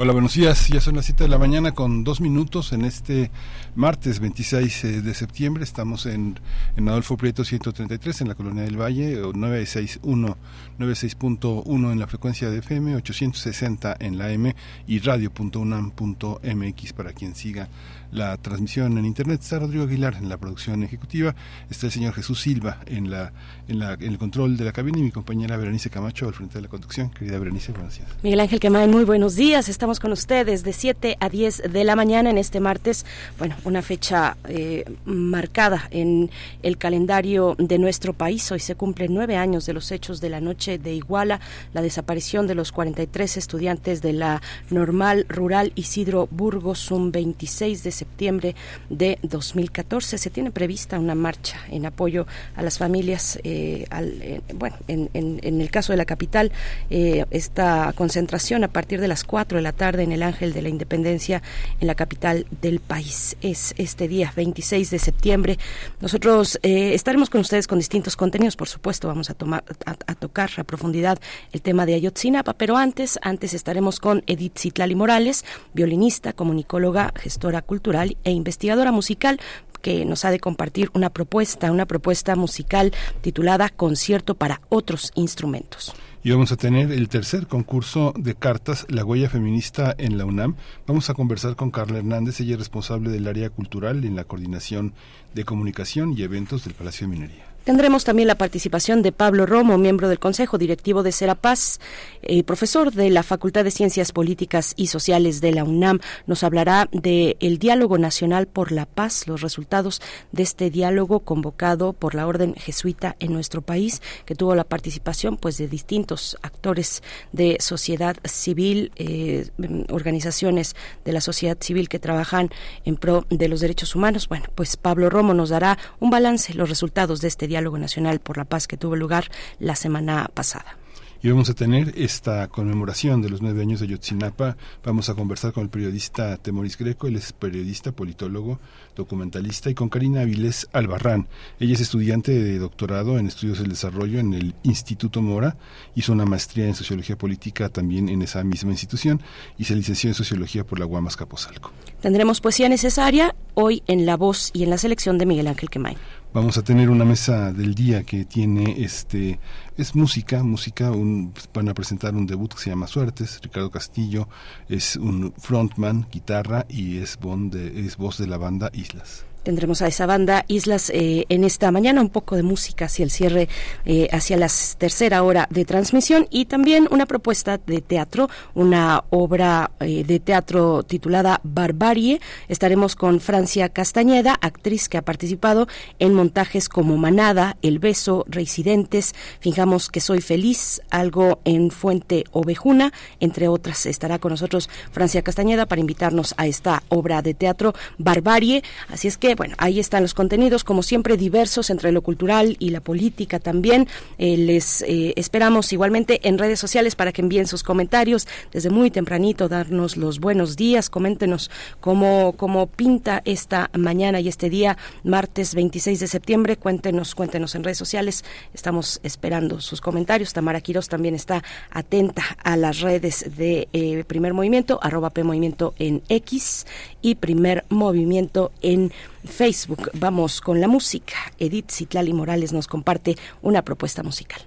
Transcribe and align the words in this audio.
Hola, 0.00 0.12
buenos 0.12 0.34
días. 0.34 0.68
Ya 0.68 0.80
son 0.80 0.94
las 0.94 1.06
7 1.06 1.24
de 1.24 1.28
la 1.28 1.38
mañana 1.38 1.72
con 1.72 2.04
dos 2.04 2.20
minutos 2.20 2.72
en 2.72 2.84
este 2.84 3.32
martes 3.74 4.20
26 4.20 4.84
eh, 4.84 5.02
de 5.02 5.12
septiembre. 5.12 5.64
Estamos 5.64 6.06
en, 6.06 6.38
en 6.76 6.88
Adolfo 6.88 7.16
Prieto 7.16 7.42
133 7.42 8.20
en 8.20 8.28
la 8.28 8.36
Colonia 8.36 8.62
del 8.62 8.80
Valle, 8.80 9.16
961, 9.16 10.36
96.1 10.78 11.90
en 11.90 11.98
la 11.98 12.06
frecuencia 12.06 12.48
de 12.48 12.58
FM, 12.58 12.94
860 12.94 13.96
en 13.98 14.18
la 14.18 14.30
M 14.30 14.54
y 14.86 15.00
radio.unam.mx 15.00 16.92
para 16.92 17.12
quien 17.12 17.34
siga 17.34 17.68
la 18.12 18.36
transmisión 18.36 18.98
en 18.98 19.04
internet. 19.04 19.40
Está 19.42 19.58
Rodrigo 19.58 19.84
Aguilar 19.84 20.14
en 20.14 20.28
la 20.28 20.36
producción 20.36 20.82
ejecutiva, 20.82 21.34
está 21.70 21.86
el 21.86 21.92
señor 21.92 22.14
Jesús 22.14 22.40
Silva 22.40 22.78
en, 22.86 23.10
la, 23.10 23.32
en, 23.68 23.78
la, 23.78 23.94
en 23.94 24.04
el 24.04 24.18
control 24.18 24.56
de 24.56 24.64
la 24.64 24.72
cabina 24.72 24.98
y 24.98 25.02
mi 25.02 25.10
compañera 25.10 25.56
Berenice 25.56 25.90
Camacho 25.90 26.26
al 26.26 26.34
frente 26.34 26.54
de 26.54 26.62
la 26.62 26.68
conducción. 26.68 27.10
Querida 27.10 27.38
Berenice, 27.38 27.72
buenos 27.72 27.96
días. 27.96 28.08
Miguel 28.22 28.40
Ángel 28.40 28.60
Quemay, 28.60 28.88
muy 28.88 29.04
buenos 29.04 29.36
días. 29.36 29.68
Estamos 29.68 30.00
con 30.00 30.12
ustedes 30.12 30.62
de 30.64 30.72
7 30.72 31.16
a 31.20 31.28
10 31.28 31.62
de 31.70 31.84
la 31.84 31.96
mañana 31.96 32.30
en 32.30 32.38
este 32.38 32.60
martes. 32.60 33.04
Bueno, 33.38 33.56
una 33.64 33.82
fecha 33.82 34.36
eh, 34.48 34.84
marcada 35.04 35.88
en 35.90 36.30
el 36.62 36.78
calendario 36.78 37.56
de 37.58 37.78
nuestro 37.78 38.12
país. 38.12 38.50
Hoy 38.52 38.60
se 38.60 38.74
cumplen 38.74 39.14
nueve 39.14 39.36
años 39.36 39.66
de 39.66 39.72
los 39.72 39.92
hechos 39.92 40.20
de 40.20 40.30
la 40.30 40.40
noche 40.40 40.78
de 40.78 40.94
Iguala, 40.94 41.40
la 41.72 41.82
desaparición 41.82 42.46
de 42.46 42.54
los 42.54 42.72
43 42.72 43.36
estudiantes 43.36 44.02
de 44.02 44.12
la 44.12 44.42
normal 44.70 45.26
rural 45.28 45.72
Isidro 45.74 46.28
Burgos, 46.30 46.90
un 46.90 47.12
26 47.12 47.82
de 47.82 47.92
septiembre 47.98 48.54
de 48.88 49.18
2014. 49.22 50.18
Se 50.18 50.30
tiene 50.30 50.50
prevista 50.50 50.98
una 50.98 51.14
marcha 51.14 51.58
en 51.70 51.84
apoyo 51.86 52.26
a 52.56 52.62
las 52.62 52.78
familias. 52.78 53.38
Eh, 53.44 53.86
eh, 53.90 54.40
bueno, 54.54 54.76
en, 54.86 55.60
el 55.60 55.70
caso 55.70 55.92
de 55.92 55.96
la 55.96 56.04
capital, 56.04 56.52
eh, 56.90 57.24
esta 57.30 57.92
concentración 57.94 58.64
a 58.64 58.68
partir 58.68 59.00
de 59.00 59.08
las 59.08 59.24
4 59.24 59.58
de 59.58 59.62
la 59.62 59.72
tarde 59.72 60.02
en 60.04 60.12
el 60.12 60.22
Ángel 60.22 60.52
de 60.52 60.62
la 60.62 60.68
Independencia 60.68 61.42
en 61.80 61.86
la 61.86 61.94
capital 61.94 62.46
del 62.62 62.80
país. 62.80 63.36
Es 63.42 63.74
este 63.76 64.08
día, 64.08 64.32
26 64.36 64.90
de 64.90 64.98
septiembre. 64.98 65.58
Nosotros 66.00 66.58
estaremos 66.62 67.30
con 67.30 67.40
ustedes 67.40 67.66
con 67.66 67.78
distintos 67.78 68.16
contenidos, 68.16 68.56
por 68.56 68.68
supuesto. 68.68 69.08
Vamos 69.08 69.30
a, 69.30 69.34
tomar, 69.34 69.64
a, 69.84 70.14
tocar 70.14 70.50
a 70.56 70.64
profundidad 70.64 71.18
el 71.52 71.62
tema 71.62 71.86
de 71.86 71.94
Ayotzinapa, 71.94 72.54
pero 72.54 72.76
antes, 72.76 73.18
antes 73.22 73.54
estaremos 73.54 73.98
con 73.98 74.22
Edith 74.26 74.58
Citlali 74.58 74.94
Morales, 74.94 75.44
violinista, 75.74 76.32
comunicóloga, 76.32 77.12
gestora 77.16 77.62
cultural 77.62 77.87
e 78.24 78.30
investigadora 78.30 78.92
musical 78.92 79.40
que 79.80 80.04
nos 80.04 80.24
ha 80.24 80.30
de 80.30 80.40
compartir 80.40 80.90
una 80.94 81.10
propuesta, 81.10 81.72
una 81.72 81.86
propuesta 81.86 82.36
musical 82.36 82.92
titulada 83.20 83.68
Concierto 83.68 84.34
para 84.34 84.60
otros 84.68 85.12
instrumentos. 85.14 85.94
Y 86.22 86.30
vamos 86.30 86.52
a 86.52 86.56
tener 86.56 86.90
el 86.90 87.08
tercer 87.08 87.46
concurso 87.46 88.12
de 88.16 88.34
cartas, 88.34 88.86
La 88.88 89.04
huella 89.04 89.30
feminista 89.30 89.94
en 89.96 90.18
la 90.18 90.24
UNAM. 90.24 90.56
Vamos 90.86 91.08
a 91.10 91.14
conversar 91.14 91.56
con 91.56 91.70
Carla 91.70 91.98
Hernández, 91.98 92.40
ella 92.40 92.54
es 92.54 92.58
responsable 92.58 93.10
del 93.10 93.28
área 93.28 93.50
cultural 93.50 94.04
en 94.04 94.16
la 94.16 94.24
coordinación 94.24 94.92
de 95.34 95.44
comunicación 95.44 96.12
y 96.16 96.22
eventos 96.22 96.64
del 96.64 96.74
Palacio 96.74 97.06
de 97.06 97.14
Minería. 97.14 97.47
Tendremos 97.64 98.04
también 98.04 98.28
la 98.28 98.38
participación 98.38 99.02
de 99.02 99.12
Pablo 99.12 99.44
Romo, 99.44 99.76
miembro 99.76 100.08
del 100.08 100.18
Consejo 100.18 100.56
Directivo 100.56 101.02
de 101.02 101.12
Serapaz, 101.12 101.80
eh, 102.22 102.42
profesor 102.42 102.92
de 102.92 103.10
la 103.10 103.22
Facultad 103.22 103.64
de 103.64 103.70
Ciencias 103.70 104.12
Políticas 104.12 104.72
y 104.76 104.86
Sociales 104.86 105.40
de 105.40 105.52
la 105.52 105.64
UNAM. 105.64 106.00
Nos 106.26 106.44
hablará 106.44 106.88
del 106.92 107.36
el 107.40 107.58
diálogo 107.58 107.98
nacional 107.98 108.46
por 108.46 108.72
la 108.72 108.86
paz, 108.86 109.26
los 109.26 109.42
resultados 109.42 110.00
de 110.32 110.42
este 110.42 110.70
diálogo 110.70 111.20
convocado 111.20 111.92
por 111.92 112.14
la 112.14 112.26
Orden 112.26 112.54
Jesuita 112.54 113.16
en 113.20 113.32
nuestro 113.32 113.60
país, 113.60 114.00
que 114.24 114.34
tuvo 114.34 114.54
la 114.54 114.64
participación 114.64 115.36
pues 115.36 115.58
de 115.58 115.68
distintos 115.68 116.38
actores 116.42 117.02
de 117.32 117.58
sociedad 117.60 118.16
civil, 118.24 118.92
eh, 118.96 119.48
organizaciones 119.90 120.76
de 121.04 121.12
la 121.12 121.20
sociedad 121.20 121.58
civil 121.60 121.88
que 121.88 121.98
trabajan 121.98 122.50
en 122.84 122.96
pro 122.96 123.26
de 123.30 123.48
los 123.48 123.60
derechos 123.60 123.94
humanos. 123.94 124.28
Bueno, 124.28 124.46
pues 124.54 124.76
Pablo 124.76 125.10
Romo 125.10 125.34
nos 125.34 125.50
dará 125.50 125.78
un 126.00 126.10
balance, 126.10 126.54
los 126.54 126.68
resultados 126.68 127.20
de 127.20 127.28
este 127.28 127.47
diálogo 127.48 127.78
Nacional 127.78 128.20
por 128.20 128.36
la 128.36 128.44
Paz 128.44 128.68
que 128.68 128.76
tuvo 128.76 128.94
lugar 128.94 129.30
la 129.58 129.74
semana 129.74 130.30
pasada. 130.32 130.76
Y 131.20 131.28
vamos 131.28 131.50
a 131.50 131.54
tener 131.54 131.94
esta 131.96 132.46
conmemoración 132.46 133.22
de 133.22 133.28
los 133.28 133.42
nueve 133.42 133.60
años 133.60 133.80
de 133.80 133.88
Yotzinapa. 133.88 134.56
Vamos 134.84 135.08
a 135.08 135.14
conversar 135.14 135.52
con 135.52 135.64
el 135.64 135.68
periodista 135.68 136.36
Temoris 136.36 136.78
Greco, 136.78 137.08
él 137.08 137.16
es 137.16 137.32
periodista, 137.32 137.90
politólogo, 137.90 138.60
documentalista, 138.94 139.68
y 139.68 139.74
con 139.74 139.88
Karina 139.88 140.20
Avilés 140.20 140.68
Albarrán. 140.72 141.26
Ella 141.58 141.74
es 141.74 141.80
estudiante 141.80 142.30
de 142.30 142.60
doctorado 142.60 143.18
en 143.18 143.26
estudios 143.26 143.58
del 143.58 143.70
desarrollo 143.70 144.20
en 144.20 144.32
el 144.32 144.54
Instituto 144.62 145.20
Mora, 145.20 145.56
hizo 145.96 146.12
una 146.12 146.24
maestría 146.24 146.66
en 146.66 146.76
sociología 146.76 147.18
política 147.18 147.68
también 147.68 148.08
en 148.08 148.22
esa 148.22 148.44
misma 148.44 148.70
institución 148.70 149.20
y 149.58 149.64
se 149.64 149.74
licenció 149.74 150.10
en 150.10 150.14
sociología 150.14 150.64
por 150.64 150.78
la 150.78 150.84
Guamas 150.84 151.16
Capozalco. 151.16 151.72
Tendremos 152.00 152.40
poesía 152.40 152.68
necesaria 152.68 153.34
hoy 153.54 153.82
en 153.88 154.06
la 154.06 154.16
voz 154.16 154.52
y 154.52 154.62
en 154.62 154.70
la 154.70 154.78
selección 154.78 155.18
de 155.18 155.26
Miguel 155.26 155.48
Ángel 155.48 155.68
Quemay. 155.68 155.96
Vamos 156.34 156.58
a 156.58 156.62
tener 156.62 156.90
una 156.90 157.06
mesa 157.06 157.54
del 157.54 157.74
día 157.74 158.02
que 158.02 158.26
tiene 158.26 158.82
este 158.82 159.40
es 159.78 159.94
música, 159.94 160.42
música, 160.42 160.90
un, 160.90 161.32
van 161.54 161.70
a 161.70 161.74
presentar 161.74 162.14
un 162.14 162.26
debut 162.26 162.52
que 162.52 162.60
se 162.60 162.68
llama 162.68 162.86
Suertes, 162.86 163.40
Ricardo 163.42 163.70
Castillo 163.70 164.28
es 164.68 164.96
un 164.96 165.32
frontman, 165.38 166.06
guitarra 166.12 166.66
y 166.68 166.98
es, 166.98 167.18
de, 167.50 167.80
es 167.80 167.96
voz 167.96 168.18
de 168.18 168.26
la 168.26 168.36
banda 168.36 168.70
Islas. 168.74 169.27
Tendremos 169.48 169.80
a 169.80 169.86
esa 169.86 170.04
banda 170.04 170.44
Islas 170.46 170.90
eh, 170.90 171.24
en 171.30 171.42
esta 171.42 171.70
mañana, 171.70 172.02
un 172.02 172.10
poco 172.10 172.36
de 172.36 172.42
música 172.42 172.84
hacia 172.84 173.02
el 173.02 173.10
cierre, 173.10 173.48
eh, 173.86 174.06
hacia 174.12 174.36
la 174.36 174.48
tercera 174.76 175.22
hora 175.22 175.48
de 175.48 175.64
transmisión 175.64 176.26
y 176.28 176.44
también 176.44 176.86
una 176.90 177.06
propuesta 177.06 177.56
de 177.56 177.80
teatro, 177.80 178.28
una 178.52 179.04
obra 179.08 179.70
eh, 179.80 180.04
de 180.04 180.20
teatro 180.20 180.82
titulada 180.82 181.40
Barbarie. 181.44 182.20
Estaremos 182.48 182.94
con 182.94 183.20
Francia 183.20 183.70
Castañeda, 183.70 184.36
actriz 184.38 184.90
que 184.90 184.98
ha 184.98 185.02
participado 185.02 185.66
en 185.98 186.12
montajes 186.12 186.68
como 186.68 186.98
Manada, 186.98 187.56
El 187.62 187.78
Beso, 187.78 188.26
Reincidentes, 188.28 189.14
Fijamos 189.40 189.88
que 189.88 190.02
soy 190.02 190.20
feliz, 190.20 190.82
algo 190.90 191.40
en 191.46 191.70
Fuente 191.70 192.24
Ovejuna, 192.32 192.92
entre 193.18 193.48
otras. 193.48 193.86
Estará 193.86 194.18
con 194.18 194.32
nosotros 194.32 194.68
Francia 194.92 195.22
Castañeda 195.22 195.64
para 195.64 195.80
invitarnos 195.80 196.34
a 196.36 196.46
esta 196.46 196.82
obra 196.90 197.22
de 197.22 197.32
teatro 197.32 197.72
Barbarie. 197.96 198.62
Así 198.90 199.08
es 199.08 199.16
que 199.16 199.37
bueno, 199.38 199.54
ahí 199.58 199.78
están 199.78 200.02
los 200.02 200.14
contenidos, 200.14 200.64
como 200.64 200.82
siempre, 200.82 201.16
diversos 201.16 201.70
entre 201.70 201.92
lo 201.92 202.02
cultural 202.02 202.56
y 202.58 202.70
la 202.70 202.80
política 202.80 203.38
también. 203.38 203.86
Eh, 204.18 204.36
les 204.36 204.82
eh, 204.82 205.14
esperamos 205.14 205.72
igualmente 205.72 206.28
en 206.28 206.38
redes 206.38 206.58
sociales 206.58 206.96
para 206.96 207.12
que 207.12 207.22
envíen 207.22 207.46
sus 207.46 207.62
comentarios 207.62 208.26
desde 208.50 208.68
muy 208.68 208.90
tempranito, 208.90 209.48
darnos 209.48 209.96
los 209.96 210.18
buenos 210.18 210.56
días, 210.56 210.90
coméntenos 210.90 211.52
cómo, 211.78 212.34
cómo 212.36 212.66
pinta 212.66 213.22
esta 213.24 213.70
mañana 213.78 214.18
y 214.18 214.26
este 214.26 214.50
día, 214.50 214.76
martes 215.04 215.54
26 215.54 216.00
de 216.00 216.08
septiembre. 216.08 216.56
Cuéntenos, 216.56 217.14
cuéntenos 217.14 217.54
en 217.54 217.62
redes 217.62 217.78
sociales. 217.78 218.24
Estamos 218.52 218.98
esperando 219.04 219.60
sus 219.60 219.80
comentarios. 219.80 220.32
Tamara 220.32 220.60
Quiroz 220.60 220.88
también 220.88 221.14
está 221.14 221.44
atenta 221.70 222.24
a 222.42 222.56
las 222.56 222.80
redes 222.80 223.24
de 223.36 223.68
eh, 223.72 224.02
Primer 224.04 224.34
Movimiento, 224.34 224.80
arroba 224.82 225.10
P 225.10 225.22
Movimiento 225.22 225.74
en 225.78 226.02
X 226.08 226.66
y 227.02 227.14
Primer 227.14 227.64
Movimiento 227.68 228.50
en 228.62 228.90
Facebook. 229.24 229.90
Vamos 229.94 230.40
con 230.40 230.60
la 230.60 230.68
música. 230.68 231.14
Edith 231.38 231.70
Citlali 231.70 232.12
Morales 232.12 232.52
nos 232.52 232.66
comparte 232.66 233.16
una 233.42 233.62
propuesta 233.62 234.02
musical. 234.02 234.40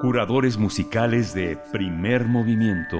Curadores 0.00 0.58
musicales 0.58 1.34
de 1.34 1.56
primer 1.72 2.26
movimiento. 2.26 2.98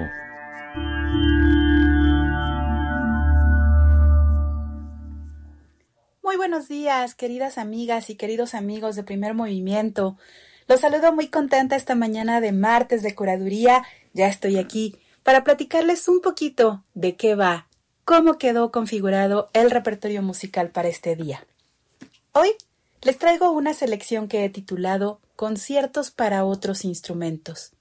Muy 6.23 6.37
buenos 6.37 6.69
días, 6.69 7.15
queridas 7.15 7.59
amigas 7.59 8.11
y 8.11 8.17
queridos 8.17 8.55
amigos 8.55 8.97
de 8.97 9.05
primer 9.05 9.35
movimiento. 9.35 10.17
Los 10.69 10.81
saludo 10.81 11.13
muy 11.13 11.29
contenta 11.29 11.77
esta 11.77 11.95
mañana 11.95 12.41
de 12.41 12.53
martes 12.53 13.03
de 13.03 13.15
curaduría. 13.15 13.85
Ya 14.13 14.27
estoy 14.27 14.59
aquí 14.59 14.99
para 15.27 15.43
platicarles 15.43 16.07
un 16.07 16.21
poquito 16.21 16.85
de 16.95 17.17
qué 17.17 17.35
va, 17.35 17.67
cómo 18.05 18.39
quedó 18.39 18.71
configurado 18.71 19.51
el 19.55 19.73
repertorio 19.73 20.23
musical 20.23 20.71
para 20.71 20.87
este 20.87 21.17
día. 21.17 21.45
Hoy 22.31 22.51
les 23.03 23.19
traigo 23.19 23.51
una 23.51 23.75
selección 23.75 24.29
que 24.29 24.45
he 24.45 24.51
titulado 24.51 25.21
Conciertos 25.35 26.13
para 26.13 26.45
otros 26.45 26.85
instrumentos. 26.85 27.73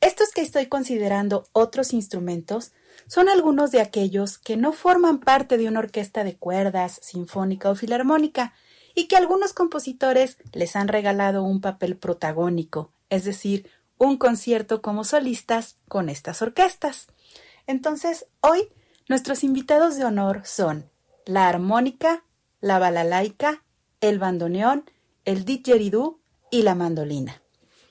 Estos 0.00 0.30
que 0.30 0.40
estoy 0.40 0.66
considerando 0.66 1.46
otros 1.52 1.92
instrumentos 1.92 2.72
son 3.06 3.28
algunos 3.28 3.70
de 3.70 3.82
aquellos 3.82 4.38
que 4.38 4.56
no 4.56 4.72
forman 4.72 5.20
parte 5.20 5.58
de 5.58 5.68
una 5.68 5.78
orquesta 5.78 6.24
de 6.24 6.34
cuerdas, 6.34 6.98
sinfónica 7.04 7.70
o 7.70 7.76
filarmónica, 7.76 8.52
y 8.96 9.06
que 9.06 9.14
algunos 9.14 9.52
compositores 9.52 10.38
les 10.52 10.74
han 10.74 10.88
regalado 10.88 11.44
un 11.44 11.60
papel 11.60 11.96
protagónico, 11.96 12.90
es 13.10 13.22
decir, 13.22 13.70
un 14.00 14.16
concierto 14.16 14.80
como 14.80 15.04
solistas 15.04 15.76
con 15.86 16.08
estas 16.08 16.40
orquestas. 16.40 17.06
Entonces, 17.66 18.26
hoy 18.40 18.70
nuestros 19.08 19.44
invitados 19.44 19.96
de 19.96 20.04
honor 20.04 20.40
son 20.46 20.90
la 21.26 21.48
armónica, 21.48 22.24
la 22.62 22.78
balalaica, 22.78 23.62
el 24.00 24.18
bandoneón, 24.18 24.90
el 25.26 25.44
didgeridoo 25.44 26.18
y 26.50 26.62
la 26.62 26.74
mandolina. 26.74 27.42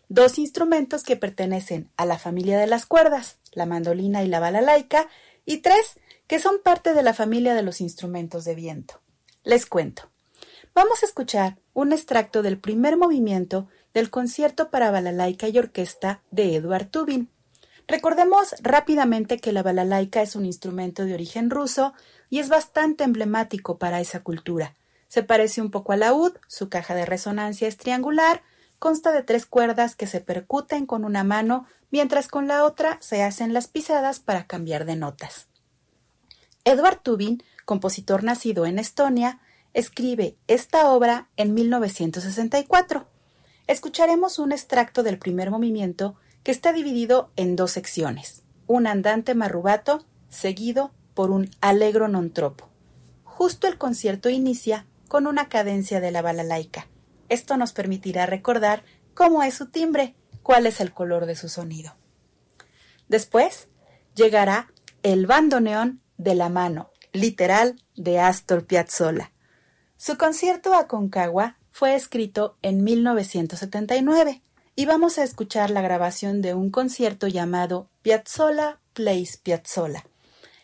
Dos 0.08 0.40
instrumentos 0.40 1.04
que 1.04 1.16
pertenecen 1.16 1.92
a 1.96 2.08
la 2.08 2.18
familia 2.18 2.58
de 2.58 2.66
las 2.66 2.88
cuerdas, 2.88 3.38
la 3.52 3.68
mandolina 3.68 4.24
y 4.24 4.28
la 4.28 4.40
balalaica, 4.40 5.08
y 5.46 5.58
tres 5.58 6.00
que 6.26 6.40
son 6.40 6.56
parte 6.64 6.96
de 6.96 7.04
la 7.04 7.14
familia 7.14 7.54
de 7.54 7.62
los 7.62 7.82
instrumentos 7.82 8.46
de 8.46 8.56
viento. 8.56 9.00
Les 9.44 9.68
cuento. 9.68 10.10
Vamos 10.74 11.04
a 11.04 11.06
escuchar 11.06 11.60
un 11.74 11.94
extracto 11.94 12.42
del 12.42 12.60
primer 12.60 12.98
movimiento 12.98 13.68
del 13.94 14.10
concierto 14.10 14.70
para 14.70 14.92
balalaica 14.92 15.48
y 15.48 15.58
orquesta 15.58 16.22
de 16.32 16.56
Eduard 16.56 16.88
Tubin. 16.88 17.30
Recordemos 17.88 18.56
rápidamente 18.62 19.40
que 19.40 19.52
la 19.52 19.64
balalaica 19.64 20.22
es 20.22 20.36
un 20.36 20.46
instrumento 20.46 21.06
de 21.06 21.16
origen 21.16 21.50
ruso 21.50 21.94
y 22.30 22.40
es 22.40 22.50
bastante 22.50 23.04
emblemático 23.04 23.78
para 23.78 24.00
esa 24.00 24.20
cultura. 24.22 24.76
Se 25.08 25.24
parece 25.24 25.62
un 25.62 25.72
poco 25.72 25.92
al 25.92 26.02
laúd, 26.02 26.34
su 26.48 26.70
caja 26.70 26.94
de 26.94 27.06
resonancia 27.06 27.68
es 27.68 27.78
triangular, 27.78 28.44
consta 28.78 29.12
de 29.12 29.24
tres 29.24 29.46
cuerdas 29.46 29.96
que 29.96 30.06
se 30.06 30.22
percuten 30.22 30.86
con 30.86 31.04
una 31.04 31.24
mano, 31.24 31.66
mientras 31.90 32.28
con 32.28 32.48
la 32.48 32.64
otra 32.64 32.98
se 33.02 33.24
hacen 33.24 33.54
las 33.54 33.68
pisadas 33.68 34.20
para 34.20 34.46
cambiar 34.46 34.86
de 34.86 34.96
notas. 34.96 35.48
Eduard 36.64 37.02
Tubin, 37.02 37.44
compositor 37.66 38.24
nacido 38.24 38.68
en 38.68 38.78
Estonia, 38.78 39.40
escribe 39.74 40.36
esta 40.48 40.90
obra 40.90 41.30
en 41.38 41.54
1964. 41.54 43.08
Escucharemos 43.69 44.39
un 44.39 44.51
extracto 44.51 45.04
del 45.04 45.19
primer 45.19 45.51
movimiento 45.51 46.16
que 46.42 46.50
está 46.50 46.74
dividido 46.74 47.30
en 47.36 47.56
dos 47.56 47.69
secciones, 47.69 48.42
un 48.66 48.88
andante 48.88 49.36
marrubato 49.36 50.07
seguido 50.27 50.92
por 51.13 51.30
un 51.30 51.51
allegro 51.62 52.07
non 52.07 52.33
tropo. 52.33 52.66
Justo 53.21 53.69
el 53.69 53.77
concierto 53.77 54.33
inicia 54.33 54.88
con 55.07 55.27
una 55.27 55.50
cadencia 55.54 56.01
de 56.01 56.10
la 56.10 56.24
balalaica. 56.24 56.89
Esto 57.30 57.57
nos 57.57 57.71
permitirá 57.71 58.25
recordar 58.25 58.81
cómo 59.13 59.44
es 59.44 59.54
su 59.54 59.69
timbre, 59.69 60.16
cuál 60.42 60.66
es 60.66 60.81
el 60.81 60.92
color 60.92 61.27
de 61.27 61.36
su 61.36 61.48
sonido. 61.48 61.94
Después 63.07 63.68
llegará 64.16 64.74
el 65.04 65.27
bandoneón 65.27 66.01
de 66.18 66.33
la 66.33 66.50
mano, 66.50 66.89
literal, 67.13 67.75
de 67.95 68.18
Astor 68.18 68.66
Piazzolla. 68.66 69.31
Su 69.95 70.18
concierto 70.18 70.74
a 70.74 70.88
Concagua 70.88 71.59
fue 71.71 71.95
escrito 71.95 72.57
en 72.62 72.83
1979 72.83 74.42
y 74.75 74.86
vamos 74.86 75.18
a 75.18 75.24
escuchar 75.24 75.69
la 75.71 75.81
grabación 75.81 76.42
de 76.42 76.54
un 76.54 76.71
concierto 76.71 77.27
llamado 77.27 77.89
Piazzolla 78.01 78.80
Plays 78.94 79.38
Piazzolla. 79.38 80.06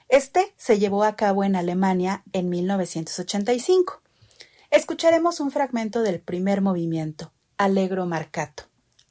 Este 0.08 0.54
se 0.58 0.80
llevó 0.80 1.04
a 1.04 1.16
cabo 1.16 1.44
en 1.44 1.56
Alemania 1.56 2.24
en 2.32 2.50
1985. 2.50 4.02
Escucharemos 4.72 5.40
un 5.40 5.52
fragmento 5.52 6.02
del 6.02 6.20
primer 6.20 6.62
movimiento, 6.62 7.32
Allegro 7.58 8.06
Marcato. 8.06 8.64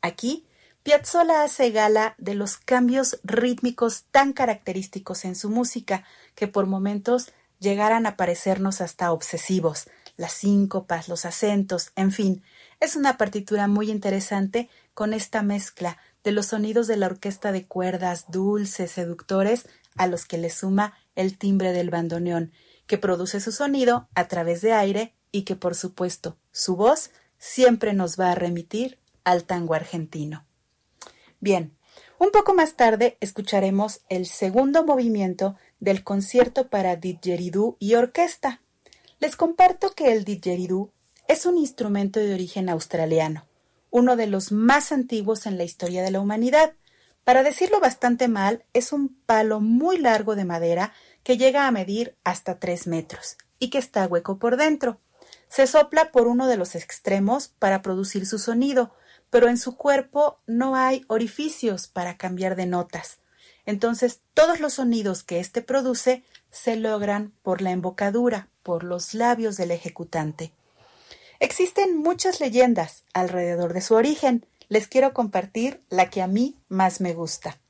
Aquí, 0.03 0.47
Piazzolla 0.83 1.43
hace 1.43 1.71
gala 1.71 2.15
de 2.19 2.35
los 2.35 2.59
cambios 2.59 3.19
rítmicos 3.25 4.05
tan 4.11 4.33
característicos 4.33 5.25
en 5.25 5.35
su 5.35 5.49
música 5.49 6.05
que 6.35 6.47
por 6.47 6.67
momentos 6.67 7.33
llegaran 7.59 8.07
a 8.07 8.17
parecernos 8.17 8.81
hasta 8.81 9.11
obsesivos, 9.11 9.89
las 10.17 10.33
síncopas, 10.33 11.09
los 11.09 11.25
acentos, 11.25 11.93
en 11.97 12.13
fin, 12.13 12.43
es 12.81 12.97
una 12.97 13.17
partitura 13.17 13.67
muy 13.67 13.91
interesante 13.91 14.69
con 14.95 15.13
esta 15.13 15.43
mezcla 15.43 15.99
de 16.23 16.33
los 16.33 16.47
sonidos 16.47 16.87
de 16.87 16.97
la 16.97 17.07
orquesta 17.07 17.53
de 17.53 17.67
cuerdas 17.67 18.27
dulces, 18.31 18.91
seductores, 18.91 19.67
a 19.97 20.07
los 20.07 20.25
que 20.25 20.39
le 20.39 20.51
suma 20.51 20.95
el 21.15 21.39
timbre 21.39 21.73
del 21.73 21.91
bandoneón, 21.91 22.53
que 22.87 22.99
produce 22.99 23.41
su 23.41 23.53
sonido 23.53 24.09
a 24.15 24.29
través 24.29 24.61
de 24.61 24.73
aire 24.73 25.15
y 25.33 25.43
que, 25.43 25.57
por 25.57 25.75
supuesto, 25.75 26.37
su 26.53 26.77
voz 26.77 27.11
siempre 27.39 27.93
nos 27.93 28.19
va 28.19 28.33
a 28.33 28.35
remitir 28.35 28.99
al 29.25 29.45
tango 29.45 29.75
argentino. 29.75 30.45
Bien, 31.41 31.77
un 32.19 32.31
poco 32.31 32.55
más 32.55 32.75
tarde 32.75 33.19
escucharemos 33.21 34.01
el 34.09 34.27
segundo 34.27 34.85
movimiento 34.85 35.57
del 35.81 36.05
concierto 36.05 36.69
para 36.69 36.97
didgeridoo 36.97 37.77
y 37.79 37.95
orquesta. 37.95 38.63
Les 39.25 39.37
comparto 39.37 39.95
que 39.95 40.13
el 40.13 40.23
didgeridoo 40.23 40.93
es 41.29 41.47
un 41.47 41.57
instrumento 41.57 42.21
de 42.21 42.35
origen 42.35 42.69
australiano, 42.69 43.47
uno 43.89 44.17
de 44.17 44.27
los 44.27 44.53
más 44.53 44.93
antiguos 44.93 45.47
en 45.47 45.57
la 45.57 45.65
historia 45.65 46.03
de 46.03 46.11
la 46.11 46.21
humanidad. 46.21 46.75
Para 47.25 47.43
decirlo 47.43 47.81
bastante 47.81 48.29
mal, 48.29 48.67
es 48.75 48.93
un 48.93 49.17
palo 49.25 49.61
muy 49.61 49.97
largo 49.97 50.37
de 50.37 50.45
madera 50.45 50.93
que 51.23 51.39
llega 51.39 51.67
a 51.67 51.71
medir 51.71 52.19
hasta 52.23 52.59
tres 52.59 52.87
metros 52.87 53.39
y 53.59 53.71
que 53.71 53.79
está 53.79 54.07
hueco 54.07 54.39
por 54.39 54.59
dentro. 54.59 55.01
Se 55.49 55.67
sopla 55.67 56.13
por 56.13 56.27
uno 56.27 56.47
de 56.47 56.59
los 56.59 56.75
extremos 56.75 57.49
para 57.49 57.81
producir 57.81 58.27
su 58.27 58.39
sonido, 58.39 58.95
pero 59.31 59.49
en 59.49 59.57
su 59.57 59.79
cuerpo 59.79 60.43
no 60.47 60.77
hay 60.77 61.03
orificios 61.09 61.89
para 61.89 62.19
cambiar 62.19 62.57
de 62.57 62.67
notas. 62.67 63.21
Entonces 63.65 64.21
todos 64.35 64.61
los 64.61 64.75
sonidos 64.75 65.23
que 65.23 65.41
éste 65.41 65.63
produce 65.63 66.25
se 66.51 66.77
logran 66.77 67.33
por 67.43 67.63
la 67.63 67.71
embocadura, 67.71 68.51
por 68.65 68.83
los 68.83 69.15
labios 69.15 69.57
del 69.57 69.71
ejecutante. 69.71 70.51
Existen 71.39 71.97
muchas 71.97 72.41
leyendas 72.41 73.05
alrededor 73.13 73.73
de 73.73 73.81
su 73.81 73.95
origen. 73.95 74.47
Les 74.69 74.89
quiero 74.89 75.13
compartir 75.13 75.85
la 75.91 76.11
que 76.11 76.23
a 76.23 76.27
mí 76.27 76.57
más 76.69 77.01
me 77.01 77.13
gusta. 77.13 77.61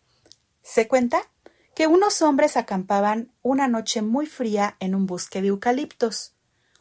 Se 0.63 0.89
cuenta 0.89 1.29
que 1.75 1.87
unos 1.87 2.23
hombres 2.23 2.57
acampaban 2.57 3.33
una 3.43 3.69
noche 3.69 4.01
muy 4.01 4.27
fría 4.27 4.77
en 4.81 4.95
un 4.95 5.07
bosque 5.07 5.43
de 5.43 5.49
eucaliptos. 5.49 6.35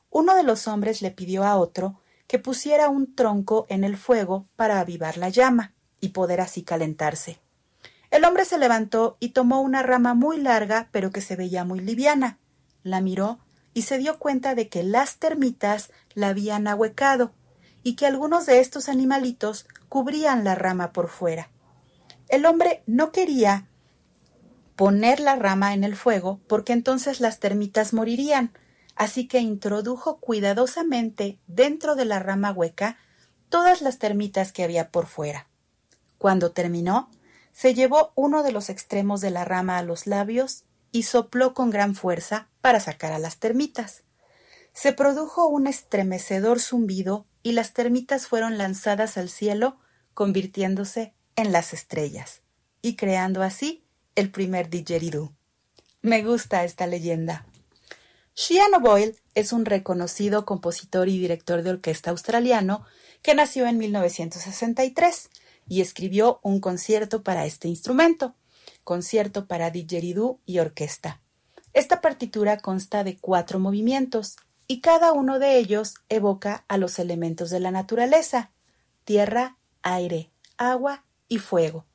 Uno 0.10 0.36
de 0.36 0.44
los 0.44 0.68
hombres 0.68 1.01
le 1.01 1.12
pidió 1.12 1.44
a 1.44 1.57
otro 1.57 2.00
que 2.27 2.39
pusiera 2.39 2.89
un 2.89 3.15
tronco 3.15 3.65
en 3.69 3.83
el 3.83 3.98
fuego 3.98 4.48
para 4.56 4.80
avivar 4.80 5.18
la 5.18 5.30
llama 5.30 5.74
y 6.00 6.10
poder 6.10 6.42
así 6.42 6.63
calentarse. 6.63 7.39
El 8.12 8.25
hombre 8.25 8.45
se 8.45 8.60
levantó 8.60 9.18
y 9.19 9.30
tomó 9.30 9.62
una 9.62 9.81
rama 9.81 10.13
muy 10.13 10.38
larga 10.38 10.89
pero 10.91 11.10
que 11.10 11.22
se 11.22 11.36
veía 11.36 11.63
muy 11.63 11.79
liviana. 11.79 12.38
La 12.84 13.01
miró 13.01 13.39
y 13.74 13.84
se 13.84 13.98
dio 13.98 14.20
cuenta 14.20 14.56
de 14.56 14.70
que 14.70 14.84
las 14.84 15.18
termitas 15.18 15.92
la 16.13 16.30
habían 16.30 16.68
ahuecado 16.68 17.34
y 17.84 17.96
que 17.96 18.06
algunos 18.06 18.46
de 18.46 18.60
estos 18.60 18.89
animalitos 18.89 19.68
cubrían 19.89 20.44
la 20.44 20.56
rama 20.56 20.94
por 20.94 21.10
fuera. 21.10 21.50
El 22.30 22.46
hombre 22.46 22.84
no 22.88 23.12
quería 23.12 23.68
poner 24.75 25.20
la 25.20 25.36
rama 25.36 25.74
en 25.74 25.84
el 25.84 25.96
fuego 25.96 26.39
porque 26.48 26.74
entonces 26.74 27.20
las 27.20 27.39
termitas 27.39 27.94
morirían, 27.94 28.51
así 28.96 29.27
que 29.27 29.39
introdujo 29.39 30.18
cuidadosamente 30.18 31.39
dentro 31.48 31.96
de 31.96 32.06
la 32.06 32.20
rama 32.20 32.51
hueca 32.51 32.98
todas 33.50 33.82
las 33.82 34.00
termitas 34.00 34.51
que 34.51 34.63
había 34.63 34.89
por 34.89 35.06
fuera. 35.06 35.48
Cuando 36.18 36.51
terminó, 36.51 37.12
se 37.51 37.75
llevó 37.75 38.13
uno 38.15 38.42
de 38.42 38.51
los 38.51 38.70
extremos 38.70 39.22
de 39.22 39.30
la 39.30 39.46
rama 39.46 39.77
a 39.77 39.84
los 39.84 40.08
labios 40.08 40.63
y 40.93 41.03
sopló 41.03 41.53
con 41.53 41.71
gran 41.71 41.95
fuerza 41.95 42.47
para 42.62 42.79
sacar 42.79 43.12
a 43.12 43.19
las 43.19 43.39
termitas. 43.39 44.03
Se 44.71 44.93
produjo 44.93 45.47
un 45.47 45.67
estremecedor 45.67 46.62
zumbido 46.62 47.25
y 47.41 47.51
las 47.51 47.73
termitas 47.73 48.27
fueron 48.27 48.57
lanzadas 48.57 49.17
al 49.17 49.29
cielo, 49.29 49.77
convirtiéndose 50.13 51.13
en 51.35 51.51
las 51.51 51.73
estrellas 51.73 52.41
y 52.81 52.95
creando 52.95 53.41
así 53.41 53.83
el 54.15 54.29
primer 54.29 54.69
didgeridoo. 54.69 55.33
Me 56.01 56.23
gusta 56.23 56.63
esta 56.63 56.85
leyenda. 56.85 57.45
Shiano 58.35 58.79
Boyle 58.79 59.15
es 59.33 59.51
un 59.51 59.65
reconocido 59.65 60.45
compositor 60.45 61.09
y 61.09 61.17
director 61.17 61.63
de 61.63 61.71
orquesta 61.71 62.12
australiano 62.12 62.85
que 63.23 63.33
nació 63.33 63.65
en 63.65 63.79
1963 63.79 65.29
y 65.67 65.81
escribió 65.81 66.39
un 66.43 66.59
concierto 66.59 67.23
para 67.23 67.45
este 67.45 67.67
instrumento, 67.67 68.35
concierto 68.83 69.47
para 69.47 69.71
didgeridoo 69.71 70.39
y 70.45 70.59
orquesta. 70.59 71.21
Esta 71.73 72.01
partitura 72.01 72.59
consta 72.59 73.03
de 73.03 73.17
cuatro 73.17 73.59
movimientos 73.59 74.37
y 74.67 74.81
cada 74.81 75.11
uno 75.11 75.39
de 75.39 75.57
ellos 75.57 75.95
evoca 76.09 76.65
a 76.67 76.77
los 76.77 76.99
elementos 76.99 77.49
de 77.49 77.59
la 77.59 77.71
naturaleza, 77.71 78.51
tierra, 79.03 79.57
aire, 79.81 80.31
agua 80.57 81.03
y 81.27 81.39
fuego. 81.39 81.85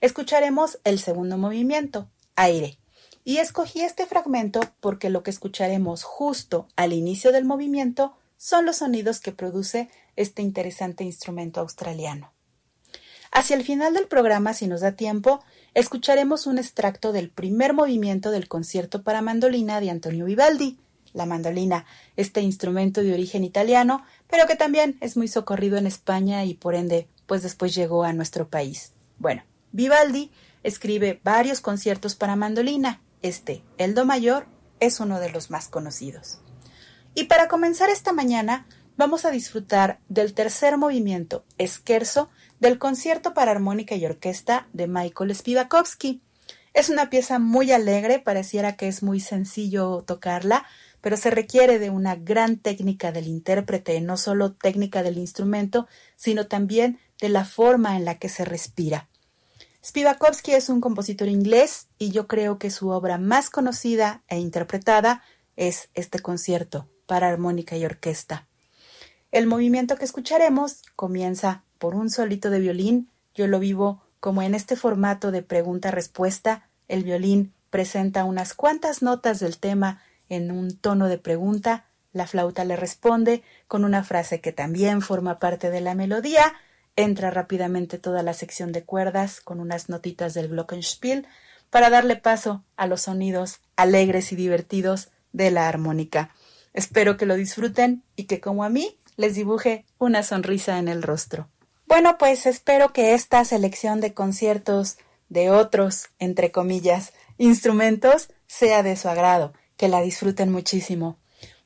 Escucharemos 0.00 0.78
el 0.84 0.98
segundo 0.98 1.38
movimiento, 1.38 2.08
aire, 2.36 2.78
y 3.24 3.38
escogí 3.38 3.80
este 3.80 4.06
fragmento 4.06 4.60
porque 4.80 5.10
lo 5.10 5.22
que 5.22 5.30
escucharemos 5.30 6.04
justo 6.04 6.68
al 6.76 6.92
inicio 6.92 7.32
del 7.32 7.44
movimiento 7.44 8.16
son 8.36 8.66
los 8.66 8.76
sonidos 8.76 9.20
que 9.20 9.32
produce 9.32 9.90
este 10.14 10.42
interesante 10.42 11.02
instrumento 11.02 11.60
australiano. 11.60 12.32
Hacia 13.32 13.56
el 13.56 13.64
final 13.64 13.94
del 13.94 14.06
programa, 14.06 14.54
si 14.54 14.66
nos 14.66 14.80
da 14.80 14.92
tiempo, 14.92 15.44
escucharemos 15.76 16.46
un 16.46 16.56
extracto 16.56 17.12
del 17.12 17.28
primer 17.28 17.74
movimiento 17.74 18.30
del 18.30 18.48
concierto 18.48 19.02
para 19.02 19.20
mandolina 19.20 19.78
de 19.78 19.90
Antonio 19.90 20.24
Vivaldi, 20.24 20.78
la 21.12 21.26
mandolina, 21.26 21.84
este 22.16 22.40
instrumento 22.40 23.02
de 23.02 23.12
origen 23.12 23.44
italiano, 23.44 24.02
pero 24.26 24.46
que 24.46 24.56
también 24.56 24.96
es 25.02 25.18
muy 25.18 25.28
socorrido 25.28 25.76
en 25.76 25.86
España 25.86 26.46
y 26.46 26.54
por 26.54 26.74
ende, 26.74 27.08
pues 27.26 27.42
después 27.42 27.74
llegó 27.74 28.04
a 28.04 28.14
nuestro 28.14 28.48
país. 28.48 28.94
Bueno, 29.18 29.42
Vivaldi 29.72 30.30
escribe 30.62 31.20
varios 31.22 31.60
conciertos 31.60 32.14
para 32.14 32.36
mandolina. 32.36 33.02
Este, 33.20 33.62
el 33.76 33.92
Do 33.94 34.06
mayor, 34.06 34.46
es 34.80 34.98
uno 34.98 35.20
de 35.20 35.30
los 35.30 35.50
más 35.50 35.68
conocidos. 35.68 36.38
Y 37.14 37.24
para 37.24 37.48
comenzar 37.48 37.90
esta 37.90 38.14
mañana, 38.14 38.66
vamos 38.96 39.26
a 39.26 39.30
disfrutar 39.30 40.00
del 40.08 40.32
tercer 40.32 40.78
movimiento, 40.78 41.44
Esquerzo, 41.58 42.30
del 42.60 42.78
concierto 42.78 43.34
para 43.34 43.52
armónica 43.52 43.94
y 43.94 44.04
orquesta 44.06 44.68
de 44.72 44.86
Michael 44.86 45.34
Spivakovsky. 45.34 46.22
Es 46.74 46.90
una 46.90 47.10
pieza 47.10 47.38
muy 47.38 47.72
alegre, 47.72 48.18
pareciera 48.18 48.76
que 48.76 48.88
es 48.88 49.02
muy 49.02 49.20
sencillo 49.20 50.04
tocarla, 50.06 50.66
pero 51.00 51.16
se 51.16 51.30
requiere 51.30 51.78
de 51.78 51.90
una 51.90 52.16
gran 52.16 52.58
técnica 52.58 53.12
del 53.12 53.28
intérprete, 53.28 54.00
no 54.00 54.16
solo 54.16 54.52
técnica 54.52 55.02
del 55.02 55.18
instrumento, 55.18 55.86
sino 56.16 56.46
también 56.46 56.98
de 57.20 57.28
la 57.28 57.44
forma 57.44 57.96
en 57.96 58.04
la 58.04 58.18
que 58.18 58.28
se 58.28 58.44
respira. 58.44 59.08
Spivakovsky 59.84 60.52
es 60.52 60.68
un 60.68 60.80
compositor 60.80 61.28
inglés 61.28 61.86
y 61.96 62.10
yo 62.10 62.26
creo 62.26 62.58
que 62.58 62.70
su 62.70 62.88
obra 62.88 63.18
más 63.18 63.50
conocida 63.50 64.24
e 64.28 64.38
interpretada 64.38 65.22
es 65.54 65.90
este 65.94 66.18
concierto 66.18 66.88
para 67.06 67.28
armónica 67.28 67.76
y 67.76 67.84
orquesta. 67.84 68.48
El 69.30 69.46
movimiento 69.46 69.96
que 69.96 70.04
escucharemos 70.04 70.82
comienza 70.96 71.62
por 71.78 71.94
un 71.94 72.10
solito 72.10 72.50
de 72.50 72.60
violín. 72.60 73.10
Yo 73.34 73.46
lo 73.46 73.58
vivo 73.58 74.02
como 74.20 74.42
en 74.42 74.54
este 74.54 74.76
formato 74.76 75.30
de 75.30 75.42
pregunta-respuesta. 75.42 76.68
El 76.88 77.04
violín 77.04 77.52
presenta 77.70 78.24
unas 78.24 78.54
cuantas 78.54 79.02
notas 79.02 79.40
del 79.40 79.58
tema 79.58 80.02
en 80.28 80.50
un 80.50 80.76
tono 80.76 81.08
de 81.08 81.18
pregunta. 81.18 81.86
La 82.12 82.26
flauta 82.26 82.64
le 82.64 82.76
responde 82.76 83.42
con 83.68 83.84
una 83.84 84.02
frase 84.02 84.40
que 84.40 84.52
también 84.52 85.02
forma 85.02 85.38
parte 85.38 85.70
de 85.70 85.80
la 85.80 85.94
melodía. 85.94 86.54
Entra 86.96 87.30
rápidamente 87.30 87.98
toda 87.98 88.22
la 88.22 88.32
sección 88.32 88.72
de 88.72 88.84
cuerdas 88.84 89.40
con 89.40 89.60
unas 89.60 89.88
notitas 89.88 90.32
del 90.32 90.48
Glockenspiel 90.48 91.26
para 91.70 91.90
darle 91.90 92.16
paso 92.16 92.64
a 92.76 92.86
los 92.86 93.02
sonidos 93.02 93.60
alegres 93.76 94.32
y 94.32 94.36
divertidos 94.36 95.10
de 95.32 95.50
la 95.50 95.68
armónica. 95.68 96.30
Espero 96.72 97.16
que 97.16 97.26
lo 97.26 97.34
disfruten 97.34 98.02
y 98.16 98.24
que 98.24 98.40
como 98.40 98.64
a 98.64 98.70
mí 98.70 98.98
les 99.16 99.34
dibuje 99.34 99.84
una 99.98 100.22
sonrisa 100.22 100.78
en 100.78 100.88
el 100.88 101.02
rostro. 101.02 101.48
Bueno, 101.86 102.18
pues 102.18 102.46
espero 102.46 102.92
que 102.92 103.14
esta 103.14 103.44
selección 103.44 104.00
de 104.00 104.12
conciertos 104.12 104.98
de 105.28 105.50
otros, 105.50 106.08
entre 106.18 106.50
comillas, 106.50 107.12
instrumentos 107.38 108.28
sea 108.46 108.82
de 108.82 108.96
su 108.96 109.08
agrado, 109.08 109.52
que 109.76 109.88
la 109.88 110.02
disfruten 110.02 110.50
muchísimo. 110.50 111.16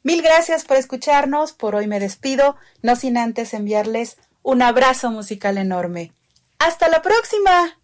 Mil 0.03 0.23
gracias 0.23 0.65
por 0.65 0.77
escucharnos, 0.77 1.53
por 1.53 1.75
hoy 1.75 1.87
me 1.87 2.01
despido, 2.01 2.57
no 2.83 2.97
sin 2.97 3.19
antes 3.19 3.53
enviarles 3.55 4.17
un 4.43 4.63
abrazo 4.63 5.11
musical 5.11 5.59
enorme. 5.59 6.13
¡Hasta 6.59 6.89
la 6.89 7.03
próxima! 7.03 7.80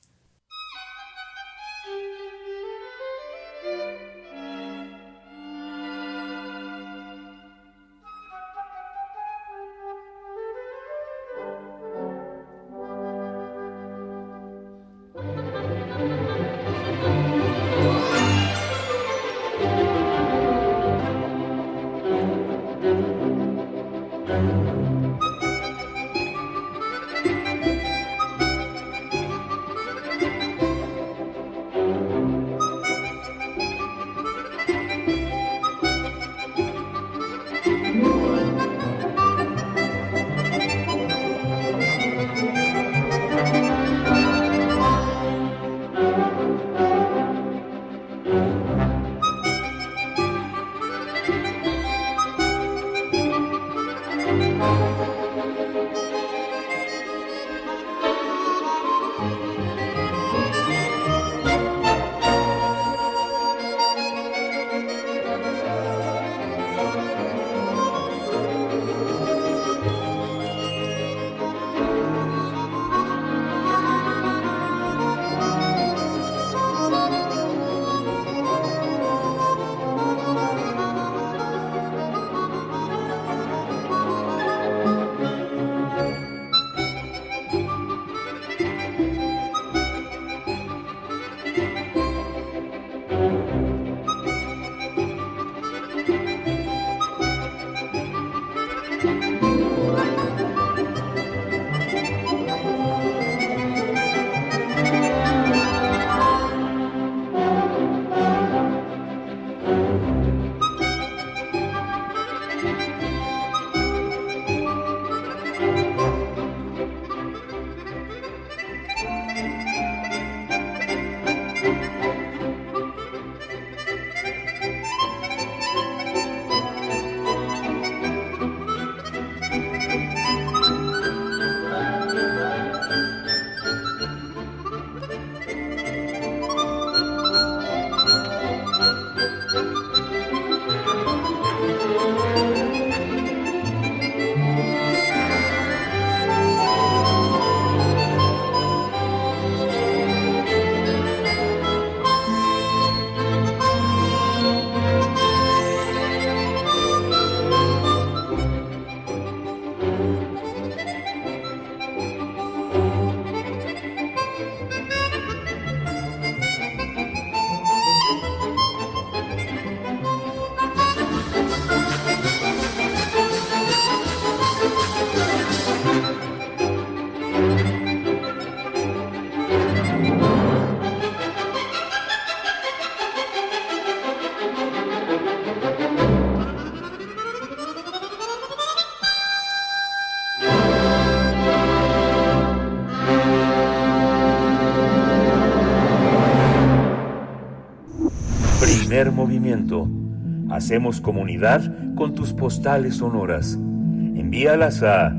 Hacemos 200.56 201.00
comunidad 201.02 201.70
con 201.96 202.14
tus 202.14 202.32
postales 202.32 202.96
sonoras. 202.96 203.52
Envíalas 203.52 204.82
a 204.82 205.14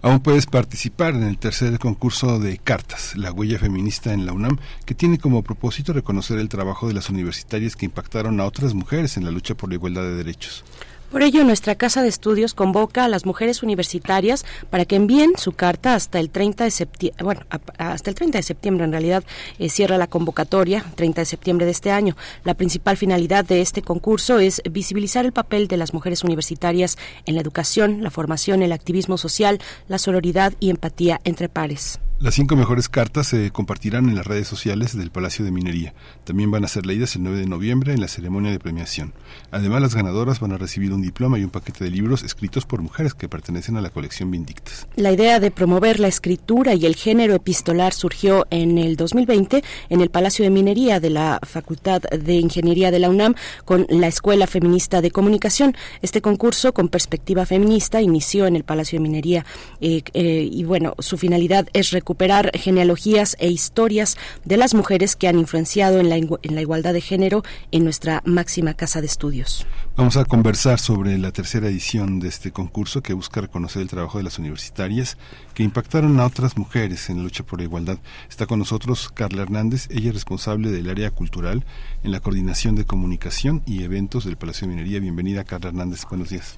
Aún 0.00 0.20
puedes 0.20 0.46
participar 0.46 1.14
en 1.14 1.24
el 1.24 1.36
tercer 1.36 1.78
concurso 1.78 2.38
de 2.38 2.56
cartas, 2.56 2.99
La 3.16 3.32
huella 3.32 3.58
feminista 3.58 4.12
en 4.12 4.26
la 4.26 4.32
UNAM, 4.32 4.58
que 4.84 4.94
tiene 4.94 5.18
como 5.18 5.42
propósito 5.42 5.92
reconocer 5.92 6.38
el 6.38 6.48
trabajo 6.48 6.88
de 6.88 6.94
las 6.94 7.10
universitarias 7.10 7.76
que 7.76 7.86
impactaron 7.86 8.40
a 8.40 8.46
otras 8.46 8.74
mujeres 8.74 9.16
en 9.16 9.24
la 9.24 9.30
lucha 9.30 9.54
por 9.54 9.68
la 9.68 9.76
igualdad 9.76 10.02
de 10.02 10.16
derechos. 10.16 10.64
Por 11.10 11.22
ello, 11.22 11.42
nuestra 11.42 11.74
Casa 11.74 12.02
de 12.02 12.08
Estudios 12.08 12.54
convoca 12.54 13.04
a 13.04 13.08
las 13.08 13.26
mujeres 13.26 13.64
universitarias 13.64 14.46
para 14.70 14.84
que 14.84 14.94
envíen 14.94 15.32
su 15.36 15.50
carta 15.50 15.96
hasta 15.96 16.20
el 16.20 16.30
30 16.30 16.62
de 16.62 16.70
septiembre, 16.70 17.24
bueno, 17.24 17.40
hasta 17.78 18.10
el 18.10 18.14
30 18.14 18.38
de 18.38 18.42
septiembre 18.44 18.84
en 18.84 18.92
realidad 18.92 19.24
eh, 19.58 19.68
cierra 19.70 19.98
la 19.98 20.06
convocatoria, 20.06 20.84
30 20.94 21.22
de 21.22 21.24
septiembre 21.24 21.66
de 21.66 21.72
este 21.72 21.90
año. 21.90 22.16
La 22.44 22.54
principal 22.54 22.96
finalidad 22.96 23.44
de 23.44 23.60
este 23.60 23.82
concurso 23.82 24.38
es 24.38 24.62
visibilizar 24.70 25.24
el 25.24 25.32
papel 25.32 25.66
de 25.66 25.78
las 25.78 25.94
mujeres 25.94 26.22
universitarias 26.22 26.96
en 27.26 27.34
la 27.34 27.40
educación, 27.40 28.04
la 28.04 28.12
formación, 28.12 28.62
el 28.62 28.70
activismo 28.70 29.18
social, 29.18 29.58
la 29.88 29.98
sororidad 29.98 30.52
y 30.60 30.70
empatía 30.70 31.20
entre 31.24 31.48
pares. 31.48 31.98
Las 32.22 32.34
cinco 32.34 32.54
mejores 32.54 32.90
cartas 32.90 33.28
se 33.28 33.50
compartirán 33.50 34.06
en 34.10 34.14
las 34.14 34.26
redes 34.26 34.46
sociales 34.46 34.94
del 34.94 35.10
Palacio 35.10 35.42
de 35.42 35.50
Minería. 35.50 35.94
También 36.24 36.50
van 36.50 36.66
a 36.66 36.68
ser 36.68 36.84
leídas 36.84 37.16
el 37.16 37.22
9 37.22 37.38
de 37.38 37.46
noviembre 37.46 37.94
en 37.94 38.00
la 38.02 38.08
ceremonia 38.08 38.50
de 38.50 38.58
premiación. 38.58 39.14
Además, 39.50 39.80
las 39.80 39.94
ganadoras 39.94 40.38
van 40.38 40.52
a 40.52 40.58
recibir 40.58 40.92
un 40.92 41.00
diploma 41.00 41.38
y 41.38 41.44
un 41.44 41.48
paquete 41.48 41.82
de 41.82 41.90
libros 41.90 42.22
escritos 42.22 42.66
por 42.66 42.82
mujeres 42.82 43.14
que 43.14 43.26
pertenecen 43.26 43.78
a 43.78 43.80
la 43.80 43.88
colección 43.88 44.30
Vindictas. 44.30 44.86
La 44.96 45.12
idea 45.12 45.40
de 45.40 45.50
promover 45.50 45.98
la 45.98 46.08
escritura 46.08 46.74
y 46.74 46.84
el 46.84 46.94
género 46.94 47.34
epistolar 47.34 47.94
surgió 47.94 48.46
en 48.50 48.76
el 48.76 48.96
2020 48.96 49.64
en 49.88 50.00
el 50.02 50.10
Palacio 50.10 50.44
de 50.44 50.50
Minería 50.50 51.00
de 51.00 51.08
la 51.08 51.40
Facultad 51.42 52.02
de 52.02 52.34
Ingeniería 52.34 52.90
de 52.90 52.98
la 52.98 53.08
UNAM 53.08 53.34
con 53.64 53.86
la 53.88 54.08
Escuela 54.08 54.46
Feminista 54.46 55.00
de 55.00 55.10
Comunicación. 55.10 55.74
Este 56.02 56.20
concurso 56.20 56.74
con 56.74 56.90
perspectiva 56.90 57.46
feminista 57.46 58.02
inició 58.02 58.46
en 58.46 58.56
el 58.56 58.64
Palacio 58.64 58.98
de 58.98 59.04
Minería 59.04 59.46
eh, 59.80 60.02
eh, 60.12 60.46
y 60.52 60.64
bueno, 60.64 60.92
su 60.98 61.16
finalidad 61.16 61.66
es 61.72 61.90
recuperar 62.10 62.50
genealogías 62.58 63.36
e 63.38 63.50
historias 63.50 64.16
de 64.44 64.56
las 64.56 64.74
mujeres 64.74 65.14
que 65.14 65.28
han 65.28 65.38
influenciado 65.38 66.00
en 66.00 66.08
la, 66.08 66.18
igualdad 66.60 66.92
de 66.92 67.00
género 67.00 67.44
en 67.70 67.84
nuestra 67.84 68.20
máxima 68.24 68.74
casa 68.74 69.00
de 69.00 69.06
estudios. 69.06 69.64
Vamos 69.96 70.16
a 70.16 70.24
conversar 70.24 70.80
sobre 70.80 71.16
la 71.18 71.30
tercera 71.30 71.68
edición 71.68 72.18
de 72.18 72.26
este 72.26 72.50
concurso 72.50 73.00
que 73.00 73.12
busca 73.12 73.42
reconocer 73.42 73.82
el 73.82 73.88
trabajo 73.88 74.18
de 74.18 74.24
las 74.24 74.40
universitarias 74.40 75.18
que 75.54 75.62
impactaron 75.62 76.18
a 76.18 76.26
otras 76.26 76.58
mujeres 76.58 77.08
en 77.10 77.18
la 77.18 77.22
lucha 77.22 77.44
por 77.44 77.60
la 77.60 77.66
igualdad. 77.66 77.98
Está 78.28 78.46
con 78.46 78.58
nosotros 78.58 79.08
Carla 79.14 79.42
Hernández, 79.42 79.86
ella 79.88 80.08
es 80.08 80.14
responsable 80.14 80.72
del 80.72 80.90
área 80.90 81.12
cultural 81.12 81.64
en 82.02 82.10
la 82.10 82.18
coordinación 82.18 82.74
de 82.74 82.86
comunicación 82.86 83.62
y 83.66 83.84
eventos 83.84 84.24
del 84.24 84.36
Palacio 84.36 84.66
de 84.66 84.74
Minería. 84.74 84.98
Bienvenida 84.98 85.44
Carla 85.44 85.68
Hernández, 85.68 86.04
buenos 86.10 86.30
días. 86.30 86.56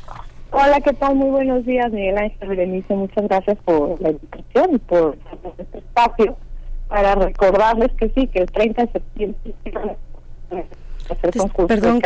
Hola, 0.54 0.82
¿qué 0.82 0.92
tal? 0.92 1.16
Muy 1.16 1.30
buenos 1.30 1.64
días, 1.64 1.90
Miguel 1.90 2.18
Ángel 2.18 2.48
Berenice. 2.48 2.94
Muchas 2.94 3.26
gracias 3.26 3.56
por 3.64 3.98
la 4.02 4.10
invitación 4.10 4.74
y 4.74 4.78
por 4.78 5.16
este 5.56 5.78
espacio 5.78 6.36
para 6.88 7.14
recordarles 7.14 7.90
que 7.92 8.10
sí, 8.10 8.26
que 8.26 8.40
el 8.40 8.52
30 8.52 8.84
de 8.84 8.92
septiembre 8.92 9.54
te, 9.64 9.72
perdón, 11.66 12.02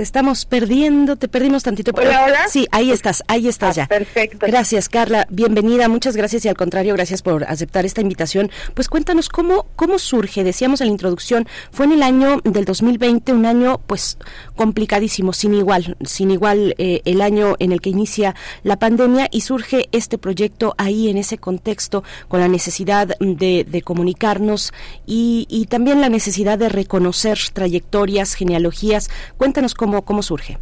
te 0.00 0.04
estamos 0.04 0.46
perdiendo, 0.46 1.16
te 1.16 1.28
perdimos 1.28 1.62
tantito. 1.62 1.92
Hola, 1.94 2.24
hola. 2.24 2.48
Sí, 2.48 2.66
ahí 2.70 2.90
estás, 2.90 3.22
ahí 3.28 3.48
estás 3.48 3.76
ah, 3.76 3.82
ya. 3.82 3.86
Perfecto. 3.86 4.46
Gracias, 4.46 4.88
Carla. 4.88 5.26
Bienvenida, 5.28 5.90
muchas 5.90 6.16
gracias 6.16 6.42
y 6.46 6.48
al 6.48 6.56
contrario, 6.56 6.94
gracias 6.94 7.20
por 7.20 7.44
aceptar 7.44 7.84
esta 7.84 8.00
invitación. 8.00 8.50
Pues 8.72 8.88
cuéntanos 8.88 9.28
cómo, 9.28 9.66
cómo 9.76 9.98
surge, 9.98 10.42
decíamos 10.42 10.80
en 10.80 10.86
la 10.86 10.92
introducción, 10.92 11.46
fue 11.70 11.84
en 11.84 11.92
el 11.92 12.02
año 12.02 12.40
del 12.44 12.64
2020, 12.64 13.34
un 13.34 13.44
año 13.44 13.78
pues 13.86 14.16
complicadísimo, 14.56 15.34
sin 15.34 15.52
igual, 15.52 15.98
sin 16.02 16.30
igual 16.30 16.74
eh, 16.78 17.02
el 17.04 17.20
año 17.20 17.56
en 17.58 17.70
el 17.70 17.82
que 17.82 17.90
inicia 17.90 18.34
la 18.62 18.78
pandemia 18.78 19.28
y 19.30 19.42
surge 19.42 19.90
este 19.92 20.16
proyecto 20.16 20.74
ahí 20.78 21.10
en 21.10 21.18
ese 21.18 21.36
contexto 21.36 22.04
con 22.28 22.40
la 22.40 22.48
necesidad 22.48 23.18
de, 23.20 23.66
de 23.68 23.82
comunicarnos 23.82 24.72
y, 25.04 25.46
y 25.50 25.66
también 25.66 26.00
la 26.00 26.08
necesidad 26.08 26.56
de 26.56 26.70
reconocer 26.70 27.38
trayectorias 27.52 28.32
genealogías. 28.32 29.10
Cuéntanos 29.36 29.74
cómo, 29.74 29.89
cómo 30.02 30.22
surge. 30.22 30.58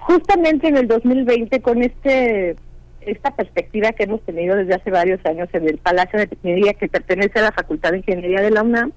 Justamente 0.00 0.68
en 0.68 0.76
el 0.76 0.88
2020, 0.88 1.60
con 1.62 1.82
este 1.82 2.56
esta 3.00 3.30
perspectiva 3.30 3.92
que 3.92 4.04
hemos 4.04 4.20
tenido 4.22 4.56
desde 4.56 4.74
hace 4.74 4.90
varios 4.90 5.24
años 5.24 5.48
en 5.52 5.68
el 5.68 5.78
Palacio 5.78 6.18
de 6.18 6.28
Ingeniería 6.30 6.74
que 6.74 6.88
pertenece 6.88 7.38
a 7.38 7.42
la 7.42 7.52
Facultad 7.52 7.92
de 7.92 7.98
Ingeniería 7.98 8.40
de 8.40 8.50
la 8.50 8.62
UNAM, 8.62 8.92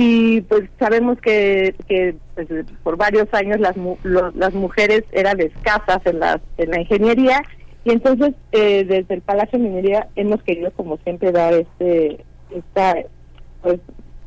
y 0.00 0.42
pues 0.42 0.70
sabemos 0.78 1.20
que, 1.20 1.74
que 1.88 2.14
pues, 2.36 2.46
por 2.84 2.96
varios 2.96 3.26
años 3.32 3.58
las, 3.58 3.74
las 4.34 4.54
mujeres 4.54 5.02
eran 5.10 5.40
escasas 5.40 5.98
en 6.04 6.20
la, 6.20 6.40
en 6.56 6.70
la 6.70 6.80
ingeniería 6.80 7.42
y 7.84 7.90
entonces 7.90 8.32
eh, 8.52 8.84
desde 8.84 9.14
el 9.14 9.22
Palacio 9.22 9.58
de 9.58 9.64
Ingeniería 9.64 10.06
hemos 10.14 10.40
querido 10.44 10.70
como 10.70 10.98
siempre 10.98 11.32
dar 11.32 11.52
este 11.52 12.24
esta 12.54 12.94
pues 13.60 13.80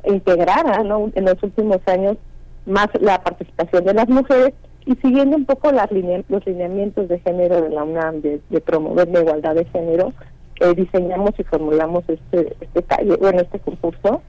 integrada 0.06 0.84
¿no? 0.84 1.10
en 1.16 1.24
los 1.24 1.42
últimos 1.42 1.80
años 1.86 2.18
más 2.66 2.88
la 3.00 3.22
participación 3.22 3.84
de 3.86 3.94
las 3.94 4.10
mujeres 4.10 4.54
y 4.86 4.96
siguiendo 4.96 5.38
un 5.38 5.46
poco 5.46 5.72
las 5.72 5.90
los 5.92 6.46
lineamientos 6.46 7.08
de 7.08 7.20
género 7.20 7.62
de 7.62 7.70
la 7.70 7.84
UNAM 7.84 8.22
de, 8.22 8.40
promover 8.66 9.08
la 9.10 9.22
igualdad 9.22 9.56
de 9.56 9.66
género, 9.66 10.14
eh, 10.60 10.74
diseñamos 10.76 11.32
y 11.38 11.44
formulamos 11.44 12.04
este 12.08 12.56
este 12.60 12.82
taller, 12.82 13.18
bueno 13.20 13.42
este 13.42 13.60
concurso. 13.60 14.22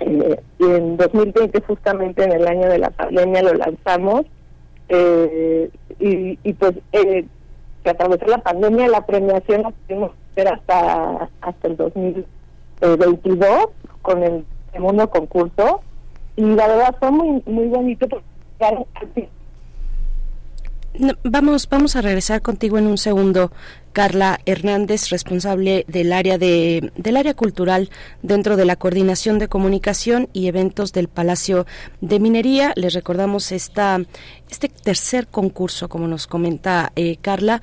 Eh, 0.00 0.40
y 0.58 0.64
en 0.64 0.96
2020 0.96 1.62
justamente 1.62 2.24
en 2.24 2.32
el 2.32 2.48
año 2.48 2.68
de 2.68 2.78
la 2.78 2.90
pandemia 2.90 3.42
lo 3.42 3.54
lanzamos 3.54 4.22
eh, 4.88 5.70
y, 6.00 6.38
y 6.42 6.52
pues 6.54 6.72
eh, 6.92 7.24
que 7.84 7.90
atravesó 7.90 8.26
la 8.26 8.38
pandemia 8.38 8.88
la 8.88 9.06
premiación 9.06 9.62
la 9.62 9.70
pudimos 9.70 10.10
hacer 10.32 10.48
hasta 10.48 11.30
hasta 11.40 11.68
el 11.68 11.76
2022 11.76 13.68
con 14.02 14.22
el 14.24 14.44
segundo 14.72 15.08
concurso 15.08 15.80
y 16.36 16.42
la 16.42 16.66
verdad 16.66 16.96
fue 16.98 17.10
muy 17.10 17.42
muy 17.46 17.66
bonito 17.68 18.06
vamos 21.24 21.68
vamos 21.68 21.96
a 21.96 22.02
regresar 22.02 22.40
contigo 22.42 22.78
en 22.78 22.86
un 22.86 22.98
segundo 22.98 23.50
Carla 23.92 24.40
Hernández 24.46 25.10
responsable 25.10 25.84
del 25.88 26.12
área 26.12 26.38
de 26.38 26.92
del 26.96 27.16
área 27.16 27.34
cultural 27.34 27.90
dentro 28.22 28.56
de 28.56 28.64
la 28.64 28.76
coordinación 28.76 29.38
de 29.38 29.48
comunicación 29.48 30.28
y 30.32 30.46
eventos 30.46 30.92
del 30.92 31.08
Palacio 31.08 31.66
de 32.00 32.20
Minería. 32.20 32.72
Les 32.76 32.94
recordamos 32.94 33.52
esta 33.52 34.00
este 34.50 34.68
tercer 34.68 35.26
concurso 35.26 35.88
como 35.88 36.06
nos 36.08 36.26
comenta 36.26 36.92
eh, 36.96 37.16
Carla 37.16 37.60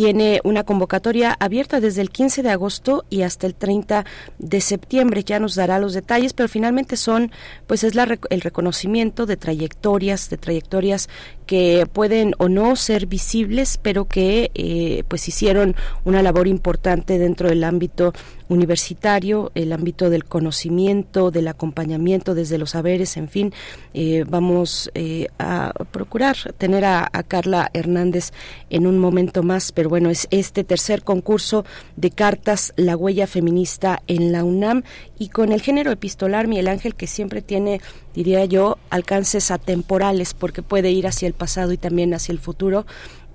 tiene 0.00 0.40
una 0.44 0.64
convocatoria 0.64 1.36
abierta 1.38 1.78
desde 1.78 2.00
el 2.00 2.08
15 2.08 2.42
de 2.42 2.48
agosto 2.48 3.04
y 3.10 3.20
hasta 3.20 3.46
el 3.46 3.54
30 3.54 4.06
de 4.38 4.62
septiembre. 4.62 5.24
Ya 5.24 5.38
nos 5.38 5.56
dará 5.56 5.78
los 5.78 5.92
detalles, 5.92 6.32
pero 6.32 6.48
finalmente 6.48 6.96
son, 6.96 7.30
pues 7.66 7.84
es 7.84 7.94
la, 7.94 8.18
el 8.30 8.40
reconocimiento 8.40 9.26
de 9.26 9.36
trayectorias, 9.36 10.30
de 10.30 10.38
trayectorias 10.38 11.10
que 11.50 11.84
pueden 11.92 12.36
o 12.38 12.48
no 12.48 12.76
ser 12.76 13.06
visibles, 13.06 13.76
pero 13.76 14.04
que 14.04 14.52
eh, 14.54 15.02
pues 15.08 15.26
hicieron 15.26 15.74
una 16.04 16.22
labor 16.22 16.46
importante 16.46 17.18
dentro 17.18 17.48
del 17.48 17.64
ámbito 17.64 18.12
universitario, 18.48 19.50
el 19.56 19.72
ámbito 19.72 20.10
del 20.10 20.24
conocimiento, 20.24 21.32
del 21.32 21.48
acompañamiento 21.48 22.36
desde 22.36 22.56
los 22.56 22.70
saberes, 22.70 23.16
en 23.16 23.28
fin, 23.28 23.52
eh, 23.94 24.24
vamos 24.28 24.92
eh, 24.94 25.26
a 25.40 25.72
procurar 25.90 26.36
tener 26.56 26.84
a, 26.84 27.10
Carla 27.26 27.70
Hernández 27.74 28.32
en 28.70 28.86
un 28.86 28.98
momento 28.98 29.42
más, 29.42 29.72
pero 29.72 29.88
bueno, 29.88 30.10
es 30.10 30.26
este 30.30 30.64
tercer 30.64 31.02
concurso 31.02 31.64
de 31.96 32.10
cartas, 32.10 32.72
la 32.76 32.96
huella 32.96 33.26
feminista 33.26 34.02
en 34.06 34.32
la 34.32 34.42
UNAM 34.42 34.82
y 35.20 35.28
con 35.28 35.52
el 35.52 35.60
género 35.60 35.92
epistolar, 35.92 36.48
Miguel 36.48 36.66
Ángel, 36.66 36.96
que 36.96 37.06
siempre 37.06 37.42
tiene, 37.42 37.80
diría 38.14 38.44
yo, 38.46 38.78
alcances 38.88 39.52
atemporales 39.52 40.34
porque 40.34 40.62
puede 40.62 40.90
ir 40.90 41.06
hacia 41.06 41.28
el 41.28 41.34
pasado 41.34 41.72
y 41.72 41.76
también 41.76 42.14
hacia 42.14 42.32
el 42.32 42.40
futuro. 42.40 42.86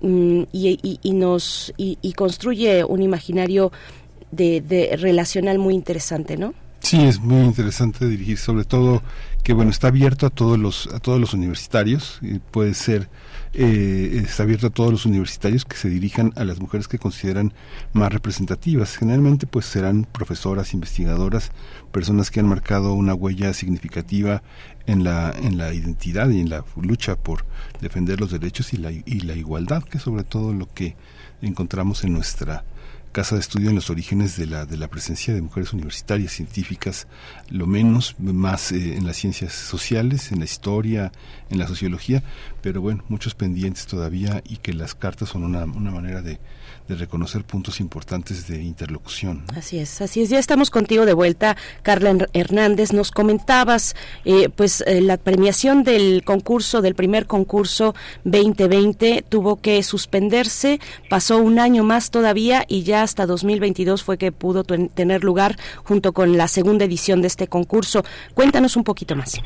Mm, 0.01 0.43
y, 0.51 0.99
nos 1.13 1.73
y 1.77 2.13
construye 2.13 2.83
un 2.83 3.01
imaginario 3.01 3.71
de, 4.31 4.97
relacional 4.99 5.59
muy 5.59 5.73
interesante, 5.73 6.37
¿no? 6.37 6.53
Sí, 6.79 7.03
es 7.03 7.19
muy 7.19 7.45
interesante 7.45 8.07
dirigir, 8.07 8.37
sobre 8.37 8.63
todo 8.63 9.01
que 9.43 9.53
bueno 9.53 9.71
está 9.71 9.87
abierto 9.87 10.25
a 10.25 10.29
todos 10.29 10.57
los 10.57 10.87
a 10.93 10.99
todos 10.99 11.19
los 11.19 11.33
universitarios 11.33 12.19
y 12.21 12.39
puede 12.39 12.73
ser 12.73 13.09
eh, 13.57 14.21
está 14.25 14.43
abierto 14.43 14.67
a 14.67 14.69
todos 14.69 14.91
los 14.91 15.05
universitarios 15.05 15.63
que 15.63 15.77
se 15.77 15.89
dirijan 15.89 16.33
a 16.35 16.43
las 16.43 16.59
mujeres 16.59 16.89
que 16.89 16.99
consideran 16.99 17.53
más 17.93 18.11
representativas. 18.11 18.97
Generalmente 18.97 19.47
pues 19.47 19.65
serán 19.65 20.05
profesoras, 20.11 20.73
investigadoras, 20.73 21.51
personas 21.93 22.31
que 22.31 22.41
han 22.41 22.47
marcado 22.47 22.93
una 22.93 23.13
huella 23.13 23.53
significativa 23.53 24.43
en 24.87 25.03
la 25.05 25.33
en 25.41 25.57
la 25.57 25.73
identidad 25.73 26.29
y 26.29 26.41
en 26.41 26.49
la 26.49 26.65
lucha 26.75 27.15
por 27.15 27.45
defender 27.79 28.19
los 28.19 28.31
derechos 28.31 28.73
y 28.73 28.77
la 28.77 28.91
y 28.91 29.21
la 29.21 29.35
igualdad, 29.35 29.83
que 29.83 29.99
sobre 29.99 30.23
todo 30.23 30.53
lo 30.53 30.67
que 30.73 30.97
encontramos 31.41 32.03
en 32.03 32.13
nuestra 32.13 32.65
casa 33.15 33.35
de 33.35 33.39
estudio 33.39 33.69
en 33.69 33.75
los 33.75 33.89
orígenes 33.89 34.35
de 34.35 34.45
la, 34.45 34.65
de 34.65 34.75
la 34.75 34.89
presencia 34.89 35.33
de 35.33 35.41
mujeres 35.41 35.71
universitarias, 35.71 36.33
científicas, 36.33 37.07
lo 37.49 37.65
menos, 37.65 38.13
más 38.19 38.73
eh, 38.73 38.97
en 38.97 39.07
las 39.07 39.15
ciencias 39.15 39.53
sociales, 39.53 40.33
en 40.33 40.39
la 40.39 40.43
historia, 40.43 41.13
en 41.49 41.57
la 41.57 41.65
sociología, 41.65 42.23
pero 42.61 42.81
bueno, 42.81 43.05
muchos 43.07 43.33
pendientes 43.33 43.85
todavía 43.85 44.43
y 44.45 44.57
que 44.57 44.73
las 44.73 44.95
cartas 44.95 45.29
son 45.29 45.45
una, 45.45 45.63
una 45.63 45.91
manera 45.91 46.21
de, 46.21 46.41
de 46.87 46.95
reconocer 46.95 47.43
puntos 47.43 47.79
importantes 47.79 48.47
de 48.47 48.61
interlocución. 48.61 49.43
Así 49.55 49.79
es, 49.79 50.01
así 50.01 50.21
es. 50.21 50.29
Ya 50.29 50.39
estamos 50.39 50.69
contigo 50.69 51.05
de 51.05 51.13
vuelta, 51.13 51.57
Carla 51.81 52.27
Hernández. 52.33 52.93
Nos 52.93 53.11
comentabas, 53.11 53.95
eh, 54.23 54.49
pues, 54.49 54.81
eh, 54.81 55.01
la 55.01 55.17
premiación 55.17 55.83
del 55.83 56.23
concurso, 56.23 56.81
del 56.81 56.95
primer 56.95 57.25
concurso 57.25 57.95
2020, 58.23 59.23
tuvo 59.27 59.57
que 59.57 59.81
suspenderse. 59.83 60.79
Pasó 61.09 61.37
un 61.37 61.59
año 61.59 61.83
más 61.83 62.11
todavía 62.11 62.65
y 62.67 62.83
ya 62.83 63.03
hasta 63.03 63.25
2022 63.25 64.03
fue 64.03 64.17
que 64.17 64.31
pudo 64.31 64.63
tener 64.63 65.23
lugar 65.23 65.57
junto 65.83 66.13
con 66.13 66.37
la 66.37 66.47
segunda 66.47 66.85
edición 66.85 67.21
de 67.21 67.27
este 67.27 67.47
concurso. 67.47 68.03
Cuéntanos 68.33 68.77
un 68.77 68.83
poquito 68.83 69.15
más. 69.15 69.41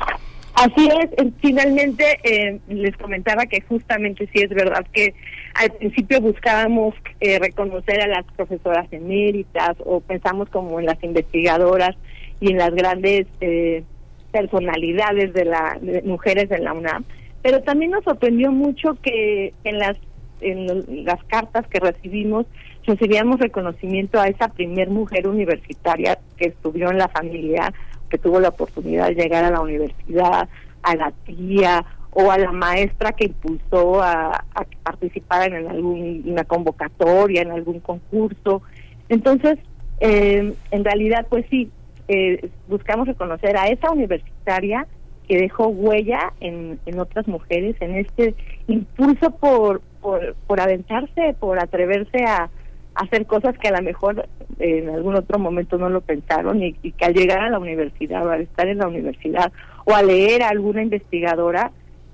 Así 0.54 0.88
es, 0.88 1.32
finalmente 1.40 2.18
eh, 2.22 2.60
les 2.68 2.94
comentaba 2.96 3.46
que 3.46 3.62
justamente 3.62 4.28
sí 4.32 4.42
es 4.42 4.50
verdad 4.50 4.84
que 4.92 5.14
al 5.54 5.70
principio 5.72 6.20
buscábamos 6.20 6.94
eh, 7.20 7.38
reconocer 7.38 8.00
a 8.00 8.06
las 8.06 8.24
profesoras 8.36 8.86
eméritas 8.92 9.76
o 9.84 10.00
pensamos 10.00 10.48
como 10.48 10.80
en 10.80 10.86
las 10.86 11.02
investigadoras 11.02 11.96
y 12.40 12.50
en 12.52 12.58
las 12.58 12.74
grandes 12.74 13.26
eh, 13.40 13.84
personalidades 14.32 15.32
de 15.32 15.44
las 15.44 15.82
mujeres 16.04 16.48
de 16.48 16.58
la 16.58 16.72
UNAM, 16.72 17.04
pero 17.42 17.62
también 17.62 17.90
nos 17.90 18.04
sorprendió 18.04 18.52
mucho 18.52 18.96
que 19.02 19.52
en 19.64 19.78
las 19.78 19.96
en 20.40 21.04
las 21.04 21.22
cartas 21.24 21.66
que 21.66 21.80
recibimos 21.80 22.46
recibíamos 22.86 23.38
reconocimiento 23.38 24.18
a 24.18 24.28
esa 24.28 24.48
primer 24.48 24.88
mujer 24.88 25.28
universitaria 25.28 26.18
que 26.36 26.46
estudió 26.46 26.90
en 26.90 26.98
la 26.98 27.08
familia, 27.08 27.72
que 28.08 28.18
tuvo 28.18 28.40
la 28.40 28.48
oportunidad 28.48 29.08
de 29.08 29.14
llegar 29.14 29.44
a 29.44 29.50
la 29.50 29.60
universidad, 29.60 30.48
a 30.82 30.96
la 30.96 31.12
tía 31.24 31.84
o 32.12 32.30
a 32.30 32.38
la 32.38 32.52
maestra 32.52 33.12
que 33.12 33.26
impulsó 33.26 34.02
a, 34.02 34.44
a 34.54 34.64
participar 34.82 35.52
en 35.52 35.68
alguna 35.68 36.44
convocatoria, 36.44 37.42
en 37.42 37.52
algún 37.52 37.80
concurso. 37.80 38.62
Entonces, 39.08 39.58
eh, 40.00 40.54
en 40.70 40.84
realidad, 40.84 41.26
pues 41.28 41.44
sí, 41.50 41.70
eh, 42.08 42.48
buscamos 42.68 43.06
reconocer 43.06 43.56
a 43.56 43.68
esa 43.68 43.90
universitaria 43.90 44.86
que 45.28 45.38
dejó 45.38 45.68
huella 45.68 46.32
en, 46.40 46.80
en 46.86 46.98
otras 46.98 47.28
mujeres, 47.28 47.76
en 47.80 47.94
este 47.94 48.34
impulso 48.66 49.30
por, 49.30 49.80
por, 50.00 50.34
por 50.46 50.60
aventarse, 50.60 51.36
por 51.38 51.60
atreverse 51.60 52.24
a, 52.24 52.50
hacer 52.96 53.24
cosas 53.26 53.56
que 53.56 53.68
a 53.68 53.76
lo 53.76 53.82
mejor 53.82 54.28
en 54.58 54.90
algún 54.90 55.14
otro 55.14 55.38
momento 55.38 55.78
no 55.78 55.88
lo 55.88 56.00
pensaron 56.00 56.62
y, 56.62 56.76
y, 56.82 56.90
que 56.92 57.04
al 57.04 57.14
llegar 57.14 57.38
a 57.38 57.48
la 57.48 57.60
universidad 57.60 58.26
o 58.26 58.30
al 58.30 58.42
estar 58.42 58.66
en 58.66 58.78
la 58.78 58.88
universidad 58.88 59.52
o 59.84 59.94
a 59.94 60.02
leer 60.02 60.42
a 60.42 60.48
alguna 60.48 60.82
investigadora 60.82 61.70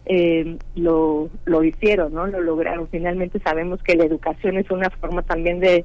eh, 0.07 0.57
lo, 0.77 1.29
lo 1.45 1.65
hicieron, 1.65 2.15
¿no? 2.15 2.27
Lo 2.27 2.41
lograron. 2.41 2.89
Finalmente 2.89 3.41
sabemos 3.41 3.83
que 3.83 3.97
la 3.97 4.05
educación 4.05 4.57
es 4.57 4.71
una 4.71 4.89
forma 4.91 5.23
también 5.23 5.59
de, 5.59 5.85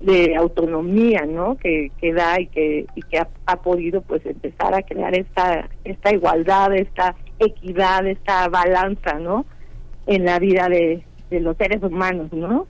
de 0.00 0.34
autonomía, 0.34 1.26
¿no? 1.26 1.56
Que, 1.56 1.92
que 2.00 2.12
da 2.14 2.40
y 2.40 2.46
que, 2.46 2.86
y 2.94 3.02
que 3.02 3.18
ha, 3.18 3.28
ha, 3.46 3.56
podido 3.56 4.00
pues 4.00 4.24
empezar 4.24 4.74
a 4.74 4.82
crear 4.82 5.14
esta, 5.14 5.68
esta 5.84 6.12
igualdad, 6.12 6.74
esta 6.74 7.14
equidad, 7.38 8.06
esta 8.06 8.48
balanza, 8.48 9.18
¿no? 9.18 9.44
En 10.06 10.24
la 10.24 10.38
vida 10.38 10.68
de, 10.68 11.04
de 11.28 11.40
los 11.40 11.56
seres 11.58 11.82
humanos, 11.82 12.32
¿no? 12.32 12.66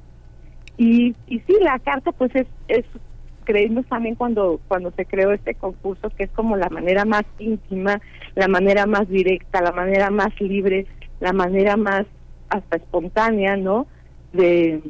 Y, 0.76 1.14
y 1.28 1.38
sí, 1.40 1.56
la 1.60 1.78
carta 1.78 2.10
pues 2.10 2.34
es, 2.34 2.46
es 2.66 2.84
creímos 3.50 3.84
también 3.86 4.14
cuando 4.14 4.60
cuando 4.68 4.92
se 4.92 5.04
creó 5.06 5.32
este 5.32 5.54
concurso 5.54 6.08
que 6.10 6.24
es 6.24 6.30
como 6.30 6.56
la 6.56 6.68
manera 6.68 7.04
más 7.04 7.24
íntima, 7.40 8.00
la 8.36 8.46
manera 8.46 8.86
más 8.86 9.08
directa, 9.08 9.60
la 9.60 9.72
manera 9.72 10.08
más 10.10 10.40
libre, 10.40 10.86
la 11.18 11.32
manera 11.32 11.76
más 11.76 12.06
hasta 12.48 12.76
espontánea, 12.76 13.56
¿no? 13.56 13.86
De, 14.32 14.80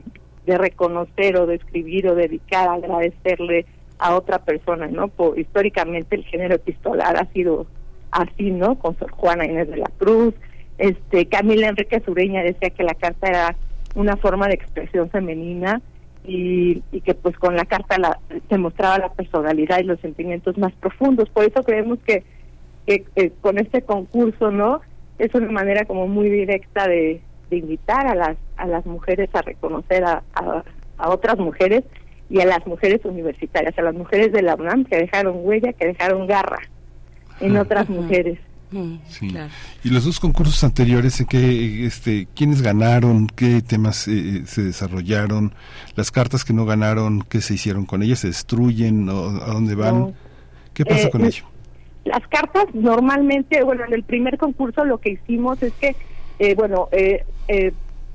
reconocer 0.47 1.37
o 1.37 1.47
de 1.47 1.55
escribir 1.55 2.09
o 2.09 2.17
dedicar, 2.17 2.69
agradecerle 2.69 3.67
a 4.01 4.17
otra 4.17 4.41
persona, 4.41 4.89
¿no? 4.89 5.07
Por, 5.07 5.39
históricamente 5.39 6.17
el 6.17 6.25
género 6.25 6.57
epistolar 6.57 7.17
ha 7.17 7.27
sido 7.33 7.67
así, 8.11 8.51
¿no? 8.51 8.77
Con 8.77 8.99
Sor 8.99 9.13
Juana 9.13 9.47
Inés 9.47 9.71
de 9.71 9.77
la 9.77 9.91
Cruz, 9.97 10.35
este 10.77 11.27
Camila 11.27 11.69
Enrique 11.69 12.03
Sureña 12.05 12.43
decía 12.43 12.71
que 12.71 12.83
la 12.83 12.95
carta 12.95 13.29
era 13.29 13.57
una 13.95 14.17
forma 14.17 14.49
de 14.49 14.55
expresión 14.55 15.09
femenina 15.09 15.81
y, 16.25 16.83
y, 16.93 17.01
que 17.01 17.15
pues 17.15 17.37
con 17.39 17.57
la 17.57 17.65
carta 17.65 17.99
la, 17.99 18.19
se 18.49 18.59
mostraba 18.59 18.99
la 18.99 19.13
personalidad 19.13 19.81
y 19.81 19.85
los 19.85 20.01
sentimientos 20.01 20.59
más 20.59 20.73
profundos. 20.75 21.29
Por 21.31 21.45
eso 21.45 21.63
creemos 21.63 21.99
que, 22.07 22.25
que, 22.87 23.05
que 23.15 23.31
con 23.41 23.59
este 23.59 23.83
concurso, 23.83 24.51
¿no? 24.51 24.81
Es 25.19 25.35
una 25.35 25.51
manera 25.51 25.85
como 25.85 26.07
muy 26.07 26.29
directa 26.29 26.87
de, 26.89 27.21
de 27.51 27.57
invitar 27.57 28.07
a 28.07 28.15
las, 28.15 28.37
a 28.57 28.67
las 28.67 28.87
mujeres 28.87 29.29
a 29.33 29.43
reconocer 29.43 30.05
a, 30.05 30.23
a, 30.35 30.65
a, 30.99 31.11
otras 31.11 31.39
mujeres 31.39 31.85
y 32.29 32.41
a 32.41 32.47
las 32.47 32.67
mujeres 32.67 33.05
universitarias, 33.05 33.77
a 33.79 33.83
las 33.83 33.95
mujeres 33.95 34.33
de 34.33 34.43
la 34.43 34.55
UNAM 34.55 34.85
que 34.85 34.97
dejaron 34.97 35.41
huella, 35.41 35.73
que 35.73 35.89
dejaron 35.89 36.27
garra 36.27 36.61
en 37.41 37.57
otras 37.57 37.89
mujeres. 37.89 38.39
Sí. 39.09 39.29
Claro. 39.29 39.51
Y 39.83 39.91
los 39.91 40.05
dos 40.05 40.21
concursos 40.21 40.63
anteriores, 40.63 41.21
¿en 41.21 41.27
qué, 41.27 41.87
este, 41.87 42.29
quiénes 42.37 42.63
ganaron? 42.63 43.27
¿Qué 43.27 43.63
temas 43.63 44.07
eh, 44.07 44.43
se 44.47 44.63
desarrollaron? 44.63 45.53
Las 45.97 46.11
cartas 46.11 46.45
que 46.45 46.53
no 46.53 46.67
ganaron, 46.67 47.23
¿qué 47.23 47.41
se 47.41 47.55
hicieron 47.55 47.85
con 47.85 48.03
ellas? 48.03 48.21
¿Se 48.21 48.29
destruyen? 48.29 49.09
¿O 49.09 49.29
¿A 49.43 49.53
dónde 49.53 49.75
van? 49.75 49.99
No. 49.99 50.15
¿Qué 50.73 50.85
pasa 50.85 51.09
eh, 51.09 51.11
con 51.11 51.25
ello? 51.25 51.45
Las 52.05 52.27
cartas 52.29 52.67
normalmente, 52.73 53.63
bueno, 53.65 53.85
en 53.85 53.93
el 53.93 54.05
primer 54.05 54.39
concurso 54.39 54.85
lo 54.85 54.99
que 54.99 55.11
hicimos 55.11 55.63
es 55.63 55.73
que, 55.75 55.97
eh, 56.39 56.55
bueno, 56.55 56.89
eh, 56.93 57.25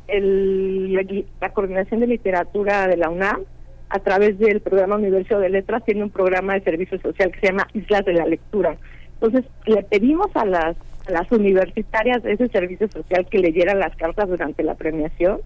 el, 0.07 0.93
la, 0.93 1.03
la 1.41 1.49
Coordinación 1.49 1.99
de 1.99 2.07
Literatura 2.07 2.87
de 2.87 2.97
la 2.97 3.09
UNAM, 3.09 3.41
a 3.89 3.99
través 3.99 4.39
del 4.39 4.61
programa 4.61 4.95
Universo 4.95 5.37
de 5.37 5.49
Letras, 5.49 5.83
tiene 5.85 6.03
un 6.03 6.09
programa 6.09 6.53
de 6.53 6.61
servicio 6.61 6.99
social 7.01 7.31
que 7.31 7.39
se 7.41 7.47
llama 7.47 7.67
Islas 7.73 8.05
de 8.05 8.13
la 8.13 8.25
Lectura 8.25 8.77
entonces, 9.15 9.49
le 9.65 9.81
pedimos 9.83 10.27
a 10.35 10.45
las, 10.45 10.75
a 11.07 11.11
las 11.11 11.31
universitarias 11.31 12.21
de 12.23 12.33
ese 12.33 12.47
servicio 12.49 12.87
social 12.89 13.25
que 13.29 13.39
leyeran 13.39 13.79
las 13.79 13.95
cartas 13.95 14.27
durante 14.27 14.63
la 14.63 14.75
premiación 14.75 15.39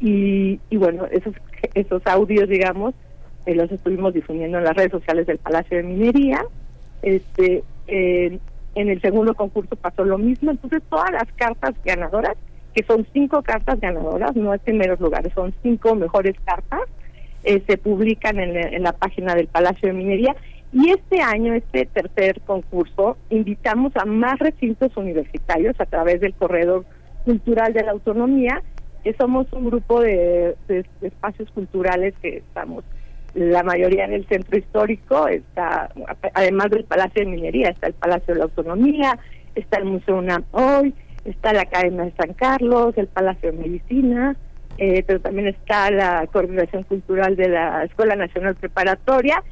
y, 0.00 0.60
bueno, 0.76 1.06
esos, 1.06 1.34
esos 1.74 2.06
audios, 2.06 2.48
digamos, 2.48 2.94
eh, 3.46 3.54
los 3.54 3.70
estuvimos 3.72 4.14
difundiendo 4.14 4.58
en 4.58 4.64
las 4.64 4.76
redes 4.76 4.92
sociales 4.92 5.26
del 5.26 5.38
Palacio 5.38 5.78
de 5.78 5.82
Minería. 5.82 6.44
Este, 7.02 7.64
eh, 7.86 8.38
en 8.74 8.88
el 8.88 9.00
segundo 9.00 9.34
concurso 9.34 9.74
pasó 9.76 10.04
lo 10.04 10.18
mismo, 10.18 10.50
entonces 10.50 10.82
todas 10.88 11.10
las 11.10 11.32
cartas 11.34 11.74
ganadoras, 11.84 12.36
que 12.74 12.84
son 12.84 13.06
cinco 13.12 13.42
cartas 13.42 13.80
ganadoras, 13.80 14.36
no 14.36 14.54
es 14.54 14.60
primeros 14.60 15.00
lugares, 15.00 15.32
son 15.34 15.52
cinco 15.62 15.96
mejores 15.96 16.36
cartas, 16.44 16.82
eh, 17.42 17.62
se 17.66 17.78
publican 17.78 18.38
en 18.38 18.82
la 18.82 18.92
página 18.92 19.34
del 19.34 19.48
Palacio 19.48 19.88
de 19.88 19.94
Minería 19.94 20.36
y 20.72 20.90
este 20.90 21.22
año, 21.22 21.54
este 21.54 21.86
tercer 21.86 22.40
concurso, 22.42 23.16
invitamos 23.30 23.92
a 23.96 24.04
más 24.04 24.38
recintos 24.38 24.94
universitarios 24.96 25.74
a 25.80 25.86
través 25.86 26.20
del 26.20 26.34
Corredor 26.34 26.84
Cultural 27.24 27.72
de 27.72 27.84
la 27.84 27.92
Autonomía, 27.92 28.62
que 29.02 29.14
somos 29.14 29.46
un 29.52 29.66
grupo 29.66 30.00
de, 30.00 30.56
espacios 31.00 31.50
culturales 31.52 32.14
que 32.20 32.38
estamos 32.38 32.84
la 33.34 33.62
mayoría 33.62 34.04
en 34.04 34.14
el 34.14 34.26
centro 34.26 34.58
histórico, 34.58 35.28
está 35.28 35.90
además 36.34 36.70
del 36.70 36.84
Palacio 36.84 37.24
de 37.24 37.30
Minería, 37.30 37.68
está 37.68 37.86
el 37.86 37.94
Palacio 37.94 38.34
de 38.34 38.38
la 38.38 38.44
Autonomía, 38.46 39.18
está 39.54 39.78
el 39.78 39.84
Museo 39.84 40.18
UNAM 40.18 40.44
hoy, 40.50 40.94
está 41.24 41.52
la 41.52 41.62
Academia 41.62 42.04
de 42.04 42.12
San 42.12 42.32
Carlos, 42.32 42.94
el 42.96 43.06
Palacio 43.06 43.52
de 43.52 43.58
Medicina, 43.58 44.34
eh, 44.78 45.04
pero 45.06 45.20
también 45.20 45.48
está 45.48 45.90
la 45.90 46.26
Coordinación 46.32 46.82
Cultural 46.84 47.36
de 47.36 47.48
la 47.48 47.84
Escuela 47.84 48.16
Nacional 48.16 48.56
Preparatoria 48.56 49.42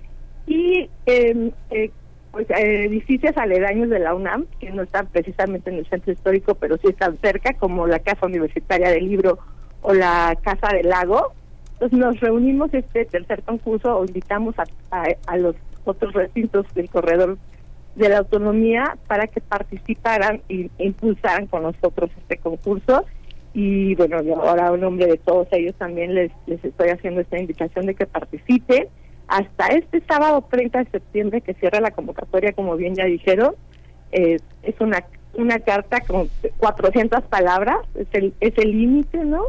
y 0.47 0.89
eh, 1.07 1.51
eh, 1.71 1.91
pues, 2.31 2.47
edificios 2.51 3.37
aledaños 3.37 3.89
de 3.89 3.99
la 3.99 4.15
UNAM, 4.15 4.47
que 4.61 4.71
no 4.71 4.83
están 4.83 5.07
precisamente 5.07 5.71
en 5.71 5.77
el 5.77 5.87
centro 5.87 6.13
histórico, 6.13 6.55
pero 6.55 6.77
sí 6.77 6.89
están 6.89 7.17
cerca, 7.19 7.55
como 7.55 7.87
la 7.87 7.99
Casa 7.99 8.27
Universitaria 8.27 8.91
del 8.91 9.09
Libro 9.09 9.39
o 9.81 9.95
la 9.95 10.37
Casa 10.43 10.69
del 10.75 10.89
Lago. 10.89 11.33
Entonces 11.73 11.99
nos 11.99 12.21
reunimos 12.21 12.73
este 12.75 13.05
tercer 13.07 13.43
concurso 13.43 13.99
o 13.99 14.05
invitamos 14.05 14.55
a, 14.59 14.65
a, 15.27 15.37
los 15.37 15.57
otros 15.85 16.13
recintos 16.13 16.67
del 16.75 16.89
corredor 16.89 17.39
de 17.95 18.09
la 18.09 18.19
autonomía 18.19 18.99
para 19.07 19.27
que 19.27 19.41
participaran 19.41 20.43
e 20.49 20.69
impulsaran 20.79 21.47
con 21.47 21.63
nosotros 21.63 22.11
este 22.19 22.37
concurso. 22.39 23.05
Y 23.55 23.95
bueno, 23.95 24.23
yo 24.23 24.43
ahora 24.43 24.69
a 24.69 24.77
nombre 24.77 25.07
de 25.07 25.17
todos 25.17 25.49
ellos 25.53 25.75
también 25.77 26.15
les, 26.15 26.31
les 26.47 26.63
estoy 26.63 26.91
haciendo 26.91 27.23
esta 27.23 27.39
invitación 27.39 27.87
de 27.87 27.95
que 27.95 28.05
participen. 28.05 28.89
Hasta 29.29 29.69
este 29.69 30.03
sábado 30.07 30.47
30 30.51 30.85
de 30.85 30.91
septiembre 30.91 31.41
que 31.41 31.55
cierra 31.55 31.81
la 31.81 31.91
convocatoria, 31.91 32.53
como 32.53 32.77
bien 32.77 32.95
ya 32.95 33.05
dijeron, 33.05 33.55
eh, 34.13 34.37
es 34.63 34.81
una 34.81 35.05
una 35.35 35.59
carta 35.59 36.01
con 36.01 36.31
400 36.57 37.25
palabras, 37.25 37.79
es 37.95 38.07
el 38.13 38.33
es 38.41 38.57
el 38.57 38.71
límite, 38.71 39.25
¿no? 39.25 39.43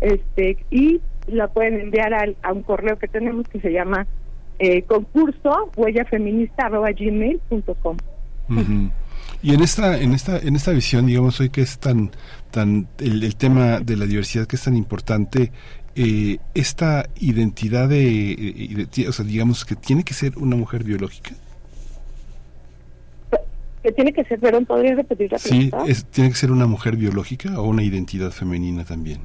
Este 0.00 0.56
y 0.70 1.00
la 1.26 1.48
pueden 1.48 1.80
enviar 1.80 2.14
a 2.14 2.52
un 2.52 2.62
correo 2.62 2.98
que 2.98 3.08
tenemos 3.08 3.46
que 3.48 3.60
se 3.60 3.72
llama 3.72 4.06
eh, 4.58 4.82
concurso 4.82 5.70
huellafeminista@gmail.com. 5.76 7.96
Y 9.42 9.54
en 9.54 9.62
esta 9.62 9.98
en 9.98 10.12
esta 10.12 10.38
en 10.38 10.54
esta 10.54 10.72
visión, 10.72 11.06
digamos 11.06 11.40
hoy 11.40 11.48
que 11.48 11.62
es 11.62 11.78
tan 11.78 12.10
tan 12.50 12.88
el, 12.98 13.34
tema 13.36 13.80
de 13.80 13.96
la 13.96 14.04
diversidad 14.04 14.46
que 14.46 14.56
es 14.56 14.62
tan 14.62 14.76
importante, 14.76 15.50
eh, 16.02 16.38
esta 16.54 17.08
identidad 17.18 17.88
de, 17.88 18.88
o 19.08 19.12
sea, 19.12 19.24
digamos 19.24 19.64
que 19.64 19.76
tiene 19.76 20.04
que 20.04 20.14
ser 20.14 20.38
una 20.38 20.56
mujer 20.56 20.84
biológica 20.84 21.32
que 23.82 23.92
tiene 23.92 24.12
que 24.12 24.24
ser, 24.24 24.38
perdón, 24.40 24.66
¿podrías 24.66 24.96
repetir 24.96 25.32
la 25.32 25.38
pregunta? 25.38 25.84
Sí, 25.86 26.04
¿tiene 26.10 26.30
que 26.30 26.36
ser 26.36 26.50
una 26.50 26.66
mujer 26.66 26.96
biológica 26.96 27.58
o 27.60 27.64
una 27.64 27.82
identidad 27.82 28.30
femenina 28.30 28.84
también? 28.84 29.20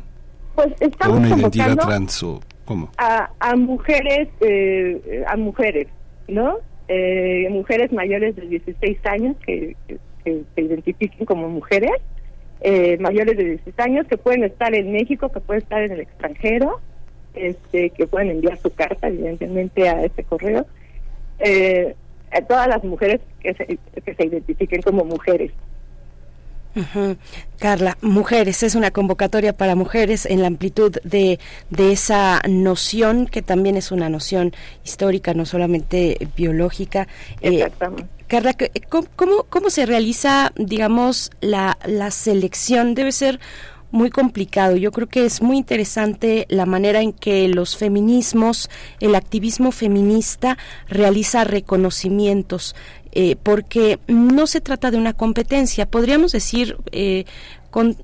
Pues 0.56 0.74
estamos 0.80 1.18
o 1.18 1.20
una 1.20 1.38
identidad 1.38 1.76
trans 1.76 2.24
o 2.24 2.40
cómo? 2.64 2.90
A, 2.98 3.30
a 3.40 3.56
mujeres, 3.56 4.30
eh, 4.40 5.24
a 5.28 5.36
mujeres, 5.36 5.88
¿no? 6.28 6.58
Eh, 6.88 7.48
mujeres 7.50 7.92
mayores 7.92 8.36
de 8.36 8.48
16 8.48 8.98
años 9.06 9.36
que, 9.46 9.76
se 10.24 10.62
identifiquen 10.62 11.26
como 11.26 11.50
mujeres, 11.50 11.92
eh, 12.62 12.98
mayores 13.00 13.38
de 13.38 13.44
16 13.46 13.80
años 13.80 14.08
que 14.08 14.18
pueden 14.18 14.44
estar 14.44 14.74
en 14.74 14.91
México, 14.91 15.30
que 15.32 15.39
pueden 15.39 15.63
estar 15.63 15.82
en 15.82 15.91
el 15.91 16.00
extranjero, 16.02 16.80
este, 17.34 17.89
que 17.91 18.08
pueden 18.08 18.32
enviar 18.32 18.58
su 18.58 18.74
carta, 18.74 19.08
evidentemente, 19.08 19.89
a 19.89 20.04
este 20.04 20.24
correo. 20.24 20.65
Eh, 21.39 21.96
a 22.32 22.41
todas 22.41 22.68
las 22.68 22.84
mujeres 22.84 23.22
que 23.39 23.54
se, 23.54 23.65
que 24.02 24.15
se 24.15 24.26
identifiquen 24.26 24.82
como 24.82 25.06
mujeres. 25.06 25.52
Carla, 27.58 27.98
mujeres, 28.02 28.62
es 28.63 28.76
una 28.76 28.91
convocatoria 28.91 29.54
para 29.54 29.76
mujeres 29.76 30.26
en 30.26 30.41
la 30.41 30.48
amplitud 30.48 30.98
de, 31.04 31.39
de 31.70 31.91
esa 31.94 32.41
noción 32.50 33.28
que 33.28 33.41
también 33.41 33.78
es 33.78 33.91
una 33.91 34.10
noción 34.10 34.52
histórica, 34.84 35.34
no 35.34 35.46
solamente 35.46 36.28
biológica. 36.36 37.08
Eh, 37.39 37.56
Exactamente. 37.56 38.14
Carla, 38.28 38.56
¿cómo, 39.16 39.46
¿cómo 39.50 39.70
se 39.70 39.86
realiza, 39.86 40.52
digamos, 40.56 41.32
la, 41.42 41.78
la 41.86 42.12
selección? 42.12 42.96
Debe 42.96 43.12
ser 43.12 43.40
muy 43.92 44.10
complicado. 44.10 44.76
Yo 44.76 44.92
creo 44.92 45.08
que 45.08 45.26
es 45.26 45.42
muy 45.42 45.58
interesante 45.58 46.46
la 46.50 46.66
manera 46.66 47.02
en 47.02 47.14
que 47.14 47.48
los 47.48 47.78
feminismos, 47.78 48.70
el 49.00 49.16
activismo 49.16 49.72
feminista 49.72 50.58
realiza 50.88 51.44
reconocimientos, 51.44 52.76
eh, 53.14 53.38
porque 53.42 54.00
no 54.08 54.48
se 54.48 54.60
trata 54.60 54.92
de 54.92 54.98
una 54.98 55.14
competencia. 55.14 55.86
Podríamos 55.86 56.34
decir, 56.34 56.78
eh, 56.92 57.26
con, 57.72 57.98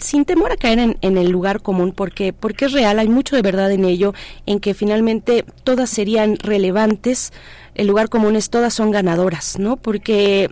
sin 0.00 0.24
temor 0.24 0.52
a 0.52 0.56
caer 0.56 0.78
en, 0.78 0.98
en, 1.02 1.18
el 1.18 1.30
lugar 1.30 1.62
común, 1.62 1.92
porque, 1.92 2.32
porque 2.32 2.66
es 2.66 2.72
real, 2.72 2.98
hay 2.98 3.08
mucho 3.08 3.36
de 3.36 3.42
verdad 3.42 3.70
en 3.70 3.84
ello, 3.84 4.14
en 4.46 4.60
que 4.60 4.74
finalmente 4.74 5.44
todas 5.64 5.90
serían 5.90 6.36
relevantes 6.36 7.32
el 7.78 7.86
lugar 7.86 8.08
común 8.08 8.34
es 8.34 8.50
todas 8.50 8.74
son 8.74 8.90
ganadoras, 8.90 9.56
¿no? 9.58 9.76
Porque 9.76 10.50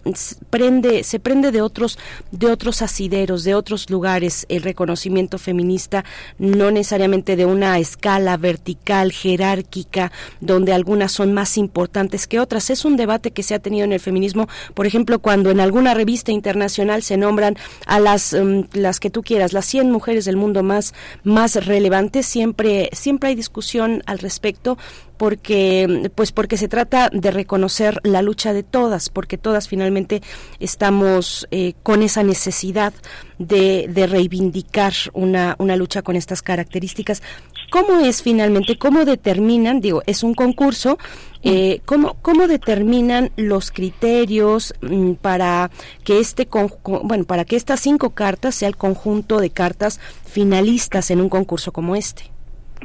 prende, 0.49 1.03
se 1.03 1.19
prende 1.19 1.51
de 1.51 1.61
otros, 1.61 1.99
de 2.31 2.47
otros 2.47 2.83
asideros, 2.83 3.43
de 3.43 3.57
otros 3.57 3.91
lugares, 3.91 4.47
el 4.49 4.63
reconocimiento 4.63 5.37
feminista, 5.37 6.05
no 6.39 6.71
necesariamente 6.71 7.35
de 7.35 7.45
una 7.45 7.81
escala 7.81 8.37
vertical, 8.37 9.11
jerárquica, 9.11 10.13
donde 10.41 10.73
algunas 10.73 11.11
son 11.11 11.35
más 11.35 11.59
importantes 11.59 12.29
que 12.29 12.39
otras. 12.39 12.71
Es 12.71 12.85
un 12.85 12.97
debate 12.97 13.33
que 13.33 13.43
se 13.43 13.57
ha 13.57 13.59
tenido 13.59 13.85
en 13.85 13.93
el 13.93 14.01
feminismo, 14.01 14.49
por 14.75 14.87
ejemplo, 14.87 15.19
cuando 15.19 15.51
en 15.51 15.59
alguna 15.59 15.95
revista 15.95 16.31
internacional 16.31 17.03
se 17.03 17.17
nombran 17.17 17.57
a 17.87 17.99
las, 17.99 18.35
mm, 18.35 18.67
las 18.75 19.01
que 19.01 19.11
tú 19.11 19.25
quieras, 19.25 19.53
las 19.53 19.67
100 19.67 19.91
mujeres 19.91 20.27
del 20.27 20.37
mundo 20.37 20.63
más, 20.63 20.95
más 21.25 21.67
relevantes, 21.67 22.25
siempre, 22.25 22.89
siempre 22.93 23.31
hay 23.31 23.35
discusión 23.35 24.05
al 24.07 24.21
respecto 24.21 24.79
porque 25.17 26.11
pues 26.15 26.33
porque 26.33 26.57
se 26.57 26.69
trata 26.69 27.11
de 27.13 27.31
reconocer 27.31 28.01
la 28.03 28.23
lucha 28.23 28.53
de 28.53 28.63
todas 28.63 29.09
porque 29.09 29.39
todas 29.39 29.69
finalmente 29.69 30.23
estamos 30.61 31.47
eh, 31.51 31.75
con 31.83 32.03
esa 32.03 32.23
necesidad 32.23 32.93
de, 33.39 33.87
de 33.89 34.07
reivindicar 34.07 34.93
una, 35.13 35.57
una 35.59 35.77
lucha 35.77 36.03
con 36.03 36.17
estas 36.17 36.43
características. 36.43 37.23
Cómo 37.71 38.01
es 38.01 38.23
finalmente 38.23 38.79
cómo 38.79 39.05
determinan 39.05 39.81
digo 39.81 40.03
es 40.07 40.23
un 40.23 40.35
concurso 40.35 40.99
eh, 41.43 41.81
¿cómo, 41.85 42.17
¿Cómo 42.23 42.49
determinan 42.49 43.31
los 43.37 43.71
criterios 43.71 44.75
mm, 44.81 45.13
para 45.15 45.71
que 46.05 46.19
este 46.19 46.49
bueno 46.83 47.25
para 47.25 47.45
que 47.45 47.57
estas 47.57 47.81
cinco 47.81 48.11
cartas 48.11 48.55
sea 48.55 48.69
el 48.69 48.77
conjunto 48.77 49.39
de 49.39 49.51
cartas 49.51 50.01
finalistas 50.25 51.11
en 51.11 51.21
un 51.21 51.29
concurso 51.29 51.73
como 51.73 51.95
este? 51.95 52.31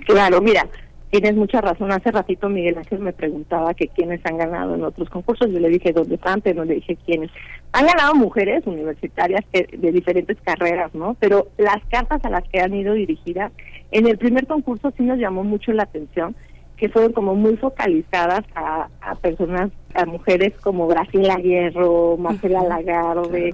Claro, 0.06 0.41
mira, 0.41 0.67
Tienes 1.12 1.36
mucha 1.36 1.60
razón. 1.60 1.91
Hace 1.91 2.10
ratito 2.10 2.47
Miguel 2.47 2.78
Ángel 2.78 3.00
me 3.00 3.12
preguntaba 3.12 3.74
que 3.74 3.89
quiénes 3.89 4.26
han 4.26 4.38
ganado 4.38 4.76
en 4.76 4.84
otros 4.86 5.10
concursos. 5.10 5.52
Yo 5.52 5.60
le 5.60 5.67
dije 5.67 5.91
dónde 5.91 6.15
están, 6.15 6.39
pero 6.39 6.62
no 6.62 6.65
le 6.65 6.76
dije 6.76 6.97
quiénes. 7.06 7.30
Han 7.74 7.86
ganado 7.86 8.15
mujeres 8.15 8.65
universitarias 8.65 9.43
de 9.52 9.91
diferentes 9.91 10.38
carreras, 10.41 10.95
¿no? 10.95 11.17
Pero 11.19 11.50
las 11.58 11.84
cartas 11.89 12.24
a 12.24 12.30
las 12.30 12.47
que 12.47 12.62
han 12.62 12.74
ido 12.74 12.93
dirigidas, 12.93 13.52
en 13.91 14.08
el 14.08 14.17
primer 14.17 14.47
concurso 14.47 14.93
sí 14.95 15.04
nos 15.04 15.19
llamó 15.19 15.43
mucho 15.43 15.74
la 15.74 15.84
atención, 15.84 16.34
que 16.78 16.88
fueron 16.88 17.12
como 17.12 17.36
muy 17.36 17.58
focalizadas 17.58 18.45
a, 18.56 18.88
personas, 19.21 19.69
a 19.93 20.06
mujeres 20.06 20.54
como 20.62 20.88
Graciela 20.88 21.36
Hierro, 21.36 22.15
Marcela 22.17 22.63
Lagarde, 22.63 23.54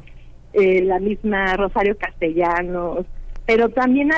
eh, 0.53 0.83
la 0.83 0.99
misma 0.99 1.57
Rosario 1.57 1.97
Castellanos, 1.97 3.07
pero 3.47 3.69
también 3.69 4.13
a... 4.13 4.17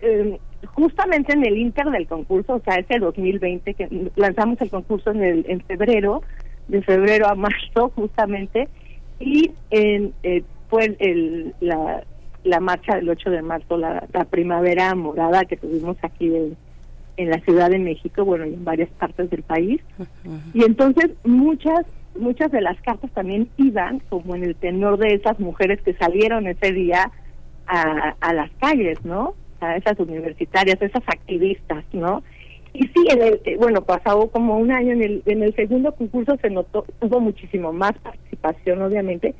Eh, 0.00 0.40
justamente 0.74 1.32
en 1.32 1.44
el 1.44 1.56
inter 1.58 1.90
del 1.90 2.06
concurso, 2.06 2.54
o 2.54 2.60
sea, 2.60 2.76
ese 2.76 2.98
2020 2.98 3.74
que 3.74 4.10
lanzamos 4.16 4.60
el 4.60 4.70
concurso 4.70 5.10
en 5.10 5.22
el 5.22 5.44
en 5.48 5.60
febrero, 5.60 6.22
de 6.68 6.82
febrero 6.82 7.28
a 7.28 7.34
marzo 7.34 7.90
justamente, 7.94 8.68
y 9.20 9.50
en, 9.70 10.12
eh, 10.22 10.42
fue 10.68 10.96
el, 10.98 11.54
la, 11.60 12.02
la 12.44 12.60
marcha 12.60 12.96
del 12.96 13.08
8 13.08 13.30
de 13.30 13.42
marzo, 13.42 13.76
la, 13.76 14.06
la 14.12 14.24
primavera 14.24 14.94
morada 14.94 15.44
que 15.44 15.56
tuvimos 15.56 15.96
aquí 16.02 16.34
en, 16.34 16.56
en 17.16 17.30
la 17.30 17.38
Ciudad 17.40 17.70
de 17.70 17.78
México, 17.78 18.24
bueno, 18.24 18.46
y 18.46 18.54
en 18.54 18.64
varias 18.64 18.90
partes 18.90 19.30
del 19.30 19.42
país. 19.42 19.80
Y 20.54 20.64
entonces 20.64 21.10
muchas 21.24 21.84
muchas 22.18 22.52
de 22.52 22.60
las 22.60 22.78
cartas 22.82 23.10
también 23.12 23.48
iban 23.56 24.00
como 24.10 24.34
en 24.34 24.44
el 24.44 24.54
tenor 24.54 24.98
de 24.98 25.14
esas 25.14 25.40
mujeres 25.40 25.80
que 25.80 25.94
salieron 25.94 26.46
ese 26.46 26.70
día 26.72 27.10
a, 27.66 28.14
a 28.20 28.34
las 28.34 28.50
calles, 28.60 29.02
¿no? 29.04 29.34
Esas 29.76 29.98
universitarias, 29.98 30.80
esas 30.80 31.02
activistas, 31.06 31.84
¿no? 31.92 32.22
Y 32.74 32.84
sí, 32.88 33.06
en 33.10 33.22
el, 33.22 33.40
eh, 33.44 33.56
bueno, 33.58 33.82
pasado 33.82 34.30
como 34.30 34.56
un 34.56 34.70
año 34.72 34.92
en 34.92 35.02
el, 35.02 35.22
en 35.26 35.42
el 35.42 35.54
segundo 35.54 35.94
concurso 35.94 36.36
se 36.40 36.48
notó, 36.48 36.86
hubo 37.00 37.20
muchísimo 37.20 37.72
más 37.72 37.92
participación, 38.02 38.80
obviamente, 38.82 39.34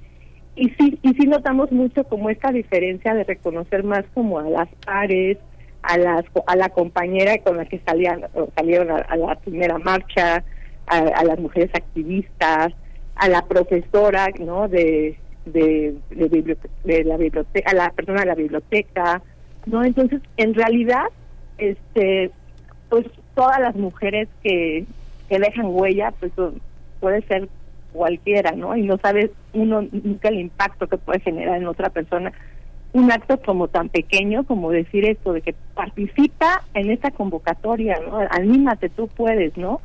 y 0.55 0.69
sí, 0.71 0.99
y 1.03 1.15
sí 1.15 1.27
notamos 1.27 1.73
mucho 1.73 2.05
como 2.05 2.29
esta 2.29 2.53
diferencia 2.53 3.15
de 3.15 3.25
reconocer 3.25 3.85
más 3.85 4.05
como 4.13 4.39
a 4.39 4.51
las 4.51 4.69
pares, 4.85 5.39
a 5.83 5.97
las 5.97 6.25
a 6.47 6.57
la 6.57 6.69
compañera 6.69 7.39
con 7.39 7.57
la 7.57 7.65
que 7.65 7.81
salían 7.87 8.23
salieron 8.55 8.91
a, 8.91 9.17
la 9.17 9.35
primera 9.37 9.79
marcha, 9.79 10.45
a, 10.87 11.25
las 11.25 11.39
mujeres 11.41 11.71
activistas, 11.75 12.75
a 13.15 13.29
la 13.29 13.47
profesora, 13.47 14.29
¿no? 14.39 14.69
De 14.69 15.17
de, 15.47 15.97
de, 16.11 16.57
de 16.85 17.05
la 17.05 17.17
biblioteca, 17.17 17.71
a 17.71 17.75
la 17.75 17.91
persona 17.91 18.21
de 18.21 18.27
la 18.27 18.35
biblioteca, 18.35 19.23
¿no? 19.67 19.85
Entonces, 19.85 20.21
en 20.37 20.55
realidad, 20.55 21.07
este, 21.59 22.31
pues 22.89 23.07
todas 23.35 23.61
las 23.61 23.75
mujeres 23.77 24.29
que, 24.43 24.85
que 25.29 25.39
dejan 25.39 25.67
huella, 25.67 26.13
pues 26.19 26.33
puede 27.01 27.23
ser 27.23 27.49
cualquiera, 27.93 28.53
¿no? 28.53 28.77
Y 28.77 28.83
no 28.83 28.99
sabes 28.99 29.31
uno 29.53 29.83
nunca 29.93 30.29
el 30.29 30.41
impacto 30.41 30.87
que 30.87 30.99
puede 30.99 31.21
generar 31.21 31.57
en 31.59 31.67
otra 31.67 31.91
persona. 31.91 32.33
Un 32.93 33.11
acto 33.11 33.41
como 33.41 33.69
tan 33.69 33.89
pequeño 33.89 34.45
como 34.45 34.71
decir 34.71 35.09
esto, 35.09 35.33
de 35.33 35.41
que 35.41 35.55
participa 35.75 36.63
en 36.75 36.91
esta 36.91 37.11
convocatoria, 37.11 37.99
¿no? 38.07 38.19
Anímate, 38.31 38.89
tú 38.89 39.09
puedes, 39.09 39.57
¿no? 39.57 39.81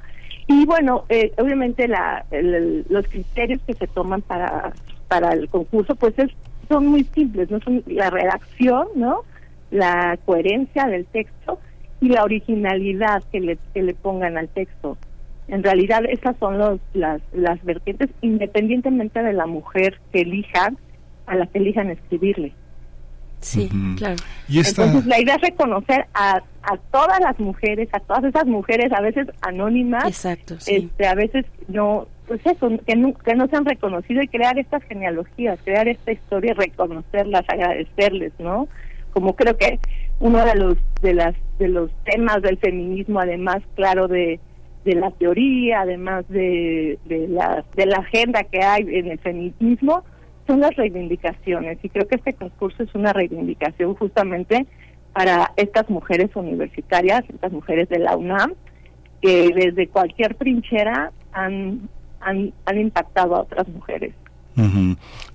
Y 0.47 0.65
bueno, 0.65 1.03
eh, 1.09 1.33
obviamente 1.37 1.87
la, 1.87 2.25
los 2.31 3.07
criterios 3.07 3.61
que 3.67 3.73
se 3.73 3.87
toman 3.87 4.21
para, 4.21 4.73
para 5.07 5.33
el 5.33 5.49
concurso, 5.49 5.95
pues 5.95 6.17
es, 6.17 6.31
son 6.69 6.87
muy 6.87 7.03
simples, 7.03 7.51
¿no? 7.51 7.59
Son 7.59 7.83
la 7.85 8.09
redacción, 8.09 8.87
¿no? 8.95 9.23
La 9.71 10.17
coherencia 10.25 10.85
del 10.85 11.05
texto 11.05 11.59
y 12.01 12.09
la 12.09 12.23
originalidad 12.23 13.23
que 13.31 13.39
le, 13.39 13.57
que 13.73 13.81
le 13.81 13.93
pongan 13.93 14.37
al 14.37 14.49
texto. 14.49 14.97
En 15.47 15.63
realidad 15.63 16.03
esas 16.05 16.35
son 16.39 16.57
los, 16.57 16.79
las, 16.93 17.21
las 17.33 17.63
vertientes 17.63 18.09
independientemente 18.21 19.23
de 19.23 19.33
la 19.33 19.45
mujer 19.45 19.99
que 20.11 20.21
elija, 20.21 20.71
a 21.25 21.35
la 21.35 21.47
que 21.47 21.59
elijan 21.59 21.89
escribirle. 21.89 22.53
Sí, 23.39 23.69
claro. 23.97 24.15
¿Y 24.47 24.59
Entonces 24.59 25.05
la 25.05 25.21
idea 25.21 25.35
es 25.35 25.41
reconocer 25.41 26.05
a, 26.13 26.41
a 26.63 26.77
todas 26.91 27.19
las 27.19 27.39
mujeres, 27.39 27.87
a 27.93 27.99
todas 27.99 28.23
esas 28.23 28.45
mujeres, 28.45 28.91
a 28.91 29.01
veces 29.01 29.27
anónimas, 29.41 30.05
Exacto, 30.05 30.55
este, 30.65 31.07
a 31.07 31.13
veces 31.13 31.45
no, 31.67 32.07
pues 32.27 32.41
eso, 32.45 32.69
que 32.85 32.95
no, 32.95 33.13
que 33.13 33.35
no 33.35 33.47
se 33.47 33.55
han 33.55 33.65
reconocido 33.65 34.21
y 34.21 34.27
crear 34.27 34.57
estas 34.57 34.83
genealogías, 34.83 35.59
crear 35.63 35.87
esta 35.87 36.11
historia, 36.11 36.55
reconocerlas, 36.55 37.45
agradecerles, 37.47 38.33
¿no? 38.39 38.67
Como 39.17 39.35
creo 39.35 39.57
que 39.57 39.79
uno 40.19 40.45
de 40.45 40.53
los 40.53 40.77
de 41.01 41.15
las 41.15 41.33
de 41.57 41.69
los 41.69 41.89
temas 42.03 42.39
del 42.43 42.59
feminismo, 42.59 43.19
además, 43.19 43.63
claro, 43.73 44.07
de, 44.07 44.39
de 44.85 44.93
la 44.93 45.09
teoría, 45.09 45.81
además 45.81 46.23
de, 46.29 46.99
de 47.05 47.27
la 47.27 47.65
de 47.75 47.87
la 47.87 47.97
agenda 47.97 48.43
que 48.43 48.61
hay 48.61 48.83
en 48.83 49.07
el 49.07 49.17
feminismo, 49.17 50.03
son 50.45 50.59
las 50.59 50.75
reivindicaciones 50.75 51.79
y 51.81 51.89
creo 51.89 52.07
que 52.07 52.17
este 52.17 52.33
concurso 52.33 52.83
es 52.83 52.93
una 52.93 53.11
reivindicación 53.11 53.95
justamente 53.95 54.67
para 55.13 55.51
estas 55.55 55.89
mujeres 55.89 56.29
universitarias, 56.35 57.23
estas 57.27 57.51
mujeres 57.51 57.89
de 57.89 57.97
la 57.97 58.15
UNAM, 58.15 58.53
que 59.19 59.49
desde 59.49 59.87
cualquier 59.87 60.35
trinchera 60.35 61.11
han, 61.31 61.89
han, 62.19 62.53
han 62.67 62.79
impactado 62.79 63.35
a 63.35 63.41
otras 63.41 63.67
mujeres. 63.69 64.13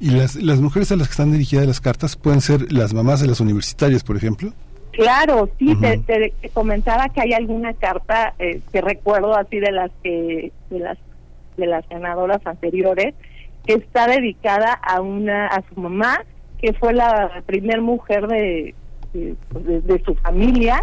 ¿Y 0.01 0.11
las, 0.11 0.35
las 0.37 0.61
mujeres 0.61 0.91
a 0.91 0.97
las 0.97 1.09
que 1.09 1.13
están 1.13 1.33
dirigidas 1.33 1.67
las 1.67 1.81
cartas 1.81 2.17
pueden 2.17 2.41
ser 2.41 2.73
las 2.73 2.93
mamás 2.93 3.21
de 3.21 3.29
las 3.29 3.41
universitarias, 3.41 4.03
por 4.03 4.17
ejemplo? 4.17 4.53
Claro, 4.93 5.49
sí, 5.59 5.75
te, 5.77 6.35
comentaba 6.53 7.09
que 7.09 7.23
hay 7.23 7.33
alguna 7.33 7.73
carta 7.73 8.35
eh, 8.39 8.61
que 8.73 8.81
recuerdo 8.83 9.35
así 9.35 9.59
de 9.59 9.73
las 9.73 9.91
que 10.03 10.53
de 10.69 10.79
las 10.79 10.99
de 11.57 11.67
las 11.67 11.89
ganadoras 11.89 12.47
anteriores 12.47 13.15
que 13.67 13.75
está 13.75 14.07
dedicada 14.07 14.73
a 14.73 15.01
una 15.01 15.47
a 15.47 15.63
su 15.69 15.81
mamá 15.81 16.25
que 16.61 16.75
fue 16.75 16.93
la 16.93 17.43
primer 17.47 17.81
mujer 17.81 18.27
de 18.27 18.75
de, 19.15 20.03
su 20.05 20.15
familia 20.17 20.83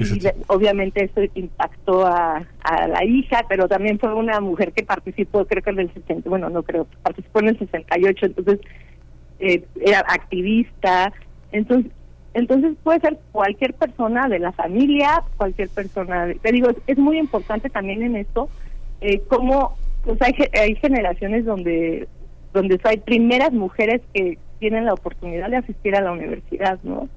y 0.00 0.20
obviamente 0.46 1.04
eso 1.04 1.20
impactó 1.34 2.06
a, 2.06 2.44
la 2.88 3.04
hija, 3.04 3.44
pero 3.48 3.68
también 3.68 3.98
fue 3.98 4.14
una 4.14 4.40
mujer 4.40 4.72
que 4.72 4.84
participó, 4.84 5.44
creo 5.44 5.62
que 5.62 5.70
en 5.70 5.80
el 5.80 5.92
60, 5.92 6.28
bueno, 6.28 6.48
no 6.48 6.62
creo, 6.62 6.86
participó 7.02 7.40
en 7.40 7.48
el 7.48 7.58
68, 7.58 8.26
entonces 8.26 8.60
eh, 9.40 9.64
era 9.80 10.00
activista, 10.00 11.12
entonces 11.52 11.92
entonces 12.32 12.76
puede 12.84 13.00
ser 13.00 13.18
cualquier 13.32 13.74
persona 13.74 14.28
de 14.28 14.38
la 14.38 14.52
familia, 14.52 15.24
cualquier 15.36 15.68
persona, 15.68 16.28
te 16.40 16.52
digo, 16.52 16.68
es, 16.86 16.96
muy 16.96 17.18
importante 17.18 17.68
también 17.68 18.02
en 18.02 18.14
esto, 18.14 18.48
eh, 19.00 19.20
como 19.26 19.76
pues 20.04 20.22
hay, 20.22 20.34
hay 20.52 20.76
generaciones 20.76 21.44
donde 21.44 22.06
donde 22.52 22.80
hay 22.84 22.98
primeras 22.98 23.52
mujeres 23.52 24.00
que 24.12 24.38
tienen 24.58 24.84
la 24.84 24.94
oportunidad 24.94 25.50
de 25.50 25.56
asistir 25.56 25.94
a 25.96 26.00
la 26.00 26.12
universidad, 26.12 26.78
¿no? 26.82 27.08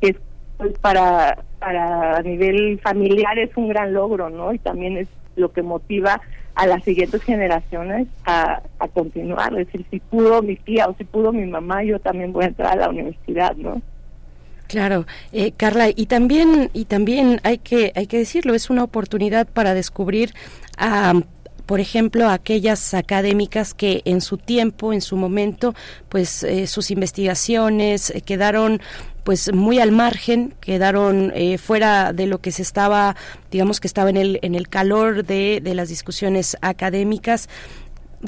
Que 0.00 0.08
es 0.08 0.16
pues 0.60 0.78
para 0.78 1.42
para 1.58 2.18
a 2.18 2.22
nivel 2.22 2.78
familiar 2.80 3.38
es 3.38 3.50
un 3.56 3.68
gran 3.68 3.94
logro, 3.94 4.28
¿no? 4.28 4.52
Y 4.52 4.58
también 4.58 4.98
es 4.98 5.08
lo 5.36 5.50
que 5.52 5.62
motiva 5.62 6.20
a 6.54 6.66
las 6.66 6.84
siguientes 6.84 7.22
generaciones 7.22 8.08
a, 8.26 8.60
a 8.78 8.88
continuar, 8.88 9.52
es 9.58 9.66
decir, 9.66 9.86
si 9.90 10.00
pudo 10.00 10.42
mi 10.42 10.56
tía 10.56 10.86
o 10.86 10.94
si 10.98 11.04
pudo 11.04 11.32
mi 11.32 11.46
mamá, 11.46 11.82
yo 11.82 11.98
también 11.98 12.32
voy 12.32 12.44
a 12.44 12.48
entrar 12.48 12.72
a 12.72 12.76
la 12.76 12.90
universidad, 12.90 13.56
¿no? 13.56 13.80
Claro, 14.66 15.06
eh, 15.32 15.52
Carla, 15.52 15.88
y 15.88 16.06
también 16.06 16.70
y 16.74 16.84
también 16.84 17.40
hay 17.42 17.58
que 17.58 17.92
hay 17.94 18.06
que 18.06 18.18
decirlo, 18.18 18.54
es 18.54 18.68
una 18.68 18.84
oportunidad 18.84 19.48
para 19.48 19.72
descubrir 19.72 20.34
a 20.76 21.14
por 21.70 21.78
ejemplo, 21.78 22.28
aquellas 22.28 22.94
académicas 22.94 23.74
que 23.74 24.02
en 24.04 24.22
su 24.22 24.38
tiempo, 24.38 24.92
en 24.92 25.00
su 25.00 25.14
momento, 25.14 25.72
pues 26.08 26.42
eh, 26.42 26.66
sus 26.66 26.90
investigaciones 26.90 28.10
eh, 28.10 28.22
quedaron 28.22 28.80
pues 29.24 29.52
muy 29.52 29.78
al 29.78 29.92
margen, 29.92 30.54
quedaron 30.60 31.32
eh, 31.34 31.58
fuera 31.58 32.12
de 32.12 32.26
lo 32.26 32.40
que 32.40 32.52
se 32.52 32.62
estaba, 32.62 33.16
digamos 33.50 33.80
que 33.80 33.86
estaba 33.86 34.10
en 34.10 34.16
el, 34.16 34.38
en 34.42 34.54
el 34.54 34.68
calor 34.68 35.24
de, 35.24 35.60
de 35.62 35.74
las 35.74 35.88
discusiones 35.88 36.56
académicas. 36.60 37.48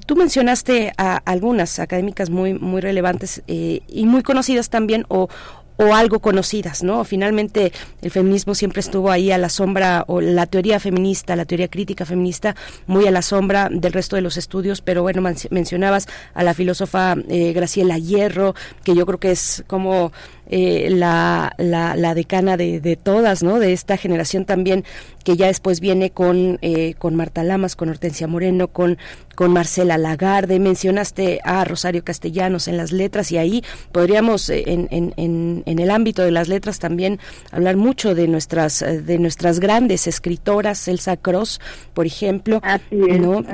Tú 0.07 0.17
mencionaste 0.17 0.93
a 0.97 1.17
algunas 1.17 1.79
académicas 1.79 2.31
muy 2.31 2.55
muy 2.55 2.81
relevantes 2.81 3.43
y 3.47 4.07
muy 4.07 4.23
conocidas 4.23 4.71
también 4.71 5.05
o, 5.09 5.29
o 5.77 5.95
algo 5.95 6.21
conocidas, 6.21 6.83
¿no? 6.83 7.05
Finalmente 7.05 7.73
el 8.03 8.11
feminismo 8.11 8.55
siempre 8.55 8.81
estuvo 8.81 9.11
ahí 9.11 9.33
a 9.33 9.39
la 9.39 9.49
sombra, 9.49 10.05
o 10.07 10.21
la 10.21 10.47
teoría 10.47 10.79
feminista, 10.81 11.37
la 11.37 11.45
teoría 11.45 11.69
crítica 11.69 12.05
feminista, 12.05 12.55
muy 12.87 13.07
a 13.07 13.11
la 13.11 13.23
sombra 13.23 13.69
del 13.71 13.93
resto 13.93 14.17
de 14.17 14.23
los 14.23 14.37
estudios, 14.37 14.81
pero 14.81 15.03
bueno, 15.03 15.23
mencionabas 15.51 16.07
a 16.35 16.43
la 16.43 16.55
filósofa 16.55 17.17
eh, 17.29 17.53
Graciela 17.53 17.99
Hierro, 17.99 18.55
que 18.85 18.95
yo 18.95 19.07
creo 19.07 19.19
que 19.19 19.31
es 19.31 19.65
como 19.67 20.13
eh, 20.49 20.89
la, 20.91 21.55
la, 21.57 22.15
decana 22.15 22.57
de, 22.57 22.81
de, 22.81 22.97
todas, 22.97 23.43
¿no? 23.43 23.59
De 23.59 23.73
esta 23.73 23.97
generación 23.97 24.45
también 24.45 24.85
que 25.25 25.37
ya 25.37 25.47
después 25.47 25.81
viene 25.81 26.11
con, 26.11 26.59
eh, 26.63 26.95
con 26.99 27.15
Marta 27.15 27.45
Lamas, 27.45 27.77
con 27.77 27.89
Hortensia 27.89 28.27
Moreno, 28.27 28.69
con, 28.69 28.99
con 29.37 29.53
Marcela 29.53 29.97
Lagarde, 29.99 30.59
mencionaste 30.59 31.41
a 31.45 31.65
Rosario 31.65 32.05
Castellanos 32.05 32.69
en 32.69 32.77
las 32.77 32.93
letras 32.93 33.31
y 33.33 33.39
ahí 33.39 33.65
podríamos 33.93 34.51
eh, 34.51 34.65
en, 34.67 34.89
en, 34.91 35.63
en, 35.65 35.79
el 35.79 35.91
ámbito 35.91 36.23
de 36.23 36.33
las 36.33 36.49
letras 36.49 36.79
también 36.81 37.21
hablar 37.51 37.77
mucho 37.77 38.15
de 38.15 38.27
nuestras, 38.29 38.81
de 38.81 39.19
nuestras 39.19 39.61
grandes 39.61 40.07
escritoras, 40.07 40.87
Elsa 40.89 41.17
Cross, 41.17 41.61
por 41.95 42.05
ejemplo, 42.05 42.61
¿no? 42.91 43.45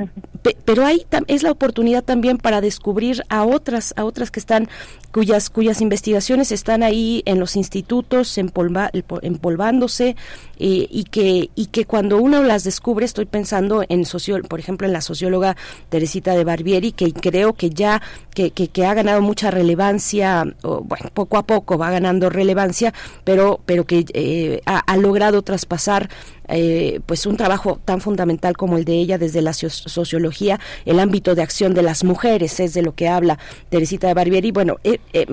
pero 0.65 0.85
ahí 0.85 1.05
es 1.27 1.43
la 1.43 1.51
oportunidad 1.51 2.03
también 2.03 2.37
para 2.37 2.61
descubrir 2.61 3.23
a 3.29 3.43
otras, 3.43 3.93
a 3.97 4.05
otras 4.05 4.31
que 4.31 4.39
están 4.39 4.69
cuyas 5.11 5.49
cuyas 5.49 5.81
investigaciones 5.81 6.51
están 6.51 6.83
ahí 6.83 6.88
en 6.91 7.39
los 7.39 7.55
institutos 7.55 8.37
empolvándose 8.37 10.15
eh, 10.57 10.87
y 10.89 11.03
que 11.05 11.49
y 11.55 11.67
que 11.67 11.85
cuando 11.85 12.17
uno 12.17 12.43
las 12.43 12.63
descubre 12.63 13.05
estoy 13.05 13.25
pensando 13.25 13.83
en 13.87 14.05
socio, 14.05 14.41
por 14.43 14.59
ejemplo 14.59 14.87
en 14.87 14.93
la 14.93 15.01
socióloga 15.01 15.55
Teresita 15.89 16.35
de 16.35 16.43
Barbieri 16.43 16.91
que 16.91 17.13
creo 17.13 17.53
que 17.53 17.69
ya 17.69 18.01
que, 18.33 18.51
que, 18.51 18.85
ha 18.85 18.93
ganado 18.93 19.21
mucha 19.21 19.51
relevancia 19.51 20.45
bueno 20.61 21.09
poco 21.13 21.37
a 21.37 21.43
poco 21.43 21.77
va 21.77 21.91
ganando 21.91 22.29
relevancia 22.29 22.93
pero 23.23 23.59
pero 23.65 23.85
que 23.85 24.05
eh, 24.13 24.61
ha 24.65 24.97
logrado 24.97 25.41
traspasar 25.41 26.09
eh, 26.49 26.99
pues 27.05 27.25
un 27.25 27.37
trabajo 27.37 27.79
tan 27.85 28.01
fundamental 28.01 28.57
como 28.57 28.77
el 28.77 28.85
de 28.85 28.93
ella 28.93 29.17
desde 29.17 29.41
la 29.41 29.53
sociología, 29.53 30.59
el 30.85 30.99
ámbito 30.99 31.35
de 31.35 31.43
acción 31.43 31.73
de 31.73 31.83
las 31.83 32.03
mujeres, 32.03 32.59
es 32.59 32.73
de 32.73 32.81
lo 32.81 32.95
que 32.95 33.07
habla 33.07 33.37
Teresita 33.69 34.07
de 34.07 34.13
Barbieri. 34.13 34.51
Bueno, 34.51 34.77
eh, 34.83 34.99
eh, 35.13 35.25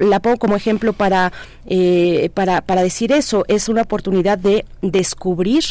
la 0.00 0.20
pongo 0.20 0.38
como 0.38 0.56
ejemplo 0.56 0.92
para, 0.92 1.32
para, 2.34 2.60
para 2.60 2.82
decir 2.82 3.12
eso, 3.12 3.44
es 3.48 3.68
una 3.68 3.82
oportunidad 3.82 4.38
de 4.38 4.64
descubrir 4.82 5.64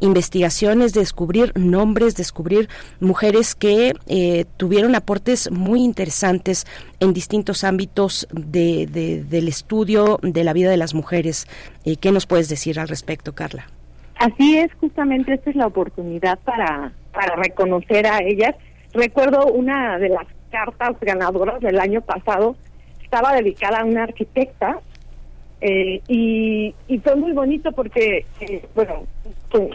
investigaciones, 0.00 0.92
descubrir 0.92 1.52
nombres, 1.56 2.14
descubrir 2.14 2.68
mujeres 3.00 3.54
que 3.54 3.94
tuvieron 4.56 4.94
aportes 4.94 5.50
muy 5.50 5.82
interesantes 5.82 6.66
en 7.00 7.12
distintos 7.12 7.64
ámbitos 7.64 8.26
de, 8.32 8.86
del 9.28 9.48
estudio 9.48 10.18
de 10.22 10.44
la 10.44 10.52
vida 10.52 10.70
de 10.70 10.76
las 10.76 10.94
mujeres. 10.94 11.46
¿Qué 12.00 12.12
nos 12.12 12.26
puedes 12.26 12.48
decir 12.48 12.78
al 12.78 12.88
respecto, 12.88 13.34
Carla? 13.34 13.66
Así 14.16 14.58
es, 14.58 14.72
justamente 14.74 15.34
esta 15.34 15.50
es 15.50 15.56
la 15.56 15.66
oportunidad 15.66 16.38
para, 16.40 16.92
para 17.12 17.36
reconocer 17.36 18.06
a 18.06 18.18
ellas. 18.18 18.54
Recuerdo 18.92 19.46
una 19.46 19.98
de 19.98 20.08
las 20.08 20.26
cartas 20.50 20.96
ganadoras 21.00 21.60
del 21.60 21.80
año 21.80 22.00
pasado, 22.00 22.56
estaba 23.02 23.34
dedicada 23.34 23.80
a 23.80 23.84
una 23.84 24.04
arquitecta 24.04 24.80
eh, 25.60 26.00
y, 26.08 26.74
y 26.88 26.98
fue 26.98 27.16
muy 27.16 27.32
bonito 27.32 27.72
porque, 27.72 28.26
eh, 28.40 28.66
bueno, 28.74 29.04
pues, 29.50 29.70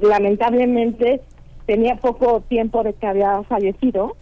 lamentablemente 0.00 1.20
tenía 1.66 1.96
poco 1.96 2.42
tiempo 2.42 2.82
de 2.82 2.92
que 2.92 3.06
había 3.06 3.42
fallecido 3.44 4.16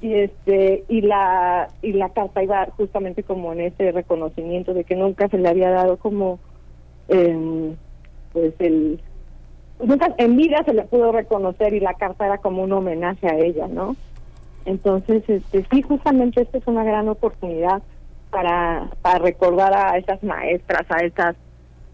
y 0.00 0.14
este 0.14 0.84
y 0.88 1.00
la 1.00 1.68
y 1.82 1.92
la 1.92 2.10
carta 2.10 2.42
iba 2.42 2.66
justamente 2.76 3.22
como 3.22 3.52
en 3.52 3.62
ese 3.62 3.90
reconocimiento 3.92 4.74
de 4.74 4.84
que 4.84 4.94
nunca 4.94 5.28
se 5.28 5.38
le 5.38 5.48
había 5.48 5.70
dado 5.70 5.96
como 5.96 6.38
eh, 7.08 7.74
pues 8.36 8.52
el 8.58 9.00
nunca 9.82 10.14
en 10.18 10.36
vida 10.36 10.62
se 10.66 10.74
le 10.74 10.82
pudo 10.82 11.10
reconocer 11.10 11.72
y 11.72 11.80
la 11.80 11.94
carta 11.94 12.26
era 12.26 12.36
como 12.36 12.64
un 12.64 12.72
homenaje 12.72 13.26
a 13.26 13.38
ella, 13.38 13.66
¿no? 13.66 13.96
Entonces, 14.66 15.24
este 15.26 15.64
sí, 15.70 15.80
justamente 15.80 16.42
esta 16.42 16.58
es 16.58 16.66
una 16.66 16.84
gran 16.84 17.08
oportunidad 17.08 17.80
para, 18.30 18.90
para 19.00 19.20
recordar 19.20 19.72
a 19.72 19.96
esas 19.96 20.22
maestras, 20.22 20.82
a 20.90 20.98
esas 20.98 21.36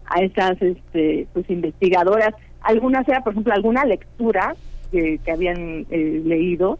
a 0.05 0.19
esas 0.19 0.61
este 0.61 1.27
pues 1.31 1.49
investigadoras, 1.49 2.35
algunas 2.59 3.07
era 3.07 3.21
por 3.23 3.31
ejemplo 3.31 3.53
alguna 3.53 3.85
lectura 3.85 4.53
que, 4.91 5.19
que 5.23 5.31
habían 5.31 5.85
eh, 5.89 6.21
leído 6.25 6.77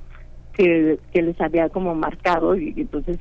que, 0.52 1.00
que 1.14 1.22
les 1.22 1.40
había 1.40 1.70
como 1.70 1.96
marcado 1.96 2.58
y 2.58 2.74
entonces 2.76 3.18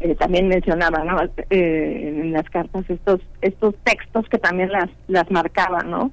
eh, 0.00 0.14
también 0.14 0.48
mencionaban 0.48 1.30
eh, 1.50 2.12
en 2.20 2.32
las 2.32 2.48
cartas 2.50 2.84
estos 2.88 3.20
estos 3.40 3.74
textos 3.84 4.28
que 4.28 4.38
también 4.38 4.70
las 4.70 4.90
las 5.08 5.30
marcaban 5.30 5.90
no 5.90 6.10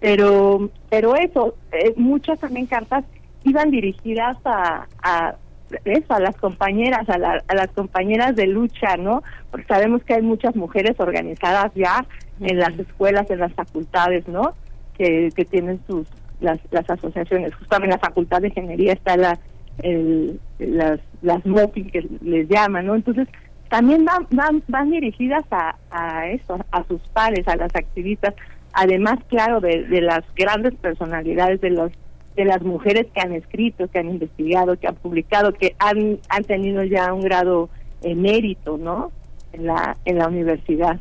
Pero, 0.00 0.70
pero 0.88 1.14
eso, 1.14 1.54
eh, 1.72 1.94
muchas 1.96 2.40
también 2.40 2.66
cartas 2.66 3.04
iban 3.44 3.70
dirigidas 3.70 4.36
a, 4.44 4.86
a 5.02 5.36
eso, 5.84 6.14
a 6.14 6.20
las 6.20 6.36
compañeras, 6.36 7.08
a, 7.08 7.14
a, 7.14 7.54
las 7.54 7.68
compañeras 7.74 8.34
de 8.34 8.46
lucha, 8.46 8.96
¿no? 8.96 9.22
Porque 9.50 9.66
sabemos 9.66 10.02
que 10.02 10.14
hay 10.14 10.22
muchas 10.22 10.56
mujeres 10.56 10.98
organizadas 10.98 11.70
ya 11.74 12.04
en 12.40 12.58
las 12.58 12.76
escuelas, 12.78 13.30
en 13.30 13.38
las 13.38 13.52
facultades, 13.52 14.26
¿no? 14.26 14.54
Que, 14.96 15.30
que 15.34 15.44
tienen 15.44 15.80
sus 15.86 16.06
las, 16.40 16.58
las 16.70 16.88
asociaciones. 16.90 17.54
Justamente 17.54 17.94
en 17.94 18.00
la 18.00 18.06
Facultad 18.06 18.40
de 18.40 18.48
Ingeniería 18.48 18.94
está 18.94 19.16
la 19.16 19.38
el, 19.82 20.40
las 20.58 21.00
las 21.22 21.44
MOPI 21.44 21.84
que 21.84 22.06
les 22.22 22.48
llaman, 22.48 22.86
¿no? 22.86 22.94
Entonces 22.94 23.28
también 23.68 24.04
van 24.04 24.26
van, 24.30 24.62
van 24.68 24.90
dirigidas 24.90 25.44
a, 25.50 25.76
a 25.90 26.28
eso, 26.28 26.58
a 26.72 26.84
sus 26.84 27.00
pares, 27.12 27.46
a 27.48 27.56
las 27.56 27.74
activistas, 27.74 28.34
además 28.72 29.18
claro 29.28 29.60
de, 29.60 29.84
de 29.84 30.00
las 30.00 30.24
grandes 30.34 30.74
personalidades 30.74 31.60
de 31.60 31.70
los 31.70 31.92
de 32.36 32.44
las 32.44 32.62
mujeres 32.62 33.06
que 33.12 33.20
han 33.20 33.32
escrito, 33.32 33.88
que 33.88 33.98
han 33.98 34.08
investigado, 34.08 34.78
que 34.78 34.86
han 34.86 34.94
publicado, 34.94 35.52
que 35.52 35.74
han, 35.78 36.18
han 36.28 36.44
tenido 36.44 36.82
ya 36.84 37.12
un 37.12 37.22
grado 37.22 37.68
en 38.02 38.22
mérito, 38.22 38.78
¿no? 38.78 39.12
En 39.52 39.66
la, 39.66 39.96
en 40.04 40.18
la 40.18 40.28
universidad. 40.28 41.00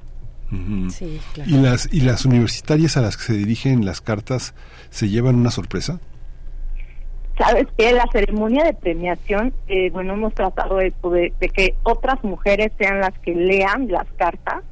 sí, 0.90 1.20
claro. 1.34 1.50
¿Y, 1.50 1.54
las, 1.62 1.94
¿Y 1.94 2.02
las 2.02 2.26
universitarias 2.26 2.98
a 2.98 3.02
las 3.02 3.16
que 3.16 3.24
se 3.24 3.34
dirigen 3.34 3.86
las 3.86 4.02
cartas 4.02 4.54
se 4.90 5.10
llevan 5.10 5.36
una 5.36 5.52
sorpresa? 5.52 6.00
Sabes 7.40 7.66
que 7.78 7.92
la 7.94 8.06
ceremonia 8.12 8.64
de 8.64 8.74
premiación, 8.74 9.54
eh, 9.68 9.90
bueno, 9.90 10.14
hemos 10.14 10.36
tratado 10.36 10.78
de, 10.78 10.94
de 11.40 11.50
que 11.50 11.74
otras 11.84 12.24
mujeres 12.24 12.72
sean 12.78 13.00
las 13.00 13.18
que 13.20 13.34
lean 13.34 13.88
las 13.88 14.06
cartas 14.18 14.64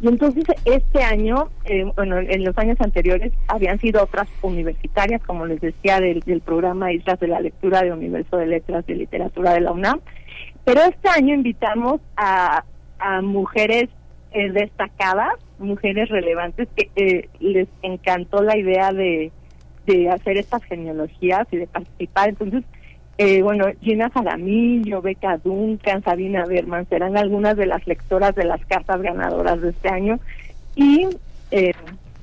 y 0.00 0.08
entonces 0.08 0.44
este 0.66 1.02
año, 1.02 1.48
eh, 1.64 1.84
bueno, 1.96 2.18
en 2.18 2.44
los 2.44 2.56
años 2.58 2.78
anteriores 2.80 3.32
habían 3.48 3.78
sido 3.80 4.02
otras 4.02 4.28
universitarias, 4.42 5.22
como 5.22 5.46
les 5.46 5.60
decía, 5.60 6.00
del, 6.00 6.22
programa 6.44 6.92
Islas 6.92 7.18
de 7.18 7.28
la 7.28 7.40
Lectura 7.40 7.82
de 7.82 7.92
Universo 7.92 8.36
de 8.36 8.46
Letras 8.46 8.84
de 8.86 8.94
Literatura 8.94 9.54
de 9.54 9.62
la 9.62 9.72
UNAM. 9.72 10.00
Pero 10.64 10.82
este 10.82 11.08
año 11.08 11.34
invitamos 11.34 12.00
a, 12.16 12.64
a 12.98 13.22
mujeres 13.22 13.88
eh, 14.32 14.50
destacadas, 14.52 15.32
mujeres 15.58 16.10
relevantes, 16.10 16.68
que 16.76 16.90
eh, 16.96 17.30
les 17.40 17.68
encantó 17.80 18.42
la 18.42 18.58
idea 18.58 18.92
de, 18.92 19.32
de 19.86 20.10
hacer 20.10 20.36
estas 20.36 20.62
genealogías 20.64 21.46
y 21.50 21.58
de 21.58 21.66
participar. 21.66 22.30
Entonces, 22.30 22.64
eh, 23.18 23.42
bueno, 23.42 23.66
Gina 23.80 24.10
Jaramillo, 24.10 25.00
Beca 25.00 25.38
Duncan, 25.38 26.02
Sabina 26.02 26.44
Berman 26.44 26.86
serán 26.88 27.16
algunas 27.16 27.56
de 27.56 27.66
las 27.66 27.86
lectoras 27.86 28.34
de 28.34 28.44
las 28.44 28.64
cartas 28.66 29.00
ganadoras 29.00 29.60
de 29.60 29.70
este 29.70 29.88
año 29.88 30.18
y 30.74 31.06
eh, 31.50 31.72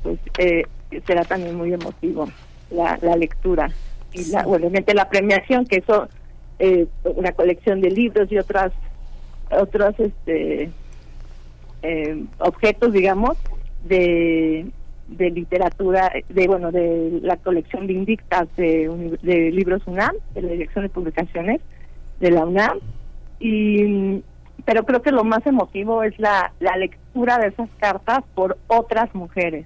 pues 0.03 0.19
eh, 0.37 0.63
será 1.07 1.23
también 1.23 1.55
muy 1.55 1.73
emotivo 1.73 2.29
la, 2.69 2.99
la 3.01 3.15
lectura 3.15 3.69
y 4.11 4.25
la, 4.25 4.45
obviamente 4.45 4.93
la 4.93 5.09
premiación 5.09 5.65
que 5.65 5.77
eso 5.77 6.07
eh, 6.59 6.85
una 7.03 7.31
colección 7.31 7.81
de 7.81 7.89
libros 7.89 8.31
y 8.31 8.37
otras 8.37 8.71
otros 9.49 9.95
este 9.99 10.69
eh, 11.81 12.23
objetos 12.37 12.93
digamos 12.93 13.37
de 13.83 14.67
de 15.17 15.31
literatura, 15.31 16.11
de 16.29 16.47
bueno, 16.47 16.71
de 16.71 17.19
la 17.21 17.37
colección 17.37 17.87
de 17.87 17.93
Indictas 17.93 18.47
de, 18.55 19.17
de 19.21 19.51
libros 19.51 19.81
UNAM, 19.85 20.15
de 20.33 20.41
la 20.41 20.51
Dirección 20.51 20.83
de 20.83 20.89
Publicaciones 20.89 21.61
de 22.19 22.31
la 22.31 22.45
UNAM, 22.45 22.79
y 23.39 24.21
pero 24.65 24.85
creo 24.85 25.01
que 25.01 25.11
lo 25.11 25.23
más 25.23 25.45
emotivo 25.45 26.03
es 26.03 26.17
la, 26.19 26.53
la 26.59 26.77
lectura 26.77 27.37
de 27.37 27.47
esas 27.47 27.69
cartas 27.79 28.23
por 28.33 28.57
otras 28.67 29.13
mujeres. 29.13 29.65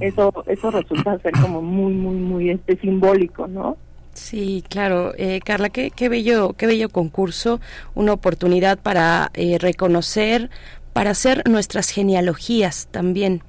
Eso 0.00 0.44
eso 0.46 0.70
resulta 0.70 1.18
ser 1.20 1.32
como 1.32 1.62
muy 1.62 1.94
muy 1.94 2.16
muy 2.16 2.50
este 2.50 2.76
simbólico, 2.76 3.46
¿no? 3.46 3.76
Sí, 4.12 4.62
claro, 4.68 5.12
eh, 5.16 5.40
Carla, 5.42 5.70
qué, 5.70 5.90
qué 5.90 6.10
bello 6.10 6.52
qué 6.52 6.66
bello 6.66 6.90
concurso, 6.90 7.60
una 7.94 8.12
oportunidad 8.12 8.78
para 8.78 9.30
eh, 9.32 9.56
reconocer, 9.58 10.50
para 10.92 11.10
hacer 11.10 11.48
nuestras 11.48 11.88
genealogías 11.88 12.88
también. 12.90 13.42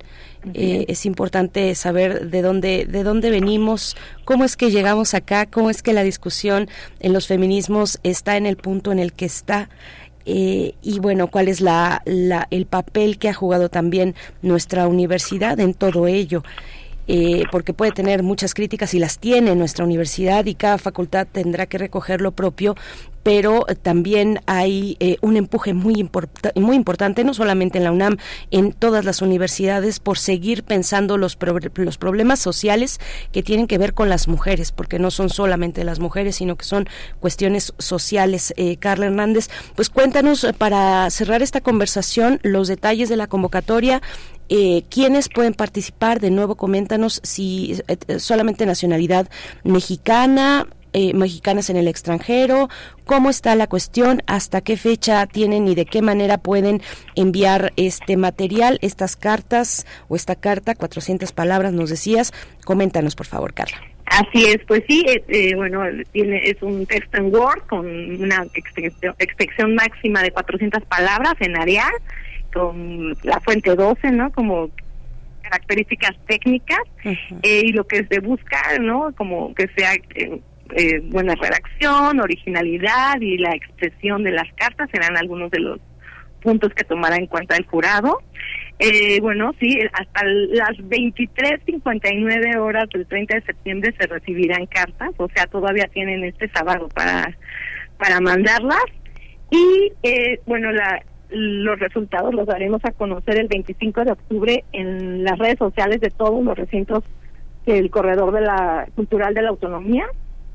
Eh, 0.53 0.85
es 0.87 1.05
importante 1.05 1.73
saber 1.75 2.29
de 2.29 2.41
dónde, 2.41 2.85
de 2.85 3.03
dónde 3.03 3.29
venimos, 3.29 3.95
cómo 4.25 4.43
es 4.43 4.57
que 4.57 4.71
llegamos 4.71 5.13
acá, 5.13 5.45
cómo 5.45 5.69
es 5.69 5.81
que 5.81 5.93
la 5.93 6.03
discusión 6.03 6.67
en 6.99 7.13
los 7.13 7.27
feminismos 7.27 7.99
está 8.03 8.37
en 8.37 8.45
el 8.45 8.57
punto 8.57 8.91
en 8.91 8.99
el 8.99 9.13
que 9.13 9.25
está. 9.25 9.69
Eh, 10.25 10.75
y 10.81 10.99
bueno, 10.99 11.27
cuál 11.27 11.47
es 11.47 11.59
la, 11.59 12.01
la, 12.05 12.47
el 12.49 12.65
papel 12.65 13.17
que 13.17 13.29
ha 13.29 13.33
jugado 13.33 13.69
también 13.69 14.15
nuestra 14.41 14.87
universidad 14.87 15.59
en 15.59 15.73
todo 15.73 16.07
ello. 16.07 16.43
Eh, 17.05 17.43
porque 17.51 17.73
puede 17.73 17.91
tener 17.91 18.23
muchas 18.23 18.53
críticas 18.53 18.93
y 18.93 18.99
las 18.99 19.19
tiene 19.19 19.55
nuestra 19.55 19.83
universidad 19.83 20.45
y 20.45 20.55
cada 20.55 20.77
facultad 20.77 21.27
tendrá 21.29 21.65
que 21.65 21.77
recoger 21.77 22.21
lo 22.21 22.31
propio, 22.31 22.75
pero 23.23 23.65
también 23.81 24.41
hay 24.45 24.97
eh, 24.99 25.17
un 25.21 25.37
empuje 25.37 25.73
muy, 25.73 26.09
muy 26.55 26.75
importante, 26.75 27.23
no 27.23 27.33
solamente 27.33 27.77
en 27.77 27.85
la 27.85 27.91
UNAM, 27.91 28.17
en 28.51 28.73
todas 28.73 29.05
las 29.05 29.21
universidades, 29.21 29.99
por 29.99 30.17
seguir 30.17 30.63
pensando 30.63 31.17
los, 31.17 31.37
los 31.75 31.97
problemas 31.97 32.39
sociales 32.39 32.99
que 33.31 33.43
tienen 33.43 33.67
que 33.67 33.77
ver 33.77 33.93
con 33.93 34.09
las 34.09 34.27
mujeres, 34.27 34.71
porque 34.71 34.99
no 34.99 35.09
son 35.09 35.29
solamente 35.29 35.83
las 35.83 35.99
mujeres, 35.99 36.35
sino 36.35 36.55
que 36.55 36.65
son 36.65 36.87
cuestiones 37.19 37.73
sociales. 37.77 38.53
Eh, 38.57 38.77
Carla 38.77 39.05
Hernández, 39.05 39.49
pues 39.75 39.89
cuéntanos 39.89 40.45
para 40.57 41.09
cerrar 41.09 41.41
esta 41.41 41.61
conversación 41.61 42.39
los 42.43 42.67
detalles 42.67 43.09
de 43.09 43.17
la 43.17 43.27
convocatoria 43.27 44.01
eh, 44.49 44.83
¿Quiénes 44.89 45.29
pueden 45.29 45.53
participar? 45.53 46.19
De 46.19 46.29
nuevo, 46.29 46.55
coméntanos 46.55 47.21
si 47.23 47.81
eh, 47.87 48.19
solamente 48.19 48.65
nacionalidad 48.65 49.29
mexicana, 49.63 50.67
eh, 50.93 51.13
mexicanas 51.13 51.69
en 51.69 51.77
el 51.77 51.87
extranjero, 51.87 52.69
cómo 53.05 53.29
está 53.29 53.55
la 53.55 53.67
cuestión, 53.67 54.21
hasta 54.27 54.61
qué 54.61 54.77
fecha 54.77 55.25
tienen 55.27 55.67
y 55.67 55.75
de 55.75 55.85
qué 55.85 56.01
manera 56.01 56.37
pueden 56.37 56.81
enviar 57.15 57.73
este 57.77 58.17
material, 58.17 58.79
estas 58.81 59.15
cartas 59.15 59.85
o 60.07 60.15
esta 60.15 60.35
carta, 60.35 60.75
400 60.75 61.31
palabras 61.31 61.73
nos 61.73 61.89
decías. 61.89 62.33
Coméntanos, 62.65 63.15
por 63.15 63.25
favor, 63.25 63.53
Carla. 63.53 63.77
Así 64.05 64.45
es, 64.45 64.57
pues 64.67 64.83
sí, 64.87 65.03
eh, 65.07 65.55
bueno, 65.55 65.81
tiene, 66.11 66.47
es 66.47 66.61
un 66.61 66.85
text 66.85 67.13
en 67.15 67.33
Word 67.33 67.63
con 67.67 67.85
una 67.87 68.45
extensión 68.53 69.75
máxima 69.75 70.21
de 70.21 70.31
400 70.31 70.83
palabras 70.85 71.33
en 71.39 71.57
Arial 71.57 71.91
con 72.53 73.17
la 73.23 73.39
fuente 73.39 73.75
12, 73.75 74.11
¿no? 74.11 74.31
Como 74.31 74.69
características 75.41 76.15
técnicas 76.27 76.81
eh, 77.03 77.63
y 77.65 77.71
lo 77.71 77.85
que 77.85 78.05
se 78.05 78.19
busca, 78.19 78.61
¿no? 78.79 79.13
Como 79.15 79.53
que 79.55 79.67
sea 79.75 79.93
eh, 80.75 80.99
buena 81.05 81.35
redacción, 81.35 82.19
originalidad 82.19 83.19
y 83.21 83.37
la 83.37 83.53
expresión 83.53 84.23
de 84.23 84.31
las 84.31 84.51
cartas 84.55 84.89
serán 84.91 85.17
algunos 85.17 85.51
de 85.51 85.59
los 85.59 85.79
puntos 86.41 86.73
que 86.73 86.83
tomará 86.83 87.15
en 87.15 87.27
cuenta 87.27 87.55
el 87.55 87.65
jurado. 87.65 88.19
Eh, 88.79 89.19
bueno, 89.21 89.53
sí, 89.59 89.79
hasta 89.93 90.25
las 90.25 90.77
23.59 90.77 92.57
horas 92.57 92.89
del 92.93 93.07
30 93.07 93.35
de 93.35 93.41
septiembre 93.43 93.95
se 93.97 94.07
recibirán 94.07 94.65
cartas, 94.65 95.11
o 95.17 95.29
sea, 95.33 95.45
todavía 95.47 95.87
tienen 95.87 96.23
este 96.23 96.49
sábado 96.49 96.89
para, 96.93 97.37
para 97.97 98.19
mandarlas. 98.19 98.83
Y 99.51 99.93
eh, 100.03 100.39
bueno, 100.45 100.71
la, 100.71 101.01
los 101.29 101.79
resultados 101.79 102.33
los 102.33 102.45
daremos 102.45 102.83
a 102.85 102.91
conocer 102.91 103.39
el 103.39 103.47
25 103.47 104.03
de 104.03 104.11
octubre 104.11 104.63
en 104.71 105.23
las 105.23 105.37
redes 105.37 105.57
sociales 105.57 106.01
de 106.01 106.09
todos 106.09 106.43
los 106.43 106.57
recintos 106.57 107.03
del 107.65 107.89
corredor 107.89 108.33
de 108.33 108.41
la 108.41 108.87
cultural 108.95 109.33
de 109.33 109.41
la 109.41 109.49
autonomía, 109.49 110.05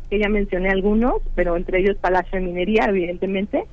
que 0.09 0.19
ya 0.19 0.29
mencioné 0.29 0.71
algunos, 0.71 1.23
pero 1.35 1.57
entre 1.57 1.81
ellos 1.81 1.97
Palacio 1.97 2.39
de 2.39 2.47
Minería, 2.47 2.87
evidentemente. 2.89 3.65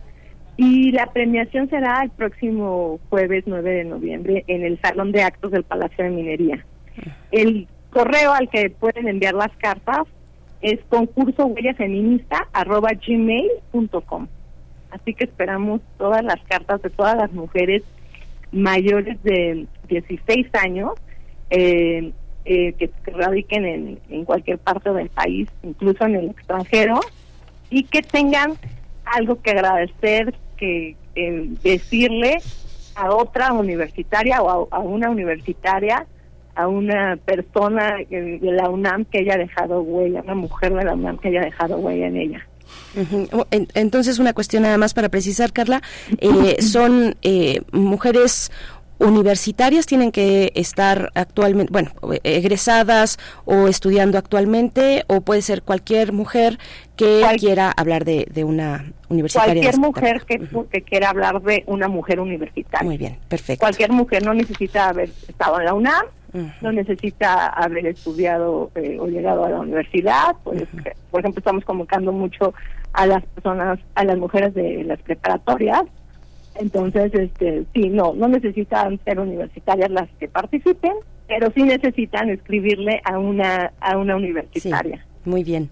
Y 0.58 0.92
la 0.92 1.08
premiación 1.08 1.70
será 1.70 2.02
el 2.04 2.12
próximo 2.12 3.00
jueves 3.10 3.44
9 3.46 3.70
de 3.70 3.84
noviembre 3.84 4.44
en 4.48 4.64
el 4.64 4.80
Salón 4.82 5.12
de 5.12 5.24
Actos 5.24 5.52
del 5.52 5.64
Palacio 5.64 6.06
de 6.06 6.12
Minería. 6.12 6.66
El 7.32 7.68
correo 7.90 8.34
al 8.34 8.50
que 8.50 8.70
pueden 8.70 9.08
enviar 9.08 9.34
las 9.34 9.52
cartas 9.58 10.04
es 10.62 10.80
concurso 10.90 11.50
gmail.com 13.08 14.28
Así 14.92 15.14
que 15.14 15.26
esperamos 15.26 15.82
todas 15.98 16.24
las 16.24 16.40
cartas 16.48 16.82
de 16.82 16.90
todas 16.90 17.18
las 17.18 17.32
mujeres 17.34 17.84
mayores 18.52 19.22
de 19.24 19.68
16 19.90 20.48
años 20.54 20.94
eh, 21.50 22.14
eh, 22.46 22.74
que 22.74 22.92
radiquen 23.12 24.00
en, 24.10 24.26
cualquier 24.26 24.58
parte 24.60 24.92
del 24.92 25.10
país, 25.10 25.50
incluso 25.64 26.06
en 26.06 26.16
el 26.16 26.30
extranjero, 26.30 27.00
y 27.70 27.84
que 27.84 28.02
tengan 28.02 28.54
algo 29.06 29.42
que 29.42 29.52
agradecer, 29.52 30.34
que 30.58 30.96
decirle 31.64 32.38
a 32.96 33.12
otra 33.14 33.54
universitaria 33.54 34.42
o 34.42 34.68
a, 34.72 34.80
una 34.80 35.10
universitaria, 35.10 36.06
a 36.56 36.68
una 36.68 37.18
persona 37.18 37.98
de 38.10 38.40
la 38.42 38.70
UNAM 38.70 39.06
que 39.06 39.20
haya 39.20 39.38
dejado 39.38 39.82
huella, 39.82 40.22
una 40.22 40.36
mujer 40.36 40.74
de 40.74 40.84
la 40.84 40.94
UNAM 40.94 41.18
que 41.18 41.30
haya 41.30 41.42
dejado 41.42 41.78
huella 41.78 42.08
en 42.08 42.18
ella. 42.18 42.48
Entonces, 43.74 44.20
una 44.20 44.34
cuestión 44.34 44.64
nada 44.64 44.78
más 44.78 44.94
para 44.94 45.10
precisar, 45.10 45.52
Carla, 45.52 45.82
eh, 46.20 46.62
son 46.62 47.16
eh, 47.22 47.62
mujeres 47.72 48.52
universitarias 49.00 49.86
tienen 49.86 50.12
que 50.12 50.52
estar 50.56 51.12
actualmente, 51.16 51.72
bueno, 51.72 51.92
egresadas 52.24 53.18
o 53.46 53.68
estudiando 53.68 54.18
actualmente, 54.18 55.04
o 55.08 55.22
puede 55.22 55.42
ser 55.42 55.62
cualquier 55.62 56.14
mujer 56.14 56.58
que 56.96 57.26
quiera 57.38 57.72
hablar 57.72 58.06
de, 58.06 58.28
de, 58.32 58.44
una 58.44 58.86
universitaria. 59.10 59.62
Cualquier 59.62 59.80
mujer 59.80 60.22
que, 60.26 60.40
que, 60.72 60.82
quiera 60.82 61.10
hablar 61.10 61.42
de 61.42 61.64
una 61.68 61.88
mujer 61.88 62.20
universitaria. 62.20 62.86
Muy 62.86 62.98
bien, 62.98 63.18
perfecto. 63.28 63.62
Cualquier 63.62 63.92
mujer 63.92 64.24
no 64.24 64.34
necesita 64.34 64.90
haber 64.90 65.10
estado 65.28 65.60
en 65.60 65.66
la 65.66 65.74
UNAM, 65.74 66.06
no 66.62 66.72
necesita 66.72 67.48
haber 67.48 67.86
estudiado 67.88 68.70
eh, 68.76 68.98
o 69.00 69.08
llegado 69.08 69.46
a 69.46 69.50
la 69.50 69.60
universidad. 69.62 70.36
Pues, 70.44 70.64
Por 71.10 71.22
ejemplo, 71.22 71.40
estamos 71.40 71.64
convocando 71.64 72.12
mucho 72.12 72.54
a 72.94 73.06
las 73.08 73.24
personas, 73.26 73.80
a 73.96 74.04
las 74.04 74.18
mujeres 74.18 74.54
de 74.54 74.84
las 74.84 75.00
preparatorias. 75.02 75.84
Entonces, 76.56 77.14
este, 77.14 77.66
sí, 77.74 77.90
no, 77.90 78.14
no 78.14 78.28
necesitan 78.28 79.00
ser 79.04 79.20
universitarias 79.20 79.92
las 79.92 80.10
que 80.20 80.28
participen, 80.28 80.94
pero 81.28 81.52
sí 81.54 81.64
necesitan 81.64 82.30
escribirle 82.30 83.02
a 83.04 83.20
una 83.20 83.74
a 83.80 83.98
una 83.98 84.16
universitaria. 84.16 85.06
muy 85.26 85.44
bien. 85.44 85.70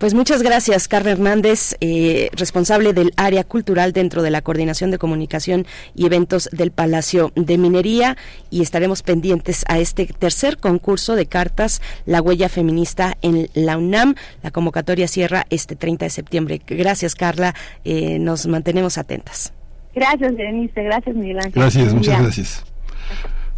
Pues 0.00 0.14
muchas 0.14 0.42
gracias, 0.42 0.88
Carla 0.88 1.10
Hernández, 1.10 1.76
eh, 1.82 2.30
responsable 2.32 2.94
del 2.94 3.12
área 3.18 3.44
cultural 3.44 3.92
dentro 3.92 4.22
de 4.22 4.30
la 4.30 4.40
Coordinación 4.40 4.90
de 4.90 4.96
Comunicación 4.96 5.66
y 5.94 6.06
Eventos 6.06 6.48
del 6.52 6.70
Palacio 6.70 7.32
de 7.36 7.58
Minería 7.58 8.16
y 8.48 8.62
estaremos 8.62 9.02
pendientes 9.02 9.62
a 9.68 9.78
este 9.78 10.06
tercer 10.06 10.56
concurso 10.56 11.16
de 11.16 11.26
cartas, 11.26 11.82
La 12.06 12.22
Huella 12.22 12.48
Feminista 12.48 13.18
en 13.20 13.50
la 13.52 13.76
UNAM. 13.76 14.14
La 14.42 14.50
convocatoria 14.50 15.06
cierra 15.06 15.44
este 15.50 15.76
30 15.76 16.06
de 16.06 16.10
septiembre. 16.10 16.62
Gracias, 16.66 17.14
Carla. 17.14 17.54
Eh, 17.84 18.18
nos 18.18 18.46
mantenemos 18.46 18.96
atentas. 18.96 19.52
Gracias, 19.94 20.36
Denise. 20.36 20.82
Gracias, 20.82 21.16
Miguel 21.16 21.38
Ángel. 21.38 21.52
Gracias, 21.54 21.94
muchas 21.94 22.22
gracias. 22.22 22.64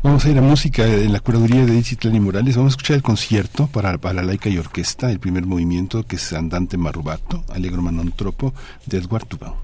Vamos 0.03 0.25
a 0.25 0.31
ir 0.31 0.39
a 0.39 0.43
música 0.43 0.85
en 0.85 1.13
la 1.13 1.21
curaduría 1.21 1.65
de 1.65 1.75
Incitlán 1.75 2.17
y 2.17 2.21
Morales. 2.21 2.57
Vamos 2.57 2.73
a 2.73 2.75
escuchar 2.75 2.97
el 2.97 3.03
concierto 3.03 3.69
para, 3.69 3.99
para 3.99 4.23
laica 4.23 4.49
y 4.49 4.59
orquesta, 4.59 5.11
el 5.13 5.21
primer 5.21 5.47
movimiento 5.47 6.03
que 6.03 6.17
es 6.17 6.33
Andante 6.33 6.77
Marrubato, 6.77 7.45
Alegro 7.51 7.83
Manontropo, 7.83 8.53
de 8.87 8.99
Edward 8.99 9.27
Tubau. 9.27 9.62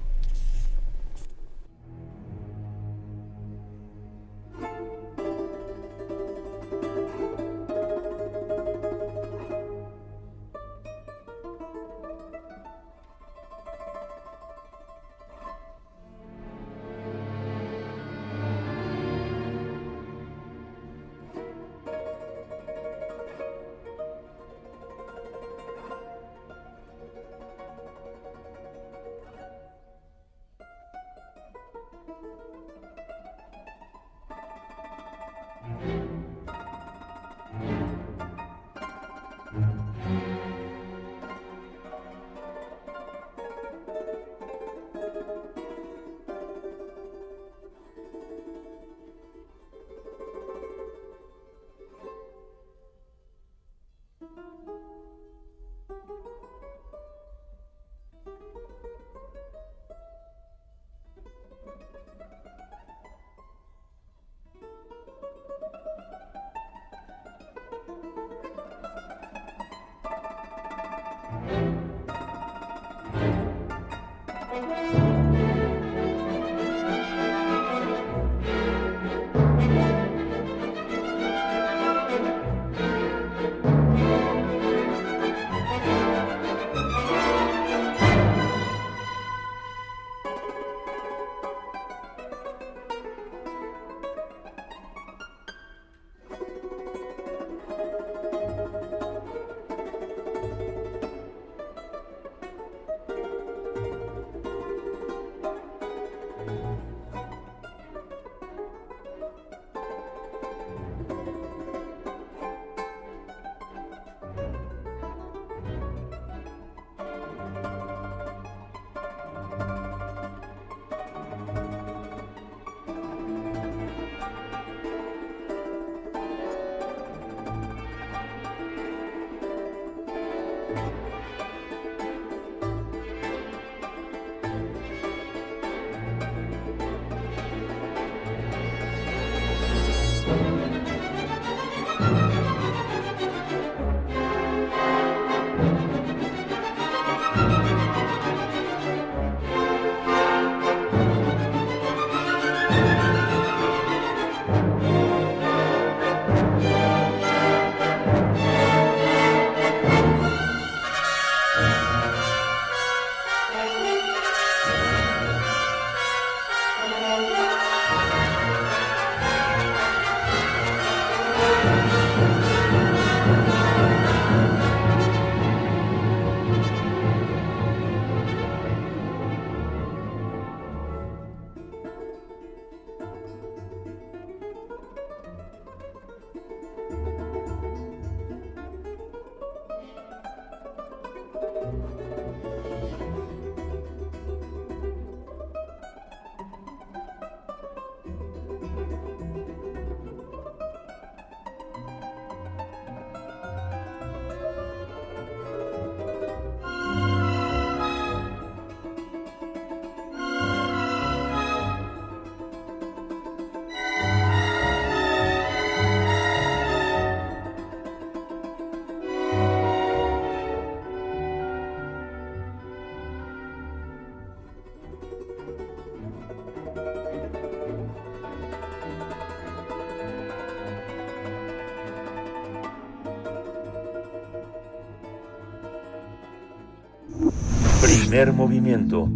Primer 238.09 238.33
movimiento. 238.33 239.07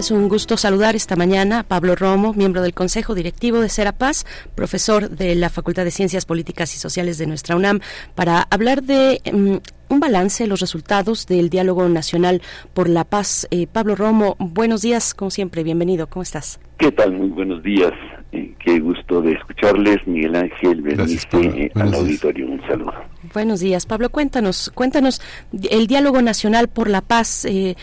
Es 0.00 0.10
un 0.10 0.30
gusto 0.30 0.56
saludar 0.56 0.96
esta 0.96 1.14
mañana 1.14 1.58
a 1.58 1.62
Pablo 1.62 1.94
Romo, 1.94 2.32
miembro 2.32 2.62
del 2.62 2.72
Consejo 2.72 3.14
Directivo 3.14 3.60
de 3.60 3.68
Serapaz, 3.68 4.24
profesor 4.54 5.10
de 5.10 5.34
la 5.34 5.50
Facultad 5.50 5.84
de 5.84 5.90
Ciencias 5.90 6.24
Políticas 6.24 6.74
y 6.74 6.78
Sociales 6.78 7.18
de 7.18 7.26
nuestra 7.26 7.54
UNAM, 7.54 7.80
para 8.14 8.46
hablar 8.50 8.82
de 8.82 9.20
mm, 9.30 9.56
un 9.92 10.00
balance, 10.00 10.46
los 10.46 10.60
resultados 10.60 11.26
del 11.26 11.50
Diálogo 11.50 11.86
Nacional 11.90 12.40
por 12.72 12.88
la 12.88 13.04
Paz. 13.04 13.46
Eh, 13.50 13.66
Pablo 13.66 13.94
Romo, 13.94 14.36
buenos 14.38 14.80
días, 14.80 15.12
como 15.12 15.30
siempre, 15.30 15.64
bienvenido, 15.64 16.06
¿cómo 16.06 16.22
estás? 16.22 16.60
¿Qué 16.78 16.90
tal? 16.92 17.12
Muy 17.12 17.28
buenos 17.28 17.62
días. 17.62 17.92
Eh, 18.32 18.54
qué 18.60 18.78
gusto 18.78 19.20
de 19.22 19.32
escucharles, 19.32 20.06
Miguel 20.06 20.36
Ángel, 20.36 20.82
Bernice, 20.82 21.26
eh, 21.32 21.72
al 21.74 21.92
auditorio. 21.92 22.46
Un 22.46 22.60
saludo. 22.62 22.92
Buenos 23.34 23.58
días, 23.58 23.86
Pablo. 23.86 24.08
Cuéntanos, 24.10 24.70
cuéntanos 24.72 25.20
el 25.68 25.88
diálogo 25.88 26.22
nacional 26.22 26.68
por 26.68 26.88
la 26.88 27.00
paz. 27.00 27.44
Eh, 27.44 27.74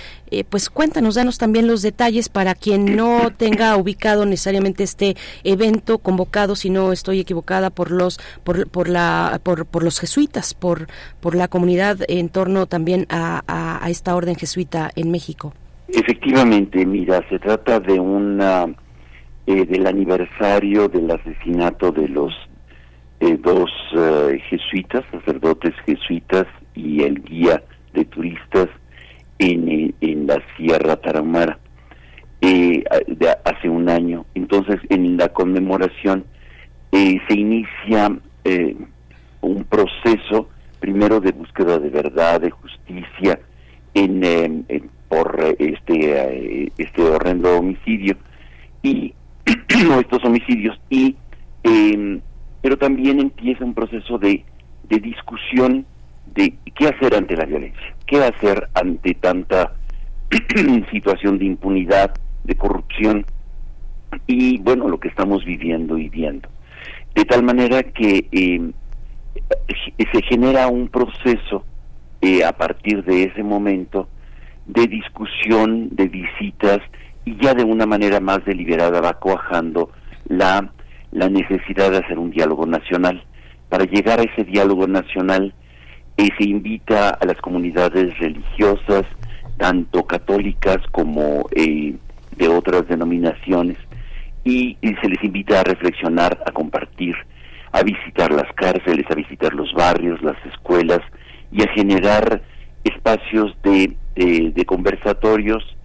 pues 0.50 0.70
cuéntanos, 0.70 1.16
danos 1.16 1.38
también 1.38 1.68
los 1.68 1.82
detalles 1.82 2.30
para 2.30 2.56
quien 2.56 2.96
no 2.96 3.32
tenga 3.36 3.76
ubicado 3.76 4.26
necesariamente 4.26 4.84
este 4.84 5.18
evento 5.44 5.98
convocado, 5.98 6.56
si 6.56 6.70
no 6.70 6.94
estoy 6.94 7.20
equivocada, 7.20 7.70
por 7.70 7.92
los 7.92 8.18
por, 8.46 8.70
por 8.70 8.88
la 8.88 9.42
por, 9.44 9.66
por 9.66 9.84
los 9.84 10.00
jesuitas, 10.00 10.54
por 10.54 10.88
por 11.20 11.36
la 11.36 11.50
comunidad 11.50 12.00
en 12.08 12.30
torno 12.30 12.68
también 12.68 13.06
a, 13.10 13.44
a 13.48 13.90
esta 13.90 14.16
orden 14.16 14.36
jesuita 14.36 14.92
en 14.96 15.12
México. 15.12 15.54
Efectivamente, 15.90 16.86
mira, 16.86 17.24
se 17.30 17.40
trata 17.40 17.80
de 17.80 18.00
una 18.00 18.68
eh, 19.50 19.66
del 19.66 19.88
aniversario 19.88 20.90
del 20.90 21.10
asesinato 21.10 21.94
de 21.94 22.10
los 22.10 22.34
eh, 23.22 23.38
dos 23.42 23.72
eh, 23.98 24.42
jesuitas, 24.50 25.06
sacerdotes 25.10 25.74
jesuitas 25.86 26.46
y 26.76 27.04
el 27.04 27.24
guía 27.24 27.64
de 27.94 28.04
turistas 28.04 28.68
en, 29.40 29.96
en 30.02 30.28
la 30.28 30.44
Sierra 30.58 30.98
Tarahumara 30.98 31.58
de 32.42 33.38
hace 33.46 33.70
un 33.70 33.88
año. 33.88 34.26
Entonces, 34.36 34.82
en 34.90 35.16
la 35.16 35.30
conmemoración 35.30 36.26
se 36.92 37.34
inicia 37.34 38.20
un 39.42 39.64
proceso 39.64 40.50
primero 40.82 41.22
de 41.22 41.32
búsqueda 41.32 41.80
de 41.80 41.90
verdad, 41.90 42.42
de 42.42 42.52
justicia 42.52 43.40
en, 43.94 44.66
por 45.08 45.40
este 45.58 46.72
este 46.78 47.02
horrendo 47.02 47.58
homicidio 47.58 48.18
y 48.84 49.14
estos 50.00 50.24
homicidios 50.26 50.80
y 50.90 51.16
em, 51.64 52.22
pero 52.62 52.78
también 52.78 53.20
empieza 53.20 53.64
un 53.64 53.74
proceso 53.74 54.18
de, 54.18 54.44
de 54.90 55.00
discusión 55.00 55.86
de 56.34 56.54
qué 56.76 56.88
hacer 56.88 57.16
ante 57.16 57.36
la 57.36 57.46
violencia, 57.46 57.96
qué 58.06 58.24
hacer 58.24 58.70
ante 58.74 59.14
tanta 59.14 59.74
situación 60.92 61.38
de 61.38 61.46
impunidad, 61.46 62.14
de 62.44 62.56
corrupción 62.56 63.26
y 64.26 64.58
bueno, 64.60 64.88
lo 64.88 65.00
que 65.00 65.08
estamos 65.08 65.46
viviendo 65.46 65.98
y 65.98 66.10
viendo. 66.10 66.50
De 67.16 67.26
tal 67.26 67.44
manera 67.44 67.84
que 67.84 68.28
em, 68.32 68.74
se 70.12 70.22
genera 70.24 70.68
un 70.68 70.88
proceso 70.90 71.66
eh, 72.22 72.44
a 72.44 72.54
partir 72.54 73.04
de 73.04 73.24
ese 73.24 73.44
momento 73.44 74.08
de 74.66 74.88
discusión, 74.88 75.90
de 75.92 76.08
visitas 76.08 76.80
y 77.28 77.36
ya 77.44 77.54
de 77.54 77.66
una 77.66 77.86
manera 77.86 78.22
más 78.22 78.46
deliberada 78.46 79.02
va 79.02 79.16
cuajando 79.16 79.92
la, 80.30 80.72
la 81.12 81.28
necesidad 81.28 81.92
de 81.92 81.98
hacer 81.98 82.18
un 82.18 82.32
diálogo 82.32 82.66
nacional. 82.66 83.22
Para 83.68 83.84
llegar 83.84 84.22
a 84.22 84.24
ese 84.24 84.46
diálogo 84.46 84.88
nacional 84.88 85.54
eh, 86.16 86.30
se 86.38 86.48
invita 86.48 87.10
a 87.10 87.26
las 87.26 87.36
comunidades 87.42 88.18
religiosas, 88.20 89.04
tanto 89.58 90.08
católicas 90.08 90.78
como 90.94 91.50
eh, 91.54 91.98
de 92.38 92.48
otras 92.48 92.88
denominaciones, 92.88 93.78
y, 94.46 94.78
se 94.82 95.10
les 95.10 95.22
invita 95.22 95.60
a 95.60 95.64
reflexionar, 95.66 96.42
a 96.46 96.52
compartir, 96.54 97.14
a 97.74 97.84
visitar 97.84 98.32
las 98.32 98.50
cárceles, 98.54 99.06
a 99.10 99.16
visitar 99.16 99.54
los 99.54 99.74
barrios, 99.74 100.22
las 100.22 100.38
escuelas, 100.46 101.02
y 101.52 101.62
a 101.62 101.68
generar 101.74 102.42
espacios 102.86 103.54
de, 103.64 103.98
de 104.16 104.66
conversatorios 104.66 105.77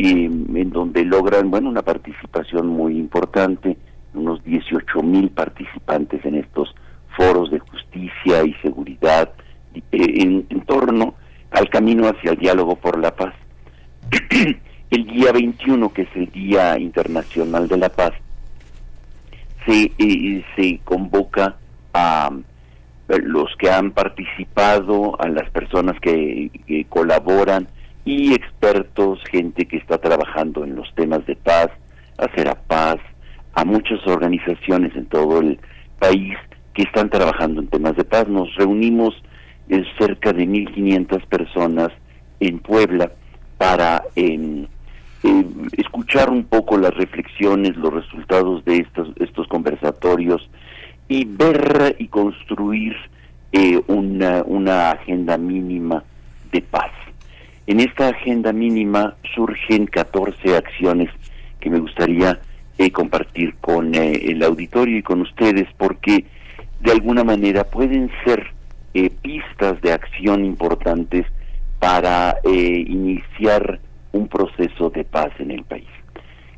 y 0.00 0.24
en 0.24 0.70
donde 0.70 1.04
logran, 1.04 1.50
bueno, 1.50 1.68
una 1.68 1.82
participación 1.82 2.68
muy 2.68 2.96
importante, 2.96 3.76
unos 4.14 4.42
18 4.44 5.02
mil 5.02 5.28
participantes 5.28 6.24
en 6.24 6.36
estos 6.36 6.74
foros 7.18 7.50
de 7.50 7.58
justicia 7.58 8.42
y 8.42 8.54
seguridad 8.62 9.30
eh, 9.74 9.80
en, 9.92 10.60
torno 10.64 11.16
al 11.50 11.68
camino 11.68 12.08
hacia 12.08 12.30
el 12.30 12.38
diálogo 12.38 12.76
por 12.76 12.98
la 12.98 13.14
paz. 13.14 13.34
el 14.90 15.06
día 15.06 15.32
21, 15.32 15.92
que 15.92 16.02
es 16.02 16.08
el 16.14 16.30
Día 16.30 16.78
Internacional 16.78 17.68
de 17.68 17.76
la 17.76 17.90
Paz, 17.90 18.12
se, 19.66 19.92
eh, 19.98 20.42
se 20.56 20.80
convoca 20.82 21.56
a 21.92 22.30
los 23.06 23.54
que 23.58 23.70
han 23.70 23.90
participado, 23.90 25.20
a 25.20 25.28
las 25.28 25.50
personas 25.50 26.00
que 26.00 26.50
colaboran, 26.88 27.68
y 28.04 28.32
expertos, 28.34 29.20
gente 29.30 29.66
que 29.66 29.76
está 29.76 29.98
trabajando 29.98 30.64
en 30.64 30.74
los 30.74 30.92
temas 30.94 31.24
de 31.26 31.36
paz, 31.36 31.68
hacer 32.18 32.48
a 32.48 32.54
paz, 32.54 32.96
a 33.54 33.64
muchas 33.64 34.06
organizaciones 34.06 34.94
en 34.96 35.06
todo 35.06 35.40
el 35.40 35.58
país 35.98 36.36
que 36.74 36.82
están 36.82 37.10
trabajando 37.10 37.60
en 37.60 37.68
temas 37.68 37.96
de 37.96 38.04
paz. 38.04 38.28
Nos 38.28 38.54
reunimos 38.54 39.14
en 39.68 39.84
cerca 39.98 40.32
de 40.32 40.46
1.500 40.46 41.26
personas 41.26 41.90
en 42.40 42.58
Puebla 42.58 43.12
para 43.58 44.02
em, 44.16 44.66
em, 45.22 45.68
escuchar 45.76 46.30
un 46.30 46.44
poco 46.44 46.78
las 46.78 46.94
reflexiones, 46.94 47.76
los 47.76 47.92
resultados 47.92 48.64
de 48.64 48.78
estos, 48.78 49.10
estos 49.16 49.46
conversatorios 49.48 50.48
y 51.08 51.24
ver 51.24 51.96
y 51.98 52.08
construir 52.08 52.96
eh, 53.52 53.80
una, 53.88 54.42
una 54.44 54.92
agenda 54.92 55.36
mínima 55.36 56.02
de 56.52 56.62
paz. 56.62 56.90
En 57.70 57.78
esta 57.78 58.08
agenda 58.08 58.52
mínima 58.52 59.14
surgen 59.32 59.86
14 59.86 60.56
acciones 60.56 61.08
que 61.60 61.70
me 61.70 61.78
gustaría 61.78 62.40
eh, 62.78 62.90
compartir 62.90 63.54
con 63.60 63.94
eh, 63.94 64.10
el 64.24 64.42
auditorio 64.42 64.98
y 64.98 65.04
con 65.04 65.20
ustedes 65.20 65.68
porque 65.76 66.24
de 66.80 66.90
alguna 66.90 67.22
manera 67.22 67.62
pueden 67.62 68.10
ser 68.24 68.44
eh, 68.92 69.08
pistas 69.22 69.80
de 69.82 69.92
acción 69.92 70.44
importantes 70.44 71.26
para 71.78 72.38
iniciar 72.44 73.78
un 74.10 74.26
proceso 74.26 74.90
de 74.90 75.04
paz 75.04 75.30
en 75.38 75.52
el 75.52 75.62
país. 75.62 75.86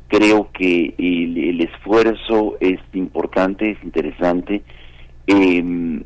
Creo 0.07 0.49
que 0.51 0.95
el, 0.97 1.61
esfuerzo 1.61 2.57
es 2.59 2.79
importante, 2.93 3.69
es 3.69 3.77
interesante 3.83 4.63
em, 5.27 6.03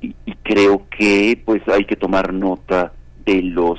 y, 0.00 0.14
y, 0.24 0.32
creo 0.42 0.86
que 0.88 1.38
pues 1.44 1.60
hay 1.68 1.84
que 1.84 1.96
tomar 1.96 2.32
nota 2.32 2.94
de 3.26 3.42
los 3.42 3.78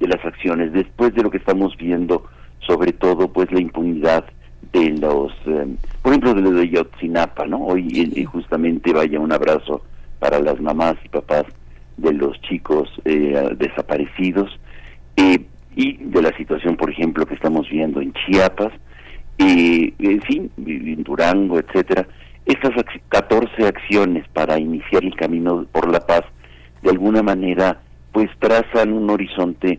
de 0.00 0.08
las 0.08 0.24
acciones, 0.24 0.72
después 0.72 1.14
de 1.14 1.22
lo 1.22 1.30
que 1.30 1.38
estamos 1.38 1.76
viendo, 1.76 2.24
sobre 2.60 2.92
todo 2.92 3.32
pues 3.32 3.50
la 3.52 3.60
impunidad 3.60 4.24
de 4.72 4.90
los, 4.90 5.32
em, 5.46 5.76
por 6.02 6.12
ejemplo, 6.12 6.34
de 6.34 6.42
lo 6.42 6.50
de 6.52 6.68
Yotzinapa, 6.68 7.46
¿no? 7.46 7.58
Hoy 7.58 8.12
eh, 8.14 8.24
justamente 8.24 8.92
vaya 8.92 9.18
un 9.18 9.32
abrazo 9.32 9.82
para 10.18 10.38
las 10.40 10.60
mamás 10.60 10.96
y 11.04 11.08
papás 11.08 11.44
de 11.96 12.12
los 12.12 12.40
chicos 12.42 12.88
eh, 13.04 13.50
desaparecidos 13.56 14.50
eh, 15.16 15.46
y 15.74 15.96
de 15.96 16.22
la 16.22 16.36
situación, 16.36 16.76
por 16.76 16.90
ejemplo, 16.90 17.26
que 17.26 17.34
estamos 17.34 17.68
viendo 17.70 18.00
en 18.00 18.12
Chiapas, 18.12 18.72
en 19.38 20.20
fin, 20.22 20.50
en 20.56 21.02
Durango, 21.04 21.60
etcétera. 21.60 22.06
Estas 22.44 22.72
14 23.08 23.66
acciones 23.66 24.26
para 24.32 24.58
iniciar 24.58 25.04
el 25.04 25.14
camino 25.14 25.64
por 25.70 25.90
la 25.90 26.04
paz, 26.04 26.22
de 26.82 26.90
alguna 26.90 27.22
manera, 27.22 27.80
pues 28.12 28.28
trazan 28.40 28.92
un 28.92 29.08
horizonte 29.10 29.78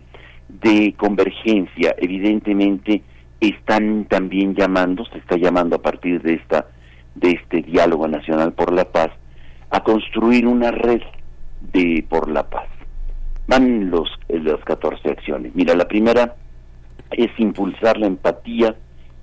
de 0.60 0.94
convergencia. 0.96 1.94
Evidentemente 1.98 3.02
están 3.40 4.04
también 4.06 4.54
llamando, 4.54 5.04
se 5.06 5.18
está 5.18 5.36
llamando 5.36 5.76
a 5.76 5.82
partir 5.82 6.20
de 6.22 6.34
esta 6.34 6.66
de 7.14 7.32
este 7.32 7.62
diálogo 7.62 8.06
nacional 8.06 8.52
por 8.52 8.72
la 8.72 8.84
paz 8.84 9.10
a 9.70 9.80
construir 9.82 10.46
una 10.46 10.70
red 10.70 11.02
de 11.72 12.04
por 12.08 12.30
la 12.30 12.48
paz. 12.48 12.68
Van 13.46 13.90
los 13.90 14.08
las 14.28 14.60
14 14.64 15.10
acciones. 15.10 15.54
Mira, 15.54 15.74
la 15.74 15.88
primera 15.88 16.36
es 17.10 17.30
impulsar 17.38 17.98
la 17.98 18.06
empatía 18.06 18.76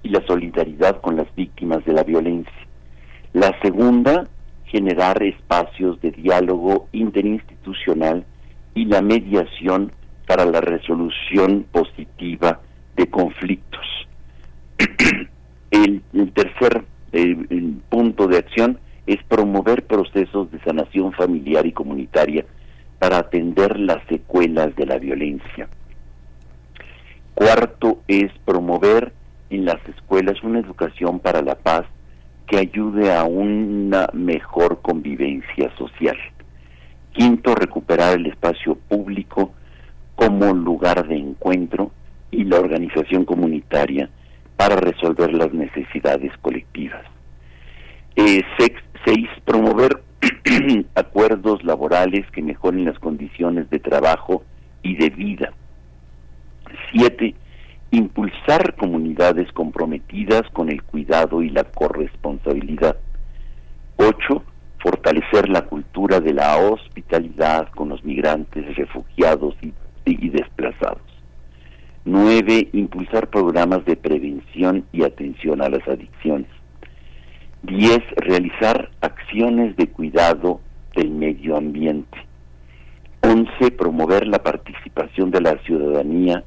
y 0.04 0.10
la 0.10 0.26
solidaridad 0.26 1.02
con 1.02 1.16
las 1.16 1.34
víctimas 1.36 1.84
de 1.86 1.94
la 1.94 2.04
violencia. 2.04 2.52
La 3.34 3.58
segunda, 3.62 4.28
generar 4.66 5.22
espacios 5.24 6.00
de 6.02 6.12
diálogo 6.12 6.88
interinstitucional 6.92 8.26
y 8.74 8.86
la 8.86 9.02
mediación 9.02 9.92
para 10.28 10.46
la 10.46 10.62
resolución 10.62 11.66
positiva 11.72 12.60
de 12.96 13.08
conflictos. 13.10 13.86
el, 15.72 16.04
tercer 16.34 16.84
punto 17.90 18.28
de 18.28 18.38
acción 18.38 18.78
es 19.08 19.24
promover 19.24 19.88
procesos 19.88 20.52
de 20.52 20.60
sanación 20.60 21.14
familiar 21.14 21.66
y 21.66 21.72
comunitaria 21.72 22.46
para 23.00 23.20
atender 23.20 23.80
las 23.80 24.06
secuelas 24.08 24.76
de 24.76 24.86
la 24.86 25.00
violencia. 25.00 25.70
Cuarto 27.34 28.02
es 28.08 28.32
promover 28.46 29.14
en 29.50 29.66
las 29.66 29.78
escuelas 29.88 30.44
una 30.44 30.60
educación 30.60 31.20
para 31.20 31.42
la 31.42 31.56
paz 31.56 31.86
que 32.48 32.58
ayude 32.58 33.16
a 33.16 33.24
una 33.24 34.10
mejor 34.14 34.82
convivencia 34.82 35.72
social. 35.78 36.18
Quinto, 37.14 37.56
recuperar 37.56 38.16
el 38.16 38.26
espacio 38.26 38.76
público 38.76 39.54
como 40.18 40.52
lugar 40.52 41.08
de 41.08 41.16
encuentro 41.16 41.92
y 42.32 42.44
la 42.44 42.60
organización 42.60 43.24
comunitaria 43.24 44.10
para 44.58 44.76
resolver 44.76 45.32
las 45.32 45.54
necesidades 45.54 46.32
colectivas. 46.42 47.06
Eh, 48.16 48.42
seis, 49.06 49.30
promover 49.46 50.02
acuerdos 50.96 51.64
laborales 51.64 52.26
que 52.32 52.42
mejoren 52.42 52.86
las 52.86 52.98
condiciones 52.98 53.70
de 53.70 53.78
trabajo 53.78 54.44
y 54.82 54.96
de 54.96 55.12
vida. 55.12 55.54
Siete, 56.92 57.36
impulsar 57.92 58.76
comunidades 58.76 59.52
comprometidas 59.52 60.50
con 60.52 60.72
el 60.72 60.82
cuidado 60.82 61.44
y 61.44 61.52
la 61.52 61.64
corresponsabilidad. 61.64 62.98
Ocho, 63.98 64.44
fortalecer 64.80 65.48
la 65.48 65.62
cultura 65.66 66.20
de 66.20 66.34
la 66.34 66.58
hospitalidad 66.58 67.70
con 67.70 67.90
los 67.90 68.04
migrantes, 68.04 68.76
refugiados 68.76 69.56
y, 69.62 69.72
y 70.12 70.30
desplazados. 70.30 71.02
Nueve, 72.06 72.70
impulsar 72.74 73.30
programas 73.30 73.84
de 73.86 73.98
prevención 73.98 74.86
y 74.94 75.04
atención 75.04 75.62
a 75.62 75.70
las 75.70 75.86
adicciones. 75.88 76.48
Diez, 77.64 78.00
realizar 78.16 78.90
acciones 79.02 79.76
de 79.76 79.88
cuidado 79.88 80.62
del 80.96 81.12
medio 81.12 81.58
ambiente. 81.58 82.18
Once, 83.22 83.72
promover 83.72 84.26
la 84.28 84.42
participación 84.42 85.32
de 85.32 85.42
la 85.42 85.58
ciudadanía 85.64 86.44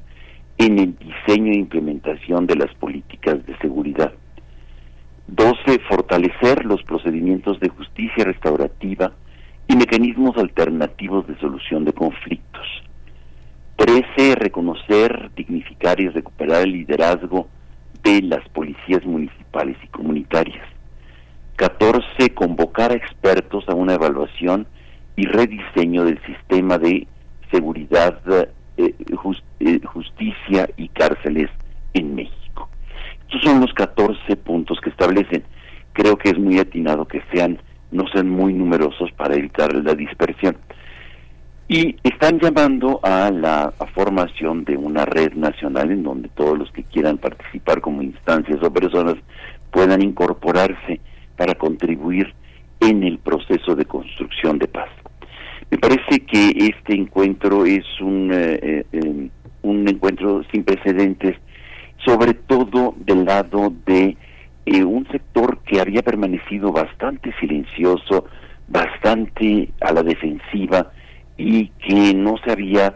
en 0.57 0.79
el 0.79 0.97
diseño 0.97 1.51
e 1.51 1.57
implementación 1.57 2.47
de 2.47 2.55
las 2.55 2.73
políticas 2.75 3.45
de 3.45 3.57
seguridad. 3.57 4.13
12. 5.27 5.79
Fortalecer 5.87 6.65
los 6.65 6.83
procedimientos 6.83 7.59
de 7.59 7.69
justicia 7.69 8.25
restaurativa 8.25 9.11
y 9.67 9.75
mecanismos 9.75 10.37
alternativos 10.37 11.25
de 11.27 11.37
solución 11.39 11.85
de 11.85 11.93
conflictos. 11.93 12.67
13. 13.81 14.35
Reconocer, 14.35 15.31
dignificar 15.35 15.99
y 15.99 16.07
recuperar 16.07 16.61
el 16.61 16.73
liderazgo 16.73 17.47
de 18.03 18.21
las 18.21 18.47
policías 18.49 19.03
municipales 19.03 19.75
y 19.83 19.87
comunitarias. 19.87 20.67
14. 21.55 22.29
Convocar 22.35 22.91
a 22.91 22.95
expertos 22.95 23.67
a 23.67 23.73
una 23.73 23.95
evaluación 23.95 24.67
y 25.15 25.25
rediseño 25.25 26.05
del 26.05 26.21
sistema 26.27 26.77
de 26.77 27.07
seguridad 27.49 28.21
eh, 28.77 28.93
eh, 29.59 29.81
justicia 29.83 30.69
y 30.77 30.87
cárceles 30.89 31.49
en 31.95 32.13
México. 32.13 32.69
Estos 33.23 33.41
son 33.41 33.61
los 33.61 33.73
14 33.73 34.35
puntos 34.35 34.79
que 34.79 34.91
establecen. 34.91 35.43
Creo 35.93 36.17
que 36.17 36.29
es 36.29 36.37
muy 36.37 36.59
atinado 36.59 37.07
que 37.07 37.23
sean, 37.33 37.59
no 37.91 38.07
sean 38.09 38.29
muy 38.29 38.53
numerosos 38.53 39.11
para 39.13 39.33
evitar 39.33 39.73
la 39.73 39.95
dispersión. 39.95 40.55
Y 41.73 41.95
están 42.03 42.37
llamando 42.37 42.99
a 43.01 43.31
la 43.31 43.71
formación 43.95 44.65
de 44.65 44.75
una 44.75 45.05
red 45.05 45.31
nacional 45.35 45.89
en 45.89 46.03
donde 46.03 46.27
todos 46.27 46.59
los 46.59 46.69
que 46.73 46.83
quieran 46.83 47.17
participar 47.17 47.79
como 47.79 48.01
instancias 48.01 48.61
o 48.61 48.73
personas 48.73 49.15
puedan 49.71 50.01
incorporarse 50.01 50.99
para 51.37 51.55
contribuir 51.55 52.33
en 52.81 53.03
el 53.03 53.19
proceso 53.19 53.73
de 53.73 53.85
construcción 53.85 54.59
de 54.59 54.67
paz. 54.67 54.89
Me 55.69 55.77
parece 55.77 56.25
que 56.25 56.49
este 56.57 56.93
encuentro 56.93 57.65
es 57.65 57.85
un, 58.01 58.31
eh, 58.33 58.59
eh, 58.61 58.85
em, 58.91 59.29
un 59.61 59.87
encuentro 59.87 60.43
sin 60.51 60.65
precedentes, 60.65 61.37
sobre 62.05 62.33
todo 62.33 62.95
del 62.97 63.23
lado 63.23 63.71
de 63.85 64.17
eh, 64.65 64.83
un 64.83 65.07
sector 65.07 65.59
que 65.59 65.79
había 65.79 66.01
permanecido 66.01 66.73
bastante 66.73 67.33
silencioso, 67.39 68.25
bastante 68.67 69.69
a 69.79 69.93
la 69.93 70.03
defensiva 70.03 70.91
y 71.41 71.71
que 71.85 72.13
no 72.13 72.35
se 72.43 72.51
había 72.51 72.95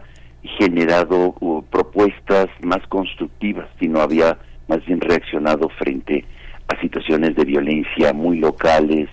generado 0.58 1.34
uh, 1.40 1.62
propuestas 1.64 2.46
más 2.62 2.86
constructivas, 2.88 3.68
sino 3.80 4.00
había 4.00 4.38
más 4.68 4.84
bien 4.86 5.00
reaccionado 5.00 5.68
frente 5.70 6.24
a 6.68 6.80
situaciones 6.80 7.34
de 7.34 7.44
violencia 7.44 8.12
muy 8.12 8.38
locales, 8.38 9.08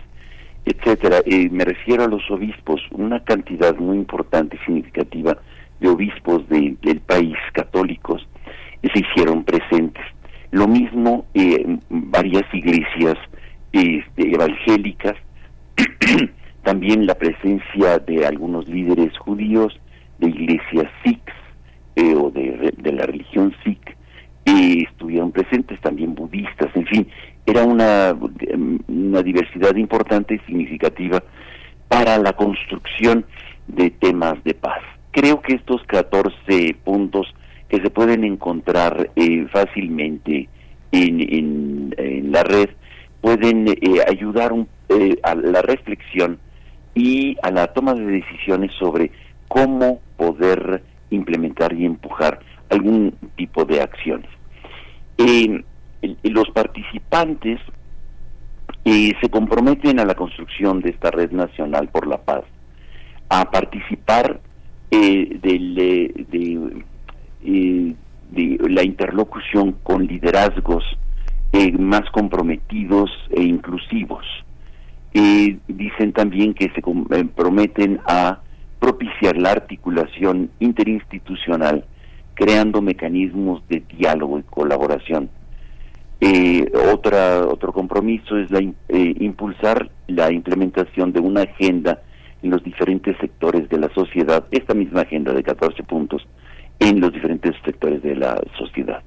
etcétera. 0.66 1.22
me 1.52 1.66
refiero 1.66 2.04
a 2.04 2.08
los 2.08 2.30
obispos, 2.32 2.82
una 2.92 3.24
cantidad 3.24 3.76
muy 3.76 3.98
importante 3.98 4.58
y 4.62 4.66
significativa 4.66 5.38
de 5.80 5.90
obispos 5.90 6.48
del 6.50 7.02
país 7.06 7.36
católicos 7.52 8.26
se 8.92 9.00
hicieron 9.00 9.44
presentes. 9.44 10.04
Lo 10.52 10.68
mismo 10.68 11.26
eh, 11.34 11.78
varias 11.90 12.44
iglesias 12.54 13.18
este, 13.72 14.34
evangélicas, 14.34 15.16
también 16.64 17.06
la 17.06 17.16
presencia 17.16 18.00
de 18.00 18.26
algunos 18.26 18.68
líderes 18.68 19.18
judíos, 19.18 19.80
de 20.20 20.30
iglesias 20.30 20.90
sikhs 21.04 21.34
eh, 21.96 22.16
o 22.16 22.30
de, 22.32 22.74
de, 22.78 22.92
la 22.92 23.06
religión 23.06 23.54
sikh, 23.64 23.96
eh, 24.46 24.86
estuvieron 24.90 25.32
presentes, 25.32 25.80
también 25.82 26.16
budistas, 26.16 26.70
en 26.76 26.86
fin, 26.86 27.08
era 27.46 27.64
una, 27.64 28.16
una 28.88 29.22
diversidad 29.22 29.76
importante 29.76 30.36
y 30.36 30.40
significativa 30.40 31.24
para 31.88 32.18
la 32.18 32.34
construcción 32.34 33.26
de 33.68 33.92
temas 33.92 34.44
de 34.44 34.54
paz. 34.54 34.82
Creo 35.12 35.42
que 35.42 35.54
estos 35.54 35.84
14 35.84 36.76
puntos 36.84 37.34
que 37.70 37.82
se 37.82 37.90
pueden 37.90 38.24
encontrar 38.24 39.10
eh, 39.16 39.48
fácilmente 39.52 40.48
en, 40.92 41.94
en, 41.98 42.32
la 42.32 42.44
red 42.44 42.70
pueden 43.22 43.68
eh, 43.68 43.78
ayudar 44.08 44.54
eh, 44.90 45.18
a 45.24 45.36
la 45.36 45.62
reflexión 45.62 46.40
y 46.96 47.38
a 47.42 47.52
la 47.52 47.68
toma 47.68 47.94
de 47.94 48.06
decisiones 48.06 48.72
sobre 48.80 49.12
cómo 49.48 50.02
poder 50.18 50.84
implementar 51.10 51.74
y 51.74 51.86
empujar 51.86 52.40
algún 52.70 53.16
tipo 53.36 53.66
de 53.66 53.82
acciones 53.82 54.30
los 56.24 56.50
participantes 56.52 57.60
eh, 58.86 59.14
se 59.22 59.30
comprometen 59.30 60.00
a 60.00 60.06
la 60.06 60.16
construcción 60.16 60.82
de 60.82 60.90
esta 60.90 61.12
red 61.12 61.32
nacional 61.32 61.88
por 61.90 62.08
la 62.08 62.18
paz, 62.18 62.44
a 63.30 63.50
participar 63.50 64.42
eh, 64.92 65.40
eh, 65.44 66.14
de, 68.32 68.70
la 68.70 68.84
interlocución 68.84 69.74
con 69.84 70.06
liderazgos 70.06 70.84
más 71.78 72.10
comprometidos 72.12 73.12
e 73.30 73.44
inclusivos. 73.44 74.26
Dicen 75.14 76.12
también 76.14 76.54
que 76.54 76.72
se 76.72 76.82
comprometen 76.82 78.00
a 78.06 78.40
propiciar 78.80 79.38
la 79.38 79.52
articulación 79.52 80.50
interinstitucional, 80.60 81.86
creando 82.34 82.82
mecanismos 82.82 83.62
de 83.70 83.84
diálogo 83.98 84.40
y 84.40 84.44
colaboración 84.44 85.30
eh, 86.26 86.72
otra, 86.90 87.46
otro 87.46 87.74
compromiso 87.74 88.38
es 88.38 88.50
la, 88.50 88.60
eh, 88.60 88.74
impulsar 89.20 89.90
la 90.08 90.32
implementación 90.32 91.12
de 91.12 91.20
una 91.20 91.42
agenda 91.42 92.02
en 92.42 92.50
los 92.50 92.64
diferentes 92.64 93.18
sectores 93.18 93.68
de 93.68 93.78
la 93.78 93.94
sociedad, 93.94 94.46
esta 94.52 94.74
misma 94.74 95.02
agenda 95.02 95.34
de 95.34 95.44
14 95.44 95.84
puntos 95.84 96.26
en 96.80 97.02
los 97.02 97.12
diferentes 97.12 97.54
sectores 97.66 98.02
de 98.04 98.16
la 98.16 98.42
sociedad. 98.58 99.04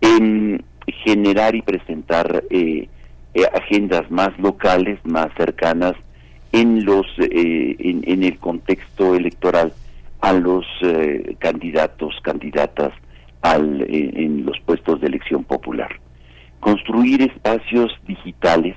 En 0.00 0.64
generar 1.04 1.54
y 1.54 1.60
presentar 1.60 2.44
eh, 2.48 2.88
eh, 3.34 3.44
agendas 3.54 4.10
más 4.10 4.38
locales, 4.38 4.98
más 5.04 5.28
cercanas 5.36 5.94
en 6.52 6.84
los 6.84 7.06
en, 7.18 8.02
en, 8.04 8.24
el 8.24 8.38
contexto 8.38 9.14
electoral 9.14 9.72
a 10.20 10.32
los 10.32 10.66
candidatos, 11.38 12.18
candidatas 12.22 12.92
al, 13.40 13.86
en 13.88 14.44
los 14.44 14.58
puestos 14.66 15.00
de 15.00 15.06
elección 15.06 15.44
popular 15.44 15.90
construir 16.60 17.22
espacios 17.22 17.90
digitales 18.06 18.76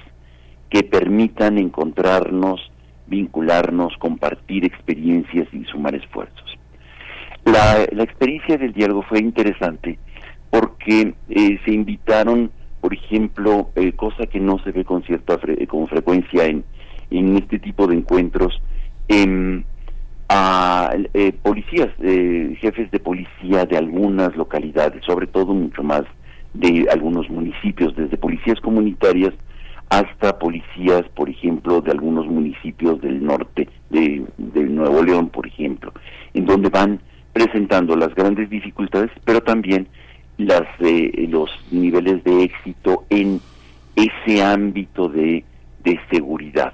que 0.69 0.83
permitan 0.83 1.57
encontrarnos, 1.57 2.71
vincularnos, 3.05 3.95
compartir 3.97 4.65
experiencias 4.65 5.47
y 5.53 5.63
sumar 5.65 5.93
esfuerzos. 5.93 6.57
La, 7.45 7.83
experiencia 8.03 8.57
del 8.57 8.73
diálogo 8.73 9.03
fue 9.03 9.19
interesante 9.19 9.99
porque 10.49 11.13
eh, 11.29 11.59
se 11.65 11.71
invitaron, 11.71 12.51
por 12.83 12.93
ejemplo, 12.93 13.69
eh, 13.75 13.93
cosa 13.93 14.25
que 14.25 14.41
no 14.41 14.59
se 14.59 14.73
ve 14.73 14.83
con 14.83 15.03
cierta 15.03 15.39
con 15.69 15.87
frecuencia 15.87 16.47
en, 16.47 16.65
en 17.11 17.37
este 17.37 17.57
tipo 17.57 17.87
de 17.87 17.95
encuentros 17.95 18.61
em, 19.07 19.63
a 20.27 20.93
eh, 21.13 21.31
policías, 21.31 21.87
eh, 22.01 22.57
jefes 22.59 22.91
de 22.91 22.99
policía 22.99 23.65
de 23.65 23.77
algunas 23.77 24.35
localidades, 24.35 25.01
sobre 25.05 25.27
todo 25.27 25.53
mucho 25.53 25.81
más 25.81 26.03
de 26.53 26.85
algunos 26.91 27.29
municipios, 27.29 27.95
desde 27.95 28.17
policías 28.17 28.59
comunitarias 28.59 29.33
hasta 29.89 30.37
policías, 30.37 31.03
por 31.15 31.29
ejemplo, 31.29 31.79
de 31.79 31.91
algunos 31.91 32.27
municipios 32.27 32.99
del 32.99 33.23
norte 33.23 33.69
de, 33.91 34.25
Nuevo 34.53 35.01
León, 35.03 35.29
por 35.29 35.47
ejemplo, 35.47 35.93
en 36.33 36.45
donde 36.45 36.67
van 36.67 36.99
presentando 37.31 37.95
las 37.95 38.13
grandes 38.13 38.49
dificultades, 38.49 39.09
pero 39.23 39.39
también 39.39 39.87
las 40.37 40.63
eh, 40.79 41.27
los 41.29 41.49
niveles 41.71 42.23
de 42.23 42.43
éxito 42.43 43.05
en 43.09 43.39
ese 43.95 44.43
ámbito 44.43 45.07
de, 45.07 45.43
de 45.83 45.99
seguridad, 46.11 46.73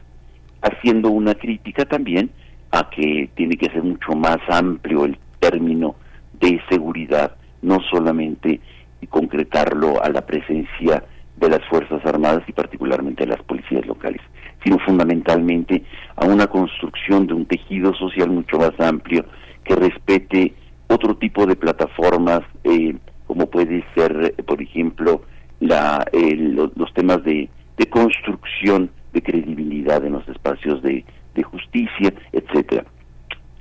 haciendo 0.61 1.09
una 1.09 1.35
crítica 1.35 1.85
también 1.85 2.29
a 2.71 2.89
que 2.89 3.29
tiene 3.35 3.57
que 3.57 3.69
ser 3.69 3.83
mucho 3.83 4.13
más 4.13 4.37
amplio 4.47 5.05
el 5.05 5.17
término 5.39 5.95
de 6.39 6.61
seguridad, 6.69 7.35
no 7.61 7.79
solamente 7.91 8.61
concretarlo 9.09 10.03
a 10.03 10.09
la 10.09 10.25
presencia 10.25 11.03
de 11.37 11.49
las 11.49 11.65
Fuerzas 11.69 12.05
Armadas 12.05 12.43
y 12.47 12.51
particularmente 12.51 13.25
de 13.25 13.31
las 13.31 13.41
policías 13.43 13.85
locales, 13.85 14.21
sino 14.63 14.77
fundamentalmente 14.79 15.83
a 16.15 16.25
una 16.25 16.47
construcción 16.47 17.27
de 17.27 17.33
un 17.33 17.45
tejido 17.45 17.93
social 17.95 18.29
mucho 18.29 18.57
más 18.57 18.77
amplio 18.79 19.25
que 19.63 19.75
respete 19.75 20.53
otro 20.87 21.15
tipo 21.15 21.45
de 21.45 21.55
plataformas, 21.55 22.41
eh, 22.63 22.95
como 23.29 23.45
puede 23.45 23.85
ser, 23.93 24.33
por 24.47 24.59
ejemplo, 24.59 25.21
la, 25.59 26.03
los 26.75 26.93
temas 26.95 27.23
de, 27.23 27.47
construcción 27.91 28.89
de 29.13 29.21
credibilidad 29.21 30.03
en 30.03 30.13
los 30.13 30.27
espacios 30.27 30.81
de, 30.81 31.05
justicia, 31.43 32.11
etcétera. 32.33 32.85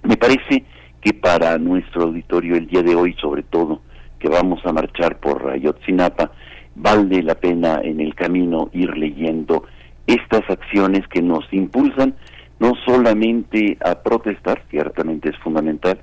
Me 0.02 0.16
parece 0.16 0.64
que 1.02 1.12
para 1.12 1.58
nuestro 1.58 2.04
auditorio 2.04 2.56
el 2.56 2.66
día 2.66 2.82
de 2.82 2.96
hoy, 2.96 3.14
sobre 3.20 3.42
todo, 3.42 3.82
que 4.18 4.28
vamos 4.28 4.64
a 4.64 4.72
marchar 4.72 5.20
por 5.20 5.50
Ayotzinapa, 5.50 6.32
vale 6.74 7.22
la 7.22 7.34
pena 7.34 7.80
en 7.84 8.00
el 8.00 8.14
camino 8.14 8.70
ir 8.72 8.96
leyendo 8.96 9.64
estas 10.06 10.48
acciones 10.48 11.06
que 11.08 11.20
nos 11.20 11.44
impulsan 11.52 12.14
no 12.58 12.72
solamente 12.86 13.76
a 13.84 14.02
protestar, 14.02 14.62
ciertamente 14.70 15.28
es 15.28 15.36
fundamental, 15.38 16.00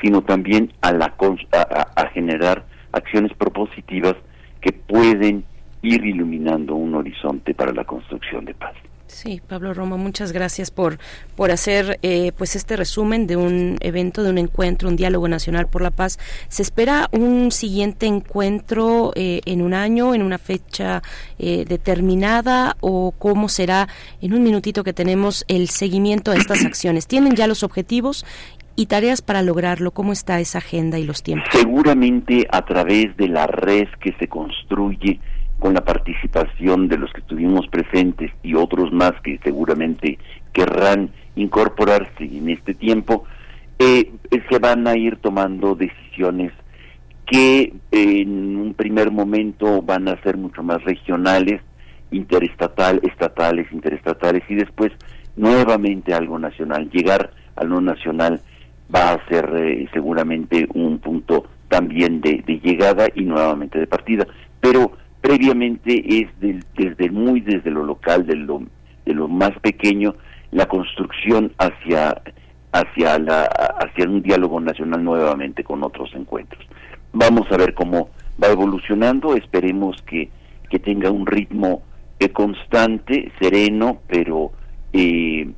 sino 0.00 0.22
también 0.22 0.72
a, 0.80 0.92
la, 0.92 1.14
a 1.96 2.06
generar 2.10 2.64
acciones 2.92 3.32
propositivas 3.34 4.14
que 4.60 4.72
pueden 4.72 5.44
ir 5.82 6.04
iluminando 6.04 6.74
un 6.74 6.94
horizonte 6.94 7.54
para 7.54 7.72
la 7.72 7.84
construcción 7.84 8.44
de 8.44 8.54
paz. 8.54 8.74
Sí, 9.08 9.40
Pablo 9.46 9.72
Roma, 9.72 9.96
muchas 9.96 10.32
gracias 10.32 10.70
por, 10.70 10.98
por 11.34 11.50
hacer 11.50 11.98
eh, 12.02 12.32
pues 12.36 12.54
este 12.56 12.76
resumen 12.76 13.26
de 13.26 13.36
un 13.36 13.78
evento, 13.80 14.22
de 14.22 14.28
un 14.28 14.36
encuentro, 14.36 14.88
un 14.88 14.96
diálogo 14.96 15.28
nacional 15.28 15.66
por 15.66 15.80
la 15.80 15.90
paz. 15.90 16.18
¿Se 16.48 16.60
espera 16.60 17.08
un 17.12 17.50
siguiente 17.50 18.04
encuentro 18.04 19.12
eh, 19.14 19.40
en 19.46 19.62
un 19.62 19.72
año, 19.72 20.14
en 20.14 20.22
una 20.22 20.36
fecha 20.36 21.02
eh, 21.38 21.64
determinada 21.66 22.76
o 22.80 23.12
cómo 23.12 23.48
será 23.48 23.88
en 24.20 24.34
un 24.34 24.42
minutito 24.42 24.84
que 24.84 24.92
tenemos 24.92 25.46
el 25.48 25.70
seguimiento 25.70 26.32
de 26.32 26.38
estas 26.38 26.64
acciones? 26.66 27.06
¿Tienen 27.06 27.34
ya 27.34 27.46
los 27.46 27.62
objetivos 27.62 28.26
y 28.78 28.86
tareas 28.86 29.22
para 29.22 29.42
lograrlo? 29.42 29.90
¿Cómo 29.90 30.12
está 30.12 30.38
esa 30.38 30.58
agenda 30.58 31.00
y 31.00 31.04
los 31.04 31.24
tiempos? 31.24 31.48
Seguramente 31.50 32.46
a 32.48 32.64
través 32.64 33.16
de 33.16 33.26
la 33.26 33.48
red 33.48 33.88
que 34.00 34.12
se 34.20 34.28
construye 34.28 35.18
con 35.58 35.74
la 35.74 35.80
participación 35.80 36.86
de 36.86 36.96
los 36.96 37.12
que 37.12 37.18
estuvimos 37.18 37.66
presentes 37.66 38.30
y 38.44 38.54
otros 38.54 38.92
más 38.92 39.14
que 39.24 39.40
seguramente 39.42 40.20
querrán 40.52 41.10
incorporarse 41.34 42.22
en 42.22 42.50
este 42.50 42.72
tiempo, 42.72 43.24
eh, 43.80 44.12
se 44.48 44.58
van 44.60 44.86
a 44.86 44.96
ir 44.96 45.16
tomando 45.16 45.74
decisiones 45.74 46.52
que 47.26 47.74
en 47.90 48.56
un 48.56 48.74
primer 48.74 49.10
momento 49.10 49.82
van 49.82 50.06
a 50.06 50.22
ser 50.22 50.36
mucho 50.36 50.62
más 50.62 50.84
regionales, 50.84 51.62
interestatal, 52.12 53.00
estatales, 53.02 53.66
interestatales 53.72 54.44
y 54.48 54.54
después 54.54 54.92
nuevamente 55.34 56.14
algo 56.14 56.38
nacional. 56.38 56.88
Llegar 56.90 57.32
a 57.56 57.64
lo 57.64 57.80
nacional 57.80 58.40
va 58.94 59.12
a 59.12 59.28
ser 59.28 59.50
eh, 59.56 59.88
seguramente 59.92 60.66
un 60.74 60.98
punto 60.98 61.46
también 61.68 62.20
de, 62.20 62.42
llegada 62.62 63.08
y 63.14 63.22
nuevamente 63.22 63.78
de 63.78 63.86
partida. 63.86 64.26
Pero 64.60 64.92
previamente 65.20 66.02
es 66.20 66.28
desde 66.40 67.10
muy 67.10 67.40
desde 67.40 67.70
lo 67.70 67.84
local, 67.84 68.26
de 68.26 68.36
lo, 68.36 68.62
de 69.04 69.14
lo 69.14 69.28
más 69.28 69.52
pequeño, 69.60 70.14
la 70.50 70.66
construcción 70.66 71.52
hacia 71.58 72.22
hacia 72.70 73.18
la 73.18 73.44
hacia 73.44 74.08
un 74.08 74.22
diálogo 74.22 74.60
nacional 74.60 75.02
nuevamente 75.02 75.64
con 75.64 75.82
otros 75.82 76.10
encuentros. 76.14 76.64
Vamos 77.12 77.50
a 77.50 77.56
ver 77.56 77.74
cómo 77.74 78.10
va 78.42 78.48
evolucionando, 78.48 79.34
esperemos 79.34 80.00
que, 80.02 80.30
que 80.70 80.78
tenga 80.78 81.10
un 81.10 81.26
ritmo 81.26 81.82
eh, 82.20 82.30
constante, 82.30 83.32
sereno, 83.40 84.00
pero 84.06 84.52
eh, 84.92 85.48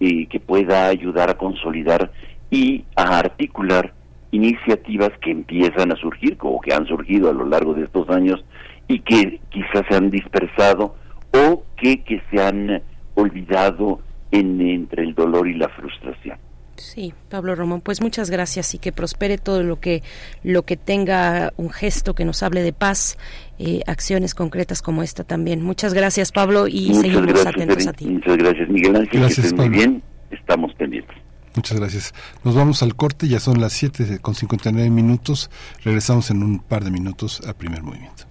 eh, 0.00 0.26
que 0.26 0.40
pueda 0.40 0.88
ayudar 0.88 1.30
a 1.30 1.38
consolidar 1.38 2.10
y 2.50 2.84
a 2.96 3.18
articular 3.18 3.92
iniciativas 4.30 5.10
que 5.20 5.30
empiezan 5.30 5.92
a 5.92 5.96
surgir, 5.96 6.36
como 6.36 6.60
que 6.60 6.74
han 6.74 6.86
surgido 6.86 7.30
a 7.30 7.32
lo 7.32 7.46
largo 7.46 7.74
de 7.74 7.84
estos 7.84 8.08
años 8.10 8.44
y 8.86 9.00
que 9.00 9.40
quizás 9.50 9.84
se 9.88 9.96
han 9.96 10.10
dispersado 10.10 10.96
o 11.32 11.64
que, 11.76 12.02
que 12.04 12.22
se 12.30 12.42
han 12.42 12.82
olvidado 13.14 14.00
en, 14.30 14.60
entre 14.60 15.02
el 15.02 15.14
dolor 15.14 15.48
y 15.48 15.54
la 15.54 15.68
frustración. 15.68 16.38
Sí, 16.76 17.12
Pablo 17.28 17.56
Román, 17.56 17.80
pues 17.80 18.00
muchas 18.00 18.30
gracias 18.30 18.72
y 18.74 18.78
que 18.78 18.92
prospere 18.92 19.36
todo 19.36 19.64
lo 19.64 19.80
que 19.80 20.02
lo 20.44 20.62
que 20.62 20.76
tenga 20.76 21.52
un 21.56 21.70
gesto 21.70 22.14
que 22.14 22.24
nos 22.24 22.44
hable 22.44 22.62
de 22.62 22.72
paz, 22.72 23.18
eh, 23.58 23.80
acciones 23.86 24.34
concretas 24.34 24.80
como 24.80 25.02
esta 25.02 25.24
también. 25.24 25.60
Muchas 25.60 25.92
gracias, 25.92 26.30
Pablo, 26.30 26.68
y 26.68 26.94
seguimos 26.94 27.44
atentos 27.44 27.86
a 27.88 27.92
ti. 27.92 28.06
Muchas 28.06 28.36
gracias, 28.36 28.68
Miguel 28.68 28.94
Ángel. 28.94 29.20
Gracias, 29.20 29.52
muy 29.54 29.68
bien. 29.68 30.02
Estamos 30.30 30.72
pendientes. 30.74 31.16
Muchas 31.58 31.80
gracias. 31.80 32.14
Nos 32.44 32.54
vamos 32.54 32.84
al 32.84 32.94
corte, 32.94 33.26
ya 33.26 33.40
son 33.40 33.60
las 33.60 33.72
7 33.72 34.20
con 34.20 34.36
59 34.36 34.90
minutos. 34.90 35.50
Regresamos 35.82 36.30
en 36.30 36.44
un 36.44 36.60
par 36.60 36.84
de 36.84 36.92
minutos 36.92 37.42
al 37.44 37.56
primer 37.56 37.82
movimiento. 37.82 38.26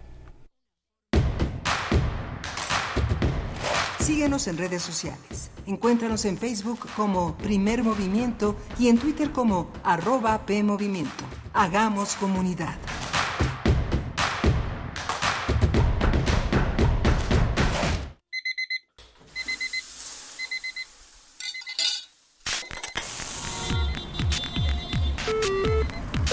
Síguenos 4.00 4.48
en 4.48 4.58
redes 4.58 4.82
sociales. 4.82 5.52
Encuéntranos 5.66 6.24
en 6.24 6.38
Facebook 6.38 6.88
como 6.96 7.36
Primer 7.36 7.84
Movimiento 7.84 8.56
y 8.80 8.88
en 8.88 8.98
Twitter 8.98 9.34
como 9.34 9.74
arroba 9.84 10.46
PMovimiento. 10.46 11.26
Hagamos 11.54 12.16
comunidad. 12.16 12.78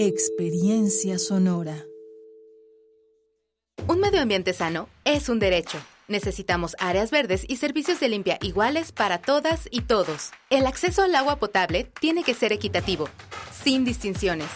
Experiencia 0.00 1.18
sonora. 1.18 1.84
Un 3.88 3.98
medio 3.98 4.20
ambiente 4.20 4.52
sano 4.52 4.88
es 5.04 5.28
un 5.28 5.40
derecho. 5.40 5.76
Necesitamos 6.06 6.76
áreas 6.78 7.10
verdes 7.10 7.44
y 7.48 7.56
servicios 7.56 7.98
de 7.98 8.08
limpia 8.08 8.38
iguales 8.40 8.92
para 8.92 9.20
todas 9.20 9.66
y 9.72 9.80
todos. 9.80 10.30
El 10.50 10.66
acceso 10.66 11.02
al 11.02 11.16
agua 11.16 11.40
potable 11.40 11.90
tiene 11.98 12.22
que 12.22 12.34
ser 12.34 12.52
equitativo, 12.52 13.08
sin 13.50 13.84
distinciones. 13.84 14.46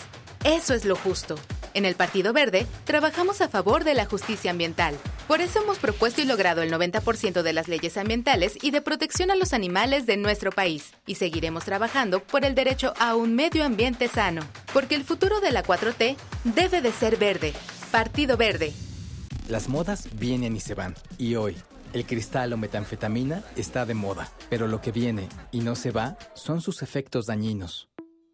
Eso 0.44 0.74
es 0.74 0.84
lo 0.84 0.94
justo. 0.94 1.34
En 1.74 1.84
el 1.84 1.94
Partido 1.94 2.32
Verde 2.32 2.66
trabajamos 2.84 3.40
a 3.40 3.48
favor 3.48 3.84
de 3.84 3.94
la 3.94 4.04
justicia 4.06 4.50
ambiental. 4.50 4.98
Por 5.26 5.40
eso 5.40 5.62
hemos 5.62 5.78
propuesto 5.78 6.20
y 6.20 6.24
logrado 6.24 6.62
el 6.62 6.72
90% 6.72 7.42
de 7.42 7.52
las 7.52 7.68
leyes 7.68 7.96
ambientales 7.96 8.58
y 8.60 8.70
de 8.70 8.82
protección 8.82 9.30
a 9.30 9.36
los 9.36 9.52
animales 9.52 10.04
de 10.04 10.16
nuestro 10.16 10.50
país. 10.52 10.92
Y 11.06 11.14
seguiremos 11.14 11.64
trabajando 11.64 12.20
por 12.20 12.44
el 12.44 12.54
derecho 12.54 12.92
a 12.98 13.14
un 13.14 13.34
medio 13.34 13.64
ambiente 13.64 14.08
sano. 14.08 14.42
Porque 14.72 14.94
el 14.94 15.04
futuro 15.04 15.40
de 15.40 15.52
la 15.52 15.62
4T 15.62 16.16
debe 16.44 16.82
de 16.82 16.92
ser 16.92 17.16
verde. 17.16 17.52
Partido 17.90 18.36
Verde. 18.36 18.72
Las 19.48 19.68
modas 19.68 20.08
vienen 20.14 20.56
y 20.56 20.60
se 20.60 20.74
van. 20.74 20.94
Y 21.18 21.34
hoy, 21.36 21.56
El 21.92 22.06
cristal 22.06 22.52
o 22.54 22.56
metanfetamina 22.56 23.44
está 23.54 23.84
de 23.84 23.92
moda, 23.92 24.30
pero 24.48 24.66
lo 24.66 24.80
que 24.80 24.92
viene 24.92 25.28
y 25.50 25.60
no 25.60 25.74
se 25.74 25.90
va 25.90 26.16
son 26.34 26.62
sus 26.62 26.82
efectos 26.82 27.26
dañinos. 27.26 27.91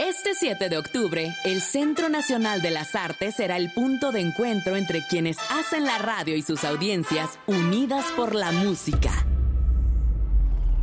Este 0.00 0.30
7 0.34 0.70
de 0.70 0.78
octubre, 0.78 1.36
el 1.44 1.60
Centro 1.60 2.08
Nacional 2.08 2.62
de 2.62 2.70
las 2.70 2.94
Artes 2.94 3.34
será 3.34 3.58
el 3.58 3.70
punto 3.70 4.12
de 4.12 4.20
encuentro 4.20 4.76
entre 4.76 5.06
quienes 5.06 5.36
hacen 5.50 5.84
la 5.84 5.98
radio 5.98 6.34
y 6.36 6.40
sus 6.40 6.64
audiencias 6.64 7.38
unidas 7.46 8.06
por 8.16 8.34
la 8.34 8.50
música. 8.50 9.10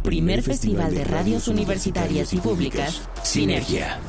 Primer 0.03 0.43
Festival 0.43 0.93
de 0.93 1.03
Radios 1.03 1.47
Universitarias 1.47 2.31
y 2.33 2.37
Públicas, 2.37 3.09
Sinergia. 3.23 3.99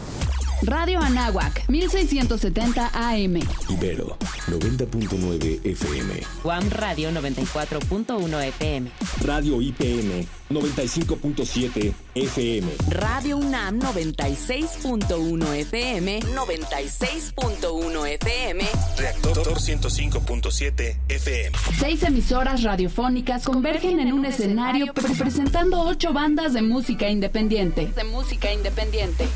Radio 0.62 1.00
Anáhuac, 1.00 1.68
1670 1.68 2.90
AM. 2.92 3.36
Ibero, 3.68 4.16
90.9 4.48 5.60
FM. 5.64 6.22
Guam 6.42 6.68
Radio 6.70 7.10
94.1 7.12 8.42
FM. 8.48 8.90
Radio 9.24 9.62
IPM, 9.62 10.26
95.7 10.50 11.92
FM. 12.14 12.68
Radio 12.88 13.36
UNAM 13.36 13.78
96.1 13.78 15.54
FM. 15.54 16.20
96.1 16.20 18.06
FM. 18.08 18.64
Reactor 18.98 19.36
105.7 19.36 20.96
FM. 21.08 21.58
Seis 21.78 22.02
emisoras 22.02 22.62
radiofónicas 22.64 23.44
convergen 23.44 24.00
en 24.00 24.12
un 24.12 24.24
escenario 24.26 24.92
presentando 24.92 25.82
ocho 25.82 26.12
bandas 26.12 26.52
de 26.52 26.62
música 26.62 27.08
independiente. 27.08 27.86
De 27.94 28.04
música 28.04 28.52
independiente. 28.52 29.28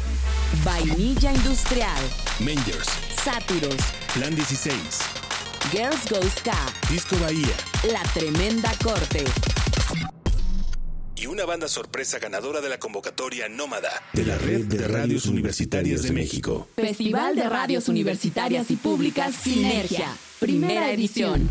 Vainilla 0.64 1.32
Industrial. 1.32 2.02
Mangers. 2.38 2.86
Sátiros. 3.24 3.76
Plan 4.14 4.34
16. 4.34 4.72
Girls 5.72 6.08
Go 6.08 6.20
Ska. 6.36 6.56
Disco 6.90 7.16
Bahía. 7.16 7.56
La 7.90 8.02
Tremenda 8.12 8.70
Corte. 8.82 9.24
Y 11.16 11.26
una 11.26 11.44
banda 11.44 11.68
sorpresa 11.68 12.18
ganadora 12.18 12.60
de 12.60 12.68
la 12.68 12.78
convocatoria 12.78 13.48
Nómada 13.48 13.90
de 14.12 14.26
la 14.26 14.36
Red 14.38 14.66
de 14.66 14.86
Radios 14.86 15.26
Universitarias 15.26 16.02
de 16.02 16.12
México. 16.12 16.68
Festival 16.76 17.34
de 17.34 17.48
Radios 17.48 17.88
Universitarias 17.88 18.70
y 18.70 18.76
Públicas 18.76 19.34
Sinergia. 19.34 20.08
Primera 20.38 20.92
edición. 20.92 21.48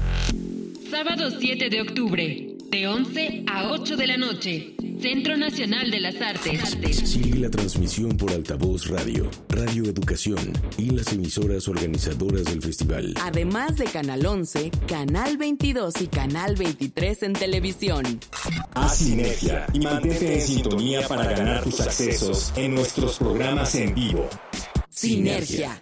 Sábado 0.90 1.32
7 1.40 1.70
de 1.70 1.82
octubre, 1.82 2.51
de 2.72 2.88
11 2.88 3.44
a 3.48 3.70
8 3.72 3.98
de 3.98 4.08
la 4.08 4.18
noche. 4.18 4.76
Centro 5.02 5.36
Nacional 5.36 5.92
de 5.92 6.00
las 6.00 6.22
Artes. 6.22 6.70
Sigue 7.04 7.40
la 7.40 7.50
transmisión 7.50 8.16
por 8.16 8.32
altavoz 8.32 8.88
radio, 8.88 9.30
Radio 9.50 9.86
Educación 9.86 10.54
y 10.78 10.92
las 10.92 11.12
emisoras 11.12 11.68
organizadoras 11.68 12.46
del 12.46 12.62
festival. 12.62 13.14
Además 13.22 13.76
de 13.76 13.86
Canal 13.86 14.26
11, 14.26 14.72
Canal 14.88 15.38
22 15.38 16.02
y 16.02 16.08
Canal 16.08 16.56
23 16.56 17.24
en 17.24 17.34
televisión. 17.34 18.20
Haz 18.74 18.98
sinergia 19.00 19.66
y 19.74 19.80
mantente 19.80 20.36
en 20.36 20.42
sintonía 20.42 21.08
para 21.08 21.26
ganar 21.26 21.64
tus 21.64 21.82
accesos 21.82 22.54
en 22.56 22.76
nuestros 22.76 23.18
programas 23.18 23.76
en 23.76 23.94
vivo. 23.94 24.30
Sinergia. 24.90 25.82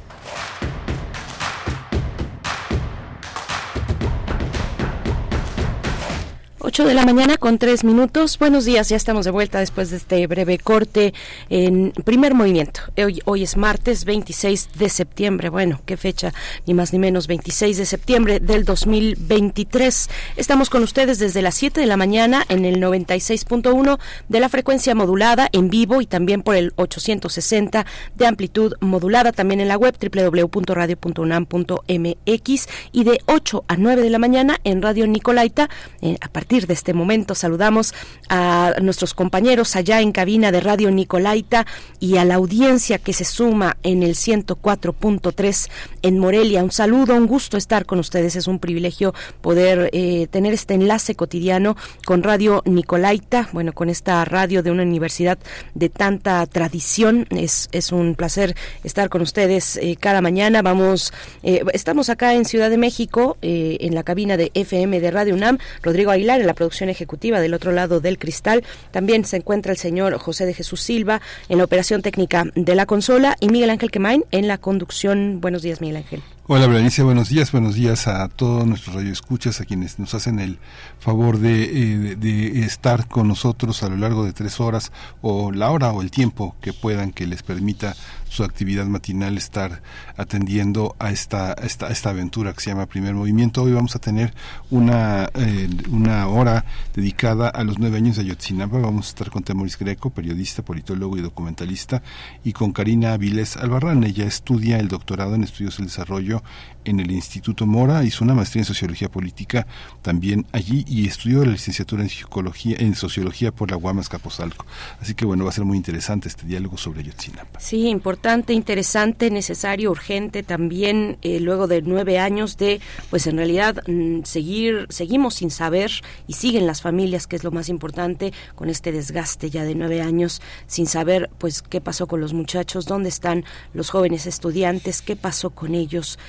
8 6.63 6.85
de 6.85 6.93
la 6.93 7.05
mañana 7.05 7.37
con 7.37 7.57
3 7.57 7.83
minutos. 7.83 8.37
Buenos 8.37 8.65
días, 8.65 8.87
ya 8.87 8.95
estamos 8.95 9.25
de 9.25 9.31
vuelta 9.31 9.57
después 9.57 9.89
de 9.89 9.97
este 9.97 10.27
breve 10.27 10.59
corte 10.59 11.11
en 11.49 11.91
primer 12.05 12.35
movimiento. 12.35 12.81
Hoy, 13.03 13.19
hoy 13.25 13.41
es 13.41 13.57
martes 13.57 14.05
26 14.05 14.69
de 14.77 14.89
septiembre. 14.89 15.49
Bueno, 15.49 15.81
qué 15.87 15.97
fecha, 15.97 16.35
ni 16.67 16.75
más 16.75 16.93
ni 16.93 16.99
menos, 16.99 17.25
26 17.25 17.77
de 17.77 17.87
septiembre 17.87 18.39
del 18.39 18.63
2023. 18.63 20.07
Estamos 20.35 20.69
con 20.69 20.83
ustedes 20.83 21.17
desde 21.17 21.41
las 21.41 21.55
7 21.55 21.81
de 21.81 21.87
la 21.87 21.97
mañana 21.97 22.45
en 22.47 22.63
el 22.65 22.79
96.1 22.79 23.97
de 24.29 24.39
la 24.39 24.47
frecuencia 24.47 24.93
modulada 24.93 25.49
en 25.53 25.69
vivo 25.69 25.99
y 25.99 26.05
también 26.05 26.43
por 26.43 26.55
el 26.55 26.73
860 26.75 27.87
de 28.13 28.27
amplitud 28.27 28.75
modulada, 28.81 29.31
también 29.31 29.61
en 29.61 29.67
la 29.67 29.77
web 29.77 29.95
www.radio.unam.mx 29.99 32.67
y 32.91 33.03
de 33.03 33.19
8 33.25 33.65
a 33.67 33.77
9 33.77 34.03
de 34.03 34.09
la 34.11 34.19
mañana 34.19 34.59
en 34.63 34.83
Radio 34.83 35.07
Nicolaita 35.07 35.67
eh, 36.01 36.17
a 36.21 36.27
partir 36.27 36.50
de 36.59 36.73
este 36.73 36.93
momento 36.93 37.33
saludamos 37.33 37.93
a 38.27 38.73
nuestros 38.81 39.13
compañeros 39.13 39.77
allá 39.77 40.01
en 40.01 40.11
cabina 40.11 40.51
de 40.51 40.59
Radio 40.59 40.91
Nicolaita 40.91 41.65
y 42.01 42.17
a 42.17 42.25
la 42.25 42.35
audiencia 42.35 42.97
que 42.97 43.13
se 43.13 43.23
suma 43.23 43.77
en 43.83 44.03
el 44.03 44.15
104.3 44.15 45.69
en 46.01 46.19
Morelia. 46.19 46.61
Un 46.61 46.71
saludo, 46.71 47.15
un 47.15 47.25
gusto 47.25 47.55
estar 47.55 47.85
con 47.85 47.99
ustedes. 47.99 48.35
Es 48.35 48.47
un 48.47 48.59
privilegio 48.59 49.13
poder 49.39 49.89
eh, 49.93 50.27
tener 50.29 50.53
este 50.53 50.73
enlace 50.73 51.15
cotidiano 51.15 51.77
con 52.05 52.21
Radio 52.21 52.63
Nicolaita, 52.65 53.47
bueno, 53.53 53.71
con 53.71 53.87
esta 53.87 54.25
radio 54.25 54.61
de 54.61 54.71
una 54.71 54.83
universidad 54.83 55.39
de 55.73 55.87
tanta 55.87 56.45
tradición. 56.47 57.27
Es, 57.29 57.69
es 57.71 57.93
un 57.93 58.15
placer 58.15 58.57
estar 58.83 59.07
con 59.07 59.21
ustedes 59.21 59.77
eh, 59.77 59.95
cada 59.97 60.19
mañana. 60.19 60.61
Vamos, 60.61 61.13
eh, 61.43 61.63
estamos 61.71 62.09
acá 62.09 62.33
en 62.33 62.43
Ciudad 62.43 62.69
de 62.69 62.77
México, 62.77 63.37
en 63.41 63.95
la 63.95 64.03
cabina 64.03 64.35
de 64.35 64.51
FM 64.53 64.99
de 64.99 65.11
Radio 65.11 65.33
UNAM. 65.33 65.57
Rodrigo 65.81 66.11
Aguilar 66.11 66.40
en 66.41 66.47
la 66.47 66.53
producción 66.53 66.89
ejecutiva 66.89 67.39
del 67.39 67.53
otro 67.53 67.71
lado 67.71 67.99
del 67.99 68.19
cristal. 68.19 68.63
También 68.91 69.25
se 69.25 69.37
encuentra 69.37 69.71
el 69.71 69.77
señor 69.77 70.17
José 70.17 70.45
de 70.45 70.53
Jesús 70.53 70.81
Silva 70.81 71.21
en 71.49 71.57
la 71.57 71.63
operación 71.63 72.01
técnica 72.01 72.45
de 72.55 72.75
la 72.75 72.85
consola 72.85 73.37
y 73.39 73.49
Miguel 73.49 73.69
Ángel 73.69 73.91
Quemain 73.91 74.25
en 74.31 74.47
la 74.47 74.57
conducción. 74.57 75.39
Buenos 75.41 75.61
días, 75.61 75.81
Miguel 75.81 75.97
Ángel. 75.97 76.23
Hola, 76.47 76.67
Berenice, 76.67 77.03
buenos 77.03 77.29
días, 77.29 77.51
buenos 77.53 77.75
días 77.75 78.07
a 78.07 78.27
todos 78.27 78.67
nuestros 78.67 78.95
radioescuchas, 78.95 79.61
a 79.61 79.65
quienes 79.65 79.99
nos 79.99 80.13
hacen 80.15 80.39
el 80.39 80.57
favor 80.99 81.37
de, 81.37 81.63
eh, 81.63 82.15
de, 82.17 82.65
estar 82.65 83.07
con 83.07 83.29
nosotros 83.29 83.83
a 83.83 83.89
lo 83.89 83.95
largo 83.95 84.25
de 84.25 84.33
tres 84.33 84.59
horas 84.59 84.91
o 85.21 85.53
la 85.53 85.71
hora 85.71 85.93
o 85.93 86.01
el 86.01 86.11
tiempo 86.11 86.57
que 86.59 86.73
puedan 86.73 87.13
que 87.13 87.25
les 87.25 87.41
permita 87.41 87.95
su 88.31 88.45
actividad 88.45 88.85
matinal 88.85 89.37
estar 89.37 89.81
atendiendo 90.15 90.95
a 90.99 91.11
esta, 91.11 91.51
esta, 91.51 91.89
esta 91.89 92.11
aventura 92.11 92.53
que 92.53 92.61
se 92.61 92.69
llama 92.69 92.85
Primer 92.85 93.13
Movimiento. 93.13 93.61
Hoy 93.61 93.73
vamos 93.73 93.93
a 93.97 93.99
tener 93.99 94.33
una, 94.69 95.29
eh, 95.33 95.67
una 95.89 96.29
hora 96.29 96.63
dedicada 96.95 97.49
a 97.49 97.65
los 97.65 97.77
nueve 97.77 97.97
años 97.97 98.15
de 98.15 98.21
Ayotzinapa. 98.21 98.79
Vamos 98.79 99.07
a 99.07 99.09
estar 99.09 99.31
con 99.31 99.43
Temoris 99.43 99.77
Greco, 99.77 100.11
periodista, 100.11 100.63
politólogo 100.63 101.17
y 101.17 101.21
documentalista, 101.21 102.03
y 102.45 102.53
con 102.53 102.71
Karina 102.71 103.11
Aviles 103.11 103.57
Albarrán. 103.57 104.05
Ella 104.05 104.25
estudia 104.27 104.79
el 104.79 104.87
doctorado 104.87 105.35
en 105.35 105.43
estudios 105.43 105.75
del 105.75 105.87
desarrollo 105.87 106.41
en 106.85 106.99
el 106.99 107.11
Instituto 107.11 107.65
Mora, 107.65 108.03
hizo 108.03 108.23
una 108.23 108.33
maestría 108.33 108.61
en 108.61 108.65
sociología 108.65 109.09
política 109.09 109.67
también 110.01 110.45
allí 110.51 110.85
y 110.87 111.07
estudió 111.07 111.43
la 111.45 111.51
licenciatura 111.51 112.03
en 112.03 112.09
psicología, 112.09 112.77
en 112.79 112.95
sociología 112.95 113.51
por 113.51 113.71
la 113.71 113.77
Guamas 113.77 114.09
Capozalco. 114.09 114.65
Así 114.99 115.13
que 115.13 115.25
bueno, 115.25 115.43
va 115.43 115.49
a 115.49 115.53
ser 115.53 115.65
muy 115.65 115.77
interesante 115.77 116.27
este 116.27 116.45
diálogo 116.45 116.77
sobre 116.77 117.01
Ayotzinapa. 117.01 117.59
Sí, 117.59 117.87
importante, 117.87 118.53
interesante, 118.53 119.29
necesario, 119.31 119.91
urgente 119.91 120.43
también, 120.43 121.17
eh, 121.21 121.39
luego 121.39 121.67
de 121.67 121.81
nueve 121.81 122.19
años 122.19 122.57
de, 122.57 122.81
pues 123.09 123.27
en 123.27 123.37
realidad, 123.37 123.83
mm, 123.87 124.23
seguir, 124.23 124.87
seguimos 124.89 125.35
sin 125.35 125.51
saber 125.51 125.91
y 126.27 126.33
siguen 126.33 126.67
las 126.67 126.81
familias, 126.81 127.27
que 127.27 127.35
es 127.35 127.43
lo 127.43 127.51
más 127.51 127.69
importante, 127.69 128.33
con 128.55 128.69
este 128.69 128.91
desgaste 128.91 129.49
ya 129.49 129.63
de 129.63 129.75
nueve 129.75 130.01
años, 130.01 130.41
sin 130.67 130.87
saber, 130.87 131.29
pues, 131.37 131.61
qué 131.61 131.81
pasó 131.81 132.07
con 132.07 132.21
los 132.21 132.33
muchachos, 132.33 132.85
dónde 132.85 133.09
están 133.09 133.45
los 133.73 133.89
jóvenes 133.89 134.25
estudiantes, 134.25 135.01
qué 135.01 135.15
pasó 135.15 135.51
con 135.51 135.75
ellos 135.75 136.19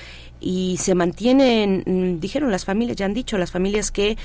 y 0.43 0.77
se 0.77 0.93
mantienen, 0.93 1.83
mm, 1.85 2.19
dijeron 2.19 2.51
las 2.51 2.65
familias, 2.65 2.97
ya 2.97 3.05
han 3.05 3.13
dicho 3.13 3.37
las 3.37 3.51
familias 3.51 3.91
que 3.91 4.17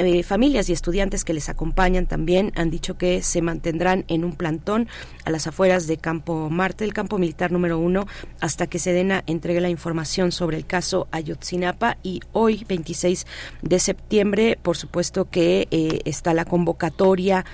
eh, 0.00 0.22
familias 0.22 0.68
y 0.68 0.72
estudiantes 0.72 1.24
que 1.24 1.34
les 1.34 1.48
acompañan 1.48 2.06
también 2.06 2.52
han 2.54 2.70
dicho 2.70 2.96
que 2.96 3.20
se 3.20 3.42
mantendrán 3.42 4.04
en 4.06 4.24
un 4.24 4.36
plantón 4.36 4.86
a 5.24 5.30
las 5.30 5.48
afueras 5.48 5.88
de 5.88 5.96
Campo 5.96 6.48
Marte, 6.50 6.84
el 6.84 6.94
campo 6.94 7.18
militar 7.18 7.50
número 7.50 7.80
uno, 7.80 8.06
hasta 8.40 8.68
que 8.68 8.78
Sedena 8.78 9.24
entregue 9.26 9.60
la 9.60 9.70
información 9.70 10.30
sobre 10.30 10.56
el 10.56 10.66
caso 10.66 11.08
Ayotzinapa. 11.10 11.98
Y 12.04 12.20
hoy, 12.32 12.64
26 12.68 13.26
de 13.62 13.78
septiembre, 13.80 14.56
por 14.62 14.76
supuesto 14.76 15.28
que 15.28 15.66
eh, 15.72 15.98
está 16.04 16.32
la 16.32 16.44
convocatoria 16.44 17.44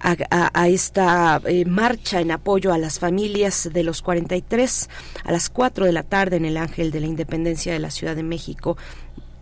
a, 0.00 0.68
esta 0.68 1.40
eh, 1.44 1.64
marcha 1.64 2.20
en 2.20 2.30
apoyo 2.30 2.72
a 2.72 2.78
las 2.78 2.98
familias 2.98 3.68
de 3.72 3.82
los 3.82 4.02
43 4.02 4.88
a 5.24 5.32
las 5.32 5.50
4 5.50 5.86
de 5.86 5.92
la 5.92 6.02
tarde 6.02 6.36
en 6.36 6.44
el 6.44 6.56
Ángel 6.56 6.90
de 6.90 7.00
la 7.00 7.06
Independencia 7.06 7.72
de 7.72 7.78
la 7.78 7.90
Ciudad 7.90 8.16
de 8.16 8.22
México. 8.22 8.76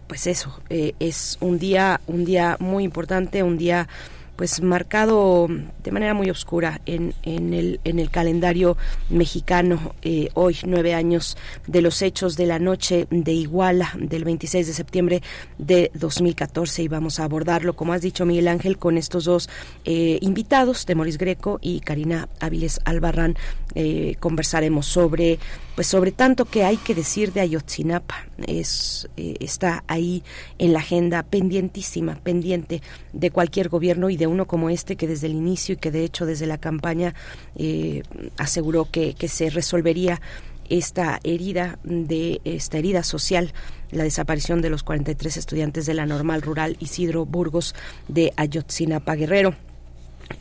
Pues 0.06 0.26
eso, 0.26 0.60
eh, 0.70 0.94
es 1.00 1.36
un 1.40 1.58
día, 1.58 2.00
un 2.06 2.24
día 2.24 2.56
muy 2.60 2.84
importante, 2.84 3.42
un 3.42 3.58
día 3.58 3.88
pues 4.36 4.62
marcado 4.62 5.48
de 5.82 5.92
manera 5.92 6.14
muy 6.14 6.30
oscura 6.30 6.80
en, 6.86 7.14
en, 7.22 7.54
el, 7.54 7.80
en 7.84 7.98
el 7.98 8.10
calendario 8.10 8.76
mexicano. 9.08 9.94
Eh, 10.02 10.28
hoy, 10.34 10.58
nueve 10.64 10.94
años 10.94 11.36
de 11.66 11.80
los 11.80 12.02
hechos 12.02 12.36
de 12.36 12.46
la 12.46 12.58
noche 12.58 13.06
de 13.10 13.32
Iguala 13.32 13.92
del 13.98 14.24
26 14.24 14.66
de 14.66 14.72
septiembre 14.74 15.22
de 15.58 15.90
2014 15.94 16.82
y 16.82 16.88
vamos 16.88 17.18
a 17.18 17.24
abordarlo, 17.24 17.74
como 17.74 17.92
has 17.92 18.02
dicho 18.02 18.26
Miguel 18.26 18.48
Ángel, 18.48 18.78
con 18.78 18.98
estos 18.98 19.24
dos 19.24 19.48
eh, 19.84 20.18
invitados, 20.20 20.84
Temoris 20.84 21.18
Greco 21.18 21.58
y 21.62 21.80
Karina 21.80 22.28
Áviles 22.40 22.80
Albarrán. 22.84 23.36
Eh, 23.74 24.16
conversaremos 24.20 24.86
sobre 24.86 25.38
pues 25.74 25.88
sobre 25.88 26.10
tanto 26.10 26.46
que 26.46 26.64
hay 26.64 26.78
que 26.78 26.94
decir 26.94 27.34
de 27.34 27.42
Ayotzinapa 27.42 28.24
es 28.46 29.06
está 29.16 29.84
ahí 29.86 30.22
en 30.56 30.72
la 30.72 30.78
agenda 30.78 31.22
pendientísima 31.22 32.14
pendiente 32.14 32.80
de 33.12 33.30
cualquier 33.30 33.68
gobierno 33.68 34.08
y 34.08 34.16
uno 34.26 34.46
como 34.46 34.70
este 34.70 34.96
que 34.96 35.06
desde 35.06 35.26
el 35.26 35.34
inicio 35.34 35.74
y 35.74 35.78
que 35.78 35.90
de 35.90 36.04
hecho 36.04 36.26
desde 36.26 36.46
la 36.46 36.58
campaña 36.58 37.14
eh, 37.56 38.02
aseguró 38.36 38.88
que, 38.90 39.14
que 39.14 39.28
se 39.28 39.50
resolvería 39.50 40.20
esta 40.68 41.20
herida 41.22 41.78
de 41.84 42.40
esta 42.44 42.78
herida 42.78 43.02
social 43.02 43.52
la 43.90 44.04
desaparición 44.04 44.60
de 44.62 44.70
los 44.70 44.82
43 44.82 45.36
estudiantes 45.36 45.86
de 45.86 45.94
la 45.94 46.06
normal 46.06 46.42
rural 46.42 46.76
Isidro 46.80 47.24
Burgos 47.24 47.74
de 48.08 48.32
Ayotzinapa 48.36 49.14
Guerrero. 49.14 49.54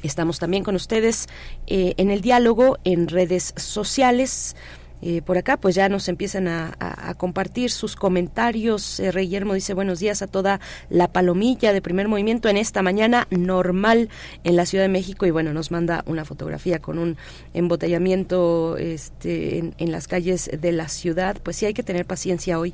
Estamos 0.01 0.39
también 0.39 0.63
con 0.63 0.75
ustedes 0.75 1.27
eh, 1.67 1.93
en 1.97 2.09
el 2.09 2.21
diálogo 2.21 2.79
en 2.83 3.07
redes 3.07 3.53
sociales. 3.55 4.55
Eh, 5.01 5.21
por 5.21 5.37
acá 5.37 5.57
pues 5.57 5.75
ya 5.75 5.89
nos 5.89 6.07
empiezan 6.07 6.47
a, 6.47 6.73
compartir 7.17 7.71
sus 7.71 7.95
comentarios. 7.95 8.99
Eh, 8.99 9.11
Rey 9.11 9.25
Guillermo 9.25 9.53
dice 9.53 9.73
buenos 9.73 9.99
días 9.99 10.21
a 10.21 10.27
toda 10.27 10.59
la 10.89 11.07
palomilla 11.07 11.73
de 11.73 11.81
primer 11.81 12.07
movimiento 12.07 12.49
en 12.49 12.57
esta 12.57 12.81
mañana 12.81 13.27
normal 13.29 14.09
en 14.43 14.55
la 14.55 14.65
Ciudad 14.65 14.83
de 14.83 14.89
México 14.89 15.25
y 15.25 15.31
bueno, 15.31 15.53
nos 15.53 15.71
manda 15.71 16.03
una 16.07 16.25
fotografía 16.25 16.79
con 16.79 16.97
un 16.97 17.17
embotellamiento 17.53 18.77
este, 18.77 19.73
en, 19.77 19.91
las 19.91 20.07
calles 20.07 20.49
de 20.59 20.71
la 20.71 20.87
ciudad. 20.87 21.37
Pues 21.41 21.57
sí, 21.57 21.65
hay 21.65 21.73
que 21.73 21.83
tener 21.83 22.05
paciencia 22.05 22.59
hoy, 22.59 22.73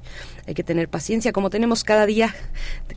hay 0.51 0.55
que 0.55 0.63
tener 0.65 0.89
paciencia 0.89 1.31
como 1.31 1.49
tenemos 1.49 1.85
cada 1.85 2.05
día, 2.05 2.35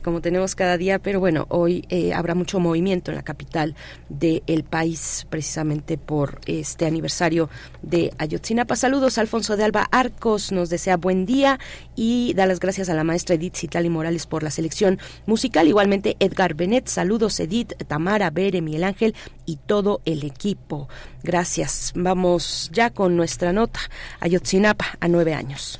como 0.03 0.19
tenemos 0.19 0.55
cada 0.55 0.77
día, 0.77 0.99
pero 0.99 1.21
bueno, 1.21 1.45
hoy 1.47 1.85
eh, 1.89 2.13
habrá 2.13 2.35
mucho 2.35 2.59
movimiento 2.59 3.11
en 3.11 3.17
la 3.17 3.23
capital 3.23 3.75
del 4.09 4.65
país 4.65 5.25
precisamente 5.29 5.97
por 5.97 6.41
este 6.47 6.85
aniversario 6.85 7.49
de 7.81 8.11
Ayotzinapa. 8.17 8.75
Saludos 8.75 9.17
Alfonso 9.17 9.55
de 9.55 9.63
Alba 9.63 9.87
Arcos 9.89 10.51
nos 10.51 10.69
desea 10.69 10.97
buen 10.97 11.25
día 11.25 11.57
y 11.95 12.33
da 12.33 12.45
las 12.45 12.59
gracias 12.59 12.89
a 12.89 12.93
la 12.93 13.05
maestra 13.05 13.35
Edith 13.35 13.55
Citali 13.55 13.89
Morales 13.89 14.27
por 14.27 14.43
la 14.43 14.51
selección 14.51 14.99
musical. 15.25 15.69
Igualmente 15.69 16.17
Edgar 16.19 16.55
Benet, 16.55 16.87
saludos 16.87 17.39
Edith, 17.39 17.71
Tamara, 17.87 18.31
Bere, 18.31 18.61
Miguel 18.61 18.83
Ángel 18.83 19.15
y 19.45 19.55
todo 19.65 20.01
el 20.03 20.25
equipo. 20.25 20.89
Gracias. 21.23 21.93
Vamos 21.95 22.69
ya 22.73 22.89
con 22.89 23.15
nuestra 23.15 23.53
nota. 23.53 23.79
Ayotzinapa 24.19 24.97
a 24.99 25.07
nueve 25.07 25.33
años. 25.33 25.79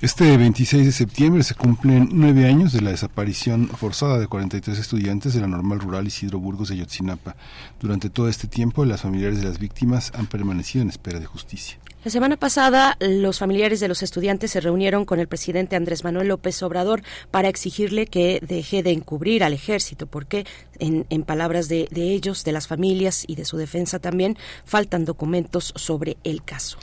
Este 0.00 0.36
26 0.36 0.86
de 0.86 0.92
septiembre 0.92 1.42
se 1.44 1.54
cumplen 1.54 2.08
nueve 2.12 2.46
años 2.46 2.72
de 2.72 2.80
la 2.80 2.90
desaparición 2.90 3.68
forzada 3.68 4.18
de 4.18 4.26
43 4.26 4.78
estudiantes 4.78 5.34
de 5.34 5.40
la 5.40 5.46
normal 5.46 5.80
rural 5.80 6.06
Isidro 6.06 6.40
Burgos 6.40 6.68
de 6.68 6.76
Yotzinapa. 6.76 7.36
Durante 7.80 8.10
todo 8.10 8.28
este 8.28 8.48
tiempo, 8.48 8.84
las 8.84 9.02
familiares 9.02 9.40
de 9.40 9.48
las 9.48 9.58
víctimas 9.58 10.12
han 10.14 10.26
permanecido 10.26 10.82
en 10.82 10.90
espera 10.90 11.20
de 11.20 11.26
justicia. 11.26 11.78
La 12.04 12.10
semana 12.10 12.36
pasada, 12.36 12.98
los 13.00 13.38
familiares 13.38 13.80
de 13.80 13.88
los 13.88 14.02
estudiantes 14.02 14.50
se 14.50 14.60
reunieron 14.60 15.06
con 15.06 15.20
el 15.20 15.28
presidente 15.28 15.74
Andrés 15.74 16.04
Manuel 16.04 16.28
López 16.28 16.62
Obrador 16.62 17.02
para 17.30 17.48
exigirle 17.48 18.06
que 18.06 18.40
deje 18.46 18.82
de 18.82 18.90
encubrir 18.90 19.42
al 19.42 19.54
ejército, 19.54 20.06
porque, 20.06 20.44
en, 20.80 21.22
palabras 21.22 21.68
de 21.68 21.88
ellos, 21.94 22.44
de 22.44 22.52
las 22.52 22.66
familias 22.66 23.24
y 23.26 23.36
de 23.36 23.46
su 23.46 23.56
defensa 23.56 24.00
también, 24.00 24.36
faltan 24.66 25.06
documentos 25.06 25.72
sobre 25.76 26.18
el 26.24 26.44
caso. 26.44 26.76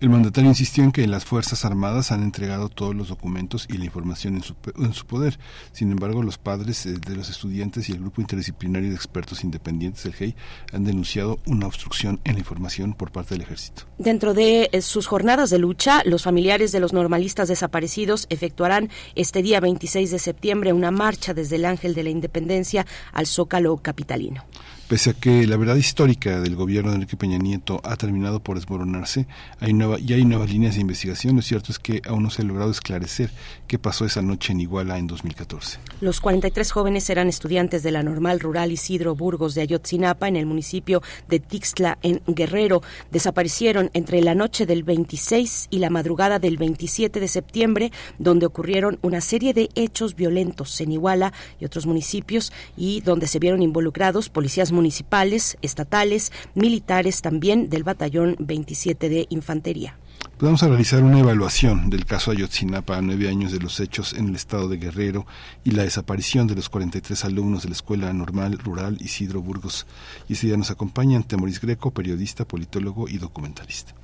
El 0.00 0.10
mandatario 0.10 0.50
insistió 0.50 0.84
en 0.84 0.92
que 0.92 1.04
las 1.08 1.24
Fuerzas 1.24 1.64
Armadas 1.64 2.12
han 2.12 2.22
entregado 2.22 2.68
todos 2.68 2.94
los 2.94 3.08
documentos 3.08 3.66
y 3.68 3.78
la 3.78 3.84
información 3.84 4.36
en 4.36 4.42
su, 4.44 4.54
en 4.76 4.92
su 4.92 5.04
poder. 5.06 5.40
Sin 5.72 5.90
embargo, 5.90 6.22
los 6.22 6.38
padres 6.38 6.86
eh, 6.86 6.92
de 7.04 7.16
los 7.16 7.28
estudiantes 7.28 7.88
y 7.88 7.92
el 7.92 7.98
grupo 7.98 8.20
interdisciplinario 8.20 8.90
de 8.90 8.94
expertos 8.94 9.42
independientes 9.42 10.04
del 10.04 10.14
GEI 10.14 10.36
han 10.72 10.84
denunciado 10.84 11.40
una 11.46 11.66
obstrucción 11.66 12.20
en 12.22 12.34
la 12.34 12.38
información 12.38 12.94
por 12.94 13.10
parte 13.10 13.34
del 13.34 13.42
ejército. 13.42 13.86
Dentro 13.98 14.34
de 14.34 14.70
eh, 14.70 14.82
sus 14.82 15.08
jornadas 15.08 15.50
de 15.50 15.58
lucha, 15.58 16.02
los 16.04 16.22
familiares 16.22 16.70
de 16.70 16.78
los 16.78 16.92
normalistas 16.92 17.48
desaparecidos 17.48 18.28
efectuarán 18.30 18.90
este 19.16 19.42
día 19.42 19.58
26 19.58 20.12
de 20.12 20.20
septiembre 20.20 20.72
una 20.72 20.92
marcha 20.92 21.34
desde 21.34 21.56
el 21.56 21.64
Ángel 21.64 21.94
de 21.94 22.04
la 22.04 22.10
Independencia 22.10 22.86
al 23.12 23.26
Zócalo 23.26 23.76
capitalino. 23.78 24.44
Pese 24.88 25.10
a 25.10 25.12
que 25.12 25.46
la 25.46 25.58
verdad 25.58 25.76
histórica 25.76 26.40
del 26.40 26.56
gobierno 26.56 26.90
de 26.90 26.94
Enrique 26.94 27.18
Peña 27.18 27.36
Nieto 27.36 27.78
ha 27.84 27.96
terminado 27.96 28.40
por 28.40 28.56
desmoronarse 28.56 29.26
hay 29.60 29.74
nueva, 29.74 30.00
y 30.00 30.14
hay 30.14 30.24
nuevas 30.24 30.50
líneas 30.50 30.76
de 30.76 30.80
investigación, 30.80 31.36
lo 31.36 31.42
cierto 31.42 31.72
es 31.72 31.78
que 31.78 32.00
aún 32.06 32.22
no 32.22 32.30
se 32.30 32.40
ha 32.40 32.46
logrado 32.46 32.70
esclarecer 32.70 33.30
qué 33.66 33.78
pasó 33.78 34.06
esa 34.06 34.22
noche 34.22 34.54
en 34.54 34.62
Iguala 34.62 34.96
en 34.96 35.06
2014. 35.06 35.78
Los 36.00 36.22
43 36.22 36.72
jóvenes 36.72 37.10
eran 37.10 37.28
estudiantes 37.28 37.82
de 37.82 37.90
la 37.90 38.02
normal 38.02 38.40
rural 38.40 38.72
Isidro 38.72 39.14
Burgos 39.14 39.54
de 39.54 39.60
Ayotzinapa 39.60 40.26
en 40.26 40.36
el 40.36 40.46
municipio 40.46 41.02
de 41.28 41.38
Tixtla, 41.38 41.98
en 42.00 42.22
Guerrero. 42.26 42.80
Desaparecieron 43.10 43.90
entre 43.92 44.22
la 44.22 44.34
noche 44.34 44.64
del 44.64 44.84
26 44.84 45.66
y 45.68 45.80
la 45.80 45.90
madrugada 45.90 46.38
del 46.38 46.56
27 46.56 47.20
de 47.20 47.28
septiembre, 47.28 47.92
donde 48.18 48.46
ocurrieron 48.46 48.98
una 49.02 49.20
serie 49.20 49.52
de 49.52 49.68
hechos 49.74 50.16
violentos 50.16 50.80
en 50.80 50.92
Iguala 50.92 51.34
y 51.60 51.66
otros 51.66 51.84
municipios 51.84 52.54
y 52.74 53.02
donde 53.02 53.26
se 53.26 53.38
vieron 53.38 53.60
involucrados 53.60 54.30
policías 54.30 54.72
municipales, 54.78 55.58
estatales, 55.60 56.30
militares 56.54 57.20
también 57.20 57.68
del 57.68 57.82
Batallón 57.82 58.36
27 58.38 59.08
de 59.08 59.26
Infantería. 59.28 59.98
Vamos 60.38 60.62
a 60.62 60.68
realizar 60.68 61.02
una 61.02 61.18
evaluación 61.18 61.90
del 61.90 62.04
caso 62.04 62.30
Ayotzinapa 62.30 62.96
a 62.96 63.02
nueve 63.02 63.28
años 63.28 63.50
de 63.50 63.58
los 63.58 63.80
hechos 63.80 64.12
en 64.12 64.28
el 64.28 64.36
estado 64.36 64.68
de 64.68 64.76
Guerrero 64.76 65.26
y 65.64 65.72
la 65.72 65.82
desaparición 65.82 66.46
de 66.46 66.54
los 66.54 66.68
43 66.68 67.24
alumnos 67.24 67.64
de 67.64 67.70
la 67.70 67.74
Escuela 67.74 68.12
Normal 68.12 68.56
Rural 68.58 68.98
Isidro 69.00 69.42
Burgos. 69.42 69.84
Y 70.28 70.34
este 70.34 70.46
día 70.46 70.56
nos 70.56 70.70
acompañan 70.70 71.24
Temoris 71.24 71.60
Greco, 71.60 71.90
periodista, 71.90 72.44
politólogo 72.44 73.08
y 73.08 73.18
documentalista. 73.18 73.94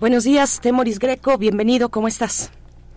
Buenos 0.00 0.24
días, 0.24 0.60
Temoris 0.60 0.98
Greco, 0.98 1.38
bienvenido, 1.38 1.90
¿cómo 1.90 2.08
estás? 2.08 2.50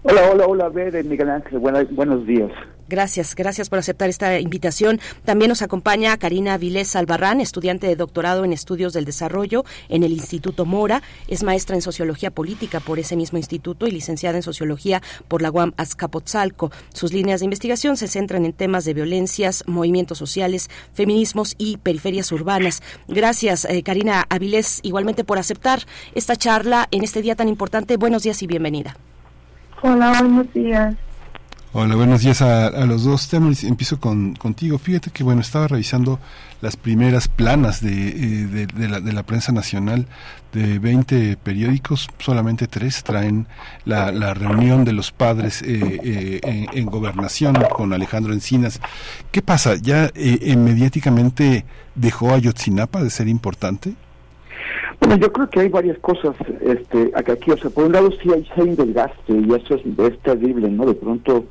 Hola, 0.07 0.29
hola, 0.31 0.45
hola, 0.45 0.69
Bede, 0.69 1.03
Miguel 1.03 1.31
Ángel, 1.31 1.57
buenos 1.57 2.27
días. 2.27 2.51
Gracias, 2.87 3.33
gracias 3.33 3.69
por 3.69 3.79
aceptar 3.79 4.07
esta 4.07 4.39
invitación. 4.39 4.99
También 5.23 5.49
nos 5.49 5.63
acompaña 5.63 6.15
Karina 6.17 6.59
Vilés 6.59 6.95
Albarrán, 6.95 7.41
estudiante 7.41 7.87
de 7.87 7.95
doctorado 7.95 8.45
en 8.45 8.53
estudios 8.53 8.93
del 8.93 9.05
desarrollo 9.05 9.65
en 9.89 10.03
el 10.03 10.11
Instituto 10.11 10.63
Mora. 10.63 11.01
Es 11.27 11.41
maestra 11.41 11.75
en 11.75 11.81
sociología 11.81 12.29
política 12.29 12.81
por 12.81 12.99
ese 12.99 13.15
mismo 13.15 13.39
instituto 13.39 13.87
y 13.87 13.91
licenciada 13.91 14.37
en 14.37 14.43
sociología 14.43 15.01
por 15.27 15.41
la 15.41 15.49
UAM 15.49 15.73
Azcapotzalco. 15.75 16.71
Sus 16.93 17.11
líneas 17.11 17.39
de 17.39 17.45
investigación 17.45 17.97
se 17.97 18.07
centran 18.07 18.45
en 18.45 18.53
temas 18.53 18.85
de 18.85 18.93
violencias, 18.93 19.63
movimientos 19.65 20.19
sociales, 20.19 20.69
feminismos 20.93 21.55
y 21.57 21.77
periferias 21.77 22.31
urbanas. 22.31 22.83
Gracias, 23.07 23.65
eh, 23.65 23.81
Karina 23.81 24.23
Avilés, 24.29 24.81
igualmente 24.83 25.23
por 25.23 25.39
aceptar 25.39 25.79
esta 26.13 26.35
charla 26.35 26.87
en 26.91 27.03
este 27.03 27.23
día 27.23 27.33
tan 27.33 27.47
importante. 27.47 27.97
Buenos 27.97 28.21
días 28.21 28.43
y 28.43 28.45
bienvenida. 28.45 28.95
Hola, 29.87 30.19
buenos 30.19 30.51
días. 30.51 30.95
Hola, 31.71 31.93
buenos 31.93 32.21
días 32.21 32.41
a, 32.41 32.71
los 32.87 33.03
dos. 33.03 33.29
temas. 33.29 33.63
empiezo 33.63 33.99
con, 33.99 34.33
contigo. 34.33 34.79
Fíjate 34.79 35.11
que, 35.11 35.23
bueno, 35.23 35.41
estaba 35.41 35.67
revisando 35.67 36.19
las 36.59 36.75
primeras 36.75 37.27
planas 37.27 37.81
de, 37.81 38.07
eh, 38.07 38.67
de, 38.73 39.13
la, 39.13 39.23
prensa 39.23 39.51
nacional. 39.51 40.07
De 40.51 40.79
20 40.79 41.37
periódicos, 41.37 42.09
solamente 42.17 42.65
tres 42.65 43.03
traen 43.03 43.47
la, 43.83 44.33
reunión 44.33 44.85
de 44.85 44.93
los 44.93 45.11
padres 45.11 45.61
eh, 45.61 45.99
eh, 46.03 46.67
en, 46.73 46.85
gobernación 46.87 47.55
con 47.75 47.93
Alejandro 47.93 48.33
Encinas. 48.33 48.81
¿Qué 49.31 49.43
pasa? 49.43 49.75
¿Ya 49.75 50.11
mediáticamente 50.57 51.63
dejó 51.93 52.33
a 52.33 52.39
Yotzinapa 52.39 53.03
de 53.03 53.11
ser 53.11 53.27
importante? 53.27 53.93
Bueno, 54.99 55.17
yo 55.17 55.31
creo 55.31 55.49
que 55.49 55.59
hay 55.61 55.69
varias 55.69 55.97
cosas 55.99 56.35
este, 56.61 57.11
aquí. 57.15 57.51
O 57.51 57.57
sea, 57.57 57.69
por 57.69 57.85
un 57.85 57.91
lado 57.91 58.09
sí 58.21 58.29
hay, 58.31 58.45
un 58.57 58.75
desgaste 58.75 59.33
y 59.33 59.53
eso 59.53 59.75
es, 59.75 60.19
terrible, 60.19 60.69
¿no? 60.69 60.85
De 60.85 60.95
pronto, 60.95 61.45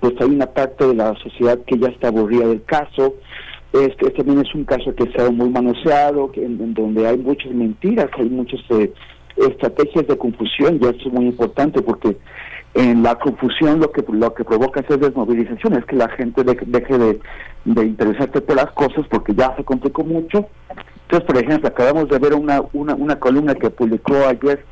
pues 0.00 0.14
hay 0.20 0.28
una 0.28 0.46
parte 0.46 0.86
de 0.86 0.94
la 0.94 1.14
sociedad 1.16 1.58
que 1.66 1.78
ya 1.78 1.88
está 1.88 2.08
aburrida 2.08 2.46
del 2.46 2.62
caso. 2.64 3.14
Este, 3.72 4.10
también 4.10 4.40
es 4.40 4.54
un 4.54 4.64
caso 4.64 4.94
que 4.94 5.10
se 5.10 5.22
ha 5.22 5.30
muy 5.30 5.48
manoseado, 5.48 6.30
que, 6.30 6.44
en, 6.44 6.74
donde 6.74 7.06
hay 7.06 7.16
muchas 7.16 7.52
mentiras, 7.52 8.10
hay 8.18 8.28
muchas 8.28 8.60
eh, 8.70 8.92
estrategias 9.36 10.06
de 10.06 10.18
confusión 10.18 10.78
y 10.80 10.84
eso 10.84 11.08
es 11.08 11.12
muy 11.12 11.26
importante 11.26 11.80
porque 11.80 12.18
en 12.74 13.02
la 13.02 13.14
confusión 13.14 13.80
lo 13.80 13.90
que 13.90 14.02
lo 14.12 14.34
que 14.34 14.44
provoca 14.44 14.80
es 14.80 15.00
desmovilización, 15.00 15.74
es 15.74 15.84
que 15.86 15.96
la 15.96 16.08
gente 16.10 16.42
deje 16.44 16.98
de, 16.98 17.20
de 17.64 17.86
interesarse 17.86 18.40
por 18.40 18.56
las 18.56 18.70
cosas 18.72 19.06
porque 19.10 19.34
ya 19.34 19.54
se 19.56 19.64
complicó 19.64 20.04
mucho. 20.04 20.46
Entonces, 21.12 21.26
por 21.30 21.44
ejemplo, 21.44 21.68
acabamos 21.68 22.08
de 22.08 22.18
ver 22.18 22.32
una, 22.32 22.62
una, 22.72 22.94
una 22.94 23.20
columna 23.20 23.54
que 23.54 23.68
publicó 23.68 24.14
ayer 24.26 24.64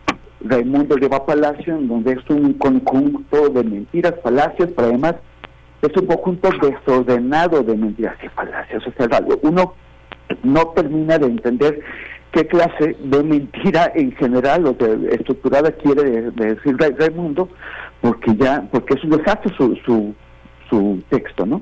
Raimundo 0.42 0.96
Lleva 0.96 1.26
Palacio, 1.26 1.76
en 1.76 1.86
donde 1.86 2.12
es 2.12 2.30
un 2.30 2.54
conjunto 2.54 3.50
de 3.50 3.62
mentiras, 3.62 4.14
falacias, 4.22 4.70
pero 4.74 4.88
además 4.88 5.16
es 5.82 5.94
un 5.94 6.06
conjunto 6.06 6.48
desordenado 6.62 7.62
de 7.62 7.76
mentiras 7.76 8.16
y 8.24 8.28
falacias. 8.28 8.82
O 8.86 8.92
sea, 8.92 9.20
uno 9.42 9.74
no 10.42 10.68
termina 10.68 11.18
de 11.18 11.26
entender 11.26 11.80
qué 12.32 12.46
clase 12.46 12.96
de 12.98 13.22
mentira 13.22 13.92
en 13.94 14.12
general 14.12 14.66
o 14.66 14.72
de 14.72 15.14
estructurada 15.16 15.70
quiere 15.72 16.30
decir 16.30 16.74
Raimundo, 16.78 17.50
porque 18.00 18.34
ya, 18.34 18.66
porque 18.72 18.94
es 18.94 19.04
un 19.04 19.10
desastre 19.10 19.54
su, 19.58 19.76
su, 19.84 20.14
su 20.70 21.02
texto, 21.10 21.44
¿no? 21.44 21.60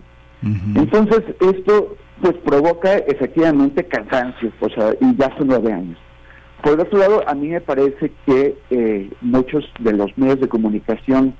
Entonces, 0.76 1.24
esto 1.40 1.96
pues 2.20 2.34
provoca 2.44 2.98
efectivamente 2.98 3.84
cansancio, 3.84 4.52
o 4.60 4.68
sea, 4.68 4.94
y 5.00 5.16
ya 5.16 5.34
son 5.36 5.48
nueve 5.48 5.72
años. 5.72 5.98
Por 6.62 6.72
el 6.74 6.80
otro 6.80 6.98
lado, 6.98 7.22
a 7.28 7.34
mí 7.34 7.48
me 7.48 7.60
parece 7.60 8.12
que 8.26 8.56
eh, 8.70 9.10
muchos 9.20 9.64
de 9.78 9.92
los 9.92 10.16
medios 10.18 10.40
de 10.40 10.48
comunicación 10.48 11.34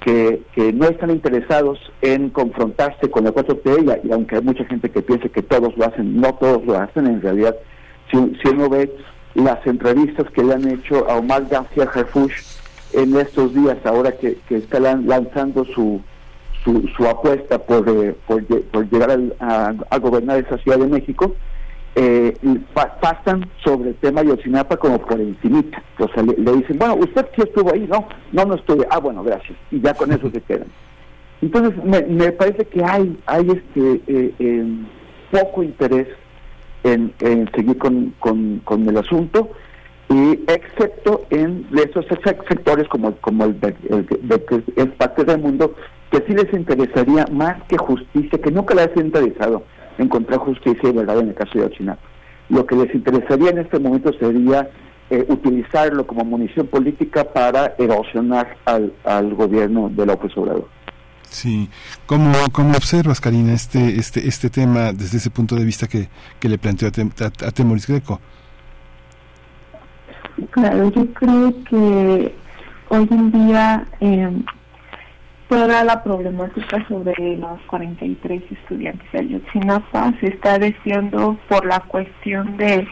que, 0.00 0.42
que, 0.54 0.72
no 0.72 0.86
están 0.86 1.10
interesados 1.10 1.78
en 2.00 2.30
confrontarse 2.30 3.10
con 3.10 3.24
la 3.24 3.32
4T, 3.32 4.00
y, 4.04 4.12
aunque 4.12 4.36
hay 4.36 4.42
mucha 4.42 4.64
gente 4.64 4.90
que 4.90 5.02
piensa 5.02 5.28
que 5.28 5.42
todos 5.42 5.76
lo 5.76 5.84
hacen, 5.84 6.20
no 6.20 6.34
todos 6.34 6.64
lo 6.64 6.78
hacen, 6.78 7.06
en 7.06 7.20
realidad, 7.20 7.56
si, 8.10 8.16
si 8.42 8.48
uno 8.48 8.68
ve 8.70 8.90
las 9.34 9.64
entrevistas 9.66 10.30
que 10.30 10.42
le 10.42 10.54
han 10.54 10.68
hecho 10.68 11.08
a 11.08 11.16
Omar 11.16 11.46
García 11.50 11.90
Harfush 11.92 12.32
en 12.92 13.16
estos 13.16 13.54
días, 13.54 13.76
ahora 13.84 14.12
que, 14.12 14.38
que 14.48 14.56
está 14.56 14.80
lanzando 14.80 15.64
su, 15.64 16.00
su, 16.64 17.06
apuesta 17.06 17.58
por, 17.58 17.88
eh, 17.88 18.14
por, 18.26 18.90
llegar 18.90 19.18
a, 19.40 19.98
gobernar 19.98 20.38
esa 20.38 20.58
Ciudad 20.58 20.78
de 20.78 20.86
México, 20.86 21.34
eh, 21.96 22.36
pasan 23.00 23.48
sobre 23.64 23.90
el 23.90 23.96
tema 23.96 24.22
de 24.22 24.36
como 24.78 24.98
por 24.98 25.20
encimita. 25.20 25.82
O 25.98 26.08
sea, 26.08 26.22
le, 26.22 26.34
dicen, 26.34 26.78
bueno, 26.78 26.96
usted 26.96 27.26
sí 27.34 27.42
estuvo 27.42 27.72
ahí, 27.72 27.86
no, 27.90 28.06
no, 28.32 28.44
no 28.44 28.54
estuve. 28.54 28.86
Ah, 28.90 28.98
bueno, 28.98 29.22
gracias. 29.22 29.56
Y 29.70 29.80
ya 29.80 29.94
con 29.94 30.12
eso 30.12 30.30
se 30.30 30.40
quedan. 30.42 30.68
Entonces, 31.42 31.74
me, 31.84 32.32
parece 32.32 32.66
que 32.66 32.84
hay, 32.84 33.18
hay 33.26 33.48
este 33.48 34.02
eh, 34.06 34.64
poco 35.30 35.62
interés 35.62 36.08
en, 36.84 37.12
seguir 37.54 37.78
con, 37.78 38.14
con, 38.18 38.60
con 38.64 38.88
el 38.88 38.96
asunto 38.96 39.50
y 40.10 40.32
excepto 40.50 41.24
en 41.30 41.66
esos 41.72 42.04
sectores 42.24 42.88
como, 42.88 43.14
como 43.16 43.44
el, 43.44 43.60
de, 43.60 43.74
que 43.74 44.62
es 44.76 44.86
parte 44.98 45.24
del 45.24 45.38
mundo 45.38 45.74
que 46.10 46.24
sí 46.26 46.34
les 46.34 46.52
interesaría 46.52 47.26
más 47.30 47.62
que 47.68 47.78
justicia, 47.78 48.38
que 48.38 48.50
nunca 48.50 48.74
les 48.74 48.88
ha 48.96 49.00
interesado 49.00 49.64
encontrar 49.98 50.40
justicia 50.40 50.88
y 50.88 50.92
verdad 50.92 51.20
en 51.20 51.28
el 51.28 51.34
caso 51.34 51.58
de 51.58 51.66
Ochinato. 51.66 52.00
Lo 52.48 52.66
que 52.66 52.74
les 52.74 52.94
interesaría 52.94 53.50
en 53.50 53.58
este 53.58 53.78
momento 53.78 54.12
sería 54.14 54.68
eh, 55.08 55.24
utilizarlo 55.28 56.06
como 56.06 56.24
munición 56.24 56.66
política 56.66 57.24
para 57.24 57.74
erosionar 57.78 58.56
al, 58.64 58.92
al 59.04 59.34
gobierno 59.34 59.88
de 59.88 60.06
López 60.06 60.36
Obrador. 60.36 60.68
Sí, 61.28 61.68
¿cómo, 62.06 62.32
cómo 62.50 62.70
observas, 62.70 63.20
Karina, 63.20 63.52
este, 63.52 63.96
este, 63.96 64.26
este 64.26 64.50
tema 64.50 64.92
desde 64.92 65.18
ese 65.18 65.30
punto 65.30 65.54
de 65.54 65.64
vista 65.64 65.86
que, 65.86 66.08
que 66.40 66.48
le 66.48 66.58
planteó 66.58 66.88
a, 66.88 67.46
a 67.46 67.50
Temoris 67.52 67.86
Greco? 67.86 68.20
Claro, 70.50 70.90
yo 70.90 71.06
creo 71.12 71.54
que 71.64 72.34
hoy 72.88 73.08
en 73.10 73.30
día 73.30 73.86
eh, 74.00 74.42
toda 75.50 75.82
la 75.82 76.02
problemática 76.04 76.86
sobre 76.86 77.36
los 77.36 77.60
43 77.66 78.42
estudiantes. 78.52 79.12
De 79.12 79.18
Ayotzinapa 79.18 80.14
se 80.20 80.28
está 80.28 80.58
diciendo 80.60 81.36
por 81.48 81.66
la 81.66 81.80
cuestión 81.80 82.56
de 82.56 82.86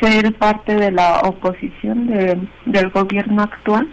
ser 0.00 0.32
parte 0.36 0.76
de 0.76 0.92
la 0.92 1.20
oposición 1.24 2.06
del 2.66 2.90
gobierno 2.90 3.42
actual. 3.42 3.88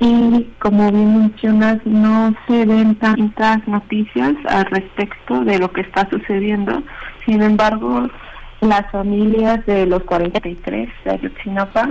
Y 0.00 0.48
como 0.58 0.92
bien 0.92 1.18
mencionas 1.18 1.78
no 1.86 2.34
se 2.46 2.66
ven 2.66 2.94
tantas 2.96 3.66
noticias 3.66 4.34
al 4.46 4.66
respecto 4.66 5.42
de 5.42 5.58
lo 5.58 5.72
que 5.72 5.80
está 5.80 6.08
sucediendo. 6.10 6.82
Sin 7.24 7.42
embargo 7.42 8.06
las 8.60 8.90
familias 8.90 9.64
de 9.64 9.86
los 9.86 10.02
43 10.04 10.88
de 11.04 11.10
Ayotzinapa 11.10 11.88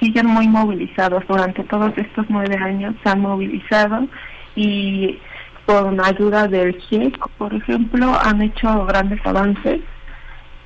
siguen 0.00 0.26
muy 0.26 0.48
movilizados. 0.48 1.24
Durante 1.26 1.64
todos 1.64 1.96
estos 1.96 2.26
nueve 2.28 2.56
años 2.56 2.94
se 3.02 3.08
han 3.08 3.20
movilizado 3.22 4.06
y 4.54 5.18
con 5.66 6.04
ayuda 6.04 6.48
del 6.48 6.74
GIEC, 6.80 7.18
por 7.38 7.54
ejemplo, 7.54 8.18
han 8.22 8.42
hecho 8.42 8.84
grandes 8.86 9.24
avances. 9.24 9.80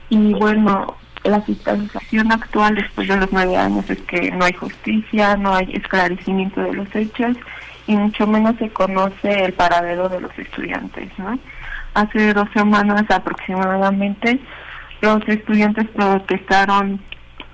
Y 0.08 0.34
bueno, 0.34 0.96
la 1.24 1.44
situación 1.44 2.32
actual 2.32 2.76
después 2.76 3.08
de 3.08 3.16
los 3.16 3.32
nueve 3.32 3.56
años 3.56 3.88
es 3.90 4.00
que 4.02 4.30
no 4.30 4.44
hay 4.44 4.52
justicia, 4.52 5.36
no 5.36 5.54
hay 5.54 5.70
esclarecimiento 5.72 6.60
de 6.62 6.72
los 6.72 6.94
hechos 6.94 7.36
y 7.86 7.96
mucho 7.96 8.26
menos 8.26 8.56
se 8.58 8.70
conoce 8.70 9.44
el 9.44 9.52
paradero 9.52 10.08
de 10.08 10.20
los 10.20 10.38
estudiantes. 10.38 11.10
¿no? 11.18 11.38
Hace 11.94 12.32
dos 12.32 12.48
semanas 12.54 13.04
aproximadamente 13.08 14.40
los 15.00 15.26
estudiantes 15.28 15.88
protestaron 15.90 17.00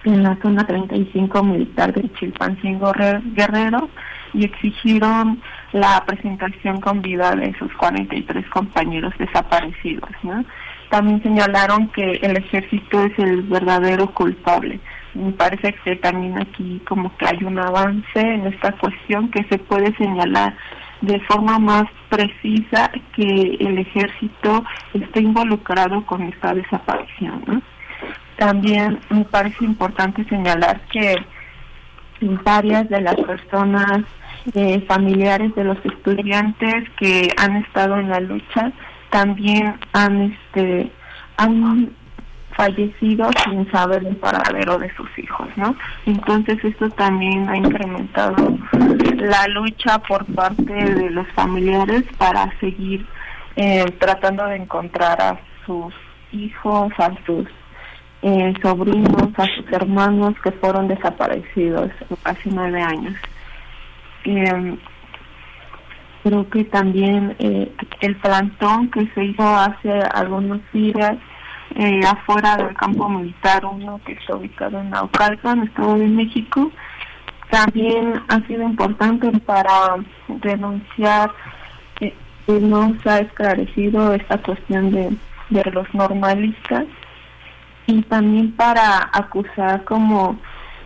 en 0.04 0.22
la 0.22 0.36
zona 0.42 0.66
35 0.66 1.42
militar 1.42 1.92
de 1.92 2.12
Chilpancingo 2.14 2.92
Guerrero 2.92 3.88
y 4.32 4.44
exigieron 4.44 5.40
la 5.72 6.04
presentación 6.06 6.80
con 6.80 7.02
vida 7.02 7.34
de 7.34 7.54
sus 7.58 7.72
43 7.74 8.46
compañeros 8.50 9.12
desaparecidos. 9.18 10.10
¿no? 10.22 10.44
También 10.90 11.22
señalaron 11.22 11.88
que 11.88 12.12
el 12.22 12.36
ejército 12.36 13.04
es 13.04 13.18
el 13.18 13.42
verdadero 13.42 14.12
culpable. 14.12 14.78
Me 15.14 15.32
parece 15.32 15.74
que 15.84 15.96
también 15.96 16.38
aquí 16.38 16.80
como 16.86 17.14
que 17.16 17.26
hay 17.26 17.44
un 17.44 17.58
avance 17.58 18.20
en 18.20 18.46
esta 18.46 18.72
cuestión 18.72 19.30
que 19.30 19.44
se 19.44 19.58
puede 19.58 19.94
señalar 19.96 20.54
de 21.02 21.18
forma 21.20 21.58
más 21.58 21.84
precisa 22.08 22.90
que 23.14 23.56
el 23.60 23.78
ejército 23.78 24.64
está 24.94 25.20
involucrado 25.20 26.06
con 26.06 26.22
esta 26.22 26.54
desaparición. 26.54 27.62
También 28.36 29.00
me 29.10 29.24
parece 29.24 29.64
importante 29.64 30.24
señalar 30.24 30.80
que 30.92 31.16
varias 32.44 32.88
de 32.88 33.00
las 33.00 33.16
personas 33.16 34.02
eh, 34.54 34.84
familiares 34.86 35.54
de 35.54 35.64
los 35.64 35.78
estudiantes 35.84 36.88
que 36.98 37.28
han 37.36 37.56
estado 37.56 37.96
en 37.96 38.08
la 38.08 38.20
lucha 38.20 38.72
también 39.10 39.74
han 39.92 40.32
este 40.32 40.90
han 41.36 41.90
fallecido 42.56 43.30
sin 43.44 43.70
saber 43.70 44.04
el 44.04 44.16
paradero 44.16 44.78
de 44.78 44.94
sus 44.94 45.08
hijos, 45.18 45.48
¿no? 45.56 45.74
Entonces 46.06 46.62
esto 46.64 46.90
también 46.90 47.48
ha 47.48 47.56
incrementado 47.56 48.58
la 49.16 49.46
lucha 49.48 49.98
por 50.00 50.24
parte 50.34 50.72
de 50.72 51.10
los 51.10 51.26
familiares 51.28 52.04
para 52.18 52.52
seguir 52.60 53.06
eh, 53.56 53.84
tratando 53.98 54.44
de 54.46 54.56
encontrar 54.56 55.20
a 55.20 55.40
sus 55.66 55.94
hijos, 56.32 56.92
a 56.98 57.12
sus 57.24 57.46
eh, 58.22 58.54
sobrinos, 58.62 59.28
a 59.36 59.46
sus 59.56 59.72
hermanos 59.72 60.34
que 60.42 60.52
fueron 60.52 60.88
desaparecidos 60.88 61.90
hace 62.24 62.50
nueve 62.50 62.82
años. 62.82 63.14
Eh, 64.24 64.78
creo 66.22 66.48
que 66.50 66.64
también 66.64 67.34
eh, 67.38 67.72
el 68.00 68.16
plantón 68.16 68.90
que 68.90 69.06
se 69.14 69.24
hizo 69.24 69.42
hace 69.42 69.90
algunos 70.14 70.60
días 70.72 71.16
eh, 71.74 72.00
afuera 72.06 72.56
del 72.56 72.74
campo 72.74 73.08
militar 73.08 73.64
uno 73.64 74.00
que 74.04 74.12
está 74.12 74.36
ubicado 74.36 74.80
en 74.80 74.90
Naucalpan, 74.90 75.64
Estado 75.64 75.96
de 75.96 76.06
México, 76.06 76.70
también 77.50 78.22
ha 78.28 78.40
sido 78.46 78.62
importante 78.62 79.30
para 79.40 79.96
denunciar 80.28 81.30
que 81.98 82.14
no 82.60 82.94
se 83.02 83.10
ha 83.10 83.18
esclarecido 83.18 84.14
esta 84.14 84.38
cuestión 84.38 84.90
de, 84.90 85.10
de 85.50 85.70
los 85.70 85.92
normalistas 85.94 86.86
y 87.86 88.02
también 88.02 88.52
para 88.52 89.10
acusar 89.12 89.84
como 89.84 90.38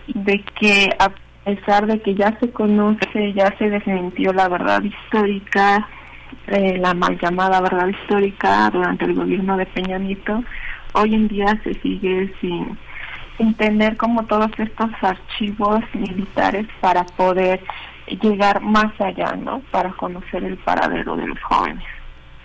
de 0.09 0.43
que 0.59 0.91
pesar 1.47 1.87
de 1.87 2.01
que 2.01 2.15
ya 2.17 2.37
se 2.41 2.51
conoce, 2.51 3.33
ya 3.33 3.57
se 3.57 3.71
desmintió 3.71 4.33
la 4.33 4.49
verdad 4.49 4.83
histórica, 4.83 5.89
eh, 6.49 6.77
la 6.79 6.93
mal 6.93 7.17
llamada 7.21 7.61
verdad 7.61 7.87
histórica 7.87 8.69
durante 8.71 9.05
el 9.05 9.15
gobierno 9.15 9.57
de 9.57 9.67
Peña 9.67 9.99
Nieto, 9.99 10.43
hoy 10.93 11.15
en 11.15 11.29
día 11.29 11.61
se 11.63 11.75
sigue 11.75 12.35
sin 12.41 12.77
en 13.39 13.55
tener 13.55 13.97
como 13.97 14.25
todos 14.25 14.51
estos 14.59 14.91
archivos 15.03 15.81
militares 15.95 16.67
para 16.81 17.05
poder 17.05 17.61
llegar 18.23 18.61
más 18.63 18.99
allá, 18.99 19.37
¿no? 19.37 19.61
Para 19.71 19.91
conocer 19.91 20.43
el 20.43 20.57
paradero 20.57 21.17
de 21.17 21.27
los 21.27 21.41
jóvenes. 21.43 21.85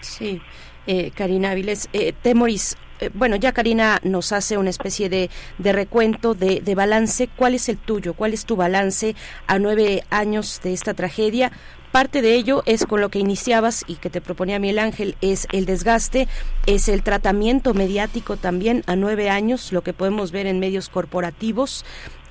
Sí, 0.02 0.42
eh, 0.86 1.12
Karina 1.16 1.52
Áviles. 1.52 1.90
Eh, 1.94 2.14
Temoris, 2.22 2.78
bueno, 3.14 3.36
ya 3.36 3.52
Karina 3.52 4.00
nos 4.04 4.32
hace 4.32 4.58
una 4.58 4.70
especie 4.70 5.10
de, 5.10 5.30
de 5.58 5.74
recuento, 5.74 6.34
de, 6.34 6.62
de, 6.62 6.76
balance. 6.76 7.30
¿Cuál 7.36 7.56
es 7.56 7.70
el 7.70 7.78
tuyo? 7.78 8.14
¿Cuál 8.14 8.34
es 8.34 8.46
tu 8.46 8.56
balance 8.56 9.16
a 9.48 9.60
nueve 9.60 10.04
años 10.10 10.62
de 10.64 10.74
esta 10.74 10.94
tragedia? 10.94 11.52
Parte 11.92 12.22
de 12.22 12.36
ello 12.36 12.64
es 12.66 12.86
con 12.86 13.02
lo 13.02 13.10
que 13.10 13.20
iniciabas 13.20 13.84
y 13.86 13.96
que 13.96 14.10
te 14.10 14.22
proponía 14.22 14.60
Miguel 14.60 14.80
Ángel, 14.80 15.18
es 15.20 15.46
el 15.52 15.66
desgaste, 15.66 16.30
es 16.66 16.88
el 16.88 17.04
tratamiento 17.04 17.74
mediático 17.74 18.38
también 18.38 18.84
a 18.88 18.96
nueve 18.96 19.30
años, 19.30 19.74
lo 19.74 19.82
que 19.82 19.92
podemos 19.92 20.32
ver 20.32 20.48
en 20.48 20.60
medios 20.60 20.88
corporativos. 20.88 21.84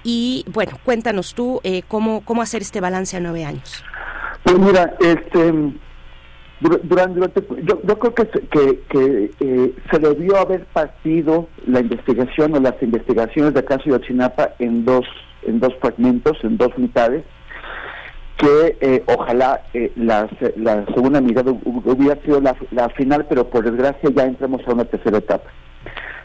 Y 0.03 0.47
bueno, 0.51 0.79
cuéntanos 0.83 1.35
tú 1.35 1.61
eh, 1.63 1.83
cómo, 1.89 2.25
cómo 2.25 2.41
hacer 2.41 2.63
este 2.63 2.81
balance 2.81 3.19
a 3.19 3.21
nueve 3.21 3.45
años. 3.45 3.85
Pues 4.45 4.59
mira, 4.59 4.95
este 5.01 5.53
durante, 6.61 7.43
yo, 7.63 7.81
yo 7.83 7.99
creo 7.99 8.15
que, 8.15 8.27
que, 8.27 8.81
que 8.91 9.31
eh, 9.41 9.75
se 9.91 9.99
debió 9.99 10.37
haber 10.37 10.67
partido 10.67 11.49
la 11.67 11.81
investigación 11.81 12.55
o 12.55 12.61
las 12.61 12.75
investigaciones 12.83 13.55
del 13.55 13.65
caso 13.65 13.85
de 13.87 13.95
Ochinapa 13.95 14.51
en 14.59 14.85
dos 14.85 15.07
en 15.43 15.59
dos 15.59 15.75
fragmentos, 15.81 16.37
en 16.43 16.59
dos 16.59 16.77
mitades, 16.77 17.25
que 18.37 18.77
eh, 18.81 19.03
ojalá 19.07 19.63
eh, 19.75 19.93
la, 19.97 20.29
la, 20.57 20.85
segunda 20.87 21.21
mitad 21.21 21.47
hubiera 21.47 22.21
sido 22.23 22.41
la, 22.41 22.57
la, 22.71 22.89
final, 22.91 23.27
pero 23.29 23.49
por 23.49 23.65
desgracia 23.65 24.11
ya 24.15 24.25
entramos 24.25 24.61
a 24.67 24.73
una 24.73 24.85
tercera 24.85 25.19
etapa. 25.19 25.51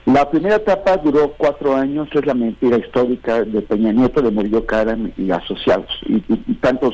La 0.06 0.30
primera 0.30 0.58
etapa 0.58 0.98
duró 0.98 1.34
cuatro 1.38 1.76
años, 1.76 2.08
es 2.14 2.26
la 2.26 2.34
mentira 2.34 2.78
histórica 2.78 3.42
de 3.44 3.62
Peña 3.62 3.92
Nieto, 3.92 4.22
de 4.22 4.32
Murillo 4.32 4.66
Karam 4.66 5.12
y 5.18 5.32
asociados, 5.32 5.90
y, 6.06 6.24
y 6.28 6.54
tantos 6.56 6.94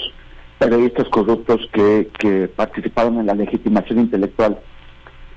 periodistas 0.61 1.09
corruptos 1.09 1.67
que, 1.73 2.07
que 2.19 2.47
participaron 2.47 3.19
en 3.19 3.25
la 3.25 3.33
legitimación 3.33 3.97
intelectual 3.99 4.59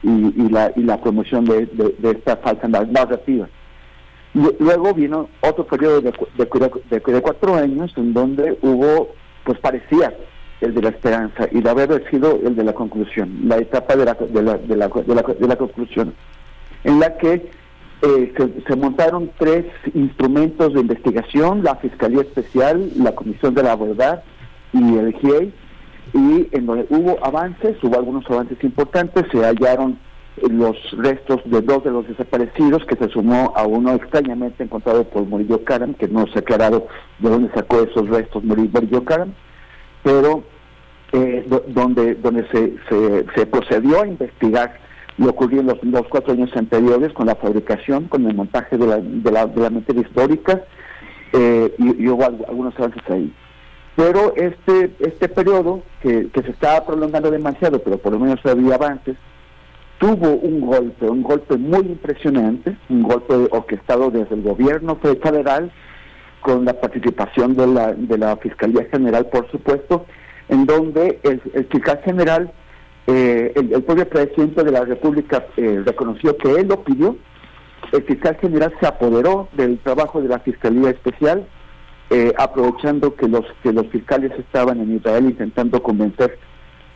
y, 0.02 0.08
y, 0.08 0.48
la, 0.50 0.70
y 0.76 0.82
la 0.82 1.00
promoción 1.00 1.46
de, 1.46 1.64
de, 1.64 2.10
esta 2.10 2.36
falsa 2.36 2.68
narrativa. 2.68 3.48
Luego 4.34 4.92
vino 4.92 5.30
otro 5.40 5.64
periodo 5.64 6.02
de, 6.02 6.12
de, 6.36 6.44
de, 6.90 7.22
cuatro 7.22 7.54
años 7.54 7.94
en 7.96 8.12
donde 8.12 8.58
hubo, 8.60 9.14
pues 9.44 9.58
parecía 9.60 10.14
el 10.60 10.74
de 10.74 10.82
la 10.82 10.90
esperanza 10.90 11.48
y 11.50 11.62
de 11.62 11.70
haber 11.70 12.04
sido 12.10 12.38
el 12.44 12.54
de 12.54 12.64
la 12.64 12.74
conclusión, 12.74 13.48
la 13.48 13.56
etapa 13.56 13.96
de 13.96 14.04
la, 14.04 14.14
de 14.14 14.42
la, 14.42 14.58
de 14.58 14.76
la, 14.76 14.88
de 14.88 15.48
la, 15.48 15.56
conclusión, 15.56 16.12
en 16.82 17.00
la 17.00 17.16
que 17.16 17.50
eh, 18.02 18.34
se, 18.36 18.62
se, 18.66 18.76
montaron 18.76 19.30
tres 19.38 19.64
instrumentos 19.94 20.74
de 20.74 20.80
investigación, 20.80 21.62
la 21.62 21.76
Fiscalía 21.76 22.20
Especial, 22.20 22.90
la 22.96 23.14
Comisión 23.14 23.54
de 23.54 23.62
la 23.62 23.74
Verdad 23.74 24.22
y 24.74 24.98
el 24.98 25.14
GIEI, 25.14 25.52
y 26.12 26.48
en 26.52 26.66
donde 26.66 26.86
hubo 26.90 27.24
avances, 27.24 27.76
hubo 27.82 27.96
algunos 27.96 28.28
avances 28.30 28.62
importantes, 28.62 29.24
se 29.32 29.38
hallaron 29.38 29.98
los 30.50 30.76
restos 30.98 31.40
de 31.44 31.60
dos 31.60 31.84
de 31.84 31.90
los 31.90 32.06
desaparecidos, 32.08 32.84
que 32.84 32.96
se 32.96 33.08
sumó 33.08 33.52
a 33.56 33.66
uno 33.66 33.94
extrañamente 33.94 34.64
encontrado 34.64 35.04
por 35.04 35.24
Murillo 35.24 35.64
Karam, 35.64 35.94
que 35.94 36.08
no 36.08 36.26
se 36.26 36.38
ha 36.38 36.40
aclarado 36.40 36.88
de 37.20 37.30
dónde 37.30 37.50
sacó 37.54 37.80
esos 37.80 38.08
restos 38.08 38.42
Murillo 38.42 39.04
Karam, 39.04 39.32
pero 40.02 40.44
eh, 41.12 41.46
donde 41.68 42.16
donde 42.16 42.46
se, 42.48 42.74
se, 43.34 43.46
procedió 43.46 44.02
a 44.02 44.06
investigar 44.06 44.80
lo 45.16 45.30
ocurrió 45.30 45.60
en 45.60 45.68
los, 45.68 46.08
cuatro 46.08 46.32
años 46.32 46.50
anteriores 46.56 47.12
con 47.12 47.26
la 47.26 47.36
fabricación, 47.36 48.08
con 48.08 48.26
el 48.26 48.34
montaje 48.34 48.76
de 48.76 48.86
la, 48.86 48.98
de 48.98 49.30
la, 49.30 49.46
de 49.46 49.60
la 49.60 49.70
materia 49.70 50.02
histórica, 50.02 50.64
eh, 51.32 51.72
y, 51.78 52.08
hubo 52.08 52.24
algunos 52.24 52.74
avances 52.78 53.02
ahí. 53.08 53.32
Pero 53.96 54.34
este, 54.36 54.92
este 54.98 55.28
periodo, 55.28 55.82
que, 56.02 56.28
se 56.34 56.50
estaba 56.50 56.84
prolongando 56.84 57.30
demasiado, 57.30 57.78
pero 57.80 57.98
por 57.98 58.12
lo 58.12 58.18
menos 58.18 58.44
había 58.44 58.74
avances, 58.74 59.16
tuvo 59.98 60.30
un 60.30 60.60
golpe, 60.62 61.08
un 61.08 61.22
golpe 61.22 61.56
muy 61.56 61.80
impresionante, 61.80 62.76
un 62.88 63.04
golpe 63.04 63.34
orquestado 63.50 64.10
desde 64.10 64.34
el 64.34 64.42
gobierno 64.42 64.96
federal, 64.96 65.70
con 66.40 66.64
la 66.64 66.78
participación 66.78 67.54
de 67.56 67.66
la, 67.66 67.94
de 67.94 68.18
la 68.18 68.36
Fiscalía 68.36 68.84
General, 68.90 69.26
por 69.26 69.50
supuesto, 69.50 70.04
en 70.48 70.66
donde 70.66 71.18
el, 71.22 71.40
fiscal 71.70 72.00
general, 72.04 72.52
eh, 73.06 73.52
el, 73.54 73.82
propio 73.82 74.06
presidente 74.08 74.62
de 74.62 74.70
la 74.70 74.84
República 74.84 75.46
eh, 75.56 75.82
reconoció 75.86 76.36
que 76.36 76.50
él 76.52 76.68
lo 76.68 76.84
pidió, 76.84 77.16
el 77.92 78.02
fiscal 78.02 78.36
general 78.40 78.74
se 78.78 78.86
apoderó 78.86 79.48
del 79.52 79.78
trabajo 79.78 80.20
de 80.20 80.28
la 80.28 80.40
Fiscalía 80.40 80.90
Especial, 80.90 81.46
eh, 82.10 82.34
aprovechando 82.36 83.14
que 83.14 83.26
los 83.26 83.44
que 83.62 83.72
los 83.72 83.86
fiscales 83.86 84.30
estaban 84.38 84.78
en 84.80 84.96
Israel 84.96 85.24
intentando 85.24 85.82
convencer 85.82 86.38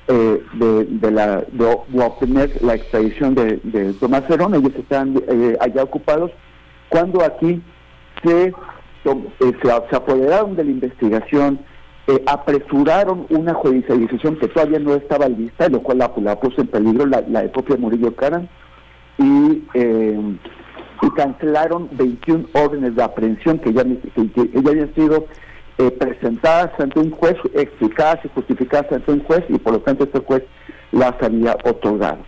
eh, 0.06 0.42
de, 0.54 1.10
la 1.10 1.44
de, 1.50 1.64
obtener 1.98 2.50
la 2.62 2.74
extradición 2.74 3.34
de, 3.34 3.94
Tomás 4.00 4.28
Herón, 4.28 4.54
ellos 4.54 4.74
estaban 4.76 5.20
eh, 5.28 5.56
allá 5.60 5.82
ocupados, 5.82 6.30
cuando 6.90 7.22
aquí 7.22 7.62
se, 8.22 8.52
se, 9.02 9.72
apoderaron 9.96 10.56
de 10.56 10.64
la 10.64 10.70
investigación, 10.70 11.60
apresuraron 12.26 13.26
una 13.28 13.52
judicialización 13.52 14.36
que 14.36 14.48
todavía 14.48 14.78
no 14.78 14.94
estaba 14.94 15.28
lista, 15.28 15.68
lo 15.68 15.82
cual 15.82 15.98
la, 15.98 16.40
puso 16.40 16.60
en 16.60 16.68
peligro 16.68 17.04
la, 17.06 17.22
la 17.28 17.50
propia 17.52 17.76
Murillo 17.76 18.14
Caran, 18.14 18.48
y 19.18 19.62
y 21.02 21.10
cancelaron 21.10 21.88
21 21.92 22.48
órdenes 22.54 22.96
de 22.96 23.02
aprehensión 23.02 23.58
que 23.58 23.72
ya, 23.72 23.82
habían 23.82 24.94
sido 24.94 25.26
eh, 25.78 25.90
presentadas 25.92 26.70
ante 26.78 26.98
un 26.98 27.10
juez, 27.10 27.36
explicadas 27.54 28.24
y 28.24 28.28
justificadas 28.28 28.90
ante 28.92 29.12
un 29.12 29.22
juez 29.24 29.44
y 29.48 29.58
por 29.58 29.74
lo 29.74 29.80
tanto 29.80 30.04
este 30.04 30.20
juez 30.20 30.42
las 30.92 31.14
había 31.22 31.56
otorgado. 31.64 32.18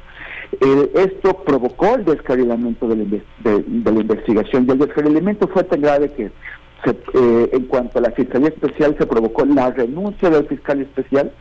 Eh, 0.61 0.91
esto 0.95 1.35
provocó 1.45 1.95
el 1.95 2.05
descarrilamiento 2.05 2.89
de 2.89 3.23
la, 3.45 4.01
investigación 4.01 4.67
y 4.67 4.71
el 4.73 4.79
descarrilamiento 4.79 5.49
fue 5.49 5.65
tan 5.65 5.81
grave 5.81 6.13
que 6.13 6.25
eh, 6.25 7.51
en 7.53 7.65
cuanto 7.67 7.99
a 7.99 8.03
la 8.03 8.11
Fiscalía 8.13 8.49
Especial 8.49 8.97
se 8.99 9.07
provocó 9.07 9.45
la 9.45 9.71
renuncia 9.71 10.31
del 10.31 10.47
fiscal 10.47 10.81
especial, 10.81 11.33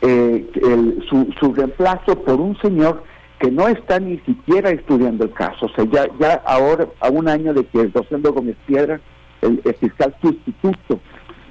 su, 0.00 1.32
su 1.38 1.52
reemplazo 1.52 2.14
por 2.24 2.40
un 2.40 2.56
señor 2.60 3.02
que 3.40 3.50
no 3.50 3.66
está 3.68 3.98
ni 3.98 4.18
siquiera 4.18 4.70
estudiando 4.70 5.24
el 5.24 5.32
caso. 5.32 5.66
O 5.66 5.68
sea, 5.70 5.84
ya, 5.90 6.06
ya 6.20 6.34
ahora, 6.44 6.86
a 7.00 7.08
un 7.08 7.26
año 7.26 7.54
de 7.54 7.64
que 7.64 7.80
el 7.80 7.90
docente 7.90 8.28
Gómez 8.28 8.56
Piedra, 8.66 9.00
el, 9.40 9.60
fiscal 9.80 10.14
sustituto, 10.20 11.00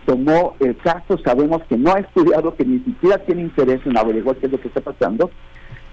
tomó 0.06 0.56
el 0.60 0.78
caso, 0.78 1.18
sabemos 1.26 1.64
que 1.68 1.78
no 1.78 1.92
ha 1.92 2.00
estudiado, 2.00 2.56
que 2.56 2.64
ni 2.64 2.80
siquiera 2.80 3.18
tiene 3.26 3.42
interés 3.42 3.82
en 3.86 3.98
averiguar 3.98 4.36
qué 4.38 4.46
es 4.46 4.52
lo 4.52 4.62
que 4.62 4.68
está 4.68 4.82
pasando, 4.82 5.32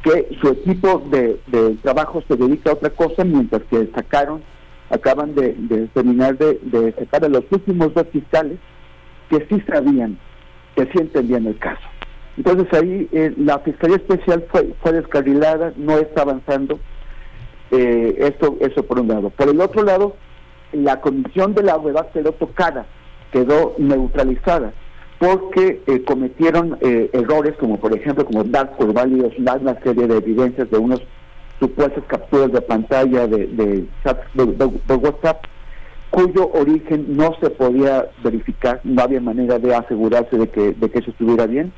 que 0.03 0.37
su 0.41 0.49
equipo 0.49 1.03
de, 1.11 1.41
trabajo 1.83 2.23
se 2.29 2.37
dedica 2.37 2.71
a 2.71 2.75
otra 2.75 2.91
cosa, 2.91 3.25
mientras 3.25 3.63
que 3.63 3.91
sacaron, 3.95 4.43
acaban 4.91 5.35
de, 5.35 5.89
terminar 5.95 6.37
de, 6.37 6.61
de 6.63 6.93
sacar 6.93 7.25
a 7.25 7.29
los 7.29 7.45
últimos 7.51 7.95
dos 7.95 8.07
fiscales 8.13 8.59
que 9.31 9.47
sí 9.49 9.63
sabían, 9.67 10.19
que 10.77 10.85
sí 10.85 10.99
entendían 10.99 11.47
el 11.47 11.59
caso. 11.59 11.96
Entonces 12.37 12.67
ahí 12.73 13.09
eh, 13.13 13.33
la 13.39 13.59
Fiscalía 13.61 13.97
Especial 13.97 14.45
fue, 14.51 14.75
fue 14.83 14.93
descarrilada, 14.93 15.73
no 15.77 15.99
está 15.99 16.23
avanzando. 16.23 16.79
Eh, 17.71 18.17
esto, 18.19 18.57
eso 18.61 18.85
por 18.85 19.01
un 19.01 19.09
lado. 19.09 19.31
Por 19.31 19.49
el 19.49 19.61
otro 19.61 19.83
lado, 19.83 20.17
la 20.73 21.01
comisión 21.01 21.55
de 21.55 21.63
la 21.63 21.79
verdad 21.79 22.09
quedó 22.13 22.33
tocada, 22.33 22.87
quedó 23.33 23.75
neutralizada, 23.79 24.73
porque 25.19 25.83
eh, 25.87 26.03
cometieron 26.05 26.79
errores 26.81 27.55
como 27.59 27.79
por 27.79 27.97
ejemplo 27.97 28.27
como 28.27 28.45
dar 28.45 28.77
por 28.77 28.93
válidos 28.93 29.33
una 29.39 29.81
serie 29.83 30.07
de 30.07 30.19
evidencias 30.19 30.71
de 30.71 30.79
unos 30.79 31.01
supuestas 31.59 32.05
capturas 32.07 32.53
de 32.53 32.61
pantalla 32.61 33.27
de, 33.27 33.47
de, 33.47 33.87
de 34.05 34.95
WhatsApp 34.95 35.43
cuyo 36.11 36.51
origen 36.53 37.17
no 37.17 37.35
se 37.41 37.51
podía 37.51 38.07
verificar, 38.23 38.81
no 38.85 39.03
había 39.03 39.21
manera 39.21 39.59
de 39.59 39.75
asegurarse 39.75 40.37
de 40.37 40.49
que, 40.49 40.73
de 40.73 40.91
que 40.91 40.99
eso 40.99 41.11
estuviera 41.11 41.47
bien 41.47 41.73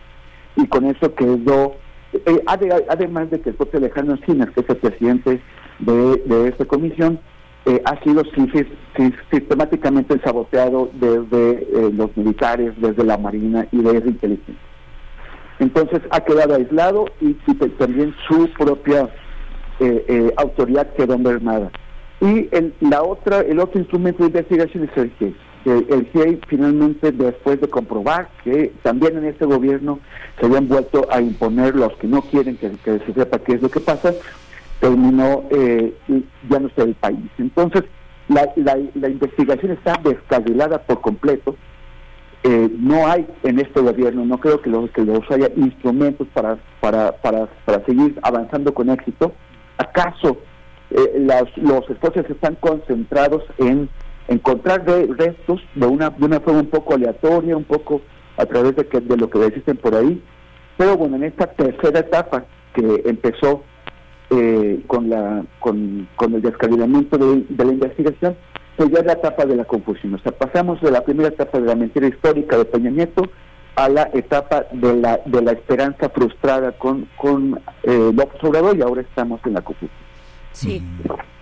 y 0.58 0.66
con 0.66 0.84
eso 0.86 1.14
quedó, 1.14 1.76
eh, 2.12 2.42
además 2.46 3.30
de 3.30 3.40
que 3.40 3.50
el 3.50 3.54
propio 3.54 3.78
Alejandro 3.78 4.16
Encinas, 4.16 4.50
que 4.50 4.60
es 4.60 4.68
el 4.68 4.76
presidente 4.76 5.40
de, 5.78 6.48
esta 6.48 6.64
comisión, 6.64 7.20
eh, 7.64 7.80
ha 7.84 8.02
sido 8.02 8.24
sistemáticamente 9.30 10.18
saboteado 10.24 10.90
desde 10.94 11.62
eh, 11.62 11.90
los 11.92 12.16
militares, 12.16 12.72
desde 12.78 13.04
la 13.04 13.18
Marina 13.18 13.68
y 13.70 13.82
desde 13.82 14.08
inteligencia. 14.08 14.54
Entonces 15.60 16.00
ha 16.10 16.20
quedado 16.20 16.56
aislado 16.56 17.06
y, 17.20 17.34
también 17.78 18.14
su 18.26 18.50
propia 18.58 19.08
autoridad 20.36 20.92
quedó 20.94 21.16
mermada. 21.18 21.70
Y 22.20 22.48
el, 22.50 22.74
la 22.80 23.02
otra, 23.02 23.42
el 23.42 23.60
otro 23.60 23.78
instrumento 23.78 24.24
de 24.24 24.30
investigación 24.30 24.88
es 24.90 24.96
el 24.96 25.12
El 25.70 26.08
GIEI 26.12 26.40
finalmente, 26.46 27.12
después 27.12 27.60
de 27.60 27.68
comprobar 27.68 28.28
que 28.44 28.72
también 28.82 29.18
en 29.18 29.24
este 29.26 29.44
gobierno 29.44 30.00
se 30.38 30.46
habían 30.46 30.68
vuelto 30.68 31.06
a 31.10 31.20
imponer 31.20 31.74
los 31.74 31.92
que 31.96 32.06
no 32.06 32.22
quieren 32.22 32.56
que, 32.56 32.70
se 32.84 33.12
sepa 33.12 33.38
qué 33.38 33.54
es 33.54 33.62
lo 33.62 33.70
que 33.70 33.80
pasa, 33.80 34.14
terminó 34.80 35.44
eh, 35.50 35.94
ya 36.48 36.60
no 36.60 36.68
sé 36.70 36.82
el 36.82 36.94
país. 36.94 37.30
Entonces, 37.38 37.84
la, 38.28 38.48
la, 38.56 39.08
investigación 39.08 39.72
está 39.72 39.94
descarrilada 40.02 40.78
por 40.82 41.00
completo. 41.00 41.56
Eh, 42.44 42.70
no 42.78 43.06
hay 43.06 43.26
en 43.42 43.58
este 43.58 43.80
gobierno, 43.80 44.24
no 44.24 44.38
creo 44.38 44.62
que 44.62 44.70
los, 44.70 44.90
que 44.92 45.02
los 45.02 45.28
haya 45.30 45.50
instrumentos 45.56 46.28
para, 46.32 46.58
para, 46.80 47.12
para, 47.12 47.46
para 47.64 47.84
seguir 47.84 48.18
avanzando 48.22 48.72
con 48.72 48.90
éxito. 48.90 49.32
¿Acaso 49.76 50.38
eh, 50.90 51.26
los 51.56 51.90
esfuerzos 51.90 52.30
están 52.30 52.54
concentrados 52.56 53.42
en 53.58 53.88
encontrar 54.28 54.84
restos 54.84 55.60
de 55.74 55.86
una, 55.86 56.10
de 56.10 56.24
una 56.24 56.40
forma 56.40 56.60
un 56.60 56.70
poco 56.70 56.94
aleatoria, 56.94 57.56
un 57.56 57.64
poco 57.64 58.02
a 58.36 58.46
través 58.46 58.76
de, 58.76 59.16
lo 59.16 59.28
que 59.28 59.46
existen 59.46 59.76
por 59.76 59.94
ahí? 59.94 60.22
Pero 60.76 60.96
bueno, 60.96 61.16
en 61.16 61.24
esta 61.24 61.46
tercera 61.46 62.00
etapa 62.00 62.44
que 62.72 63.02
empezó 63.06 63.64
eh, 64.30 64.80
con, 64.86 65.10
la, 65.10 65.44
con, 65.58 66.08
con 66.16 66.34
el 66.34 66.42
descarrilamiento 66.42 67.18
de, 67.18 67.64
la 67.64 67.72
investigación, 67.72 68.36
pues 68.76 68.90
ya 68.90 69.00
es 69.00 69.06
la 69.06 69.14
etapa 69.14 69.44
de 69.44 69.56
la 69.56 69.64
confusión. 69.64 70.14
O 70.14 70.18
sea, 70.18 70.32
pasamos 70.32 70.80
de 70.80 70.90
la 70.90 71.02
primera 71.02 71.30
etapa 71.30 71.58
de 71.58 71.66
la 71.66 71.74
mentira 71.74 72.06
histórica 72.06 72.56
de 72.56 72.64
Peña 72.66 72.90
Nieto 72.90 73.22
a 73.74 73.88
la 73.88 74.10
etapa 74.12 74.66
de 74.72 74.96
la, 74.96 75.20
de 75.24 75.42
la 75.42 75.52
esperanza 75.52 76.08
frustrada 76.10 76.72
con, 76.72 77.08
con 77.16 77.60
eh, 77.84 78.12
López 78.14 78.42
Obrador 78.42 78.76
y 78.76 78.82
ahora 78.82 79.02
estamos 79.02 79.40
en 79.46 79.54
la 79.54 79.62
confusión. 79.62 80.07
Sí. 80.52 80.82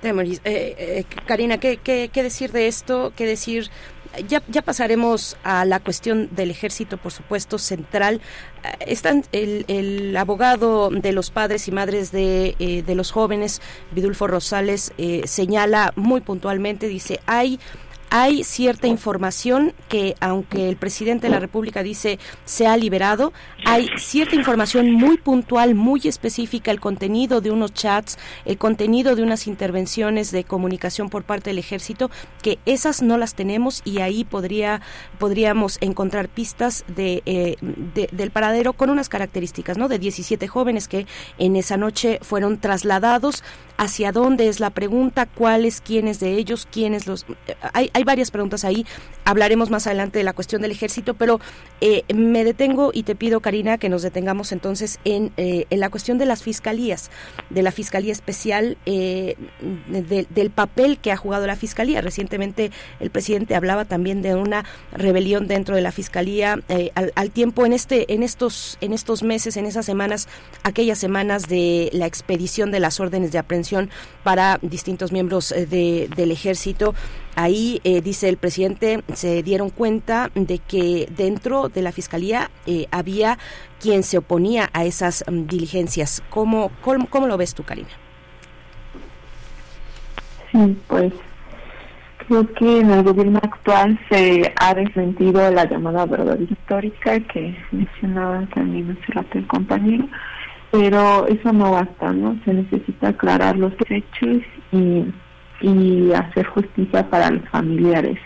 Eh, 0.03 0.39
eh, 0.45 1.05
Karina, 1.27 1.59
¿qué, 1.59 1.79
¿qué, 1.79 2.11
qué, 2.13 2.23
decir 2.23 2.53
de 2.53 2.69
esto? 2.69 3.13
¿Qué 3.17 3.27
decir 3.27 3.71
ya, 4.29 4.43
ya 4.49 4.63
pasaremos 4.63 5.37
a 5.43 5.65
la 5.65 5.81
cuestión 5.81 6.29
del 6.33 6.51
ejército, 6.51 6.97
por 6.97 7.13
supuesto, 7.13 7.59
central. 7.59 8.21
Eh, 8.63 8.85
están 8.87 9.25
el, 9.33 9.65
el 9.69 10.17
abogado 10.17 10.91
de 10.91 11.13
los 11.13 11.31
padres 11.31 11.69
y 11.69 11.73
madres 11.73 12.13
de, 12.13 12.57
eh, 12.59 12.83
de 12.83 12.95
los 12.95 13.11
jóvenes, 13.11 13.61
Vidulfo 13.93 14.27
Rosales, 14.27 14.93
eh, 14.99 15.23
señala 15.27 15.93
muy 15.97 16.21
puntualmente, 16.21 16.89
dice, 16.89 17.21
hay 17.27 17.59
hay 18.19 18.45
cierta 18.45 18.87
información 18.87 19.75
que, 19.91 20.15
aunque 20.21 20.71
el 20.71 20.77
presidente 20.77 21.27
de 21.27 21.33
la 21.33 21.39
República 21.39 21.83
dice 21.83 22.19
se 22.47 22.67
ha 22.67 22.75
liberado, 22.79 23.35
hay 23.67 23.91
cierta 23.99 24.35
información 24.35 24.91
muy 24.91 25.19
puntual, 25.19 25.75
muy 25.75 26.01
específica, 26.05 26.71
el 26.71 26.81
contenido 26.81 27.43
de 27.43 27.51
unos 27.51 27.75
chats, 27.75 28.17
el 28.47 28.57
contenido 28.57 29.17
de 29.17 29.23
unas 29.23 29.47
intervenciones 29.47 30.31
de 30.31 30.45
comunicación 30.45 31.11
por 31.11 31.25
parte 31.25 31.51
del 31.51 31.59
ejército, 31.59 32.11
que 32.41 32.59
esas 32.65 33.03
no 33.03 33.19
las 33.19 33.35
tenemos 33.35 33.83
y 33.85 33.99
ahí 34.01 34.25
podría, 34.25 34.81
podríamos 35.19 35.77
encontrar 35.83 36.31
pistas 36.31 36.87
de, 36.89 37.23
eh, 37.27 37.57
del 37.61 38.31
paradero 38.31 38.73
con 38.73 38.89
unas 38.89 39.11
características, 39.11 39.77
¿no? 39.77 39.89
De 39.89 39.99
17 39.99 40.49
jóvenes 40.49 40.89
que 40.89 41.07
en 41.37 41.55
esa 41.55 41.77
noche 41.77 42.19
fueron 42.23 42.57
trasladados. 42.61 43.45
¿Hacia 43.79 44.11
dónde 44.11 44.49
es 44.49 44.59
la 44.59 44.71
pregunta? 44.71 45.27
¿Cuáles, 45.27 45.83
quiénes 45.83 46.19
de 46.19 46.33
ellos? 46.37 46.67
¿Quiénes 46.71 47.07
los...? 47.07 47.27
Hay, 47.75 47.91
hay 47.93 48.05
varias 48.05 48.31
preguntas 48.31 48.65
ahí. 48.65 48.87
Hablaremos 49.25 49.71
más 49.71 49.87
adelante 49.87 50.19
de 50.19 50.25
la 50.25 50.33
cuestión 50.33 50.63
del 50.63 50.71
ejército, 50.71 51.13
pero 51.13 51.41
eh, 51.83 52.03
me 52.15 52.43
detengo 52.43 52.91
y 52.95 53.03
te 53.03 53.15
pido, 53.15 53.41
Karina, 53.41 53.77
que 53.77 53.91
nos 53.91 54.01
detengamos 54.01 54.53
entonces 54.53 54.99
en, 55.05 55.33
eh, 55.37 55.67
en 55.69 55.81
la 55.81 55.91
cuestión 55.91 56.17
de 56.17 56.25
las 56.25 56.43
fiscalías, 56.43 57.11
de 57.51 57.63
la 57.63 57.71
Fiscalía 57.71 58.13
Especial, 58.13 58.79
eh, 58.87 59.37
del 59.91 60.51
papel 60.51 60.99
que 60.99 61.13
ha 61.13 61.17
jugado 61.19 61.47
la 61.47 61.57
Fiscalía. 61.57 62.01
Recientemente 62.01 62.71
el 62.99 63.11
presidente 63.11 63.57
hablaba 63.57 63.85
también 63.85 64.23
de 64.23 64.35
una 64.37 64.65
rebelión 64.93 65.49
dentro 65.49 65.75
de 65.75 65.83
la 65.83 65.93
Fiscalía. 65.93 66.59
Al, 66.95 67.13
al, 67.15 67.31
tiempo, 67.31 67.67
en, 67.67 67.75
este, 67.75 68.15
en, 68.15 68.23
estos, 68.23 68.79
en 68.81 68.95
estos 68.95 69.23
meses, 69.23 69.59
en 69.59 69.67
esas 69.67 69.85
semanas, 69.85 70.29
aquellas 70.63 70.99
semanas 70.99 71.47
de 71.47 71.91
la 71.93 72.07
expedición 72.07 72.71
de 72.71 72.81
las 72.81 73.01
órdenes 73.01 73.33
de 73.33 73.39
aprehensión 73.39 73.66
para 74.23 74.59
distintos 74.63 75.13
miembros 75.13 75.51
de, 75.51 76.09
del 76.17 76.31
ejército, 76.31 76.95
Ahí, 77.39 77.83
eh, 77.85 78.01
dice 78.01 78.31
el 78.31 78.39
presidente, 78.39 79.03
se 79.13 79.43
dieron 79.43 79.69
cuenta 79.69 80.31
de 80.35 80.59
que 80.59 81.07
dentro 81.15 81.69
de 81.69 81.83
la 81.83 81.93
Fiscalía 81.93 82.51
eh, 82.67 82.87
había 82.91 83.37
quien 83.79 84.05
se 84.05 84.17
oponía 84.17 84.71
a 84.73 84.87
esas 84.87 85.23
mm, 85.31 85.47
diligencias. 85.47 86.23
¿Cómo, 86.31 86.71
cómo, 86.83 87.27
lo 87.27 87.37
ves 87.37 87.55
tú, 87.55 87.63
Karina? 87.63 87.91
Sí, 90.51 90.79
pues 90.87 91.13
creo 92.27 92.51
que 92.55 92.81
en 92.81 92.91
el 92.91 93.03
gobierno 93.03 93.39
actual 93.43 94.01
se 94.09 94.55
ha 94.59 94.73
desmentido 94.73 95.51
la 95.51 95.67
llamada 95.69 96.07
verdad 96.07 96.39
histórica 96.39 97.21
que 97.21 97.55
mencionaba 97.71 98.47
también 98.55 98.97
hace 98.99 99.13
rato 99.13 99.37
el 99.37 99.47
compañero, 99.47 100.09
pero 100.71 101.27
eso 101.27 101.53
no 101.53 101.73
basta, 101.73 102.13
¿no? 102.13 102.39
Se 102.45 102.53
necesita 102.53 103.09
aclarar 103.09 103.57
los 103.57 103.73
hechos 103.89 104.43
y 104.73 105.05
y 105.61 106.13
hacer 106.13 106.47
justicia 106.47 107.09
para 107.09 107.31
los 107.31 107.49
familiares. 107.49 108.19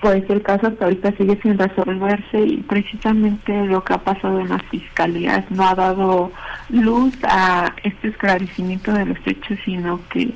Pues 0.00 0.28
el 0.28 0.42
caso 0.42 0.68
hasta 0.68 0.84
ahorita 0.84 1.12
sigue 1.16 1.40
sin 1.42 1.58
resolverse 1.58 2.40
y 2.40 2.58
precisamente 2.58 3.64
lo 3.64 3.82
que 3.82 3.94
ha 3.94 3.98
pasado 3.98 4.40
en 4.40 4.50
las 4.50 4.62
fiscalías 4.64 5.50
no 5.50 5.66
ha 5.66 5.74
dado 5.74 6.30
luz 6.68 7.14
a 7.24 7.74
este 7.82 8.08
esclarecimiento 8.08 8.92
de 8.92 9.06
los 9.06 9.18
hechos, 9.26 9.58
sino 9.64 10.00
que 10.10 10.32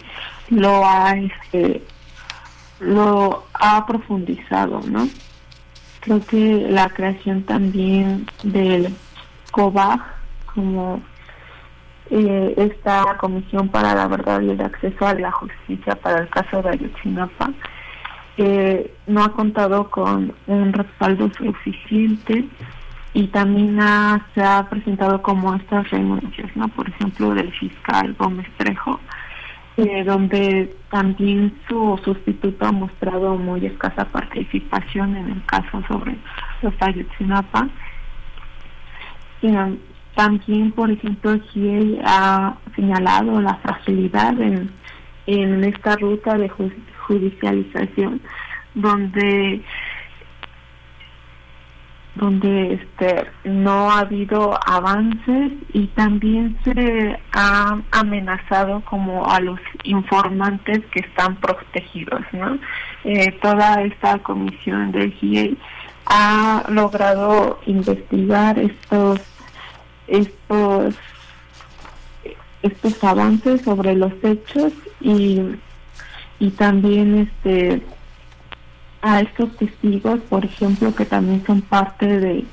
lo 0.49 0.85
ha 0.85 1.15
este, 1.15 1.83
lo 2.81 3.45
ha 3.53 3.87
profundizado, 3.87 4.81
¿no? 4.89 5.09
Creo 6.01 6.25
que 6.25 6.67
la 6.71 6.89
creación 6.89 7.43
también 7.43 8.27
del 8.43 8.95
COBAG 9.53 10.01
como 10.47 11.03
eh, 12.11 12.55
esta 12.57 13.17
Comisión 13.19 13.69
para 13.69 13.95
la 13.95 14.09
Verdad 14.09 14.41
y 14.41 14.51
el 14.51 14.61
Acceso 14.61 15.07
a 15.07 15.15
la 15.15 15.31
Justicia 15.31 15.95
para 15.95 16.23
el 16.23 16.29
caso 16.29 16.61
de 16.63 16.71
Ayotzinapa 16.71 17.53
eh, 18.37 18.95
no 19.07 19.23
ha 19.23 19.33
contado 19.33 19.91
con 19.91 20.35
un 20.47 20.73
respaldo 20.73 21.31
suficiente 21.37 22.47
y 23.13 23.27
también 23.29 23.79
se 24.35 24.43
ha 24.43 24.67
presentado 24.69 25.21
como 25.21 25.55
estas 25.55 25.91
renuncias, 25.91 26.51
¿no? 26.57 26.69
Por 26.69 26.89
ejemplo, 26.89 27.35
del 27.35 27.53
fiscal 27.53 28.15
Gómez 28.19 28.47
Trejo, 28.57 28.99
eh, 29.77 30.05
donde 30.05 30.75
también 30.91 31.55
su 31.69 32.01
sustituto 32.05 32.67
ha 32.67 32.73
mostrado 32.73 33.37
muy 33.37 33.67
escasa 33.67 34.05
participación 34.07 35.17
en 35.17 35.31
el 35.31 35.45
caso 35.45 35.83
sobre 35.87 36.17
los 36.63 36.73
Ayotzinapa. 36.81 37.69
También, 40.21 40.71
por 40.73 40.91
ejemplo, 40.91 41.41
GIEI 41.41 41.99
ha 42.05 42.55
señalado 42.77 43.41
la 43.41 43.55
fragilidad 43.55 44.39
en, 44.39 44.71
en 45.27 45.65
esta 45.65 45.97
ruta 45.97 46.37
de 46.37 46.51
judicialización, 47.07 48.21
donde 48.75 49.63
donde 52.17 52.75
este 52.75 53.31
no 53.45 53.91
ha 53.91 54.01
habido 54.01 54.59
avances 54.67 55.53
y 55.73 55.87
también 55.87 56.59
se 56.65 57.19
ha 57.33 57.79
amenazado 57.93 58.83
como 58.83 59.27
a 59.27 59.41
los 59.41 59.61
informantes 59.85 60.85
que 60.93 61.01
están 61.01 61.37
protegidos 61.37 62.21
no 62.33 62.59
eh, 63.05 63.31
toda 63.41 63.81
esta 63.85 64.19
comisión 64.19 64.93
del 64.93 65.13
GIEI 65.13 65.57
ha 66.05 66.65
logrado 66.69 67.61
investigar 67.67 68.59
estos 68.59 69.30
estos 70.11 70.95
estos 72.63 73.03
avances 73.03 73.63
sobre 73.63 73.95
los 73.95 74.13
hechos 74.23 74.73
y, 75.01 75.41
y 76.39 76.51
también 76.51 77.31
este 77.31 77.83
a 79.03 79.23
estos 79.23 79.57
testigos, 79.57 80.21
por 80.29 80.45
ejemplo, 80.45 80.95
que 80.95 81.07
también 81.07 81.43
son 81.47 81.63
parte 81.63 82.07
de 82.07 82.45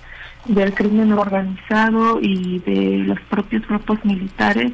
del 0.45 0.73
crimen 0.73 1.11
organizado 1.11 2.19
y 2.21 2.59
de 2.59 2.99
los 2.99 3.19
propios 3.29 3.67
grupos 3.67 4.03
militares, 4.05 4.71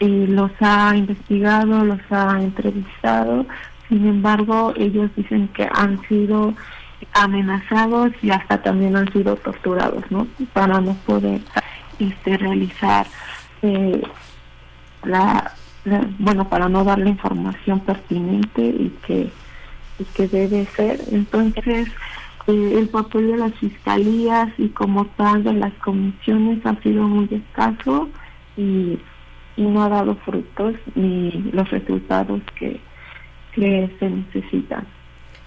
y 0.00 0.26
los 0.26 0.50
ha 0.60 0.96
investigado, 0.96 1.84
los 1.84 2.00
ha 2.10 2.40
entrevistado, 2.40 3.46
sin 3.88 4.08
embargo, 4.08 4.72
ellos 4.76 5.10
dicen 5.14 5.48
que 5.48 5.68
han 5.72 6.00
sido 6.08 6.54
amenazados 7.12 8.12
y 8.22 8.30
hasta 8.30 8.62
también 8.62 8.96
han 8.96 9.12
sido 9.12 9.36
torturados, 9.36 10.02
¿no? 10.10 10.26
Para 10.52 10.80
no 10.80 10.94
poder 11.06 11.40
este, 12.10 12.36
realizar 12.36 13.06
eh, 13.62 14.02
la, 15.04 15.52
bueno 16.18 16.48
para 16.48 16.68
no 16.68 16.84
dar 16.84 16.98
la 16.98 17.10
información 17.10 17.80
pertinente 17.80 18.62
y 18.62 18.96
que 19.06 19.30
y 19.98 20.04
que 20.14 20.28
debe 20.28 20.66
ser. 20.66 21.00
Entonces 21.10 21.88
eh, 22.46 22.74
el 22.78 22.88
papel 22.88 23.32
de 23.32 23.36
las 23.36 23.54
fiscalías 23.54 24.48
y 24.58 24.68
como 24.68 25.06
tal 25.06 25.44
de 25.44 25.54
las 25.54 25.72
comisiones 25.74 26.64
ha 26.66 26.74
sido 26.82 27.04
muy 27.04 27.28
escaso 27.30 28.08
y, 28.56 28.98
y 29.56 29.62
no 29.62 29.82
ha 29.82 29.88
dado 29.88 30.16
frutos 30.16 30.74
ni 30.94 31.30
los 31.52 31.70
resultados 31.70 32.40
que, 32.58 32.80
que 33.52 33.90
se 33.98 34.10
necesitan 34.10 34.86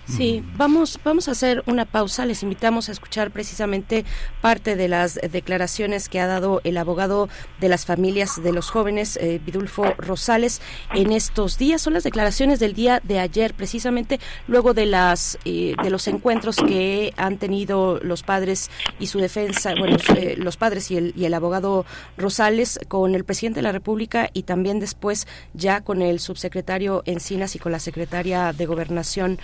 Sí, 0.07 0.43
vamos, 0.55 0.99
vamos 1.03 1.27
a 1.27 1.31
hacer 1.31 1.63
una 1.65 1.85
pausa. 1.85 2.27
Les 2.27 2.43
invitamos 2.43 2.89
a 2.89 2.91
escuchar 2.91 3.31
precisamente 3.31 4.05
parte 4.39 4.75
de 4.75 4.87
las 4.87 5.15
declaraciones 5.15 6.09
que 6.09 6.19
ha 6.19 6.27
dado 6.27 6.61
el 6.63 6.77
abogado 6.77 7.27
de 7.59 7.69
las 7.69 7.85
familias 7.85 8.41
de 8.41 8.53
los 8.53 8.69
jóvenes, 8.69 9.17
eh, 9.17 9.41
Vidulfo 9.43 9.95
Rosales, 9.97 10.61
en 10.93 11.11
estos 11.11 11.57
días. 11.57 11.81
Son 11.81 11.93
las 11.93 12.03
declaraciones 12.03 12.59
del 12.59 12.73
día 12.73 13.01
de 13.03 13.19
ayer, 13.19 13.55
precisamente 13.55 14.19
luego 14.47 14.75
de 14.75 14.85
las 14.85 15.39
eh, 15.43 15.73
de 15.81 15.89
los 15.89 16.07
encuentros 16.07 16.57
que 16.57 17.13
han 17.17 17.37
tenido 17.37 17.99
los 18.03 18.21
padres 18.21 18.69
y 18.99 19.07
su 19.07 19.19
defensa, 19.19 19.73
bueno, 19.75 19.97
eh, 20.15 20.35
los 20.37 20.55
padres 20.55 20.91
y 20.91 20.97
el, 20.97 21.13
y 21.15 21.25
el 21.25 21.33
abogado 21.33 21.83
Rosales 22.15 22.79
con 22.87 23.15
el 23.15 23.25
presidente 23.25 23.57
de 23.57 23.63
la 23.63 23.71
República 23.71 24.29
y 24.33 24.43
también 24.43 24.79
después 24.79 25.27
ya 25.53 25.81
con 25.81 26.03
el 26.03 26.19
subsecretario 26.19 27.01
Encinas 27.05 27.55
y 27.55 27.59
con 27.59 27.71
la 27.71 27.79
secretaria 27.79 28.53
de 28.53 28.65
Gobernación. 28.67 29.39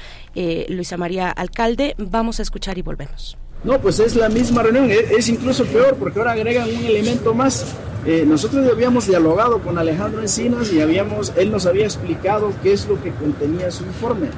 Luisa 0.69 0.97
María 0.97 1.29
Alcalde. 1.29 1.95
Vamos 1.97 2.39
a 2.39 2.43
escuchar 2.43 2.77
y 2.77 2.81
volvemos. 2.81 3.37
No, 3.63 3.79
pues 3.79 3.99
es 3.99 4.15
la 4.15 4.27
misma 4.27 4.63
reunión, 4.63 4.89
es, 4.89 5.29
incluso 5.29 5.65
peor 5.65 5.95
porque 5.95 6.17
ahora 6.17 6.31
agregan 6.31 6.67
un 6.67 6.83
elemento 6.83 7.33
más. 7.33 7.65
Eh, 8.07 8.25
nosotros 8.27 8.67
habíamos 8.71 9.05
dialogado 9.05 9.59
con 9.59 9.77
Alejandro 9.77 10.21
Encinas 10.21 10.73
y 10.73 10.81
habíamos, 10.81 11.31
él 11.37 11.51
nos 11.51 11.67
había 11.67 11.85
explicado 11.85 12.51
qué 12.63 12.73
es 12.73 12.87
lo 12.87 13.01
que 13.03 13.11
contenía 13.11 13.69
su 13.69 13.83
informe. 13.83 14.29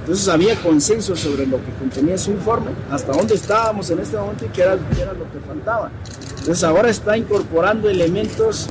Entonces 0.00 0.28
había 0.28 0.54
consenso 0.56 1.16
sobre 1.16 1.46
lo 1.46 1.56
que 1.56 1.72
contenía 1.78 2.18
su 2.18 2.30
informe, 2.32 2.70
hasta 2.90 3.12
dónde 3.12 3.34
estábamos 3.34 3.90
en 3.90 3.98
este 3.98 4.16
momento 4.18 4.44
y 4.44 4.48
qué 4.48 4.60
era 4.60 4.74
lo 4.74 5.32
que 5.32 5.40
faltaba. 5.46 5.90
Entonces 6.38 6.62
ahora 6.62 6.90
está 6.90 7.16
incorporando 7.16 7.88
elementos 7.88 8.68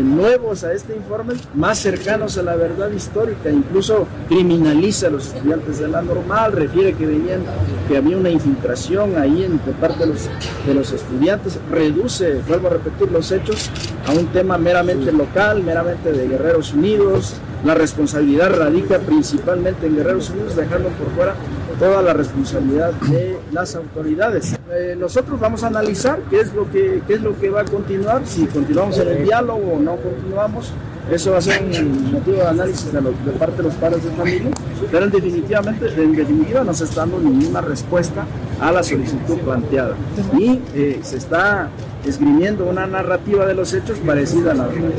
nuevos 0.00 0.64
a 0.64 0.72
este 0.72 0.96
informe, 0.96 1.34
más 1.54 1.78
cercanos 1.78 2.38
a 2.38 2.42
la 2.42 2.56
verdad 2.56 2.90
histórica, 2.90 3.50
incluso 3.50 4.06
criminaliza 4.28 5.08
a 5.08 5.10
los 5.10 5.26
estudiantes 5.26 5.78
de 5.78 5.88
la 5.88 6.02
normal, 6.02 6.52
refiere 6.52 6.94
que 6.94 7.06
venían, 7.06 7.42
que 7.88 7.96
había 7.96 8.16
una 8.16 8.30
infiltración 8.30 9.18
ahí 9.18 9.44
en, 9.44 9.64
de 9.64 9.72
parte 9.72 10.00
de 10.00 10.06
los, 10.06 10.30
de 10.66 10.74
los 10.74 10.92
estudiantes, 10.92 11.58
reduce, 11.70 12.40
vuelvo 12.48 12.68
a 12.68 12.70
repetir, 12.70 13.10
los 13.10 13.30
hechos 13.32 13.70
a 14.06 14.12
un 14.12 14.26
tema 14.28 14.58
meramente 14.58 15.12
local, 15.12 15.62
meramente 15.62 16.12
de 16.12 16.28
Guerreros 16.28 16.72
Unidos, 16.72 17.34
la 17.64 17.74
responsabilidad 17.74 18.56
radica 18.56 18.98
principalmente 18.98 19.86
en 19.86 19.96
Guerreros 19.96 20.30
Unidos, 20.30 20.56
dejando 20.56 20.88
por 20.88 21.10
fuera 21.14 21.34
toda 21.78 22.02
la 22.02 22.12
responsabilidad 22.12 22.92
de 22.92 23.38
las 23.52 23.74
autoridades. 23.74 24.54
Eh, 24.70 24.96
nosotros 24.98 25.38
vamos 25.40 25.64
a 25.64 25.68
analizar 25.68 26.20
qué 26.30 26.40
es 26.40 26.54
lo 26.54 26.70
que 26.70 27.02
qué 27.06 27.14
es 27.14 27.20
lo 27.20 27.38
que 27.38 27.50
va 27.50 27.62
a 27.62 27.64
continuar, 27.64 28.22
si 28.26 28.46
continuamos 28.46 28.98
en 28.98 29.08
el 29.08 29.24
diálogo 29.24 29.74
o 29.74 29.78
no 29.78 29.96
continuamos. 29.96 30.72
Eso 31.10 31.32
va 31.32 31.38
a 31.38 31.40
ser 31.40 31.62
un 31.62 32.12
motivo 32.12 32.36
de 32.36 32.46
análisis 32.46 32.92
de, 32.92 33.00
de 33.00 33.32
parte 33.32 33.56
de 33.56 33.62
los 33.64 33.74
padres 33.74 34.04
de 34.04 34.10
familia, 34.12 34.50
pero 34.90 35.04
en, 35.04 35.10
definitivamente, 35.10 35.88
en 36.00 36.14
definitiva 36.14 36.62
no 36.62 36.72
se 36.72 36.84
está 36.84 37.00
dando 37.00 37.18
ninguna 37.18 37.60
respuesta 37.60 38.24
a 38.60 38.70
la 38.70 38.82
solicitud 38.84 39.38
planteada. 39.38 39.96
Y 40.38 40.60
eh, 40.74 41.00
se 41.02 41.16
está 41.16 41.70
esgrimiendo 42.06 42.66
una 42.66 42.86
narrativa 42.86 43.44
de 43.46 43.54
los 43.54 43.74
hechos 43.74 43.98
parecida 43.98 44.52
a 44.52 44.54
la 44.54 44.66
verdad. 44.68 44.92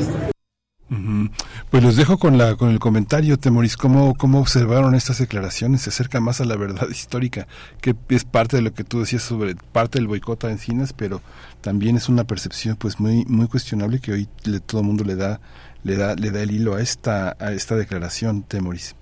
Pues 1.74 1.82
los 1.82 1.96
dejo 1.96 2.18
con 2.18 2.38
la 2.38 2.54
con 2.54 2.70
el 2.70 2.78
comentario, 2.78 3.36
Temoris, 3.36 3.76
cómo 3.76 4.14
cómo 4.14 4.38
observaron 4.38 4.94
estas 4.94 5.18
declaraciones, 5.18 5.80
se 5.80 5.90
acerca 5.90 6.20
más 6.20 6.40
a 6.40 6.44
la 6.44 6.56
verdad 6.56 6.88
histórica, 6.88 7.48
que 7.80 7.96
es 8.10 8.24
parte 8.24 8.56
de 8.56 8.62
lo 8.62 8.72
que 8.72 8.84
tú 8.84 9.00
decías 9.00 9.24
sobre 9.24 9.56
parte 9.72 9.98
del 9.98 10.06
boicot 10.06 10.44
a 10.44 10.52
encinas, 10.52 10.92
pero 10.92 11.20
también 11.62 11.96
es 11.96 12.08
una 12.08 12.22
percepción 12.22 12.76
pues 12.76 13.00
muy 13.00 13.24
muy 13.24 13.48
cuestionable 13.48 13.98
que 13.98 14.12
hoy 14.12 14.28
todo 14.66 14.82
el 14.82 14.86
mundo 14.86 15.02
le 15.02 15.16
da 15.16 15.40
le 15.82 15.96
da 15.96 16.14
le 16.14 16.30
da 16.30 16.44
el 16.44 16.52
hilo 16.52 16.76
a 16.76 16.80
esta 16.80 17.36
a 17.40 17.50
esta 17.50 17.74
declaración, 17.74 18.44
Temoris. 18.44 18.94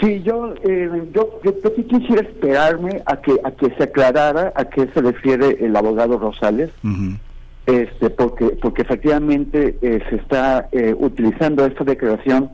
Sí, 0.00 0.22
yo, 0.22 0.54
eh, 0.62 1.10
yo, 1.12 1.40
yo, 1.42 1.54
sí 1.74 1.82
quisiera 1.82 2.22
esperarme 2.22 3.02
a 3.06 3.16
que 3.16 3.34
a 3.42 3.50
que 3.50 3.74
se 3.74 3.82
aclarara 3.82 4.52
a 4.54 4.66
qué 4.66 4.88
se 4.94 5.00
refiere 5.00 5.56
el 5.58 5.74
abogado 5.74 6.20
Rosales 6.20 6.70
este 7.66 8.10
porque 8.10 8.46
porque 8.62 8.82
efectivamente 8.82 9.76
eh, 9.82 10.00
se 10.08 10.16
está 10.16 10.68
eh, 10.70 10.94
utilizando 10.96 11.66
esta 11.66 11.82
declaración 11.84 12.50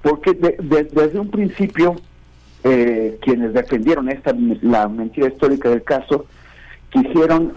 porque 0.00 0.32
desde 0.32 1.18
un 1.18 1.28
principio 1.28 1.96
eh, 2.62 3.18
quienes 3.20 3.52
defendieron 3.52 4.08
esta 4.08 4.34
la 4.62 4.88
mentira 4.88 5.28
histórica 5.28 5.68
del 5.68 5.82
caso 5.82 6.26
quisieron 6.90 7.52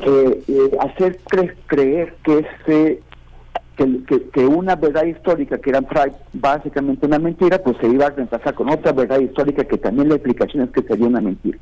hacer 0.80 1.20
creer 1.68 2.16
que 2.24 2.40
ese 2.40 3.00
que, 3.78 4.30
que, 4.32 4.46
una 4.46 4.76
verdad 4.76 5.06
histórica 5.06 5.58
que 5.60 5.70
era 5.70 5.82
básicamente 6.34 7.06
una 7.06 7.20
mentira 7.20 7.60
pues 7.60 7.78
se 7.80 7.88
iba 7.88 8.08
a 8.08 8.10
reemplazar 8.10 8.54
con 8.54 8.70
otra 8.70 8.92
verdad 8.92 9.20
histórica 9.20 9.64
que 9.64 9.78
también 9.78 10.10
la 10.10 10.16
explicación 10.16 10.64
es 10.64 10.72
que 10.72 10.82
sería 10.84 11.08
una 11.08 11.22
mentira. 11.22 11.58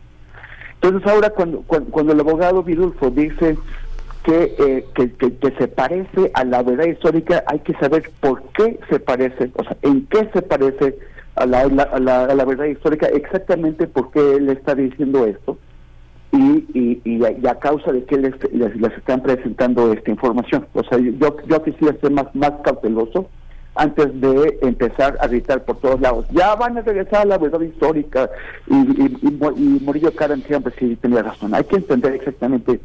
Entonces 0.81 1.07
ahora 1.09 1.29
cuando, 1.29 1.61
cuando 1.61 2.13
el 2.13 2.19
abogado 2.19 2.63
Vidulfo 2.63 3.09
dice 3.11 3.57
eh, 4.27 4.85
que, 4.93 5.11
que, 5.11 5.51
se 5.57 5.67
parece 5.67 6.31
a 6.33 6.43
la 6.43 6.61
verdad 6.61 6.85
histórica, 6.85 7.43
hay 7.47 7.59
que 7.59 7.73
saber 7.75 8.11
por 8.19 8.41
qué 8.51 8.79
se 8.89 8.99
parece, 8.99 9.49
o 9.55 9.63
sea, 9.63 9.77
en 9.81 10.05
qué 10.07 10.29
se 10.33 10.41
parece 10.41 10.97
a 11.35 11.45
la, 11.45 11.61
a 11.61 11.99
la, 11.99 12.45
verdad 12.45 12.65
histórica, 12.65 13.07
exactamente 13.07 13.87
por 13.87 14.11
qué 14.11 14.35
él 14.35 14.49
está 14.49 14.75
diciendo 14.75 15.25
esto 15.25 15.57
y, 16.31 16.65
y, 16.73 17.01
y, 17.05 17.47
a, 17.47 17.55
causa 17.55 17.91
de 17.91 18.03
que 18.03 18.17
les, 18.17 18.33
les, 18.53 18.93
están 18.97 19.23
presentando 19.23 19.93
esta 19.93 20.11
información. 20.11 20.67
O 20.73 20.83
sea, 20.83 20.99
yo, 20.99 21.37
yo 21.47 21.63
quisiera 21.63 21.97
ser 21.99 22.11
más, 22.11 22.33
más 22.35 22.51
cauteloso 22.63 23.29
antes 23.75 24.19
de 24.19 24.59
empezar 24.61 25.17
a 25.21 25.27
gritar 25.27 25.63
por 25.63 25.77
todos 25.77 26.01
lados. 26.01 26.25
Ya 26.31 26.53
van 26.55 26.77
a 26.77 26.81
regresar 26.81 27.21
a 27.21 27.25
la 27.25 27.37
verdad 27.37 27.61
histórica 27.61 28.29
y, 28.67 28.75
y, 28.75 29.17
y, 29.21 29.79
Murillo 29.81 30.13
Karam 30.13 30.41
siempre 30.43 30.73
sí 30.77 30.97
tenía 30.97 31.23
razón. 31.23 31.55
Hay 31.55 31.63
que 31.63 31.77
entender 31.77 32.13
exactamente 32.13 32.81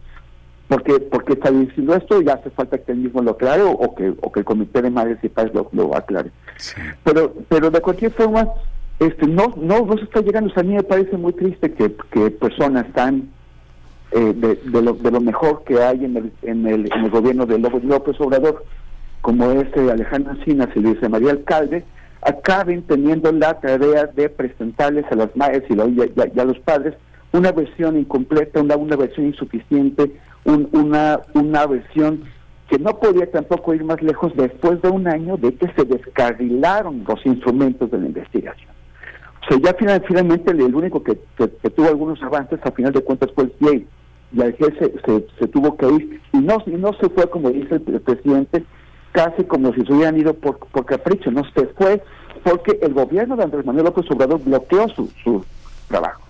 ¿Por 0.69 0.83
qué, 0.83 1.33
está 1.33 1.51
diciendo 1.51 1.95
esto? 1.95 2.23
Ya 2.23 2.35
hace 2.35 2.51
falta 2.51 2.79
que 2.79 2.93
él 2.93 2.99
mismo 2.99 3.23
lo 3.23 3.33
aclare 3.33 3.63
o, 3.63 3.95
que, 3.95 4.15
o 4.21 4.33
que 4.33 4.41
el 4.41 4.47
Comité 4.47 4.81
de 4.81 4.91
Madres 4.91 5.19
y 5.23 5.29
Padres 5.29 5.55
lo, 5.55 5.69
lo 5.73 5.95
aclare. 5.95 6.31
Pero, 7.03 7.35
pero 7.49 7.71
de 7.71 7.81
cualquier 7.81 8.13
forma, 8.13 8.49
este 8.99 9.27
no 9.27 9.55
no 9.57 9.85
no 9.85 9.97
se 9.99 10.05
está 10.05 10.21
llegando. 10.21 10.53
a 10.57 10.63
mí 10.63 10.75
me 10.75 10.83
parece 10.83 11.17
muy 11.17 11.33
triste 11.35 11.73
que, 11.73 11.95
que 12.11 12.31
personas 12.31 12.87
tan 12.95 13.29
eh, 14.13 14.33
de, 14.35 14.55
de, 14.65 14.83
lo, 14.83 14.95
de 14.95 15.11
lo 15.11 15.21
mejor 15.21 15.65
que 15.65 15.83
hay 15.83 16.05
en 16.05 16.17
el, 16.17 16.33
en 16.43 16.67
el, 16.67 16.93
en 16.93 17.05
el 17.05 17.11
gobierno 17.11 17.47
de 17.47 17.59
López 17.59 18.21
Obrador, 18.21 18.65
como 19.21 19.51
este 19.51 19.91
Alejandro 19.91 20.33
Encinas 20.33 20.69
y 20.75 20.81
Luis 20.81 20.97
María 21.11 21.33
Alcalde, 21.33 21.85
acaben 22.23 22.83
teniendo 22.83 23.33
la 23.33 23.61
tarea 23.61 24.07
de 24.07 24.29
presentarles 24.29 25.05
a 25.11 25.17
las 25.17 25.35
madres 25.37 25.65
y, 25.69 25.75
y, 25.75 26.41
a 26.41 26.45
los 26.45 26.59
padres 26.61 26.95
una 27.35 27.51
versión 27.51 27.99
incompleta, 27.99 28.61
una, 28.61 28.77
una 28.77 28.95
versión 28.95 29.27
insuficiente, 29.27 30.13
una, 30.45 31.21
una 31.35 31.67
versión 31.67 32.23
que 32.69 32.79
no 32.79 32.97
podía 33.01 33.29
tampoco 33.29 33.75
ir 33.75 33.83
más 33.83 34.01
lejos 34.01 34.33
después 34.37 34.81
de 34.81 34.89
un 34.89 35.09
año 35.09 35.37
de 35.37 35.53
que 35.53 35.67
se 35.75 35.85
descarrilaron 35.85 37.05
los 37.07 37.27
instrumentos 37.27 37.91
de 37.91 37.99
la 37.99 38.07
investigación. 38.07 38.71
O 39.43 39.49
sea, 39.49 39.59
ya 39.61 40.01
finalmente 40.07 40.53
el 40.53 40.75
único 40.75 41.03
que, 41.03 41.17
tuvo 41.71 41.89
algunos 41.89 42.23
avances, 42.23 42.61
a 42.63 42.71
final 42.71 42.93
de 42.93 43.03
cuentas, 43.03 43.31
fue 43.35 43.45
el 43.45 43.53
CIA. 43.59 43.83
Y 44.33 44.41
al 44.41 44.57
se, 44.57 45.27
se, 45.39 45.49
tuvo 45.49 45.77
que 45.77 45.87
ir, 45.87 46.21
y 46.33 46.39
no, 46.39 46.63
y 46.67 46.71
no 46.71 46.93
se 46.95 47.09
fue, 47.09 47.29
como 47.29 47.51
dice 47.51 47.75
el, 47.75 48.01
presidente, 48.01 48.65
casi 49.11 49.43
como 49.43 49.75
si 49.75 49.85
se 49.85 49.93
hubieran 49.93 50.19
ido 50.19 50.35
por, 50.35 50.59
capricho, 50.87 51.33
no 51.33 51.43
se 51.53 51.67
fue 51.67 52.01
porque 52.45 52.79
el 52.81 52.95
gobierno 52.95 53.37
de 53.37 53.45
Andrés 53.45 53.67
Manuel 53.67 53.87
López 53.87 54.09
Obrador 54.11 54.41
bloqueó 54.43 54.89
su, 54.89 55.11
su 55.23 55.45
trabajo. 55.89 56.25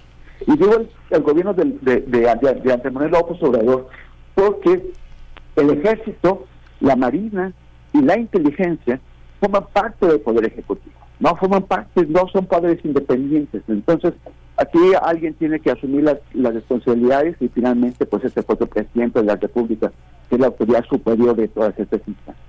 Y 0.47 0.57
digo 0.57 0.77
el, 1.11 1.23
gobierno 1.23 1.55
de, 1.55 1.65
de, 1.81 2.01
de, 2.01 2.21
de 2.21 2.31
Andrés 2.73 2.93
Manuel 2.93 3.13
López 3.13 3.43
Obrador 3.43 3.89
porque 4.35 4.93
el 5.57 5.71
ejército, 5.71 6.47
la 6.81 6.97
marina 6.97 7.53
y 7.93 8.03
la 8.03 8.19
inteligencia 8.19 9.01
forman 9.41 9.67
parte 9.73 10.07
del 10.07 10.21
poder 10.21 10.47
ejecutivo, 10.47 10.95
no 11.21 11.37
forman 11.37 11.63
parte, 11.63 12.07
no 12.07 12.27
son 12.33 12.47
poderes 12.47 12.85
independientes. 12.85 13.63
Entonces, 13.69 14.15
aquí 14.57 14.79
alguien 15.03 15.35
tiene 15.35 15.61
que 15.61 15.71
asumir 15.71 16.05
las, 16.05 16.19
las 16.33 16.55
responsabilidades 16.55 17.37
y 17.41 17.49
finalmente, 17.49 18.07
pues 18.07 18.25
este 18.25 18.43
fue 18.43 18.57
el 18.61 18.67
presidente 18.67 19.21
de 19.21 19.27
la 19.27 19.37
República, 19.37 19.93
que 20.29 20.35
es 20.35 20.41
la 20.41 20.49
autoridad 20.49 20.85
superior 20.87 21.37
de 21.37 21.49
todas 21.49 21.79
estas 21.79 22.01
instancias. 22.07 22.47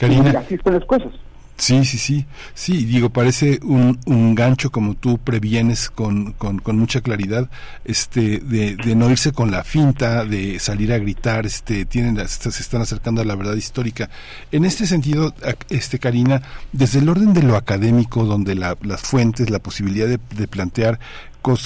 Y 0.00 0.36
así 0.36 0.54
están 0.54 0.74
las 0.74 0.84
cosas. 0.84 1.12
Sí, 1.56 1.84
sí, 1.84 1.98
sí. 1.98 2.26
Sí, 2.54 2.84
digo, 2.84 3.10
parece 3.10 3.60
un, 3.62 3.98
un 4.06 4.34
gancho 4.34 4.70
como 4.70 4.94
tú 4.94 5.18
previenes 5.18 5.88
con, 5.88 6.32
con, 6.32 6.58
con 6.58 6.78
mucha 6.78 7.00
claridad, 7.00 7.48
este, 7.84 8.38
de, 8.38 8.74
de, 8.74 8.96
no 8.96 9.08
irse 9.08 9.32
con 9.32 9.52
la 9.52 9.62
finta, 9.62 10.24
de 10.24 10.58
salir 10.58 10.92
a 10.92 10.98
gritar, 10.98 11.46
este, 11.46 11.84
tienen, 11.84 12.16
se 12.28 12.48
están 12.48 12.82
acercando 12.82 13.22
a 13.22 13.24
la 13.24 13.36
verdad 13.36 13.54
histórica. 13.54 14.10
En 14.50 14.64
este 14.64 14.86
sentido, 14.86 15.32
este, 15.68 16.00
Karina, 16.00 16.42
desde 16.72 16.98
el 16.98 17.08
orden 17.08 17.34
de 17.34 17.42
lo 17.44 17.56
académico, 17.56 18.24
donde 18.24 18.56
la, 18.56 18.76
las 18.82 19.02
fuentes, 19.02 19.48
la 19.48 19.60
posibilidad 19.60 20.08
de, 20.08 20.18
de 20.36 20.48
plantear 20.48 20.98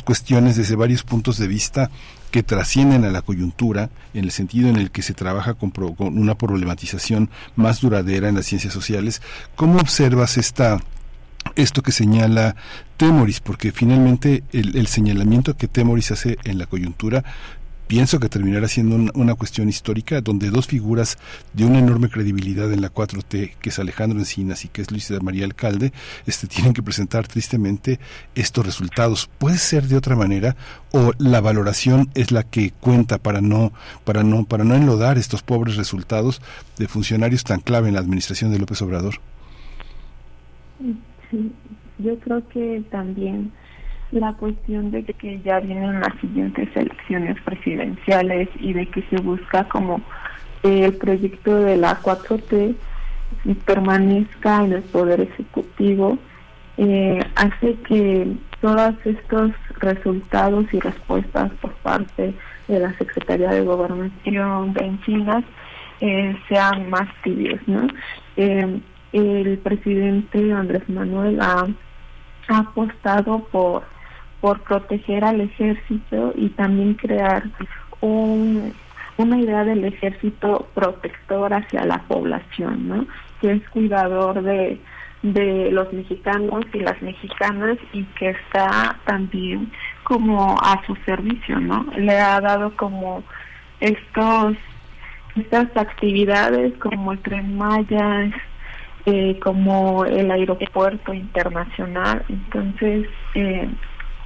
cuestiones 0.05 0.57
desde 0.57 0.75
varios 0.75 1.05
puntos 1.05 1.39
de 1.39 1.47
vista, 1.47 1.91
que 2.31 2.43
trascienden 2.43 3.05
a 3.05 3.11
la 3.11 3.23
coyuntura 3.23 3.91
en 4.15 4.25
el 4.25 4.31
sentido 4.31 4.69
en 4.69 4.77
el 4.77 4.91
que 4.91 5.03
se 5.03 5.15
trabaja 5.15 5.55
con, 5.55 5.71
con 5.71 6.19
una 6.19 6.37
problematización 6.37 7.31
más 7.57 7.81
duradera 7.81 8.29
en 8.29 8.35
las 8.35 8.47
ciencias 8.47 8.73
sociales. 8.73 9.23
¿Cómo 9.57 9.79
observas 9.79 10.37
esta 10.37 10.79
esto 11.57 11.83
que 11.83 11.93
señala 11.93 12.57
Temoris, 12.97 13.41
porque 13.41 13.73
finalmente 13.73 14.43
el, 14.53 14.87
señalamiento 14.87 15.57
que 15.57 15.69
Temoris 15.69 16.11
hace 16.11 16.37
en 16.45 16.59
la 16.59 16.67
coyuntura 16.67 17.25
pienso 17.89 18.21
que 18.21 18.29
terminará 18.29 18.69
siendo 18.69 19.13
una, 19.15 19.35
cuestión 19.35 19.69
histórica 19.69 20.21
donde 20.21 20.51
dos 20.51 20.67
figuras 20.67 21.19
de 21.55 21.65
una 21.65 21.79
enorme 21.79 22.11
credibilidad 22.11 22.71
en 22.73 22.83
la 22.83 22.93
4T, 22.93 23.57
que 23.61 23.71
es 23.71 23.79
Alejandro 23.79 24.19
Encinas 24.19 24.65
y 24.65 24.69
que 24.69 24.83
es 24.83 24.91
Luis 24.91 25.09
de 25.09 25.19
María 25.21 25.47
Alcalde, 25.47 25.93
este, 26.27 26.47
tienen 26.47 26.75
que 26.75 26.83
presentar 26.83 27.27
tristemente 27.27 27.99
estos 28.35 28.65
resultados. 28.65 29.31
¿Puede 29.39 29.57
ser 29.57 29.85
de 29.85 29.97
otra 29.97 30.17
manera 30.17 30.55
o 30.93 31.13
la 31.19 31.41
valoración 31.41 32.11
es 32.15 32.31
la 32.31 32.43
que 32.43 32.73
cuenta 32.73 33.19
para 33.19 33.41
no, 33.41 33.73
para 34.05 34.23
no, 34.23 34.45
para 34.45 34.65
no 34.65 34.75
enlodar 34.75 35.17
estos 35.17 35.43
pobres 35.43 35.77
resultados 35.77 36.43
de 36.77 36.89
funcionarios 36.89 37.43
tan 37.43 37.61
clave 37.61 37.89
en 37.89 37.95
la 37.95 38.01
administración 38.01 38.53
de 38.53 38.59
López 38.59 38.83
Obrador? 38.83 39.15
Sí, 41.31 41.53
yo 41.99 42.19
creo 42.21 42.47
que 42.49 42.85
también 42.91 43.51
la 44.11 44.33
cuestión 44.35 44.91
de 44.91 45.05
que 45.05 45.41
ya 45.43 45.61
vienen 45.61 46.01
las 46.01 46.19
siguientes 46.21 46.69
elecciones 46.75 47.41
presidenciales 47.43 48.49
y 48.59 48.73
de 48.73 48.87
que 48.87 49.03
se 49.03 49.17
busca 49.17 49.65
como 49.65 50.01
el 50.63 50.97
proyecto 50.97 51.55
de 51.61 51.77
la 51.77 52.01
4T 52.01 52.75
permanezca 53.65 54.65
en 54.65 54.73
el 54.73 54.83
poder 54.85 55.21
ejecutivo 55.21 56.19
eh, 56.79 57.21
hace 57.35 57.75
que 57.87 58.37
todos 58.61 58.95
estos 59.05 59.53
resultados 59.79 60.67
y 60.73 60.81
respuestas 60.81 61.51
por 61.61 61.73
parte 61.75 62.35
de 62.67 62.79
la 62.79 62.97
Secretaría 62.99 63.51
de 63.51 63.63
Gobernación 63.63 64.73
de 64.75 64.85
Encinas 64.85 65.45
eh, 66.01 66.37
sean 66.49 66.89
más 66.89 67.09
tibios, 67.23 67.61
¿no? 67.67 67.87
Eh, 68.37 68.81
el 69.13 69.59
presidente 69.59 70.53
Andrés 70.53 70.89
Manuel 70.89 71.41
ha 71.41 71.67
apostado 72.49 73.41
por 73.51 73.83
por 74.41 74.61
proteger 74.61 75.25
al 75.25 75.41
ejército 75.41 76.33
y 76.37 76.49
también 76.51 76.95
crear 76.95 77.45
un, 78.01 78.73
una 79.17 79.39
idea 79.39 79.65
del 79.65 79.85
ejército 79.85 80.69
protector 80.75 81.53
hacia 81.53 81.85
la 81.85 82.03
población, 82.03 82.89
¿no? 82.89 83.07
Que 83.41 83.53
es 83.53 83.69
cuidador 83.71 84.43
de, 84.43 84.81
de 85.23 85.71
los 85.73 85.93
mexicanos 85.93 86.65
y 86.73 86.81
las 86.81 87.01
mexicanas 87.03 87.79
y 87.93 88.05
que 88.05 88.31
está 88.31 88.97
también 89.05 89.71
como 90.05 90.57
a 90.61 90.81
su 90.87 90.95
servicio, 91.05 91.59
¿no? 91.59 91.87
Le 91.97 92.19
ha 92.19 92.41
dado 92.41 92.77
como 92.77 93.23
estos 93.81 94.57
estas 95.37 95.77
actividades 95.77 96.77
como 96.79 97.13
el 97.13 97.19
tren 97.21 97.57
Maya, 97.57 98.31
eh, 99.07 99.39
como 99.41 100.05
el 100.05 100.31
aeropuerto 100.31 101.15
internacional, 101.15 102.25
entonces 102.29 103.09
eh, 103.35 103.69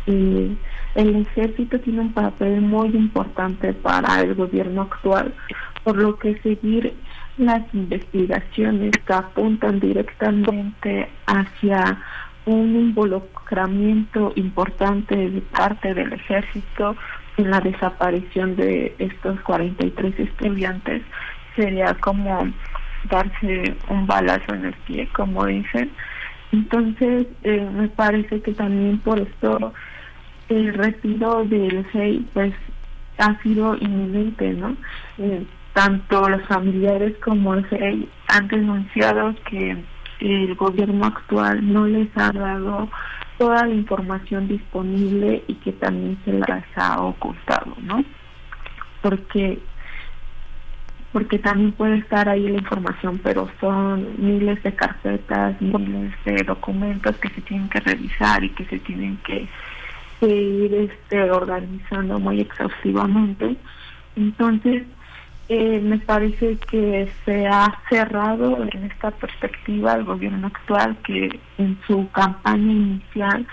y 0.06 0.56
el 0.94 1.16
ejército 1.16 1.78
tiene 1.80 2.00
un 2.00 2.12
papel 2.12 2.60
muy 2.60 2.88
importante 2.88 3.72
para 3.72 4.20
el 4.20 4.34
gobierno 4.34 4.82
actual, 4.82 5.34
por 5.84 5.96
lo 5.96 6.18
que 6.18 6.38
seguir 6.40 6.94
las 7.38 7.62
investigaciones 7.72 8.92
que 9.06 9.12
apuntan 9.12 9.80
directamente 9.80 11.08
hacia 11.26 11.98
un 12.44 12.76
involucramiento 12.76 14.32
importante 14.36 15.16
de 15.16 15.40
parte 15.40 15.94
del 15.94 16.12
ejército 16.12 16.96
en 17.36 17.50
la 17.50 17.60
desaparición 17.60 18.56
de 18.56 18.94
estos 18.98 19.40
43 19.40 20.18
estudiantes 20.18 21.02
sería 21.56 21.94
como 21.94 22.52
darse 23.10 23.76
un 23.88 24.06
balazo 24.06 24.54
en 24.54 24.66
el 24.66 24.74
pie, 24.86 25.08
como 25.14 25.46
dicen. 25.46 25.90
Entonces, 26.52 27.26
eh, 27.44 27.68
me 27.72 27.88
parece 27.88 28.42
que 28.42 28.52
también 28.52 28.98
por 28.98 29.18
esto 29.18 29.72
el 30.56 30.74
retiro 30.74 31.44
del 31.44 31.84
rey 31.92 32.26
pues 32.32 32.52
ha 33.18 33.40
sido 33.42 33.76
inminente, 33.76 34.52
¿no? 34.54 34.76
Eh, 35.18 35.44
tanto 35.72 36.28
los 36.28 36.42
familiares 36.46 37.14
como 37.24 37.54
el 37.54 37.68
rey 37.70 38.08
han 38.28 38.48
denunciado 38.48 39.34
que 39.48 39.76
el 40.20 40.54
gobierno 40.54 41.06
actual 41.06 41.72
no 41.72 41.86
les 41.86 42.08
ha 42.16 42.30
dado 42.32 42.88
toda 43.38 43.66
la 43.66 43.74
información 43.74 44.48
disponible 44.48 45.42
y 45.48 45.54
que 45.54 45.72
también 45.72 46.18
se 46.24 46.32
las 46.32 46.64
ha 46.76 47.00
ocultado, 47.00 47.74
¿no? 47.82 48.04
Porque 49.00 49.58
porque 51.12 51.38
también 51.38 51.72
puede 51.72 51.98
estar 51.98 52.26
ahí 52.28 52.48
la 52.48 52.58
información, 52.58 53.20
pero 53.22 53.46
son 53.60 54.14
miles 54.16 54.62
de 54.62 54.74
carpetas, 54.74 55.60
miles 55.60 56.12
de 56.24 56.42
documentos 56.42 57.14
que 57.18 57.28
se 57.28 57.42
tienen 57.42 57.68
que 57.68 57.80
revisar 57.80 58.42
y 58.42 58.48
que 58.50 58.64
se 58.64 58.78
tienen 58.78 59.18
que 59.18 59.46
ir 60.26 60.74
este, 60.74 61.30
organizando 61.30 62.18
muy 62.18 62.40
exhaustivamente. 62.40 63.56
Entonces, 64.16 64.84
eh, 65.48 65.80
me 65.80 65.98
parece 65.98 66.56
que 66.70 67.10
se 67.24 67.46
ha 67.46 67.78
cerrado 67.88 68.62
en 68.62 68.84
esta 68.84 69.10
perspectiva 69.10 69.94
el 69.94 70.04
gobierno 70.04 70.46
actual 70.46 70.96
que 71.04 71.40
en 71.58 71.78
su 71.86 72.08
campaña 72.10 72.72
inicial 72.72 73.46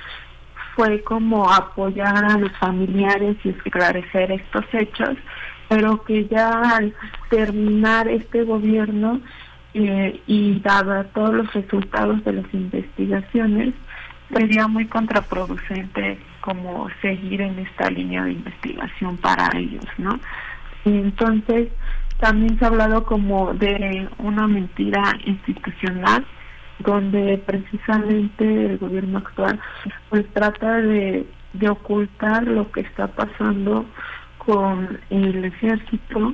fue 0.76 1.04
como 1.04 1.52
apoyar 1.52 2.24
a 2.24 2.38
los 2.38 2.56
familiares 2.58 3.36
y 3.44 3.50
esclarecer 3.50 4.32
estos 4.32 4.64
hechos, 4.72 5.18
pero 5.68 6.04
que 6.04 6.26
ya 6.28 6.78
al 6.78 6.94
terminar 7.30 8.08
este 8.08 8.44
gobierno 8.44 9.20
eh, 9.74 10.22
y 10.26 10.60
dado 10.62 11.04
todos 11.14 11.34
los 11.34 11.54
resultados 11.54 12.24
de 12.24 12.34
las 12.34 12.54
investigaciones, 12.54 13.74
sería 14.34 14.68
muy 14.68 14.88
contraproducente 14.88 16.18
como 16.42 16.90
seguir 17.02 17.42
en 17.42 17.60
esta 17.60 17.90
línea 17.90 18.24
de 18.24 18.34
investigación 18.34 19.18
para 19.18 19.50
ellos, 19.58 19.86
¿no? 19.98 20.20
entonces 20.86 21.70
también 22.20 22.58
se 22.60 22.66
ha 22.66 22.68
hablado 22.70 23.06
como 23.06 23.54
de 23.54 24.08
una 24.18 24.48
mentira 24.48 25.04
institucional 25.26 26.26
donde 26.80 27.38
precisamente 27.46 28.66
el 28.66 28.78
gobierno 28.78 29.20
actual 29.20 29.60
pues 30.10 30.26
trata 30.34 30.78
de, 30.78 31.26
de 31.54 31.70
ocultar 31.70 32.44
lo 32.44 32.72
que 32.72 32.82
está 32.82 33.08
pasando 33.08 33.86
con 34.38 35.00
el 35.10 35.46
ejército 35.46 36.34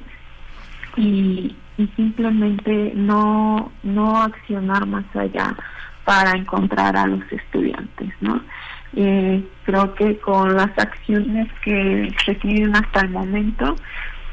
y, 0.96 1.56
y 1.78 1.88
simplemente 1.96 2.94
no 2.96 3.72
no 3.84 4.22
accionar 4.22 4.86
más 4.86 5.06
allá 5.16 5.56
para 6.06 6.32
encontrar 6.32 6.96
a 6.96 7.08
los 7.08 7.24
estudiantes, 7.32 8.14
¿no? 8.22 8.40
Eh, 8.96 9.44
creo 9.66 9.94
que 9.96 10.18
con 10.20 10.56
las 10.56 10.78
acciones 10.78 11.48
que 11.64 12.14
se 12.26 12.36
tienen 12.36 12.76
hasta 12.76 13.02
el 13.02 13.10
momento 13.10 13.76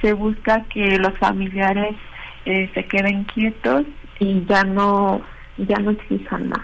se 0.00 0.12
busca 0.12 0.64
que 0.64 0.98
los 0.98 1.16
familiares 1.18 1.96
eh, 2.44 2.70
se 2.74 2.84
queden 2.86 3.24
quietos 3.24 3.84
y 4.18 4.44
ya 4.46 4.64
no 4.64 5.22
ya 5.58 5.78
no 5.78 5.90
exijan 5.90 6.48
más. 6.48 6.62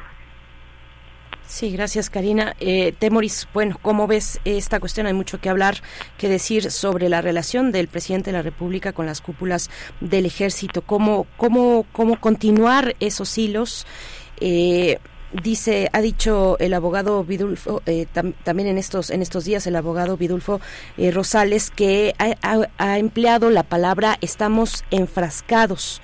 Sí, 1.48 1.72
gracias 1.72 2.10
Karina. 2.10 2.54
Eh, 2.60 2.92
Temoris, 2.98 3.48
bueno, 3.54 3.78
¿cómo 3.80 4.06
ves 4.06 4.38
esta 4.44 4.80
cuestión? 4.80 5.06
Hay 5.06 5.14
mucho 5.14 5.40
que 5.40 5.48
hablar, 5.48 5.76
que 6.18 6.28
decir 6.28 6.70
sobre 6.70 7.08
la 7.08 7.22
relación 7.22 7.72
del 7.72 7.88
presidente 7.88 8.30
de 8.30 8.36
la 8.36 8.42
República 8.42 8.92
con 8.92 9.06
las 9.06 9.22
cúpulas 9.22 9.70
del 10.00 10.26
ejército. 10.26 10.82
¿Cómo, 10.82 11.26
cómo, 11.38 11.86
cómo 11.92 12.20
continuar 12.20 12.96
esos 13.00 13.38
hilos? 13.38 13.86
Eh, 14.40 14.98
dice 15.32 15.88
ha 15.92 16.00
dicho 16.00 16.56
el 16.58 16.74
abogado 16.74 17.22
Vidulfo 17.24 17.82
eh, 17.86 18.06
también 18.44 18.68
en 18.68 18.78
estos 18.78 19.10
en 19.10 19.22
estos 19.22 19.44
días 19.44 19.66
el 19.66 19.76
abogado 19.76 20.16
Vidulfo 20.16 20.60
eh, 20.96 21.10
Rosales 21.10 21.70
que 21.70 22.14
ha, 22.18 22.98
empleado 22.98 23.50
la 23.50 23.62
palabra 23.62 24.16
estamos 24.20 24.84
enfrascados 24.90 26.00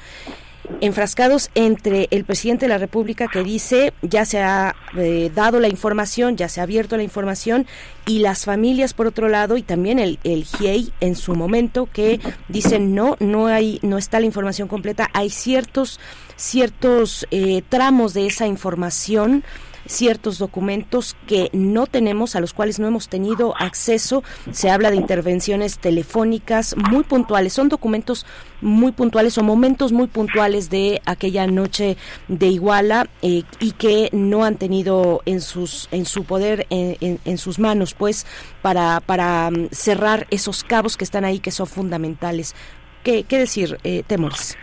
enfrascados 0.81 1.51
entre 1.55 2.09
el 2.11 2.24
presidente 2.24 2.66
de 2.66 2.70
la 2.70 2.78
República 2.78 3.28
que 3.28 3.43
dice 3.43 3.93
ya 4.03 4.24
se 4.24 4.41
ha 4.41 4.74
eh, 4.97 5.31
dado 5.35 5.61
la 5.61 5.69
información, 5.69 6.36
ya 6.36 6.49
se 6.49 6.61
ha 6.61 6.65
abierto 6.65 6.97
la 6.97 7.03
información 7.03 7.66
y 8.07 8.20
las 8.20 8.45
familias 8.45 8.95
por 8.95 9.07
otro 9.07 9.28
lado 9.28 9.57
y 9.57 9.62
también 9.62 9.99
el, 9.99 10.19
el 10.24 10.45
GIEI 10.45 10.93
en 11.01 11.16
su 11.16 11.35
momento 11.35 11.89
que 11.93 12.20
dicen 12.49 12.95
no, 12.95 13.16
no 13.20 13.47
hay, 13.47 13.78
no 13.82 13.99
está 13.99 14.20
la 14.20 14.27
información 14.27 14.69
completa, 14.69 15.11
hay 15.12 15.31
ciertos, 15.31 16.01
ciertos 16.36 17.27
eh, 17.31 17.62
tramos 17.69 18.15
de 18.15 18.27
esa 18.27 18.47
información 18.47 19.45
ciertos 19.86 20.39
documentos 20.39 21.16
que 21.27 21.51
no 21.52 21.86
tenemos, 21.86 22.36
a 22.36 22.40
los 22.40 22.52
cuales 22.52 22.78
no 22.78 22.86
hemos 22.86 23.09
tenido 23.09 23.55
acceso. 23.59 24.23
Se 24.51 24.70
habla 24.70 24.90
de 24.90 24.97
intervenciones 24.97 25.78
telefónicas 25.78 26.74
muy 26.90 27.05
puntuales, 27.05 27.52
son 27.52 27.69
documentos 27.69 28.27
muy 28.61 28.93
puntuales 28.93 29.36
o 29.39 29.43
momentos 29.43 29.93
muy 29.93 30.06
puntuales 30.06 30.70
de 30.70 31.02
aquella 31.05 31.47
noche 31.47 31.97
de 32.28 32.47
Iguala 32.47 33.09
eh, 33.23 33.43
y 33.61 33.73
que 33.73 34.09
no 34.12 34.44
han 34.44 34.56
tenido 34.56 35.23
en 35.27 35.40
sus 35.40 35.89
en 35.93 36.06
su 36.06 36.24
poder 36.24 36.66
en, 36.70 37.39
sus 37.39 37.59
manos 37.59 37.94
pues 37.94 38.27
para 38.62 39.01
para 39.01 39.51
mm, 39.51 39.69
cerrar 39.70 40.27
esos 40.31 40.65
cabos 40.65 40.97
que 40.97 41.05
están 41.05 41.24
ahí 41.24 41.40
que 41.40 41.51
son 41.51 41.66
fundamentales. 41.66 42.55
Qué, 43.02 43.24
qué 43.24 43.39
decir 43.39 43.78
eh, 43.85 44.02
Temores 44.06 44.56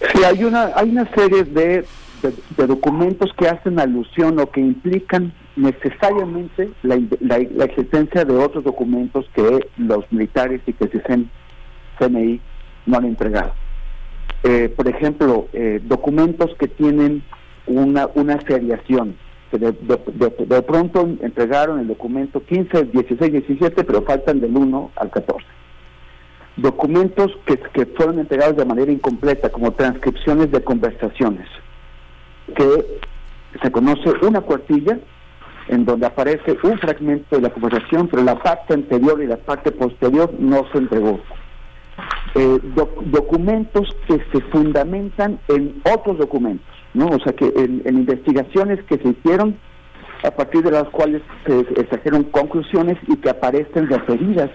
sí 0.00 0.24
hay 0.24 0.44
una 0.44 0.72
hay 0.74 0.90
una 0.90 1.08
serie 1.14 1.44
de 1.44 1.84
de, 2.30 2.66
documentos 2.66 3.32
que 3.34 3.48
hacen 3.48 3.78
alusión 3.78 4.38
o 4.38 4.50
que 4.50 4.60
implican 4.60 5.32
necesariamente 5.56 6.70
la, 6.82 6.96
existencia 7.64 8.24
de 8.24 8.36
otros 8.36 8.64
documentos 8.64 9.26
que 9.34 9.68
los 9.78 10.10
militares 10.10 10.60
y 10.66 10.72
que 10.72 10.84
el 10.84 11.28
CNI 11.98 12.40
no 12.86 12.98
han 12.98 13.04
entregado. 13.04 13.52
Eh, 14.42 14.68
por 14.68 14.88
ejemplo, 14.88 15.48
eh, 15.52 15.80
documentos 15.82 16.54
que 16.58 16.68
tienen 16.68 17.22
una, 17.66 18.08
una 18.14 18.40
seriación, 18.42 19.16
que 19.50 19.58
de, 19.58 19.72
de, 19.72 20.62
pronto 20.62 21.08
entregaron 21.20 21.80
el 21.80 21.88
documento 21.88 22.44
15, 22.44 22.84
16, 22.84 23.32
17, 23.32 23.84
pero 23.84 24.02
faltan 24.02 24.40
del 24.40 24.56
1 24.56 24.90
al 24.96 25.10
14. 25.10 25.44
Documentos 26.56 27.32
que, 27.44 27.56
que 27.56 27.86
fueron 27.86 28.18
entregados 28.18 28.56
de 28.56 28.64
manera 28.64 28.90
incompleta, 28.90 29.50
como 29.50 29.72
transcripciones 29.72 30.50
de 30.50 30.62
conversaciones, 30.62 31.46
que 32.54 33.00
se 33.62 33.70
conoce 33.70 34.10
una 34.22 34.40
cuartilla 34.40 34.98
en 35.68 35.84
donde 35.84 36.06
aparece 36.06 36.56
un 36.62 36.78
fragmento 36.78 37.36
de 37.36 37.42
la 37.42 37.50
conversación, 37.50 38.08
pero 38.08 38.22
la 38.22 38.40
parte 38.40 38.74
anterior 38.74 39.20
y 39.22 39.26
la 39.26 39.36
parte 39.36 39.72
posterior 39.72 40.32
no 40.38 40.64
se 40.72 40.78
entregó. 40.78 41.20
Eh, 42.34 42.58
documentos 43.06 43.88
que 44.06 44.20
se 44.30 44.40
fundamentan 44.50 45.40
en 45.48 45.80
otros 45.94 46.18
documentos, 46.18 46.66
¿no? 46.92 47.06
O 47.06 47.18
sea, 47.20 47.32
que 47.32 47.46
en, 47.56 47.82
investigaciones 47.86 48.82
que 48.84 48.98
se 48.98 49.08
hicieron 49.08 49.56
a 50.22 50.30
partir 50.30 50.62
de 50.62 50.70
las 50.70 50.84
cuales 50.90 51.22
se 51.46 51.60
extrajeron 51.60 52.24
conclusiones 52.24 52.98
y 53.06 53.16
que 53.16 53.30
aparecen 53.30 53.88
referidas 53.88 54.50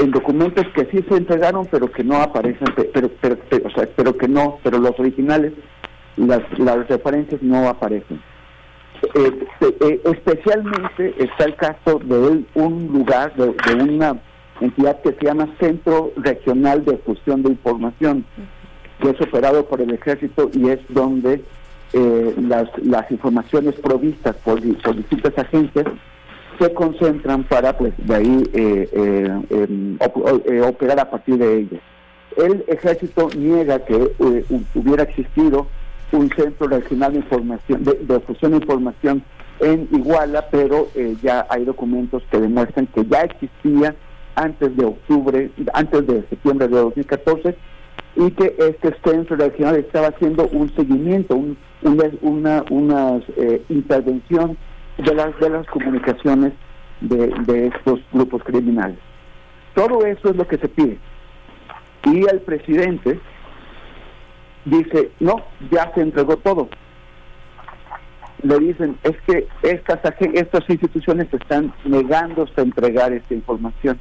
en 0.00 0.10
documentos 0.10 0.66
que 0.74 0.86
sí 0.86 1.04
se 1.08 1.16
entregaron 1.16 1.66
pero 1.70 1.90
que 1.90 2.04
no 2.04 2.16
aparecen, 2.16 2.68
pero, 2.92 3.10
pero, 3.20 3.38
o 3.64 3.70
sea, 3.70 3.88
pero 3.96 4.16
que 4.16 4.28
no, 4.28 4.58
pero 4.62 4.78
los 4.78 4.98
originales, 4.98 5.52
las, 6.18 6.42
las 6.58 6.88
referencias 6.88 7.42
no 7.42 7.68
aparecen. 7.68 8.20
Eh, 9.14 9.46
eh, 9.60 10.00
especialmente 10.04 11.14
está 11.18 11.44
el 11.44 11.54
caso 11.54 12.00
de 12.02 12.44
un 12.54 12.88
lugar, 12.92 13.32
de 13.34 13.74
una 13.74 14.20
entidad 14.60 15.00
que 15.02 15.12
se 15.12 15.24
llama 15.24 15.48
Centro 15.60 16.12
Regional 16.16 16.84
de 16.84 16.96
Fusión 16.98 17.42
de 17.42 17.50
Información, 17.50 18.24
que 19.00 19.10
es 19.10 19.20
operado 19.20 19.66
por 19.66 19.80
el 19.80 19.92
ejército 19.92 20.50
y 20.52 20.68
es 20.68 20.80
donde 20.88 21.44
eh, 21.92 22.34
las, 22.38 22.68
las 22.82 23.10
informaciones 23.10 23.74
provistas 23.76 24.36
por, 24.36 24.60
distintas 24.60 25.38
agencias 25.38 25.86
se 26.58 26.74
concentran 26.74 27.44
para 27.44 27.76
pues 27.78 27.94
de 27.96 28.14
ahí 28.14 28.42
eh, 28.52 28.88
eh, 28.92 29.42
em, 29.50 29.98
operar 30.62 31.00
a 31.00 31.10
partir 31.10 31.38
de 31.38 31.60
ellas. 31.60 31.80
El 32.36 32.64
ejército 32.68 33.30
niega 33.36 33.84
que 33.84 33.94
hubiera 34.74 35.04
existido 35.04 35.66
un 36.12 36.30
centro 36.30 36.68
regional 36.68 37.12
de 37.12 37.18
información 37.18 37.84
de, 37.84 37.94
de 37.94 38.48
de 38.48 38.56
información 38.56 39.22
en 39.60 39.88
Iguala, 39.92 40.46
pero 40.50 40.88
ya 41.22 41.46
hay 41.50 41.64
documentos 41.64 42.22
que 42.30 42.38
demuestran 42.38 42.86
que 42.86 43.04
ya 43.04 43.22
existía 43.22 43.94
antes 44.36 44.76
de 44.76 44.84
octubre, 44.84 45.50
antes 45.74 46.06
de 46.06 46.22
septiembre 46.28 46.68
de 46.68 46.76
2014, 46.76 47.56
y 48.16 48.30
que 48.32 48.54
este 48.58 48.94
centro 49.04 49.36
regional 49.36 49.76
estaba 49.76 50.08
haciendo 50.08 50.48
un 50.48 50.74
seguimiento, 50.74 51.40
una, 52.22 52.64
una 52.70 53.20
eh, 53.36 53.62
intervención 53.68 54.56
de 54.96 55.14
las, 55.14 55.38
de 55.38 55.50
las 55.50 55.66
comunicaciones 55.66 56.52
de, 57.00 57.66
estos 57.68 58.00
grupos 58.12 58.42
criminales. 58.42 58.98
Todo 59.74 60.04
eso 60.04 60.30
es 60.30 60.36
lo 60.36 60.46
que 60.46 60.58
se 60.58 60.68
pide. 60.68 60.98
Y 62.04 62.28
el 62.28 62.40
presidente 62.40 63.20
dice, 64.64 65.10
no, 65.20 65.36
ya 65.70 65.92
se 65.94 66.02
entregó 66.02 66.36
todo. 66.36 66.68
Le 68.42 68.58
dicen, 68.58 68.96
es 69.02 69.16
que 69.26 69.48
estas, 69.62 69.98
estas 70.34 70.68
instituciones 70.68 71.26
están 71.32 71.72
negándose 71.84 72.52
a 72.56 72.62
entregar 72.62 73.12
esta 73.12 73.34
información 73.34 73.98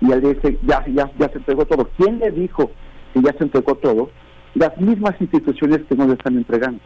y 0.00 0.12
él 0.12 0.20
dice, 0.22 0.58
ya, 0.62 0.84
ya, 0.86 1.10
ya 1.18 1.28
se 1.28 1.38
entregó 1.38 1.66
todo. 1.66 1.88
¿Quién 1.96 2.18
le 2.18 2.30
dijo 2.30 2.70
que 3.12 3.22
ya 3.22 3.32
se 3.32 3.44
entregó 3.44 3.74
todo? 3.76 4.10
Las 4.54 4.76
mismas 4.78 5.14
instituciones 5.20 5.80
que 5.88 5.94
no 5.94 6.06
le 6.06 6.14
están 6.14 6.36
entregando. 6.36 6.80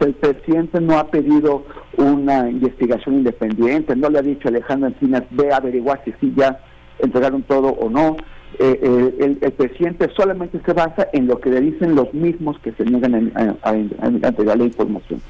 El 0.00 0.14
presidente 0.14 0.80
no 0.80 0.98
ha 0.98 1.08
pedido 1.08 1.64
una 1.96 2.50
investigación 2.50 3.16
independiente, 3.16 3.94
no 3.94 4.10
le 4.10 4.18
ha 4.18 4.22
dicho 4.22 4.48
a 4.48 4.50
Alejandro 4.50 4.88
Encinas, 4.88 5.22
ve 5.30 5.52
a 5.52 5.58
averiguar 5.58 6.02
si 6.04 6.12
sí 6.20 6.32
ya 6.36 6.60
entregaron 6.98 7.42
todo 7.42 7.68
o 7.68 7.88
no. 7.88 8.16
Eh, 8.58 9.36
el, 9.40 9.52
presidente 9.52 10.10
solamente 10.16 10.60
se 10.64 10.72
basa 10.72 11.08
en 11.12 11.26
lo 11.26 11.40
que 11.40 11.50
le 11.50 11.60
dicen 11.60 11.94
los 11.94 12.12
mismos 12.12 12.58
que 12.60 12.72
se 12.72 12.84
niegan 12.84 13.32
a, 13.34 13.74
entregar 13.74 14.58
la 14.58 14.64
información. 14.64 15.20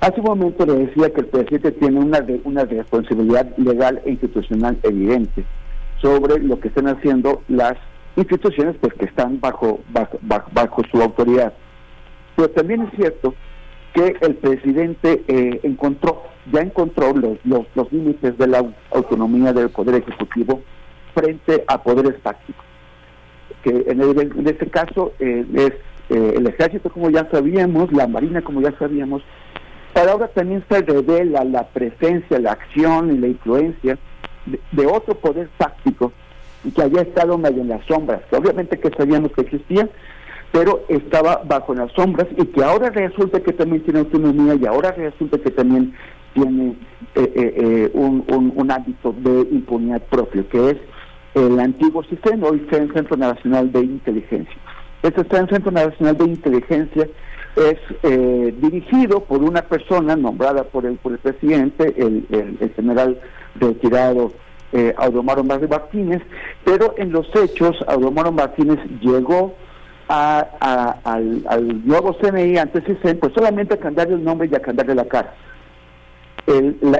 Hace 0.00 0.20
un 0.20 0.26
momento 0.26 0.66
le 0.66 0.86
decía 0.86 1.10
que 1.10 1.20
el 1.20 1.26
presidente 1.26 1.72
tiene 1.72 1.98
una, 1.98 2.24
una 2.44 2.64
responsabilidad 2.64 3.56
legal 3.56 4.02
e 4.04 4.10
institucional 4.10 4.76
evidente 4.82 5.44
sobre 6.02 6.38
lo 6.40 6.60
que 6.60 6.68
están 6.68 6.88
haciendo 6.88 7.42
las 7.48 7.76
instituciones 8.16 8.76
pues, 8.80 8.92
que 8.94 9.06
están 9.06 9.40
bajo, 9.40 9.80
bajo, 9.92 10.82
su 10.90 11.00
autoridad. 11.00 11.52
Pero 12.36 12.50
también 12.50 12.82
es 12.82 12.90
cierto 12.96 13.34
que 13.94 14.16
el 14.20 14.34
presidente 14.34 15.24
eh, 15.28 15.60
encontró, 15.62 16.22
ya 16.52 16.60
encontró 16.60 17.12
los, 17.14 17.38
los, 17.74 17.92
límites 17.92 18.36
de 18.36 18.46
la 18.46 18.64
autonomía 18.90 19.52
del 19.52 19.70
Poder 19.70 19.96
Ejecutivo 19.96 20.60
frente 21.14 21.64
a 21.66 21.82
poderes 21.82 22.20
tácticos. 22.22 22.64
Que 23.62 23.84
en, 23.88 24.00
en 24.00 24.46
este 24.46 24.66
caso 24.68 25.12
eh, 25.18 25.44
es 25.54 25.72
eh, 26.10 26.34
el 26.36 26.46
ejército, 26.46 26.90
como 26.90 27.10
ya 27.10 27.28
sabíamos, 27.30 27.92
la 27.92 28.06
marina, 28.06 28.42
como 28.42 28.60
ya 28.60 28.76
sabíamos, 28.78 29.22
pero 29.94 30.10
ahora 30.10 30.28
también 30.28 30.64
se 30.68 30.82
revela 30.82 31.44
la 31.44 31.68
presencia, 31.68 32.38
la 32.40 32.52
acción 32.52 33.14
y 33.14 33.18
la 33.18 33.28
influencia 33.28 33.96
de, 34.72 34.86
otro 34.86 35.14
poder 35.14 35.48
táctico 35.56 36.12
que 36.74 36.82
había 36.82 37.02
estado 37.02 37.38
medio 37.38 37.62
en 37.62 37.68
las 37.68 37.84
sombras, 37.86 38.22
que 38.28 38.36
obviamente 38.36 38.78
que 38.78 38.90
sabíamos 38.90 39.32
que 39.32 39.42
existía, 39.42 39.88
pero 40.50 40.84
estaba 40.88 41.42
bajo 41.44 41.74
las 41.74 41.92
sombras 41.92 42.26
y 42.36 42.44
que 42.46 42.62
ahora 42.64 42.90
resulta 42.90 43.40
que 43.40 43.52
también 43.52 43.82
tiene 43.82 44.00
autonomía 44.00 44.54
y 44.54 44.66
ahora 44.66 44.92
resulta 44.92 45.38
que 45.38 45.50
también 45.50 45.94
tiene 46.32 46.74
eh, 47.14 47.32
eh, 47.34 47.54
eh, 47.56 47.90
un, 47.94 48.24
un, 48.56 48.70
ámbito 48.70 49.14
de 49.16 49.46
impunidad 49.52 50.02
propio, 50.02 50.48
que 50.48 50.70
es 50.70 50.76
el 51.34 51.60
antiguo 51.60 52.02
sistema, 52.04 52.48
hoy 52.48 52.62
está 52.64 52.78
en 52.78 52.92
Centro 52.92 53.16
Nacional 53.16 53.72
de 53.72 53.80
Inteligencia. 53.80 54.56
Este 55.02 55.20
está 55.20 55.38
en 55.40 55.48
Centro 55.48 55.70
Nacional 55.70 56.16
de 56.16 56.24
Inteligencia 56.24 57.08
es 57.56 57.78
dirigido 58.60 59.20
por 59.20 59.42
una 59.42 59.62
persona 59.62 60.16
nombrada 60.16 60.64
por 60.64 60.86
el, 60.86 60.98
el 61.04 61.18
presidente, 61.18 61.94
el, 61.96 62.26
el 62.60 62.72
general 62.74 63.20
retirado 63.54 64.32
eh, 64.72 64.92
Audomaro 64.96 65.44
Martínez, 65.44 66.20
pero 66.64 66.94
en 66.98 67.12
los 67.12 67.28
hechos 67.36 67.76
Audomaro 67.86 68.32
Martínez 68.32 68.78
llegó 69.00 69.54
a, 70.08 70.96
al, 71.04 71.86
nuevo 71.86 72.16
CNI 72.18 72.58
antes 72.58 72.84
de 72.84 73.14
pues 73.14 73.32
solamente 73.32 73.74
a 73.74 73.78
cambiarle 73.78 74.16
el 74.16 74.24
nombre 74.24 74.48
y 74.50 74.54
a 74.54 74.60
cambiarle 74.60 74.96
la 74.96 75.04
cara. 75.04 75.34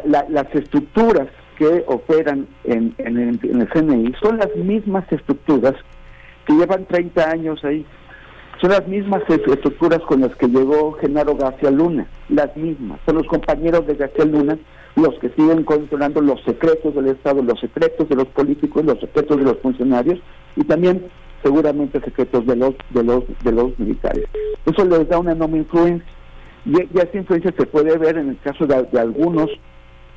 las 0.04 0.54
estructuras 0.54 1.26
que 1.56 1.84
operan 1.86 2.46
en, 2.64 2.94
en, 2.98 3.18
el 3.18 3.68
CNI 3.68 4.14
son 4.20 4.38
las 4.38 4.54
mismas 4.56 5.10
estructuras 5.10 5.74
que 6.46 6.52
llevan 6.54 6.86
30 6.86 7.30
años 7.30 7.64
ahí. 7.64 7.86
Son 8.60 8.70
las 8.70 8.86
mismas 8.86 9.22
estructuras 9.28 10.00
con 10.00 10.20
las 10.20 10.34
que 10.36 10.46
llegó 10.46 10.92
Genaro 10.92 11.36
García 11.36 11.70
Luna, 11.70 12.06
las 12.28 12.56
mismas. 12.56 13.00
Son 13.04 13.16
los 13.16 13.26
compañeros 13.26 13.86
de 13.86 13.94
García 13.94 14.24
Luna 14.24 14.58
los 14.96 15.18
que 15.18 15.28
siguen 15.30 15.64
controlando 15.64 16.20
los 16.20 16.40
secretos 16.44 16.94
del 16.94 17.08
Estado, 17.08 17.42
los 17.42 17.58
secretos 17.58 18.08
de 18.08 18.14
los 18.14 18.28
políticos, 18.28 18.84
los 18.84 19.00
secretos 19.00 19.38
de 19.38 19.44
los 19.44 19.58
funcionarios 19.58 20.20
y 20.56 20.62
también 20.64 21.04
seguramente 21.42 22.00
secretos 22.00 22.46
de 22.46 22.56
los 22.56 22.74
de 22.90 23.02
los 23.02 23.24
de 23.42 23.52
los 23.52 23.78
militares. 23.78 24.24
Eso 24.64 24.84
les 24.84 25.08
da 25.08 25.18
una 25.18 25.32
enorme 25.32 25.58
influencia 25.58 26.06
y, 26.64 26.98
esa 26.98 27.18
influencia 27.18 27.52
se 27.56 27.66
puede 27.66 27.96
ver 27.98 28.16
en 28.16 28.30
el 28.30 28.38
caso 28.38 28.66
de, 28.66 28.98
algunos 28.98 29.50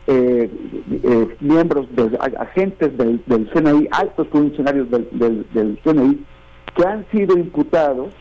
eh, 0.08 0.50
eh, 1.04 1.36
miembros, 1.42 1.86
de, 1.94 2.18
agentes 2.40 2.98
del, 2.98 3.22
del, 3.26 3.50
CNI, 3.52 3.90
altos 3.92 4.28
funcionarios 4.30 4.90
del, 4.90 5.80
CNI, 5.84 6.26
que 6.76 6.86
han 6.86 7.06
sido 7.12 7.38
imputados, 7.38 8.14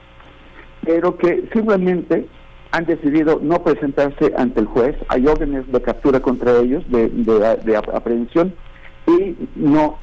pero 0.85 1.17
que 1.17 1.49
simplemente 1.53 2.27
han 2.73 2.87
decidido 2.87 3.39
no 3.41 3.63
presentarse 3.63 4.33
ante 4.37 4.61
el 4.61 4.67
juez, 4.67 4.97
hay 5.09 5.29
órdenes 5.29 5.71
de 5.71 5.81
captura 5.81 6.19
contra 6.21 6.59
ellos, 6.59 6.83
de, 6.91 7.09
de, 7.09 7.77
aprehensión, 7.77 8.53
y 9.07 9.37
no, 9.55 9.99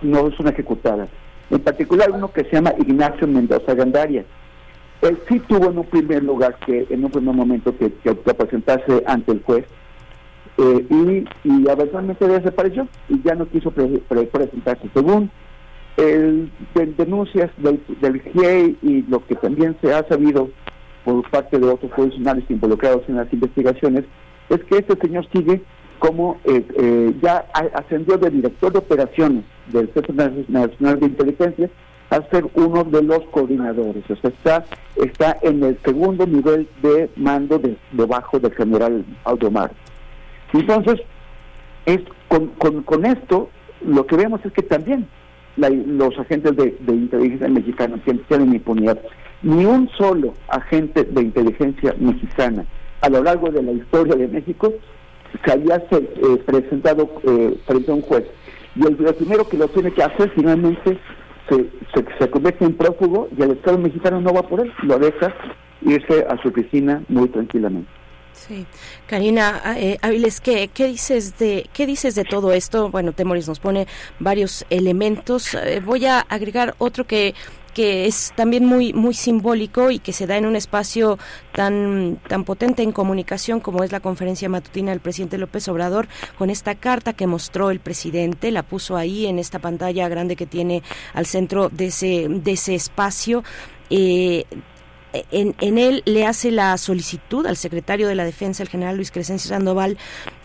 no 0.00 0.30
son 0.32 0.48
ejecutadas. 0.48 1.10
En 1.50 1.60
particular 1.60 2.10
uno 2.10 2.32
que 2.32 2.44
se 2.44 2.52
llama 2.52 2.72
Ignacio 2.78 3.26
Mendoza 3.26 3.74
Gandaria. 3.74 4.24
Él 5.02 5.18
sí 5.28 5.38
tuvo 5.40 5.70
en 5.70 5.78
un 5.78 5.84
primer 5.84 6.24
lugar 6.24 6.56
que, 6.66 6.86
en 6.90 7.04
un 7.04 7.10
primer 7.10 7.34
momento 7.34 7.76
que, 7.76 7.92
que, 7.92 8.14
presentarse 8.14 9.02
ante 9.06 9.32
el 9.32 9.42
juez, 9.42 9.64
eh, 10.58 10.86
y, 10.90 11.48
y 11.48 11.70
eventualmente 11.70 12.26
desapareció 12.26 12.88
y 13.08 13.22
ya 13.22 13.34
no 13.34 13.48
quiso 13.48 13.70
presentarse. 13.70 14.88
Según 14.92 15.30
el, 15.96 16.50
denuncias 16.96 17.50
del, 17.58 17.80
del 18.00 18.20
GIE 18.20 18.76
y 18.82 19.02
lo 19.02 19.24
que 19.26 19.34
también 19.36 19.76
se 19.80 19.92
ha 19.94 20.06
sabido 20.08 20.50
por 21.04 21.28
parte 21.30 21.58
de 21.58 21.66
otros 21.66 21.92
funcionarios 21.92 22.48
involucrados 22.50 23.02
en 23.08 23.16
las 23.16 23.32
investigaciones, 23.32 24.04
es 24.48 24.62
que 24.64 24.78
este 24.78 24.96
señor 24.96 25.26
sigue 25.32 25.62
como 25.98 26.38
eh, 26.44 26.64
eh, 26.76 27.14
ya 27.22 27.46
ascendió 27.74 28.16
de 28.18 28.30
director 28.30 28.72
de 28.72 28.78
operaciones 28.78 29.44
del 29.72 29.92
Centro 29.92 30.14
Nacional 30.14 31.00
de 31.00 31.06
Inteligencia 31.06 31.70
a 32.10 32.22
ser 32.30 32.46
uno 32.54 32.84
de 32.84 33.02
los 33.02 33.20
coordinadores. 33.30 34.02
O 34.08 34.16
sea, 34.16 34.30
está, 34.30 34.64
está 34.96 35.38
en 35.42 35.62
el 35.62 35.78
segundo 35.84 36.26
nivel 36.26 36.68
de 36.82 37.10
mando 37.16 37.58
de, 37.58 37.76
debajo 37.92 38.38
del 38.38 38.54
general 38.54 39.04
Aldomar. 39.24 39.72
Entonces, 40.52 41.00
es 41.86 42.00
con, 42.28 42.48
con, 42.82 43.06
esto 43.06 43.50
lo 43.84 44.06
que 44.06 44.16
vemos 44.16 44.40
es 44.44 44.52
que 44.52 44.62
también 44.62 45.06
los 45.56 46.18
agentes 46.18 46.56
de, 46.56 46.74
inteligencia 46.86 47.48
mexicana 47.48 47.98
tienen 48.28 48.54
impunidad. 48.54 48.98
Ni 49.42 49.64
un 49.64 49.88
solo 49.96 50.34
agente 50.48 51.04
de 51.04 51.22
inteligencia 51.22 51.94
mexicana 51.98 52.64
a 53.00 53.08
lo 53.08 53.22
largo 53.22 53.50
de 53.50 53.62
la 53.62 53.72
historia 53.72 54.16
de 54.16 54.28
México 54.28 54.72
se 55.44 55.52
había 55.52 55.76
eh, 55.90 56.42
presentado 56.44 57.08
eh, 57.24 57.56
frente 57.66 57.90
a 57.90 57.94
un 57.94 58.02
juez. 58.02 58.24
Y 58.74 58.86
el, 58.86 58.96
primero 58.96 59.48
que 59.48 59.56
lo 59.56 59.68
tiene 59.68 59.92
que 59.92 60.02
hacer 60.02 60.30
finalmente 60.34 60.98
se, 61.48 61.66
se, 62.18 62.30
convierte 62.30 62.64
en 62.64 62.74
prófugo 62.74 63.28
y 63.36 63.42
el 63.42 63.52
Estado 63.52 63.78
mexicano 63.78 64.20
no 64.20 64.32
va 64.32 64.42
por 64.42 64.60
él, 64.60 64.72
lo 64.82 64.98
deja 64.98 65.34
irse 65.82 66.26
a 66.28 66.40
su 66.42 66.48
oficina 66.48 67.02
muy 67.08 67.28
tranquilamente. 67.28 67.97
Sí, 68.46 68.66
Karina 69.06 69.62
eh, 69.76 69.98
Áviles, 70.00 70.40
¿qué, 70.40 70.68
¿qué, 70.68 70.86
dices 70.86 71.38
de 71.38 71.68
qué 71.72 71.86
dices 71.86 72.14
de 72.14 72.24
todo 72.24 72.52
esto? 72.52 72.88
Bueno, 72.90 73.12
Temoris 73.12 73.48
nos 73.48 73.58
pone 73.58 73.86
varios 74.20 74.64
elementos. 74.70 75.54
Eh, 75.54 75.80
voy 75.84 76.06
a 76.06 76.20
agregar 76.20 76.74
otro 76.78 77.06
que 77.06 77.34
que 77.74 78.06
es 78.06 78.32
también 78.34 78.64
muy 78.64 78.92
muy 78.92 79.14
simbólico 79.14 79.90
y 79.90 79.98
que 79.98 80.12
se 80.12 80.26
da 80.26 80.36
en 80.36 80.46
un 80.46 80.56
espacio 80.56 81.18
tan 81.52 82.18
tan 82.26 82.44
potente 82.44 82.82
en 82.82 82.92
comunicación 82.92 83.60
como 83.60 83.84
es 83.84 83.92
la 83.92 84.00
conferencia 84.00 84.48
matutina 84.48 84.90
del 84.90 85.00
presidente 85.00 85.38
López 85.38 85.68
Obrador 85.68 86.08
con 86.36 86.50
esta 86.50 86.74
carta 86.74 87.12
que 87.12 87.26
mostró 87.26 87.70
el 87.70 87.78
presidente 87.78 88.50
la 88.50 88.62
puso 88.64 88.96
ahí 88.96 89.26
en 89.26 89.38
esta 89.38 89.58
pantalla 89.58 90.08
grande 90.08 90.34
que 90.34 90.46
tiene 90.46 90.82
al 91.14 91.26
centro 91.26 91.68
de 91.68 91.86
ese 91.86 92.26
de 92.28 92.52
ese 92.52 92.74
espacio 92.74 93.44
eh, 93.90 94.44
en, 95.12 95.54
en, 95.60 95.78
él 95.78 96.02
le 96.04 96.26
hace 96.26 96.50
la 96.50 96.76
solicitud 96.76 97.46
al 97.46 97.56
secretario 97.56 98.08
de 98.08 98.14
la 98.14 98.24
Defensa, 98.24 98.62
el 98.62 98.68
general 98.68 98.96
Luis 98.96 99.10
Crescencio 99.10 99.48
Sandoval, 99.48 99.96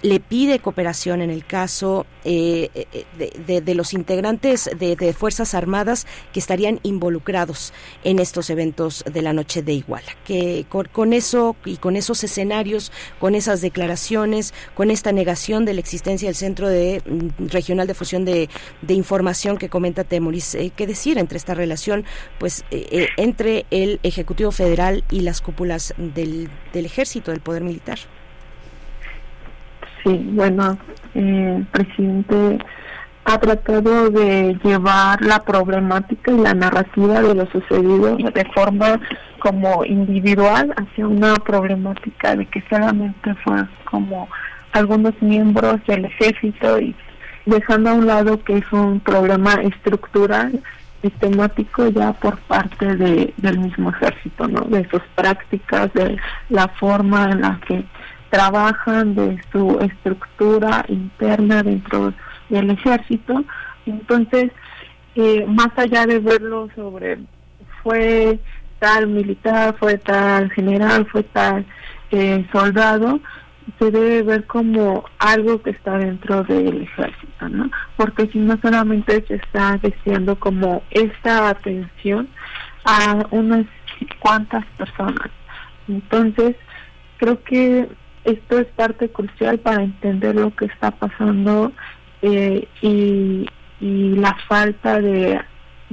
le 0.03 0.19
pide 0.19 0.59
cooperación 0.59 1.21
en 1.21 1.29
el 1.29 1.45
caso 1.45 2.05
eh, 2.25 2.69
eh, 2.75 3.61
de, 3.61 3.75
los 3.75 3.93
integrantes 3.93 4.69
de, 4.77 5.13
Fuerzas 5.13 5.53
Armadas 5.53 6.05
que 6.31 6.39
estarían 6.39 6.79
involucrados 6.83 7.73
en 8.03 8.19
estos 8.19 8.49
eventos 8.49 9.03
de 9.11 9.21
la 9.21 9.33
noche 9.33 9.61
de 9.61 9.73
Iguala. 9.73 10.11
Que 10.25 10.65
con, 10.69 11.13
eso 11.13 11.55
y 11.65 11.77
con 11.77 11.95
esos 11.95 12.23
escenarios, 12.23 12.91
con 13.19 13.35
esas 13.35 13.61
declaraciones, 13.61 14.53
con 14.75 14.91
esta 14.91 15.11
negación 15.11 15.65
de 15.65 15.73
la 15.73 15.79
existencia 15.79 16.27
del 16.27 16.35
Centro 16.35 16.67
de, 16.67 17.01
mm, 17.05 17.47
Regional 17.47 17.87
de 17.87 17.93
Fusión 17.93 18.25
de, 18.25 18.49
Información 18.87 19.57
que 19.57 19.69
comenta 19.69 20.03
Temoris, 20.03 20.53
eh, 20.53 20.71
¿qué 20.75 20.85
decir 20.85 21.17
entre 21.17 21.37
esta 21.37 21.55
relación 21.55 22.05
pues 22.39 22.63
entre 22.69 23.65
el 23.71 23.99
Ejecutivo 24.03 24.51
Federal 24.53 25.03
y 25.09 25.21
las 25.21 25.41
cúpulas 25.41 25.93
del, 25.97 26.49
del 26.71 26.85
Ejército, 26.85 27.31
del 27.31 27.41
Poder 27.41 27.63
Militar? 27.63 27.99
Sí, 30.03 30.29
bueno, 30.31 30.77
eh, 31.15 31.55
el 31.57 31.65
presidente 31.67 32.59
ha 33.25 33.37
tratado 33.39 34.09
de 34.09 34.57
llevar 34.63 35.21
la 35.21 35.39
problemática 35.39 36.31
y 36.31 36.37
la 36.37 36.53
narrativa 36.53 37.21
de 37.21 37.35
lo 37.35 37.45
sucedido 37.51 38.17
de 38.17 38.45
forma 38.53 38.99
como 39.39 39.85
individual 39.85 40.73
hacia 40.75 41.07
una 41.07 41.35
problemática 41.35 42.35
de 42.35 42.45
que 42.47 42.63
solamente 42.69 43.33
fue 43.43 43.63
como 43.85 44.27
algunos 44.73 45.13
miembros 45.21 45.79
del 45.87 46.05
ejército 46.05 46.79
y 46.79 46.95
dejando 47.45 47.91
a 47.91 47.93
un 47.93 48.07
lado 48.07 48.43
que 48.43 48.57
es 48.57 48.73
un 48.73 48.99
problema 48.99 49.53
estructural 49.55 50.61
sistemático 51.03 51.89
ya 51.89 52.13
por 52.13 52.39
parte 52.39 52.95
de, 52.95 53.33
del 53.37 53.59
mismo 53.59 53.91
ejército, 53.91 54.47
¿no? 54.47 54.61
De 54.61 54.87
sus 54.89 55.01
prácticas, 55.15 55.93
de 55.93 56.17
la 56.49 56.67
forma 56.69 57.25
en 57.25 57.41
la 57.41 57.59
que 57.67 57.85
trabajan 58.29 59.13
de 59.13 59.39
su 59.51 59.79
estructura 59.81 60.83
interna 60.87 61.61
dentro 61.61 62.13
del 62.49 62.71
ejército. 62.71 63.43
Entonces, 63.85 64.51
eh, 65.15 65.45
más 65.47 65.69
allá 65.75 66.07
de 66.07 66.19
verlo 66.19 66.69
sobre 66.75 67.19
fue 67.83 68.39
tal 68.79 69.07
militar, 69.07 69.75
fue 69.77 69.97
tal 69.97 70.49
general, 70.51 71.05
fue 71.11 71.23
tal 71.23 71.65
eh, 72.11 72.45
soldado, 72.51 73.19
se 73.79 73.91
debe 73.91 74.23
ver 74.23 74.45
como 74.45 75.05
algo 75.19 75.61
que 75.61 75.71
está 75.71 75.97
dentro 75.97 76.43
del 76.43 76.83
ejército, 76.83 77.49
¿no? 77.49 77.69
Porque 77.95 78.27
si 78.27 78.39
no 78.39 78.57
solamente 78.61 79.23
se 79.27 79.35
está 79.35 79.79
diciendo 79.81 80.37
como 80.37 80.83
esta 80.91 81.49
atención 81.49 82.27
a 82.85 83.25
unas 83.31 83.65
cuantas 84.19 84.65
personas. 84.77 85.29
Entonces, 85.87 86.55
creo 87.17 87.41
que 87.43 87.89
esto 88.23 88.59
es 88.59 88.67
parte 88.67 89.09
crucial 89.09 89.59
para 89.59 89.83
entender 89.83 90.35
lo 90.35 90.55
que 90.55 90.65
está 90.65 90.91
pasando 90.91 91.71
eh, 92.21 92.67
y, 92.81 93.47
la 93.81 94.33
falta 94.47 95.01
de, 95.01 95.41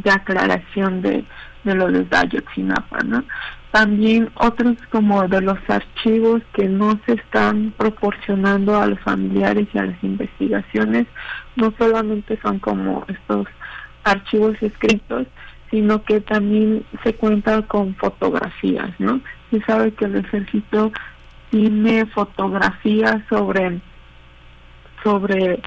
aclaración 0.08 1.02
de, 1.02 1.24
de 1.64 1.74
lo 1.74 1.90
de 1.90 2.06
Ayotzinapa, 2.16 3.00
¿no? 3.00 3.24
También 3.70 4.30
otros 4.34 4.76
como 4.90 5.28
de 5.28 5.40
los 5.40 5.58
archivos 5.68 6.42
que 6.54 6.68
no 6.68 6.98
se 7.06 7.12
están 7.12 7.72
proporcionando 7.76 8.80
a 8.80 8.86
los 8.86 8.98
familiares 9.00 9.68
y 9.72 9.78
a 9.78 9.84
las 9.84 10.02
investigaciones, 10.02 11.06
no 11.54 11.72
solamente 11.78 12.38
son 12.42 12.58
como 12.58 13.04
estos 13.06 13.46
archivos 14.02 14.56
escritos, 14.60 15.26
sino 15.70 16.02
que 16.02 16.20
también 16.20 16.84
se 17.04 17.14
cuenta 17.14 17.62
con 17.62 17.94
fotografías, 17.94 18.90
¿no? 18.98 19.20
Se 19.50 19.60
sabe 19.62 19.92
que 19.92 20.06
el 20.06 20.16
ejército 20.16 20.90
tiene 21.50 22.06
fotografías 22.06 23.22
sobre 23.28 23.80
sobre 25.02 25.60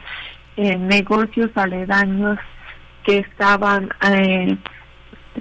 eh, 0.58 0.78
negocios 0.78 1.50
aledaños 1.56 2.38
que 3.04 3.20
estaban 3.20 3.90
eh, 4.08 4.58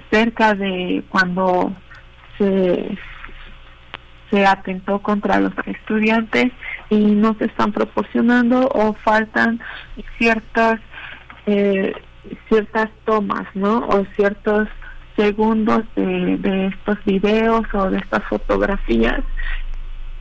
cerca 0.09 0.55
de 0.55 1.03
cuando 1.09 1.73
se 2.37 2.97
atentó 4.45 4.99
contra 4.99 5.39
los 5.39 5.53
estudiantes 5.65 6.51
y 6.89 6.97
no 6.97 7.35
se 7.35 7.45
están 7.45 7.71
proporcionando 7.71 8.67
o 8.69 8.93
faltan 8.93 9.61
ciertas 10.17 10.79
eh, 11.45 11.93
ciertas 12.47 12.89
tomas 13.05 13.45
no 13.53 13.87
o 13.87 14.05
ciertos 14.15 14.67
segundos 15.15 15.83
de, 15.95 16.67
estos 16.67 16.97
videos 17.05 17.65
o 17.73 17.89
de 17.89 17.97
estas 17.97 18.23
fotografías 18.23 19.21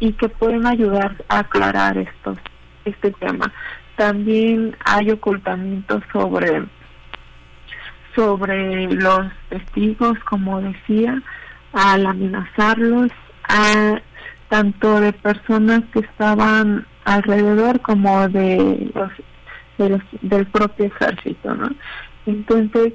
y 0.00 0.12
que 0.12 0.28
pueden 0.28 0.66
ayudar 0.66 1.16
a 1.28 1.38
aclarar 1.40 1.96
estos, 1.96 2.36
este 2.84 3.12
tema. 3.12 3.52
También 3.96 4.76
hay 4.84 5.10
ocultamientos 5.10 6.02
sobre 6.12 6.64
sobre 8.14 8.92
los 8.92 9.26
testigos, 9.48 10.18
como 10.24 10.60
decía, 10.60 11.22
al 11.72 12.06
amenazarlos, 12.06 13.10
a 13.48 14.00
tanto 14.48 15.00
de 15.00 15.12
personas 15.12 15.82
que 15.92 16.00
estaban 16.00 16.86
alrededor 17.04 17.80
como 17.80 18.28
de 18.28 18.90
los, 18.94 20.02
del 20.20 20.46
propio 20.46 20.86
ejército, 20.86 21.54
¿no? 21.54 21.70
Entonces, 22.26 22.92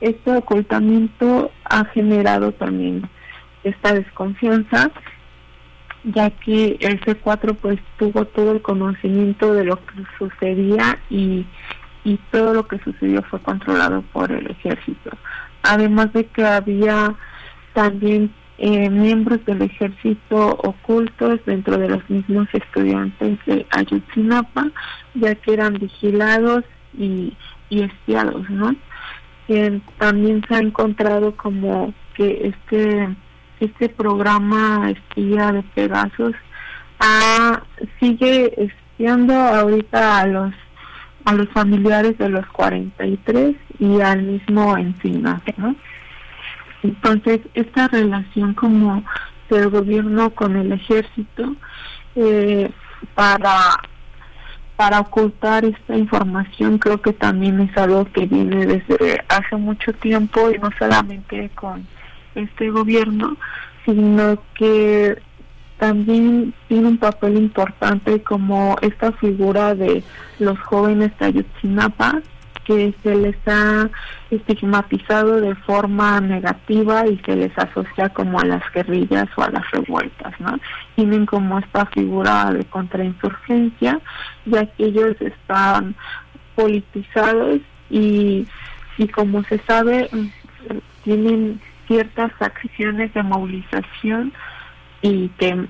este 0.00 0.36
ocultamiento 0.36 1.50
ha 1.64 1.84
generado 1.86 2.52
también 2.52 3.08
esta 3.64 3.94
desconfianza 3.94 4.90
ya 6.04 6.30
que 6.30 6.78
el 6.80 7.00
C4 7.00 7.56
pues 7.56 7.78
tuvo 7.98 8.24
todo 8.24 8.52
el 8.52 8.62
conocimiento 8.62 9.52
de 9.52 9.64
lo 9.64 9.76
que 9.76 10.02
sucedía 10.18 10.98
y, 11.10 11.46
y 12.04 12.16
todo 12.30 12.54
lo 12.54 12.66
que 12.66 12.78
sucedió 12.78 13.22
fue 13.24 13.40
controlado 13.40 14.02
por 14.12 14.32
el 14.32 14.50
ejército. 14.50 15.10
Además 15.62 16.12
de 16.12 16.24
que 16.26 16.44
había 16.44 17.14
también 17.72 18.32
eh, 18.58 18.90
miembros 18.90 19.44
del 19.46 19.62
ejército 19.62 20.48
ocultos 20.62 21.40
dentro 21.46 21.78
de 21.78 21.88
los 21.88 22.10
mismos 22.10 22.46
estudiantes 22.52 23.38
de 23.46 23.66
Ayutzinapa, 23.70 24.70
ya 25.14 25.34
que 25.34 25.54
eran 25.54 25.74
vigilados 25.74 26.64
y, 26.96 27.34
y 27.70 27.82
espiados, 27.82 28.48
¿no? 28.50 28.74
también 29.98 30.44
se 30.46 30.54
ha 30.54 30.58
encontrado 30.58 31.36
como 31.36 31.92
que 32.14 32.54
este 32.54 33.08
este 33.58 33.88
programa 33.88 34.90
espía 34.90 35.52
de 35.52 35.62
Pegasus 35.74 36.36
ah, 37.00 37.62
sigue 37.98 38.54
espiando 38.56 39.34
ahorita 39.34 40.20
a 40.20 40.26
los 40.26 40.54
a 41.24 41.34
los 41.34 41.48
familiares 41.50 42.16
de 42.18 42.28
los 42.28 42.46
43 42.46 43.54
y 43.78 44.00
al 44.00 44.22
mismo 44.22 44.76
Encina, 44.76 45.42
¿no? 45.56 45.74
Entonces, 46.82 47.40
esta 47.54 47.88
relación 47.88 48.54
como 48.54 49.04
del 49.50 49.68
gobierno 49.70 50.30
con 50.30 50.56
el 50.56 50.72
ejército 50.72 51.54
eh, 52.14 52.70
para 53.14 53.80
para 54.76 55.00
ocultar 55.00 55.66
esta 55.66 55.94
información 55.94 56.78
creo 56.78 57.02
que 57.02 57.12
también 57.12 57.60
es 57.60 57.76
algo 57.76 58.06
que 58.06 58.24
viene 58.24 58.64
desde 58.64 59.22
hace 59.28 59.56
mucho 59.56 59.92
tiempo 59.92 60.50
y 60.50 60.58
no 60.58 60.70
solamente 60.78 61.50
con 61.54 61.86
este 62.34 62.70
gobierno 62.70 63.36
sino 63.84 64.42
que 64.54 65.20
también 65.78 66.54
tiene 66.68 66.88
un 66.88 66.96
papel 66.96 67.36
importante 67.36 68.22
como 68.22 68.76
esta 68.80 69.12
figura 69.12 69.74
de 69.74 70.02
los 70.38 70.58
jóvenes 70.60 71.10
de 71.18 71.26
Ayotzinapa 71.26 72.22
que 72.64 72.94
se 73.02 73.14
les 73.14 73.36
ha 73.46 73.88
estigmatizado 74.30 75.40
de 75.40 75.54
forma 75.54 76.20
negativa 76.20 77.06
y 77.06 77.18
se 77.18 77.36
les 77.36 77.56
asocia 77.58 78.08
como 78.10 78.38
a 78.38 78.44
las 78.44 78.62
guerrillas 78.72 79.28
o 79.36 79.42
a 79.42 79.50
las 79.50 79.68
revueltas, 79.70 80.38
¿no? 80.40 80.58
Tienen 80.94 81.26
como 81.26 81.58
esta 81.58 81.86
figura 81.86 82.52
de 82.52 82.64
contrainsurgencia, 82.64 84.00
ya 84.44 84.66
que 84.66 84.84
ellos 84.84 85.16
están 85.20 85.94
politizados 86.54 87.60
y, 87.88 88.46
y 88.98 89.08
como 89.08 89.42
se 89.44 89.58
sabe, 89.60 90.08
tienen 91.02 91.60
ciertas 91.86 92.30
acciones 92.40 93.12
de 93.14 93.22
movilización 93.22 94.32
y 95.02 95.28
que 95.30 95.66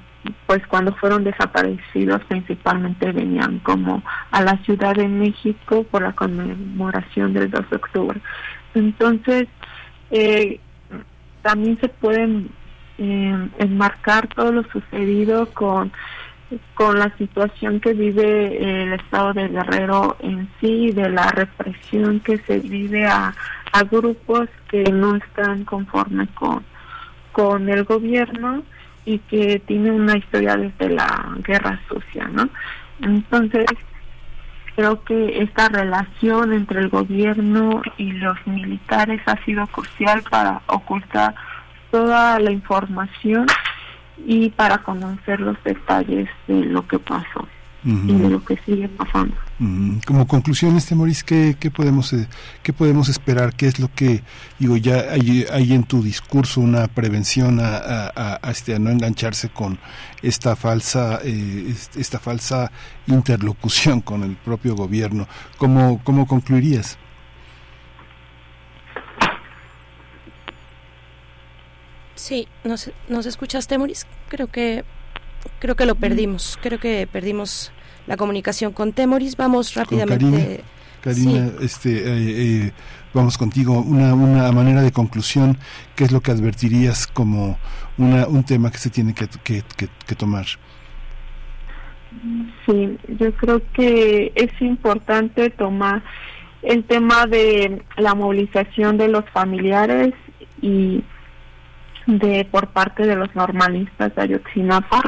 pues 0.46 0.66
cuando 0.66 0.94
fueron 0.94 1.24
desaparecidos 1.24 2.22
principalmente 2.24 3.12
venían 3.12 3.58
como 3.60 4.02
a 4.30 4.42
la 4.42 4.56
Ciudad 4.58 4.94
de 4.94 5.08
México 5.08 5.84
por 5.84 6.02
la 6.02 6.12
conmemoración 6.12 7.32
del 7.32 7.50
2 7.50 7.70
de 7.70 7.76
octubre. 7.76 8.20
Entonces, 8.74 9.48
eh, 10.10 10.60
también 11.42 11.78
se 11.80 11.88
pueden 11.88 12.50
eh, 12.98 13.48
enmarcar 13.58 14.28
todo 14.28 14.52
lo 14.52 14.62
sucedido 14.64 15.46
con 15.52 15.92
con 16.74 16.98
la 16.98 17.16
situación 17.16 17.78
que 17.78 17.92
vive 17.92 18.82
el 18.82 18.94
estado 18.94 19.32
de 19.32 19.46
Guerrero 19.46 20.16
en 20.18 20.48
sí, 20.60 20.90
de 20.90 21.08
la 21.08 21.28
represión 21.28 22.18
que 22.18 22.38
se 22.38 22.58
vive 22.58 23.06
a, 23.06 23.32
a 23.72 23.82
grupos 23.84 24.48
que 24.68 24.82
no 24.90 25.14
están 25.14 25.64
conformes 25.64 26.28
con, 26.30 26.64
con 27.32 27.68
el 27.68 27.84
gobierno 27.84 28.64
y 29.04 29.18
que 29.18 29.60
tiene 29.60 29.90
una 29.90 30.16
historia 30.16 30.56
desde 30.56 30.90
la 30.90 31.36
guerra 31.44 31.80
sucia, 31.88 32.28
¿no? 32.28 32.48
Entonces, 33.00 33.66
creo 34.76 35.02
que 35.04 35.42
esta 35.42 35.68
relación 35.68 36.52
entre 36.52 36.80
el 36.80 36.88
gobierno 36.88 37.82
y 37.96 38.12
los 38.12 38.36
militares 38.46 39.20
ha 39.26 39.42
sido 39.44 39.66
crucial 39.68 40.22
para 40.30 40.62
ocultar 40.66 41.34
toda 41.90 42.38
la 42.38 42.50
información 42.50 43.46
y 44.26 44.50
para 44.50 44.78
conocer 44.78 45.40
los 45.40 45.62
detalles 45.64 46.28
de 46.46 46.64
lo 46.66 46.86
que 46.86 46.98
pasó 46.98 47.48
y 47.84 48.12
de 48.12 48.28
lo 48.28 48.44
que 48.44 48.58
sigue 48.64 48.88
pasando. 48.88 49.34
Como 50.06 50.26
conclusión, 50.26 50.76
este 50.76 50.94
Maurice, 50.94 51.24
¿qué, 51.24 51.56
qué 51.58 51.70
podemos 51.70 52.12
eh, 52.12 52.28
qué 52.62 52.72
podemos 52.72 53.08
esperar? 53.08 53.54
¿Qué 53.54 53.66
es 53.66 53.78
lo 53.78 53.92
que 53.94 54.22
digo 54.58 54.76
ya 54.76 55.12
hay, 55.12 55.46
hay 55.50 55.72
en 55.72 55.84
tu 55.84 56.02
discurso 56.02 56.60
una 56.60 56.88
prevención 56.88 57.60
a, 57.60 57.76
a, 57.76 58.38
a, 58.42 58.50
este 58.50 58.74
a 58.74 58.78
no 58.78 58.90
engancharse 58.90 59.48
con 59.48 59.78
esta 60.22 60.56
falsa 60.56 61.20
eh, 61.24 61.74
esta 61.96 62.18
falsa 62.18 62.70
interlocución 63.06 64.00
con 64.00 64.24
el 64.24 64.36
propio 64.36 64.74
gobierno? 64.74 65.26
¿Cómo 65.56 66.00
cómo 66.04 66.26
concluirías? 66.26 66.98
Sí, 72.14 72.46
nos, 72.64 72.90
nos 73.08 73.24
escuchaste, 73.24 73.78
Maurice. 73.78 74.06
Creo 74.28 74.48
que 74.48 74.84
creo 75.58 75.74
que 75.76 75.86
lo 75.86 75.94
perdimos. 75.94 76.58
Creo 76.62 76.78
que 76.78 77.08
perdimos 77.10 77.72
la 78.06 78.16
comunicación 78.16 78.72
con 78.72 78.92
Temoris. 78.92 79.36
Vamos 79.36 79.74
rápidamente. 79.74 80.62
Karina, 81.00 81.50
este, 81.60 81.90
eh, 81.90 82.66
eh, 82.66 82.72
vamos 83.14 83.38
contigo. 83.38 83.80
Una, 83.80 84.14
una 84.14 84.52
manera 84.52 84.82
de 84.82 84.92
conclusión, 84.92 85.56
¿qué 85.96 86.04
es 86.04 86.12
lo 86.12 86.20
que 86.20 86.30
advertirías 86.30 87.06
como 87.06 87.58
una, 87.96 88.26
un 88.26 88.44
tema 88.44 88.70
que 88.70 88.78
se 88.78 88.90
tiene 88.90 89.14
que, 89.14 89.28
que, 89.42 89.62
que 90.06 90.14
tomar? 90.14 90.46
Sí, 92.66 92.98
yo 93.18 93.32
creo 93.34 93.62
que 93.72 94.32
es 94.34 94.50
importante 94.60 95.48
tomar 95.50 96.02
el 96.62 96.84
tema 96.84 97.26
de 97.26 97.82
la 97.96 98.14
movilización 98.14 98.98
de 98.98 99.08
los 99.08 99.24
familiares 99.30 100.12
y 100.60 101.02
de 102.06 102.44
por 102.50 102.68
parte 102.68 103.06
de 103.06 103.16
los 103.16 103.34
normalistas 103.34 104.14
de 104.14 104.22
Ayotzinapa. 104.22 105.02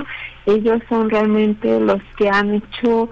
Ellos 0.47 0.81
son 0.89 1.09
realmente 1.09 1.78
los 1.78 2.02
que 2.16 2.28
han 2.28 2.55
hecho 2.55 3.09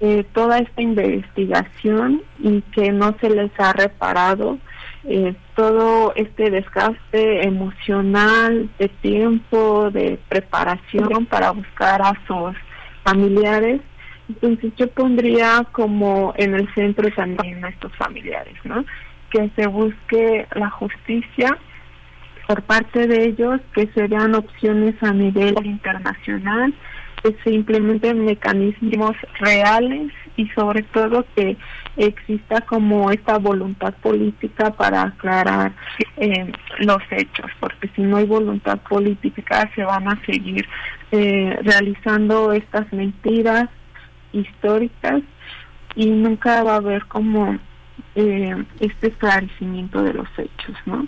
eh, 0.00 0.24
toda 0.32 0.58
esta 0.58 0.82
investigación 0.82 2.22
y 2.40 2.60
que 2.72 2.90
no 2.90 3.14
se 3.20 3.30
les 3.30 3.50
ha 3.58 3.72
reparado 3.72 4.58
eh, 5.04 5.34
todo 5.54 6.12
este 6.16 6.50
desgaste 6.50 7.46
emocional, 7.46 8.68
de 8.78 8.88
tiempo, 8.88 9.90
de 9.92 10.18
preparación 10.28 11.26
para 11.26 11.52
buscar 11.52 12.02
a 12.02 12.12
sus 12.26 12.56
familiares. 13.04 13.80
Entonces 14.28 14.72
yo 14.76 14.88
pondría 14.88 15.64
como 15.70 16.34
en 16.36 16.54
el 16.54 16.68
centro 16.74 17.08
también 17.12 17.64
a 17.64 17.68
estos 17.68 17.94
familiares, 17.94 18.56
¿no? 18.64 18.84
Que 19.30 19.48
se 19.54 19.68
busque 19.68 20.48
la 20.56 20.70
justicia 20.70 21.56
por 22.46 22.62
parte 22.62 23.06
de 23.06 23.24
ellos 23.24 23.60
que 23.74 23.88
se 23.88 24.06
vean 24.06 24.34
opciones 24.34 24.94
a 25.02 25.12
nivel 25.12 25.54
internacional, 25.64 26.72
que 27.22 27.36
se 27.42 27.50
implementen 27.52 28.24
mecanismos 28.24 29.16
reales 29.40 30.12
y 30.36 30.48
sobre 30.50 30.82
todo 30.82 31.24
que 31.34 31.56
exista 31.96 32.60
como 32.60 33.10
esta 33.10 33.38
voluntad 33.38 33.94
política 33.94 34.70
para 34.70 35.02
aclarar 35.02 35.72
eh, 36.18 36.52
los 36.78 37.02
hechos, 37.10 37.50
porque 37.58 37.88
si 37.96 38.02
no 38.02 38.18
hay 38.18 38.26
voluntad 38.26 38.78
política 38.80 39.70
se 39.74 39.82
van 39.82 40.08
a 40.08 40.20
seguir 40.26 40.66
eh, 41.10 41.58
realizando 41.62 42.52
estas 42.52 42.92
mentiras 42.92 43.68
históricas 44.32 45.22
y 45.94 46.06
nunca 46.06 46.62
va 46.62 46.74
a 46.74 46.76
haber 46.76 47.06
como 47.06 47.58
eh, 48.14 48.64
este 48.80 49.08
esclarecimiento 49.08 50.02
de 50.02 50.12
los 50.12 50.28
hechos, 50.36 50.76
¿no? 50.84 51.06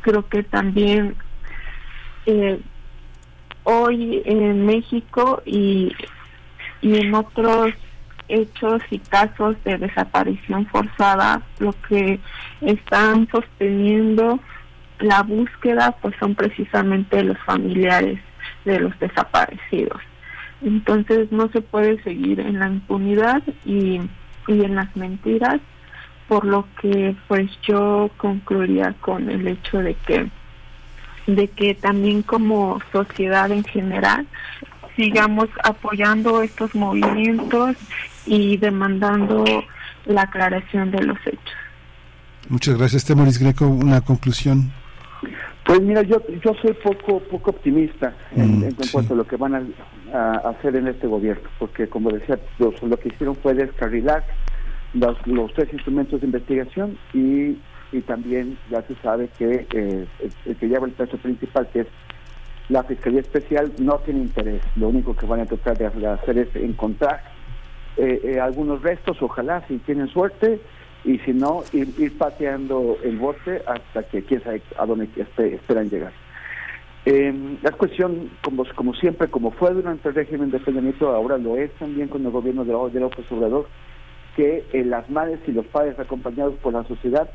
Creo 0.00 0.28
que 0.28 0.42
también 0.42 1.16
eh, 2.26 2.60
hoy 3.64 4.22
en 4.24 4.66
México 4.66 5.42
y, 5.44 5.92
y 6.80 6.96
en 6.96 7.14
otros 7.14 7.72
hechos 8.28 8.82
y 8.90 8.98
casos 8.98 9.56
de 9.64 9.78
desaparición 9.78 10.66
forzada, 10.66 11.42
lo 11.58 11.74
que 11.88 12.20
están 12.60 13.28
sosteniendo 13.30 14.38
la 15.00 15.22
búsqueda 15.22 15.96
pues 16.00 16.14
son 16.20 16.34
precisamente 16.34 17.22
los 17.24 17.38
familiares 17.38 18.20
de 18.64 18.80
los 18.80 18.98
desaparecidos. 18.98 20.00
Entonces 20.62 21.32
no 21.32 21.48
se 21.48 21.62
puede 21.62 22.02
seguir 22.02 22.38
en 22.40 22.58
la 22.58 22.68
impunidad 22.68 23.42
y, 23.64 24.00
y 24.46 24.64
en 24.64 24.74
las 24.74 24.94
mentiras 24.94 25.60
por 26.30 26.44
lo 26.44 26.64
que 26.80 27.16
pues 27.26 27.50
yo 27.66 28.08
concluiría 28.16 28.94
con 29.00 29.28
el 29.28 29.48
hecho 29.48 29.78
de 29.78 29.94
que 29.94 30.30
de 31.26 31.48
que 31.48 31.74
también 31.74 32.22
como 32.22 32.78
sociedad 32.92 33.50
en 33.50 33.64
general 33.64 34.28
sigamos 34.94 35.48
apoyando 35.64 36.40
estos 36.40 36.72
movimientos 36.76 37.76
y 38.26 38.56
demandando 38.58 39.44
la 40.06 40.22
aclaración 40.22 40.92
de 40.92 41.02
los 41.02 41.18
hechos. 41.26 41.56
Muchas 42.48 42.78
gracias, 42.78 43.04
Temoris 43.04 43.40
Greco. 43.40 43.66
Una 43.66 44.00
conclusión. 44.00 44.70
Pues 45.64 45.80
mira, 45.80 46.02
yo 46.02 46.22
yo 46.44 46.54
soy 46.62 46.74
poco 46.74 47.18
poco 47.28 47.50
optimista 47.50 48.14
en, 48.36 48.60
mm, 48.60 48.64
en 48.64 48.88
cuanto 48.92 49.14
a 49.14 49.16
lo 49.16 49.26
que 49.26 49.34
van 49.34 49.54
a, 49.56 49.62
a, 50.16 50.50
hacer 50.50 50.76
en 50.76 50.86
este 50.86 51.08
gobierno, 51.08 51.48
porque 51.58 51.88
como 51.88 52.12
decía, 52.12 52.38
lo, 52.60 52.72
lo 52.82 52.96
que 52.98 53.08
hicieron 53.08 53.34
fue 53.34 53.54
descarrilar 53.54 54.24
los, 54.94 55.26
los 55.26 55.52
tres 55.54 55.72
instrumentos 55.72 56.20
de 56.20 56.26
investigación 56.26 56.98
y, 57.14 57.58
y 57.92 58.00
también 58.06 58.58
ya 58.70 58.82
se 58.82 58.94
sabe 58.96 59.28
que 59.38 59.66
eh, 59.72 60.06
el, 60.46 60.56
que 60.56 60.68
lleva 60.68 60.86
el 60.86 60.92
peso 60.92 61.16
principal, 61.18 61.68
que 61.72 61.80
es 61.80 61.86
la 62.68 62.84
Fiscalía 62.84 63.20
Especial, 63.20 63.72
no 63.78 63.98
tiene 63.98 64.20
interés. 64.20 64.62
Lo 64.76 64.88
único 64.88 65.14
que 65.16 65.26
van 65.26 65.40
a 65.40 65.46
tratar 65.46 65.76
de 65.78 66.06
hacer 66.06 66.38
es 66.38 66.54
encontrar 66.56 67.22
eh, 67.96 68.20
eh, 68.24 68.40
algunos 68.40 68.82
restos, 68.82 69.20
ojalá, 69.20 69.64
si 69.66 69.78
tienen 69.78 70.08
suerte, 70.08 70.60
y 71.04 71.18
si 71.20 71.32
no, 71.32 71.62
ir, 71.72 72.16
pateando 72.18 72.98
el 73.02 73.16
bote 73.16 73.62
hasta 73.66 74.02
que 74.04 74.22
quién 74.22 74.42
sabe 74.42 74.62
a 74.78 74.86
dónde 74.86 75.08
esperan 75.16 75.88
llegar. 75.88 76.12
Eh, 77.06 77.58
la 77.62 77.72
cuestión, 77.72 78.30
como, 78.44 78.64
como 78.74 78.94
siempre, 78.94 79.28
como 79.28 79.50
fue 79.52 79.72
durante 79.72 80.10
el 80.10 80.14
régimen 80.14 80.50
de 80.50 80.60
Peña 80.60 80.82
ahora 81.00 81.38
lo 81.38 81.56
es 81.56 81.72
también 81.78 82.08
con 82.08 82.24
el 82.24 82.30
gobierno 82.30 82.64
de, 82.64 82.72
de 82.92 83.00
López 83.00 83.24
Obrador, 83.32 83.66
que 84.36 84.64
eh, 84.72 84.84
las 84.84 85.08
madres 85.10 85.40
y 85.46 85.52
los 85.52 85.66
padres 85.66 85.98
acompañados 85.98 86.54
por 86.56 86.72
la 86.72 86.84
sociedad 86.84 87.30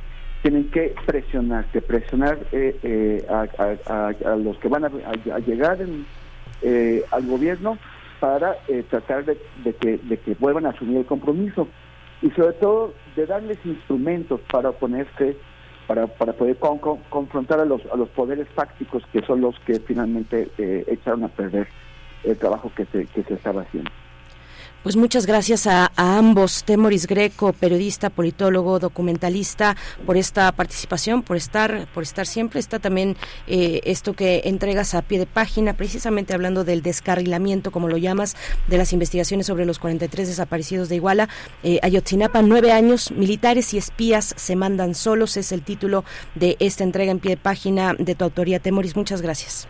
tienen 0.45 0.69
que 0.69 0.93
presionarse, 1.07 1.81
presionar 1.81 2.37
eh, 2.51 2.77
eh, 2.83 3.25
a, 3.27 4.35
los 4.35 4.55
que 4.59 4.67
van 4.67 4.85
a, 4.85 5.39
llegar 5.39 5.79
eh, 6.61 7.03
al 7.09 7.25
gobierno 7.25 7.79
para 8.19 8.55
tratar 8.91 9.25
de, 9.25 9.37
que, 9.73 9.97
de 9.97 10.17
que 10.17 10.35
vuelvan 10.35 10.67
a 10.67 10.69
asumir 10.69 10.97
el 10.97 11.05
compromiso 11.07 11.67
y 12.21 12.29
sobre 12.29 12.53
todo 12.53 12.93
de 13.15 13.25
darles 13.25 13.57
instrumentos 13.65 14.39
para 14.51 14.69
oponerse, 14.69 15.35
para, 15.87 16.05
para 16.05 16.33
poder 16.33 16.57
confrontar 16.57 17.59
a 17.59 17.65
los, 17.65 17.81
a 17.91 17.97
los 17.97 18.09
poderes 18.09 18.47
fácticos 18.49 19.03
que 19.11 19.21
son 19.21 19.41
los 19.41 19.59
que 19.61 19.79
finalmente 19.79 20.51
echaron 20.59 21.23
a 21.23 21.29
perder 21.29 21.67
el 22.23 22.37
trabajo 22.37 22.71
que 22.75 22.85
se, 22.85 23.07
que 23.07 23.23
se 23.23 23.33
estaba 23.33 23.63
haciendo. 23.63 23.89
Pues 24.85 24.97
muchas 24.97 25.25
gracias 25.25 25.65
a, 25.65 25.91
ambos, 25.95 26.63
Temoris 26.63 27.07
Greco, 27.07 27.53
periodista, 27.53 28.11
politólogo, 28.11 28.77
documentalista, 28.77 29.75
por 30.05 30.15
esta 30.15 30.51
participación, 30.51 31.23
por 31.23 31.37
estar, 31.37 31.87
por 31.91 32.03
estar 32.03 32.27
siempre. 32.27 32.59
Está 32.59 32.77
también 32.77 33.17
eh, 33.47 33.81
esto 33.85 34.13
que 34.13 34.43
entregas 34.45 34.93
a 34.93 35.01
pie 35.01 35.17
de 35.17 35.25
página, 35.25 35.73
precisamente 35.73 36.35
hablando 36.35 36.63
del 36.63 36.83
descarrilamiento, 36.83 37.71
como 37.71 37.87
lo 37.87 37.97
llamas, 37.97 38.35
de 38.67 38.77
las 38.77 38.93
investigaciones 38.93 39.47
sobre 39.47 39.65
los 39.65 39.79
43 39.79 40.27
desaparecidos 40.27 40.87
de 40.87 40.97
Iguala. 40.97 41.29
Eh, 41.63 41.79
Ayotzinapa, 41.81 42.43
nueve 42.43 42.71
años, 42.71 43.09
militares 43.09 43.73
y 43.73 43.79
espías 43.79 44.35
se 44.37 44.55
mandan 44.55 44.93
solos, 44.93 45.35
es 45.35 45.51
el 45.51 45.63
título 45.63 46.05
de 46.35 46.57
esta 46.59 46.83
entrega 46.83 47.09
en 47.09 47.17
pie 47.17 47.31
de 47.31 47.37
página 47.37 47.95
de 47.97 48.13
tu 48.13 48.23
autoría, 48.23 48.59
Temoris. 48.59 48.95
Muchas 48.95 49.23
gracias. 49.23 49.67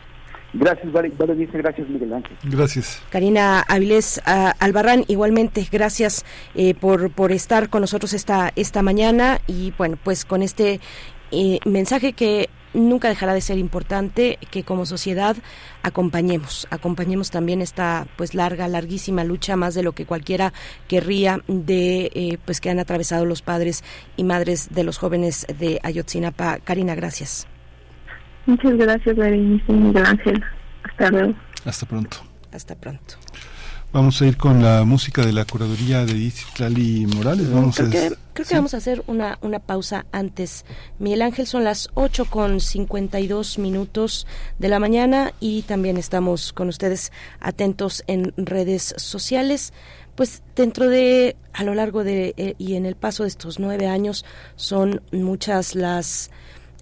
Gracias, 0.58 1.38
dice 1.38 1.58
gracias 1.58 1.90
Miguel 1.90 2.14
Ángel. 2.14 2.38
Gracias. 2.44 3.02
Karina 3.10 3.62
Avilés 3.68 4.22
Albarrán, 4.26 5.04
igualmente, 5.08 5.68
gracias 5.70 6.26
eh, 6.56 6.74
por, 6.74 7.12
por 7.12 7.32
estar 7.32 7.70
con 7.70 7.82
nosotros 7.82 8.14
esta, 8.14 8.52
esta 8.56 8.82
mañana 8.82 9.42
y 9.48 9.74
bueno, 9.78 9.98
pues 10.02 10.24
con 10.24 10.42
este 10.42 10.80
eh, 11.32 11.60
mensaje 11.66 12.14
que 12.14 12.50
nunca 12.74 13.10
dejará 13.10 13.34
de 13.34 13.42
ser 13.42 13.58
importante 13.58 14.38
que 14.52 14.64
como 14.64 14.86
sociedad 14.86 15.36
acompañemos, 15.82 16.68
acompañemos 16.70 17.32
también 17.32 17.62
esta 17.62 18.08
pues 18.16 18.34
larga, 18.34 18.68
larguísima 18.68 19.24
lucha, 19.24 19.56
más 19.56 19.74
de 19.74 19.84
lo 19.84 19.94
que 19.94 20.06
cualquiera 20.06 20.54
querría 20.88 21.42
de 21.48 22.12
eh, 22.14 22.38
pues 22.46 22.62
que 22.62 22.70
han 22.70 22.80
atravesado 22.80 23.26
los 23.26 23.42
padres 23.42 23.84
y 24.16 24.24
madres 24.24 24.70
de 24.74 24.84
los 24.84 24.98
jóvenes 24.98 25.46
de 25.60 25.80
Ayotzinapa. 25.84 26.60
Karina, 26.60 26.96
gracias. 26.96 27.48
Muchas 28.46 28.78
gracias, 28.78 29.16
Berenice 29.16 29.72
Miguel 29.72 30.06
Ángel. 30.06 30.44
Hasta 30.84 31.10
luego. 31.10 31.34
Hasta 31.66 31.86
pronto. 31.86 32.18
Hasta 32.52 32.76
pronto. 32.76 33.16
Vamos 33.96 34.22
a 34.22 34.26
ir 34.26 34.36
con 34.36 34.62
la 34.62 34.84
música 34.84 35.26
de 35.26 35.32
la 35.32 35.46
curaduría 35.46 36.06
de 36.06 36.18
Islali 36.18 37.06
Morales. 37.06 37.50
Vamos 37.50 37.78
creo, 37.78 37.90
que, 37.90 38.16
creo 38.34 38.46
que 38.46 38.56
vamos 38.56 38.74
a 38.74 38.78
hacer 38.78 39.02
una, 39.08 39.38
una 39.42 39.60
pausa 39.60 40.06
antes. 40.12 40.66
Miguel 41.00 41.22
Ángel, 41.22 41.48
son 41.48 41.64
las 41.64 41.90
8 41.94 42.26
con 42.26 42.60
52 42.60 43.58
minutos 43.58 44.28
de 44.60 44.68
la 44.68 44.80
mañana 44.80 45.32
y 45.40 45.62
también 45.62 45.96
estamos 45.96 46.52
con 46.52 46.68
ustedes 46.68 47.14
atentos 47.40 48.04
en 48.08 48.34
redes 48.36 48.94
sociales. 48.98 49.72
Pues 50.16 50.44
dentro 50.58 50.90
de, 50.90 51.38
a 51.54 51.64
lo 51.64 51.74
largo 51.74 52.04
de 52.04 52.34
eh, 52.36 52.56
y 52.58 52.76
en 52.76 52.86
el 52.86 52.96
paso 52.96 53.24
de 53.24 53.30
estos 53.30 53.60
nueve 53.60 53.88
años, 53.88 54.26
son 54.58 55.02
muchas 55.14 55.74
las 55.74 56.32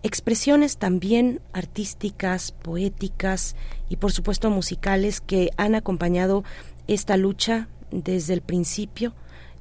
expresiones 0.04 0.78
también 0.78 1.40
artísticas, 1.54 2.52
poéticas 2.52 3.56
y 3.90 3.96
por 3.96 4.12
supuesto 4.12 4.50
musicales 4.50 5.22
que 5.22 5.50
han 5.58 5.76
acompañado 5.76 6.44
esta 6.88 7.18
lucha 7.18 7.68
desde 7.92 8.34
el 8.34 8.42
principio 8.42 9.14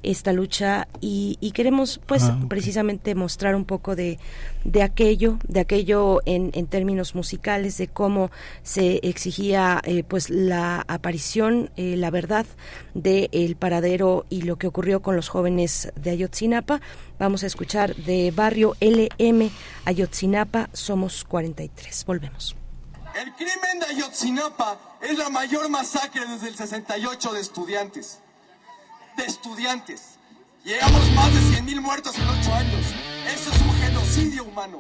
esta 0.03 0.33
lucha 0.33 0.89
y, 1.01 1.37
queremos 1.53 2.01
pues 2.07 2.25
ah, 2.25 2.39
precisamente 2.49 3.15
mostrar 3.15 3.55
un 3.55 3.65
poco 3.65 3.95
de, 3.95 4.19
de 4.65 4.83
aquello, 4.83 5.39
de 5.47 5.61
aquello 5.61 6.21
en, 6.25 6.51
en, 6.55 6.67
términos 6.67 7.15
musicales, 7.15 7.77
de 7.77 7.89
cómo 7.89 8.31
se 8.63 9.01
exigía 9.03 9.81
eh, 9.85 10.03
pues 10.03 10.31
la 10.31 10.85
aparición, 10.89 11.71
eh, 11.77 11.97
la 11.97 12.11
verdad 12.11 12.47
de 12.95 13.29
el 13.33 13.57
paradero 13.57 14.27
y 14.31 14.43
lo 14.43 14.57
que 14.57 14.67
ocurrió 14.67 15.03
con 15.03 15.17
los 15.17 15.29
jóvenes 15.29 15.93
de 15.97 16.11
Ayotzinapa. 16.11 16.81
Vamos 17.19 17.45
a 17.45 17.47
escuchar 17.47 17.95
de 17.95 18.33
Barrio 18.35 18.75
LM 18.81 19.51
Ayotzinapa, 19.85 20.69
somos 20.73 21.25
43. 21.25 22.05
Volvemos. 22.07 22.57
El 23.15 23.33
crimen 23.35 23.79
de 23.79 23.87
Ayotzinapa 23.87 24.99
es 25.03 25.19
la 25.19 25.29
mayor 25.29 25.69
masacre 25.69 26.27
desde 26.27 26.49
el 26.49 26.57
68 26.57 27.33
de 27.35 27.41
estudiantes 27.41 28.21
de 29.17 29.25
estudiantes. 29.25 30.19
Llegamos 30.65 31.11
más 31.13 31.33
de 31.35 31.41
100.000 31.59 31.81
muertos 31.81 32.17
en 32.19 32.29
8 32.29 32.55
años. 32.55 32.87
Eso 33.27 33.51
es 33.53 33.61
un 33.61 33.75
genocidio 33.81 34.45
humano. 34.45 34.79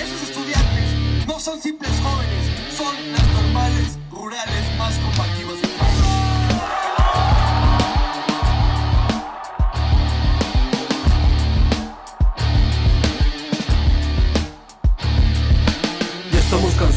Esos 0.00 0.22
estudiantes 0.28 1.26
no 1.26 1.38
son 1.38 1.60
simples 1.60 1.92
jóvenes, 2.02 2.76
son 2.76 2.94
las 3.12 3.26
normales 3.28 3.98
rurales 4.10 4.78
más 4.78 4.96
combativas 4.98 5.71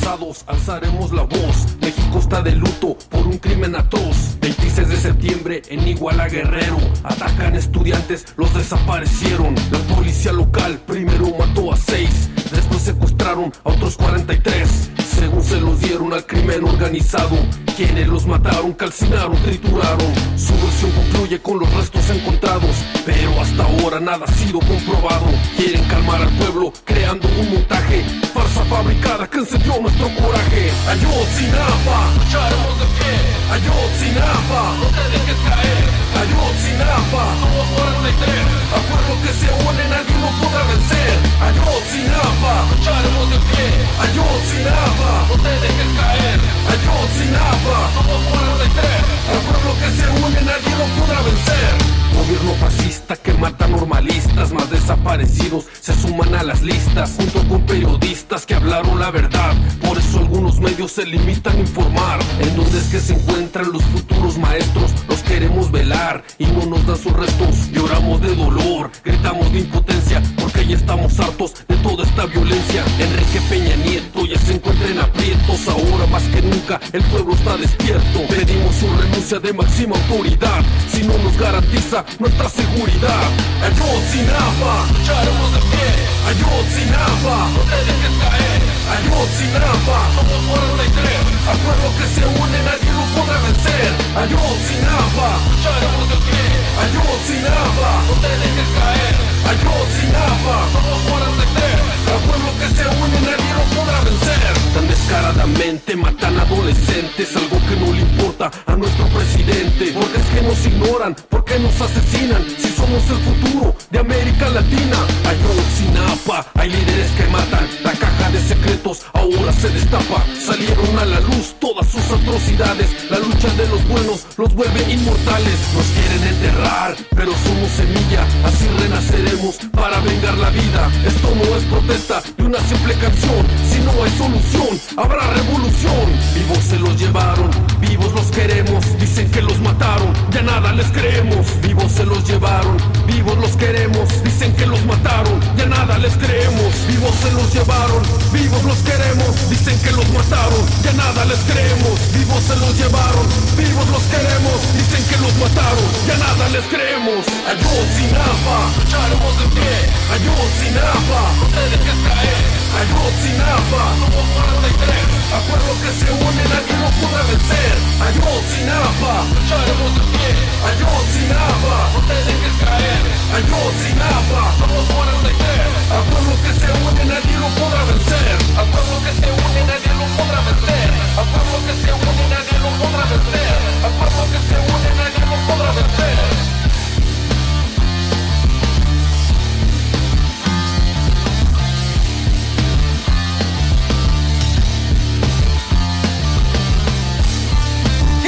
Alzaremos 0.06 1.12
la 1.14 1.24
voz. 1.24 1.66
México 1.82 2.20
está 2.20 2.44
de 2.44 2.52
luto 2.52 2.96
por 3.10 3.26
un 3.26 3.40
crimen 3.40 3.76
atroz. 3.76 4.38
26 4.40 4.88
de 4.88 4.98
septiembre 4.98 5.62
en 5.68 5.88
Iguala 5.88 6.28
Guerrero. 6.28 6.78
Atacan 7.04 7.56
estudiantes, 7.56 8.28
los 8.38 8.54
desaparecieron. 8.54 9.56
La 9.72 9.80
policía 9.96 10.32
local 10.32 10.80
primero 10.86 11.36
mató 11.40 11.74
a 11.74 11.78
seis, 11.78 12.30
después 12.52 12.84
secuestraron 12.84 13.52
a 13.64 13.70
otros 13.70 13.98
43. 13.98 14.92
Según 15.20 15.44
se 15.44 15.62
los 15.62 15.80
dieron 15.80 16.14
al 16.14 16.26
crimen 16.26 16.64
organizado, 16.66 17.38
quienes 17.76 18.08
los 18.08 18.26
mataron, 18.26 18.74
calcinaron, 18.74 19.38
trituraron. 19.44 20.14
Su 20.38 20.54
versión 20.54 20.92
concluye 20.92 21.40
con 21.42 21.60
los 21.60 21.74
restos 21.74 22.10
encontrados, 22.10 22.76
pero 23.06 23.42
hasta 23.42 23.64
ahora 23.64 24.00
nada 24.00 24.26
ha 24.26 24.32
sido 24.34 24.60
comprobado. 24.60 25.26
Quieren 25.58 25.84
calmar 25.86 26.22
al 26.22 26.30
pueblo 26.38 26.74
creando 26.84 27.28
un 27.40 27.54
montaje, 27.54 28.04
farsa 28.34 28.64
fabricada 28.66 29.28
que 29.30 29.40
encendió 29.40 29.80
nuestro 29.82 30.08
coraje. 30.16 30.72
Ayotzinapa, 30.88 31.98
lucharemos 32.18 32.76
de 32.80 32.88
pie. 32.96 33.16
Ayotzinapa, 33.56 34.62
no 34.80 34.88
te 34.96 35.04
dejes 35.12 35.40
caer. 35.48 35.86
Ayotzinapa, 36.22 37.24
somos 37.40 37.68
43. 37.76 38.56
A 38.76 38.80
pueblo 38.88 39.14
que 39.24 39.32
se 39.40 39.48
une 39.68 39.84
nadie 39.92 40.16
lo 40.24 40.30
podrá 40.40 40.64
vencer. 40.72 41.16
Ayotzinapa, 41.48 42.54
lucharemos 42.72 43.26
de 43.32 43.40
pie. 43.52 43.68
Ayotzinapa, 44.06 45.05
no 45.30 45.36
te 45.44 45.50
dejes 45.50 45.92
caer. 46.00 46.40
Ayotzinapa, 46.74 47.78
somos 47.94 48.22
43. 48.32 48.86
Al 49.32 49.40
pueblo 49.48 49.72
que 49.80 49.90
se 49.98 50.06
une 50.26 50.42
nadie 50.42 50.72
lo 50.78 50.86
podrá 51.00 51.22
vencer. 51.22 51.96
Gobierno 52.16 52.54
fascista 52.56 53.16
que 53.18 53.34
mata 53.34 53.68
normalistas, 53.68 54.52
más 54.52 54.70
desaparecidos 54.70 55.66
se 55.82 55.94
suman 55.94 56.34
a 56.34 56.44
las 56.44 56.62
listas, 56.62 57.14
junto 57.18 57.48
con 57.48 57.62
periodistas 57.66 58.46
que 58.46 58.56
hablaron 58.56 59.00
la 59.00 59.12
verdad. 59.12 59.54
Por 59.82 59.98
eso 59.98 60.20
algunos 60.20 60.60
medios 60.60 60.92
se 60.94 61.06
limitan 61.06 61.56
a 61.58 61.60
informar 61.60 62.20
en 62.40 62.56
dónde 62.56 62.78
es 62.80 62.86
que 62.86 63.00
se 63.00 63.14
encuentran 63.14 63.72
los 63.72 63.84
futuros 63.84 64.38
maestros. 64.38 64.92
Queremos 65.36 65.70
velar 65.70 66.24
y 66.40 66.46
no 66.46 66.66
nos 66.66 66.88
dan 66.88 66.96
sus 66.96 67.12
restos. 67.12 67.70
Lloramos 67.74 68.22
de 68.22 68.34
dolor, 68.34 68.90
gritamos 69.04 69.52
de 69.52 69.60
impotencia, 69.60 70.24
porque 70.40 70.66
ya 70.66 70.78
estamos 70.78 71.20
hartos 71.20 71.56
de 71.68 71.76
toda 71.84 72.06
esta 72.06 72.26
violencia. 72.26 72.86
Enrique 72.98 73.42
Peña 73.50 73.76
Nieto 73.76 74.26
ya 74.26 74.40
se 74.40 74.54
encuentra 74.54 74.88
en 74.88 75.00
aprietos, 75.00 75.68
ahora 75.68 76.08
más 76.08 76.24
que 76.24 76.42
nunca 76.42 76.80
el 76.94 77.04
pueblo 77.04 77.34
está 77.34 77.58
despierto. 77.58 78.22
Pedimos 78.30 78.76
su 78.76 78.88
renuncia 78.88 79.40
de 79.40 79.52
máxima 79.52 79.98
autoridad, 79.98 80.64
si 80.90 81.04
no 81.04 81.18
nos 81.18 81.38
garantiza 81.38 82.06
nuestra 82.18 82.48
seguridad. 82.48 83.28
Ayotzinapa, 83.62 84.88
lucharemos 84.88 85.52
de 85.52 85.60
pie. 85.68 86.16
Ayotzinapa, 86.32 87.36
no 87.52 87.60
te 87.60 87.78
dejes 87.84 88.16
caer. 88.24 88.62
Ayotzinapa, 88.96 89.98
somos 90.16 90.40
43. 90.48 91.36
Al 91.46 91.58
pueblo 91.60 91.88
que 92.00 92.06
se 92.08 92.26
une 92.26 92.60
nadie 92.64 92.92
lo 92.94 93.04
podrá 93.14 93.38
vencer. 93.42 93.90
Ayotzinapa, 94.16 95.25
lucharemos 95.50 96.06
de 96.10 96.18
pie. 96.26 96.46
Ayotzinapa, 96.84 97.90
no 98.08 98.14
te 98.24 98.32
dejes 98.42 98.70
caer. 98.78 99.16
Ayotzinapa, 99.52 100.56
somos 100.74 101.00
43. 101.10 101.86
Al 102.14 102.22
pueblo 102.28 102.50
que 102.60 102.68
se 102.76 102.86
une 103.04 103.18
nadie 103.22 103.52
lo 103.58 103.66
podrá 103.76 104.00
vencer. 104.02 104.65
Tan 104.76 104.90
descaradamente 104.90 105.96
matan 105.96 106.38
adolescentes, 106.38 107.34
algo 107.34 107.58
que 107.66 107.78
no 107.78 107.94
le 107.94 108.02
importa 108.02 108.52
a 108.66 108.76
nuestro 108.76 109.08
presidente. 109.08 109.94
Porque 109.94 110.18
es 110.18 110.26
que 110.36 110.42
nos 110.42 110.66
ignoran, 110.66 111.16
porque 111.30 111.58
nos 111.60 111.80
asesinan 111.80 112.44
si 112.60 112.68
somos 112.72 113.10
el 113.10 113.20
futuro 113.24 113.74
de 113.90 114.00
América 114.00 114.50
Latina? 114.50 114.98
Ayotzinapa, 115.24 116.52
hay 116.56 116.70
líderes 116.72 117.10
que 117.12 117.26
matan. 117.28 117.66
La 117.86 117.94
caja 117.94 118.32
de 118.32 118.42
secretos 118.42 119.04
ahora 119.14 119.54
se 119.54 119.70
destapa. 119.70 120.26
Salieron 120.46 121.00
a 121.00 121.06
la 121.06 121.22
luz 121.22 121.56
todas 121.60 121.88
sus 121.88 122.04
atrocidades. 122.12 123.10
La 123.10 123.20
lucha 123.20 123.48
de 123.56 123.68
los 123.70 123.88
buenos 123.88 124.26
los 124.36 124.54
vuelve 124.54 124.92
inmortales. 124.92 125.58
Nos 125.74 125.86
quieren 125.86 126.24
enterrar, 126.36 126.96
pero 127.16 127.32
somos 127.32 127.72
semilla. 127.72 128.28
Así 128.44 128.68
renaceremos 128.80 129.56
para 129.72 130.02
vengar 130.02 130.38
la 130.38 130.50
vida. 130.50 130.92
Esto 131.06 131.34
no 131.34 131.56
es 131.56 131.64
protesta 131.64 132.22
de 132.38 132.44
una 132.44 132.60
simple 132.60 132.94
canción. 132.96 133.46
Si 133.72 133.80
no 133.80 134.04
hay 134.04 134.12
solución, 134.18 134.65
habrá 134.98 135.28
revolución. 135.34 136.06
Vivos 136.34 136.64
se 136.64 136.80
los 136.80 136.98
llevaron, 137.00 137.50
vivos 137.80 138.12
los 138.14 138.28
queremos. 138.28 138.84
Dicen 139.00 139.30
que 139.32 139.42
los 139.42 139.60
mataron, 139.60 140.14
ya 140.32 140.42
nada 140.42 140.74
les 140.74 140.88
creemos. 140.88 141.46
Vivos 141.62 141.92
se 141.92 142.06
los 142.06 142.24
llevaron, 142.28 142.78
vivos 143.06 143.38
los 143.38 143.56
queremos. 143.58 144.08
Dicen 144.24 144.54
que 144.56 144.66
los 144.66 144.84
mataron, 144.86 145.40
ya 145.58 145.66
nada 145.66 145.98
les 146.00 146.14
creemos. 146.18 146.74
Vivos 146.88 147.14
se 147.22 147.32
los 147.32 147.54
llevaron, 147.54 148.02
vivos 148.32 148.64
los 148.64 148.78
queremos. 148.80 149.50
Dicen 149.50 149.78
que 149.82 149.92
los 149.92 150.08
mataron, 150.10 150.64
ya 150.84 150.94
nada 150.94 151.26
les 151.26 151.40
creemos. 151.40 151.96
Vivos 152.14 152.44
se 152.44 152.56
los 152.58 152.78
llevaron, 152.78 153.26
vivos 153.58 153.88
los 153.90 154.04
queremos. 154.04 154.58
Dicen 154.74 155.04
que 155.10 155.18
los 155.24 155.34
mataron, 155.38 155.88
ya 156.08 156.18
nada 156.18 156.50
les 156.50 156.66
creemos. 156.66 157.26
Ayotzinapa, 157.46 158.58
lucharemos 158.78 159.34
de 159.40 159.48
pie. 159.56 159.76
Ayotzinapa, 160.16 161.22
no 161.40 161.46
te 161.54 161.62
dejes 161.70 162.00
caer. 162.08 162.65
Ayotzinapa, 162.76 163.82
somos 164.00 164.26
43. 164.36 165.32
A 165.32 165.40
pueblo 165.48 165.72
que 165.80 165.92
se 165.96 166.12
une 166.12 166.44
nadie 166.52 166.76
lo 166.84 166.90
podrá 167.00 167.24
vencer. 167.24 167.76
Ayotzinapa, 168.04 169.14
lucharemos 169.32 169.92
de 169.96 170.04
pie. 170.12 170.32
Ayotzinapa, 170.68 171.76
no 171.94 172.00
te 172.04 172.18
dejes 172.28 172.56
caer. 172.60 173.04
Ayotzinapa, 173.32 174.42
somos 174.60 174.84
43. 174.92 175.96
A 175.96 176.00
pueblo 176.04 176.34
que 176.44 176.52
se 176.60 176.68
une 176.68 177.04
nadie 177.06 177.36
lo 177.40 177.50
podrá 177.56 177.82
vencer. 177.88 178.36
A 178.60 178.64
pueblo 178.68 178.96
que 179.08 179.12
se 179.24 179.28
une 179.32 179.62
nadie 179.72 179.94
lo 179.96 180.06
podrá 180.20 180.40
vencer. 180.44 180.90
A 181.16 181.24
pueblo 181.32 181.58
que 181.64 181.74
se 181.80 181.92
une 181.96 182.26
nadie 182.28 182.58
lo 182.60 182.70
podrá 182.76 183.04
vencer. 183.08 183.56
A 183.88 183.90
pueblo 183.96 184.24
que 184.32 184.40
se 184.48 184.56
une 184.60 184.92
nadie 185.00 185.24
lo 185.32 185.38
podrá 185.48 185.72
vencer. 185.80 186.55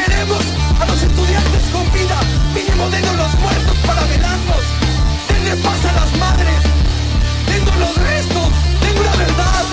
Queremos 0.07 0.39
a 0.79 0.85
los 0.85 1.03
estudiantes 1.03 1.69
con 1.73 1.83
vida, 1.91 2.17
mínimo 2.55 2.89
dennos 2.89 3.17
los 3.17 3.37
muertos 3.39 3.77
para 3.85 4.05
velarnos. 4.05 4.63
Denle 5.27 5.57
paz 5.61 5.85
a 5.85 5.91
las 5.93 6.17
madres, 6.17 6.63
tengo 7.45 7.71
los 7.79 7.97
restos, 7.97 8.49
tengo 8.79 9.03
la 9.03 9.15
verdad. 9.17 9.65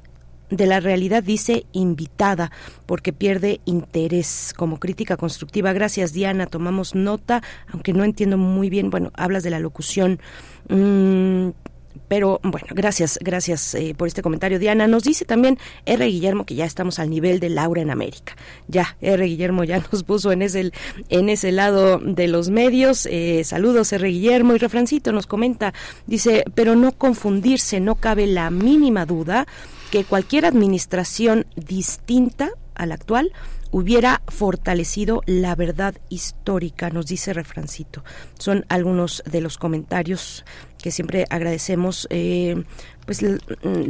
de 0.50 0.66
la 0.66 0.80
realidad 0.80 1.22
dice 1.22 1.66
invitada 1.72 2.50
porque 2.86 3.12
pierde 3.12 3.60
interés 3.64 4.52
como 4.56 4.78
crítica 4.78 5.16
constructiva. 5.16 5.72
Gracias 5.72 6.12
Diana, 6.12 6.46
tomamos 6.46 6.94
nota, 6.94 7.42
aunque 7.72 7.92
no 7.92 8.04
entiendo 8.04 8.38
muy 8.38 8.70
bien, 8.70 8.90
bueno, 8.90 9.10
hablas 9.14 9.42
de 9.42 9.50
la 9.50 9.58
locución. 9.58 10.20
Mm, 10.68 11.50
pero 12.14 12.38
bueno, 12.44 12.68
gracias, 12.70 13.18
gracias 13.20 13.74
eh, 13.74 13.92
por 13.92 14.06
este 14.06 14.22
comentario, 14.22 14.60
Diana. 14.60 14.86
Nos 14.86 15.02
dice 15.02 15.24
también 15.24 15.58
R. 15.84 16.06
Guillermo 16.06 16.46
que 16.46 16.54
ya 16.54 16.64
estamos 16.64 17.00
al 17.00 17.10
nivel 17.10 17.40
de 17.40 17.48
Laura 17.48 17.82
en 17.82 17.90
América. 17.90 18.36
Ya, 18.68 18.96
R. 19.00 19.26
Guillermo 19.26 19.64
ya 19.64 19.84
nos 19.90 20.04
puso 20.04 20.30
en 20.30 20.42
ese, 20.42 20.70
en 21.08 21.28
ese 21.28 21.50
lado 21.50 21.98
de 21.98 22.28
los 22.28 22.50
medios. 22.50 23.08
Eh, 23.10 23.42
saludos, 23.42 23.92
R. 23.92 24.08
Guillermo. 24.08 24.54
Y 24.54 24.58
Refrancito 24.58 25.10
nos 25.10 25.26
comenta, 25.26 25.74
dice, 26.06 26.44
pero 26.54 26.76
no 26.76 26.92
confundirse, 26.92 27.80
no 27.80 27.96
cabe 27.96 28.28
la 28.28 28.48
mínima 28.50 29.06
duda 29.06 29.48
que 29.90 30.04
cualquier 30.04 30.46
administración 30.46 31.46
distinta 31.56 32.52
a 32.76 32.86
la 32.86 32.94
actual 32.94 33.32
hubiera 33.74 34.22
fortalecido 34.28 35.22
la 35.26 35.56
verdad 35.56 35.96
histórica, 36.09 36.90
nos 36.90 37.06
dice 37.06 37.32
Refrancito. 37.32 38.05
Son 38.38 38.64
algunos 38.68 39.24
de 39.26 39.40
los 39.40 39.59
comentarios 39.59 40.44
que 40.80 40.92
siempre 40.92 41.26
agradecemos. 41.28 42.06
Eh, 42.10 42.62
pues 43.05 43.20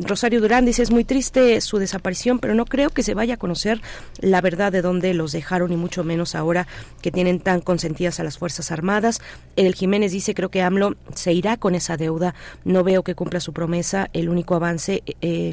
Rosario 0.06 0.40
Durán 0.40 0.64
dice 0.64 0.82
es 0.82 0.90
muy 0.90 1.04
triste 1.04 1.60
su 1.60 1.76
desaparición, 1.76 2.38
pero 2.38 2.54
no 2.54 2.64
creo 2.64 2.88
que 2.88 3.02
se 3.02 3.12
vaya 3.12 3.34
a 3.34 3.36
conocer 3.36 3.82
la 4.20 4.40
verdad 4.40 4.72
de 4.72 4.80
dónde 4.80 5.12
los 5.12 5.32
dejaron 5.32 5.70
y 5.70 5.76
mucho 5.76 6.02
menos 6.02 6.34
ahora 6.34 6.66
que 7.02 7.10
tienen 7.10 7.38
tan 7.38 7.60
consentidas 7.60 8.20
a 8.20 8.24
las 8.24 8.38
Fuerzas 8.38 8.70
Armadas. 8.72 9.20
El 9.54 9.74
Jiménez 9.74 10.12
dice 10.12 10.32
creo 10.32 10.48
que 10.48 10.62
AMLO 10.62 10.94
se 11.14 11.34
irá 11.34 11.58
con 11.58 11.74
esa 11.74 11.98
deuda, 11.98 12.34
no 12.64 12.84
veo 12.84 13.02
que 13.02 13.14
cumpla 13.14 13.38
su 13.38 13.52
promesa, 13.52 14.08
el 14.14 14.30
único 14.30 14.54
avance 14.54 15.02
eh, 15.20 15.52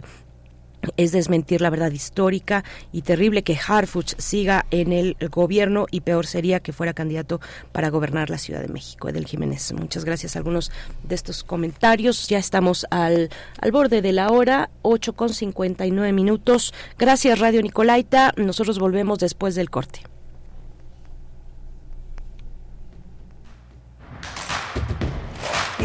es 0.98 1.12
desmentir 1.12 1.62
la 1.62 1.70
verdad 1.70 1.92
histórica 1.92 2.64
y 2.92 3.02
terrible 3.02 3.44
que 3.44 3.58
Harfuch 3.68 4.16
siga 4.18 4.66
en 4.72 4.92
el 4.92 5.16
gobierno 5.30 5.86
y 5.92 6.02
peor 6.02 6.26
sería 6.26 6.60
que 6.60 6.74
fuera 6.74 6.94
candidato 6.94 7.40
para 7.72 7.90
gobernar 7.90 8.30
la 8.30 8.38
Ciudad 8.38 8.62
de 8.62 8.68
México. 8.68 9.10
Edel 9.10 9.26
Jiménez, 9.26 9.74
muchas 9.74 10.06
gracias 10.06 10.36
a 10.36 10.40
algunos 10.40 10.72
de 11.04 11.16
estos 11.16 11.44
comentarios. 11.44 12.28
Ya 12.28 12.38
estamos 12.38 12.86
al, 12.90 13.30
al 13.60 13.72
borde 13.72 14.02
de 14.02 14.12
la 14.12 14.32
hora, 14.32 14.70
8 14.82 15.14
con 15.14 15.30
59 15.30 16.12
minutos. 16.14 16.74
Gracias 16.98 17.40
Radio 17.40 17.62
Nicolaita. 17.62 18.34
Nosotros 18.38 18.80
volvemos 18.80 19.20
después 19.20 19.56
del 19.56 19.70
corte. 19.70 20.11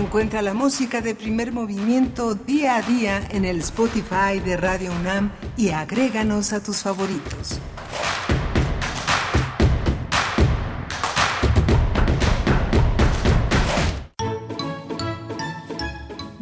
Encuentra 0.06 0.40
la 0.40 0.54
música 0.54 1.00
de 1.00 1.16
primer 1.16 1.50
movimiento 1.50 2.36
día 2.36 2.76
a 2.76 2.82
día 2.82 3.26
en 3.32 3.44
el 3.44 3.58
Spotify 3.58 4.38
de 4.38 4.56
Radio 4.56 4.92
UNAM 5.00 5.32
y 5.56 5.70
agréganos 5.70 6.52
a 6.52 6.62
tus 6.62 6.76
favoritos. 6.76 7.58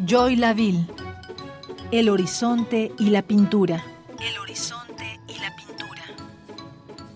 Joy 0.05 0.35
Laville. 0.35 0.85
El 1.89 2.09
horizonte 2.09 2.91
y 2.99 3.09
la 3.09 3.23
pintura. 3.23 3.83
El 4.19 4.37
horizonte 4.37 5.19
y 5.27 5.39
la 5.39 5.55
pintura. 5.55 6.03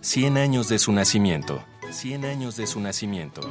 100 0.02 0.38
años 0.38 0.68
de 0.68 0.80
su 0.80 0.92
nacimiento. 0.94 1.64
100 1.92 2.26
años 2.26 2.56
de 2.56 2.66
su 2.66 2.80
nacimiento. 2.80 3.42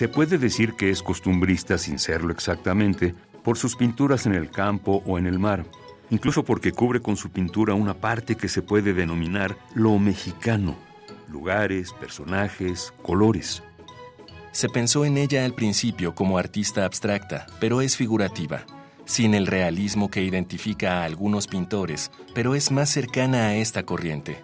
Se 0.00 0.08
puede 0.08 0.38
decir 0.38 0.76
que 0.76 0.88
es 0.88 1.02
costumbrista 1.02 1.76
sin 1.76 1.98
serlo 1.98 2.32
exactamente 2.32 3.14
por 3.44 3.58
sus 3.58 3.76
pinturas 3.76 4.24
en 4.24 4.32
el 4.32 4.50
campo 4.50 5.02
o 5.04 5.18
en 5.18 5.26
el 5.26 5.38
mar, 5.38 5.66
incluso 6.08 6.42
porque 6.42 6.72
cubre 6.72 7.02
con 7.02 7.18
su 7.18 7.28
pintura 7.28 7.74
una 7.74 7.92
parte 7.92 8.34
que 8.34 8.48
se 8.48 8.62
puede 8.62 8.94
denominar 8.94 9.58
lo 9.74 9.98
mexicano, 9.98 10.74
lugares, 11.28 11.92
personajes, 11.92 12.94
colores. 13.02 13.62
Se 14.52 14.70
pensó 14.70 15.04
en 15.04 15.18
ella 15.18 15.44
al 15.44 15.52
principio 15.52 16.14
como 16.14 16.38
artista 16.38 16.86
abstracta, 16.86 17.44
pero 17.60 17.82
es 17.82 17.98
figurativa, 17.98 18.64
sin 19.04 19.34
el 19.34 19.46
realismo 19.46 20.10
que 20.10 20.24
identifica 20.24 21.02
a 21.02 21.04
algunos 21.04 21.46
pintores, 21.46 22.10
pero 22.34 22.54
es 22.54 22.70
más 22.70 22.88
cercana 22.88 23.48
a 23.48 23.54
esta 23.56 23.82
corriente. 23.82 24.42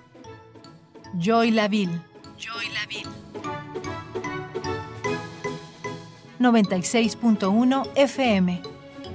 Joy 1.19 1.51
Laville. 1.51 1.99
Joy 2.37 2.67
Laville. 2.75 3.26
96.1 6.39 7.89
FM. 7.97 8.63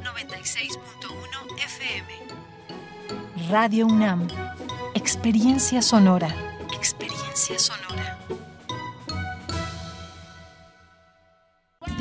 96.1 0.03 1.57
FM. 1.57 2.13
Radio 3.49 3.85
UNAM. 3.85 4.27
Experiencia 4.95 5.81
sonora. 5.83 6.29
Experiencia 6.73 7.59
sonora. 7.59 8.10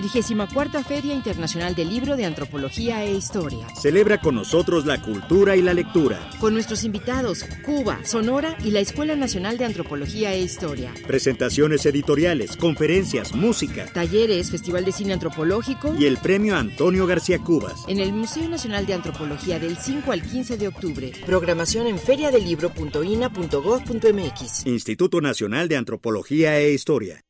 34 0.01 0.83
Feria 0.83 1.15
Internacional 1.15 1.75
del 1.75 1.91
Libro 1.91 2.17
de 2.17 2.25
Antropología 2.25 3.05
e 3.05 3.13
Historia. 3.13 3.67
Celebra 3.81 4.21
con 4.21 4.35
nosotros 4.35 4.87
la 4.87 5.01
cultura 5.03 5.57
y 5.57 5.63
la 5.63 5.75
lectura. 5.75 6.19
Con 6.41 6.55
nuestros 6.55 6.85
invitados, 6.85 7.45
Cuba, 7.65 8.01
Sonora 8.05 8.57
y 8.65 8.71
la 8.71 8.81
Escuela 8.81 9.15
Nacional 9.15 9.59
de 9.59 9.67
Antropología 9.67 10.33
e 10.33 10.41
Historia. 10.41 10.93
Presentaciones 11.07 11.85
editoriales, 11.87 12.57
conferencias, 12.57 13.35
música. 13.35 13.87
Talleres, 13.93 14.51
Festival 14.51 14.85
de 14.85 14.93
Cine 14.93 15.13
Antropológico. 15.13 15.95
Y 15.99 16.07
el 16.07 16.17
Premio 16.17 16.57
Antonio 16.57 17.07
García 17.07 17.39
Cubas. 17.39 17.85
En 17.87 18.01
el 18.01 18.13
Museo 18.13 18.49
Nacional 18.49 18.87
de 18.87 18.95
Antropología 18.95 19.59
del 19.59 19.77
5 19.77 20.13
al 20.13 20.23
15 20.23 20.57
de 20.57 20.69
octubre. 20.69 21.13
Programación 21.27 21.87
en 21.87 21.99
feriadelibro.ina.gov.mx. 21.99 24.67
Instituto 24.67 25.21
Nacional 25.21 25.69
de 25.69 25.77
Antropología 25.77 26.59
e 26.59 26.73
Historia. 26.73 27.23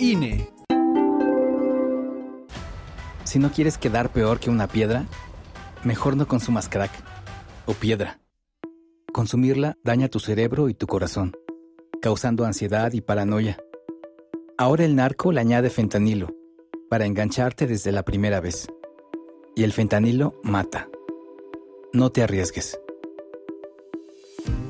INE. 0.00 0.48
Si 3.22 3.38
no 3.38 3.52
quieres 3.52 3.78
quedar 3.78 4.10
peor 4.10 4.40
que 4.40 4.50
una 4.50 4.66
piedra, 4.66 5.06
mejor 5.84 6.16
no 6.16 6.26
consumas 6.26 6.68
crack 6.68 6.90
o 7.64 7.72
piedra. 7.72 8.18
Consumirla 9.12 9.76
daña 9.84 10.08
tu 10.08 10.18
cerebro 10.18 10.68
y 10.68 10.74
tu 10.74 10.88
corazón, 10.88 11.36
causando 12.02 12.44
ansiedad 12.44 12.92
y 12.94 13.00
paranoia. 13.00 13.56
Ahora 14.58 14.84
el 14.84 14.96
narco 14.96 15.30
le 15.30 15.40
añade 15.40 15.70
fentanilo 15.70 16.34
para 16.90 17.06
engancharte 17.06 17.68
desde 17.68 17.92
la 17.92 18.04
primera 18.04 18.40
vez. 18.40 18.66
Y 19.54 19.62
el 19.62 19.72
fentanilo 19.72 20.40
mata. 20.42 20.88
No 21.92 22.10
te 22.10 22.24
arriesgues. 22.24 22.76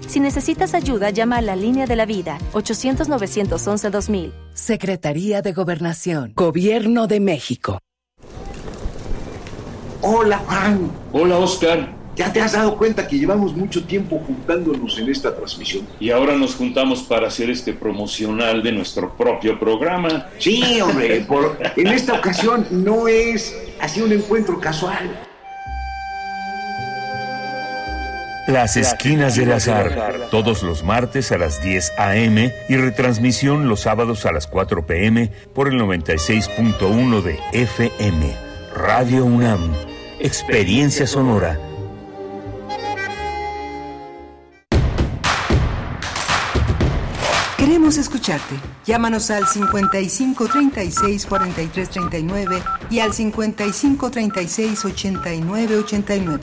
Si 0.06 0.20
necesitas 0.20 0.74
ayuda, 0.74 1.10
llama 1.10 1.38
a 1.38 1.42
la 1.42 1.56
línea 1.56 1.86
de 1.86 1.96
la 1.96 2.06
vida 2.06 2.38
800-911-2000. 2.52 4.32
Secretaría 4.54 5.42
de 5.42 5.52
Gobernación, 5.52 6.32
Gobierno 6.34 7.06
de 7.06 7.20
México. 7.20 7.78
Hola 10.02 10.38
Juan. 10.46 10.90
Hola 11.12 11.38
Oscar. 11.38 12.04
¿Ya 12.14 12.32
te 12.32 12.40
has 12.40 12.52
dado 12.52 12.76
cuenta 12.76 13.08
que 13.08 13.18
llevamos 13.18 13.56
mucho 13.56 13.84
tiempo 13.84 14.22
juntándonos 14.24 14.98
en 14.98 15.08
esta 15.08 15.34
transmisión? 15.34 15.84
Y 15.98 16.10
ahora 16.10 16.36
nos 16.36 16.54
juntamos 16.54 17.02
para 17.02 17.26
hacer 17.26 17.50
este 17.50 17.72
promocional 17.72 18.62
de 18.62 18.70
nuestro 18.70 19.16
propio 19.16 19.58
programa. 19.58 20.28
Sí, 20.38 20.80
hombre, 20.80 21.26
en 21.76 21.86
esta 21.88 22.14
ocasión 22.14 22.66
no 22.70 23.08
es 23.08 23.56
así 23.80 24.00
un 24.00 24.12
encuentro 24.12 24.60
casual. 24.60 25.10
Las 28.46 28.76
Esquinas 28.76 29.36
del 29.36 29.52
Azar, 29.52 30.28
todos 30.30 30.62
los 30.62 30.82
martes 30.82 31.32
a 31.32 31.38
las 31.38 31.62
10 31.62 31.92
a.m. 31.96 32.52
y 32.68 32.76
retransmisión 32.76 33.68
los 33.68 33.80
sábados 33.80 34.26
a 34.26 34.32
las 34.32 34.46
4 34.46 34.84
p.m. 34.84 35.32
por 35.54 35.68
el 35.68 35.80
96.1 35.80 37.22
de 37.22 37.38
FM. 37.52 38.36
Radio 38.74 39.24
UNAM, 39.24 39.72
Experiencia 40.20 41.06
Sonora. 41.06 41.58
Queremos 47.56 47.96
escucharte. 47.96 48.56
Llámanos 48.84 49.30
al 49.30 49.46
55 49.46 50.48
36 50.48 51.24
43 51.24 51.88
39 51.88 52.62
y 52.90 52.98
al 52.98 53.14
55 53.14 54.10
36 54.10 54.84
89 54.84 55.76
89. 55.78 56.42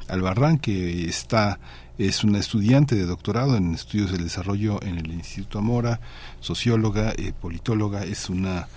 Albarrán, 0.07 0.59
que 0.59 1.05
está 1.05 1.59
es 1.97 2.23
una 2.23 2.39
estudiante 2.39 2.95
de 2.95 3.05
doctorado 3.05 3.57
en 3.57 3.73
estudios 3.73 4.11
del 4.11 4.23
desarrollo 4.23 4.81
en 4.83 4.97
el 4.97 5.11
Instituto 5.11 5.59
Amora, 5.59 5.99
socióloga, 6.39 7.13
politóloga, 7.39 8.03
es 8.03 8.29
una, 8.29 8.67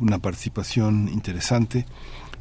una 0.00 0.18
participación 0.18 1.08
interesante 1.08 1.86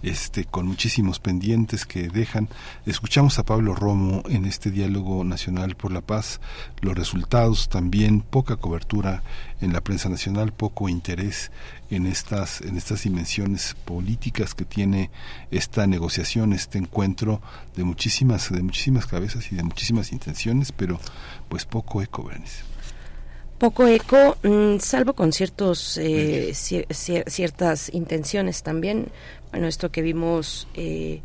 este, 0.03 0.45
con 0.45 0.67
muchísimos 0.67 1.19
pendientes 1.19 1.85
que 1.85 2.07
dejan. 2.09 2.49
Escuchamos 2.85 3.39
a 3.39 3.43
Pablo 3.43 3.75
Romo 3.75 4.23
en 4.29 4.45
este 4.45 4.71
diálogo 4.71 5.23
nacional 5.23 5.75
por 5.75 5.91
la 5.91 6.01
paz, 6.01 6.39
los 6.81 6.95
resultados 6.95 7.69
también, 7.69 8.21
poca 8.21 8.55
cobertura 8.55 9.23
en 9.61 9.73
la 9.73 9.81
prensa 9.81 10.09
nacional, 10.09 10.53
poco 10.53 10.89
interés 10.89 11.51
en 11.89 12.05
estas, 12.05 12.61
en 12.61 12.77
estas 12.77 13.03
dimensiones 13.03 13.75
políticas 13.85 14.53
que 14.53 14.65
tiene 14.65 15.09
esta 15.51 15.87
negociación, 15.87 16.53
este 16.53 16.77
encuentro 16.77 17.41
de 17.75 17.83
muchísimas, 17.83 18.51
de 18.51 18.61
muchísimas 18.61 19.07
cabezas 19.07 19.51
y 19.51 19.55
de 19.55 19.63
muchísimas 19.63 20.11
intenciones, 20.11 20.71
pero 20.71 20.99
pues 21.47 21.65
poco 21.65 22.01
eco, 22.01 22.23
Berenice. 22.23 22.63
Poco 23.59 23.87
eco, 23.87 24.37
mm, 24.41 24.79
salvo 24.79 25.13
con 25.13 25.33
ciertos 25.33 25.97
eh, 25.97 26.53
ciertas 26.53 27.93
intenciones 27.93 28.63
también 28.63 29.11
bueno, 29.51 29.67
esto 29.67 29.91
que 29.91 30.01
vimos, 30.01 30.67
eh, 30.75 31.21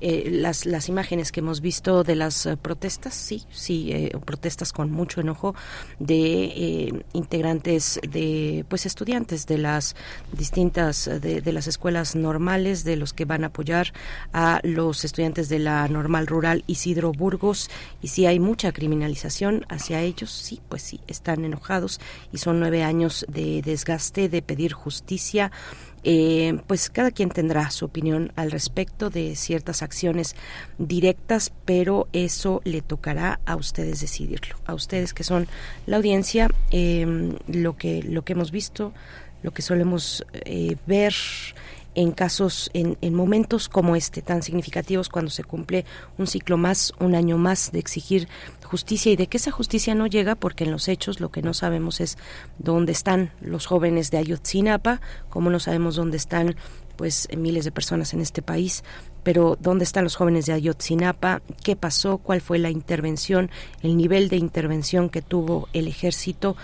eh, 0.00 0.28
las, 0.30 0.66
las 0.66 0.88
imágenes 0.88 1.32
que 1.32 1.40
hemos 1.40 1.60
visto 1.60 2.04
de 2.04 2.14
las 2.14 2.46
eh, 2.46 2.56
protestas, 2.56 3.14
sí, 3.14 3.44
sí, 3.50 4.10
protestas 4.24 4.72
con 4.72 4.90
mucho 4.90 5.20
enojo 5.20 5.54
de 5.98 7.04
integrantes 7.14 8.00
de, 8.08 8.64
pues, 8.68 8.86
estudiantes 8.86 9.46
de 9.46 9.58
las 9.58 9.96
distintas, 10.32 11.06
de, 11.06 11.40
de, 11.40 11.52
las 11.52 11.66
escuelas 11.66 12.14
normales, 12.14 12.84
de 12.84 12.96
los 12.96 13.12
que 13.12 13.24
van 13.24 13.44
a 13.44 13.48
apoyar 13.48 13.92
a 14.32 14.60
los 14.62 15.04
estudiantes 15.04 15.48
de 15.48 15.58
la 15.58 15.88
normal 15.88 16.26
rural 16.26 16.64
Isidro 16.66 17.12
Burgos, 17.12 17.70
y 18.02 18.08
si 18.08 18.26
hay 18.26 18.38
mucha 18.38 18.72
criminalización 18.72 19.64
hacia 19.68 20.02
ellos, 20.02 20.30
sí, 20.30 20.60
pues 20.68 20.82
sí, 20.82 21.00
están 21.08 21.44
enojados 21.44 22.00
y 22.32 22.38
son 22.38 22.60
nueve 22.60 22.84
años 22.84 23.24
de 23.28 23.62
desgaste, 23.62 24.28
de 24.28 24.42
pedir 24.42 24.72
justicia 24.72 25.50
eh, 26.04 26.60
pues 26.66 26.90
cada 26.90 27.10
quien 27.10 27.30
tendrá 27.30 27.70
su 27.70 27.86
opinión 27.86 28.32
al 28.36 28.50
respecto 28.50 29.10
de 29.10 29.36
ciertas 29.36 29.82
acciones 29.82 30.36
directas, 30.78 31.52
pero 31.64 32.08
eso 32.12 32.60
le 32.64 32.82
tocará 32.82 33.40
a 33.46 33.56
ustedes 33.56 34.00
decidirlo, 34.00 34.56
a 34.66 34.74
ustedes 34.74 35.14
que 35.14 35.24
son 35.24 35.48
la 35.86 35.96
audiencia, 35.96 36.50
em, 36.70 37.36
lo 37.48 37.76
que 37.76 38.02
lo 38.02 38.22
que 38.22 38.34
hemos 38.34 38.50
visto, 38.50 38.92
lo 39.42 39.52
que 39.52 39.62
solemos 39.62 40.24
eh, 40.32 40.76
ver 40.86 41.14
en 41.94 42.12
casos, 42.12 42.70
en, 42.74 42.98
en, 43.00 43.14
momentos 43.14 43.68
como 43.68 43.96
este, 43.96 44.22
tan 44.22 44.42
significativos, 44.42 45.08
cuando 45.08 45.30
se 45.30 45.44
cumple 45.44 45.84
un 46.18 46.26
ciclo 46.26 46.56
más, 46.56 46.92
un 47.00 47.14
año 47.14 47.38
más 47.38 47.72
de 47.72 47.78
exigir 47.78 48.28
justicia. 48.62 49.12
Y 49.12 49.16
de 49.16 49.26
que 49.26 49.36
esa 49.36 49.50
justicia 49.50 49.94
no 49.94 50.06
llega 50.06 50.34
porque 50.34 50.64
en 50.64 50.72
los 50.72 50.88
hechos 50.88 51.20
lo 51.20 51.30
que 51.30 51.42
no 51.42 51.54
sabemos 51.54 52.00
es 52.00 52.18
dónde 52.58 52.92
están 52.92 53.30
los 53.40 53.66
jóvenes 53.66 54.10
de 54.10 54.18
Ayotzinapa, 54.18 55.00
como 55.28 55.50
no 55.50 55.60
sabemos 55.60 55.96
dónde 55.96 56.16
están 56.16 56.56
pues 56.96 57.28
miles 57.36 57.64
de 57.64 57.72
personas 57.72 58.14
en 58.14 58.20
este 58.20 58.42
país, 58.42 58.84
pero 59.24 59.56
dónde 59.58 59.84
están 59.84 60.04
los 60.04 60.14
jóvenes 60.14 60.46
de 60.46 60.52
Ayotzinapa, 60.52 61.42
qué 61.64 61.74
pasó, 61.74 62.18
cuál 62.18 62.40
fue 62.40 62.58
la 62.58 62.70
intervención, 62.70 63.50
el 63.82 63.96
nivel 63.96 64.28
de 64.28 64.36
intervención 64.36 65.08
que 65.08 65.22
tuvo 65.22 65.68
el 65.72 65.88
ejército, 65.88 66.56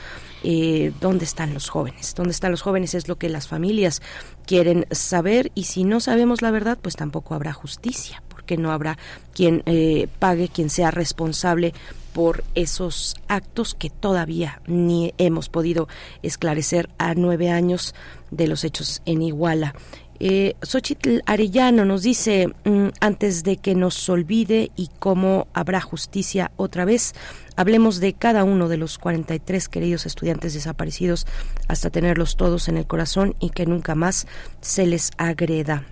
eh, 0.45 0.93
dónde 1.01 1.25
están 1.25 1.53
los 1.53 1.69
jóvenes, 1.69 2.15
dónde 2.15 2.33
están 2.33 2.53
los 2.53 2.63
jóvenes 2.63 2.95
es 2.95 3.09
lo 3.09 3.17
que 3.17 3.29
las 3.29 3.49
familias 3.49 4.03
quieren 4.47 4.87
saber 4.91 5.51
y 5.55 5.65
si 5.65 5.85
no 5.85 6.01
sabemos 6.01 6.43
la 6.43 6.51
verdad, 6.51 6.79
pues 6.81 6.97
tampoco 6.97 7.35
habrá 7.35 7.53
justicia, 7.53 8.23
porque 8.29 8.57
no 8.57 8.71
habrá 8.71 8.99
quien 9.35 9.63
eh, 9.67 10.09
pague, 10.19 10.49
quien 10.49 10.71
sea 10.71 10.91
responsable 10.91 11.73
por 12.13 12.45
esos 12.55 13.17
actos 13.29 13.75
que 13.75 13.89
todavía 13.89 14.61
ni 14.67 15.15
hemos 15.19 15.49
podido 15.49 15.89
esclarecer 16.23 16.91
a 16.99 17.15
nueve 17.15 17.51
años 17.51 17.95
de 18.31 18.49
los 18.49 18.65
hechos 18.65 19.03
en 19.07 19.23
Iguala. 19.23 19.75
Eh, 20.23 20.55
Xochitl 20.63 21.23
Arellano 21.25 21.87
nos 21.87 22.03
dice, 22.03 22.49
mm, 22.65 22.89
antes 23.01 23.43
de 23.43 23.57
que 23.57 23.75
nos 23.75 24.07
olvide 24.11 24.71
y 24.77 24.91
cómo 24.99 25.49
habrá 25.55 25.81
justicia 25.81 26.51
otra 26.59 26.85
vez, 26.85 27.15
hablemos 27.57 28.01
de 28.01 28.13
cada 28.13 28.45
uno 28.45 28.69
de 28.69 28.77
los 28.77 28.99
43 28.99 29.71
queridos 29.71 30.05
estudiantes 30.05 30.53
desaparecidos 30.53 31.27
hasta 31.69 31.89
tenerlos 31.89 32.37
todos 32.37 32.69
en 32.69 32.77
el 32.77 32.87
corazón 32.87 33.35
y 33.41 33.49
que 33.49 33.65
nunca 33.65 33.95
más 33.95 34.27
se 34.61 34.87
les 34.87 35.11
agreda. 35.17 35.87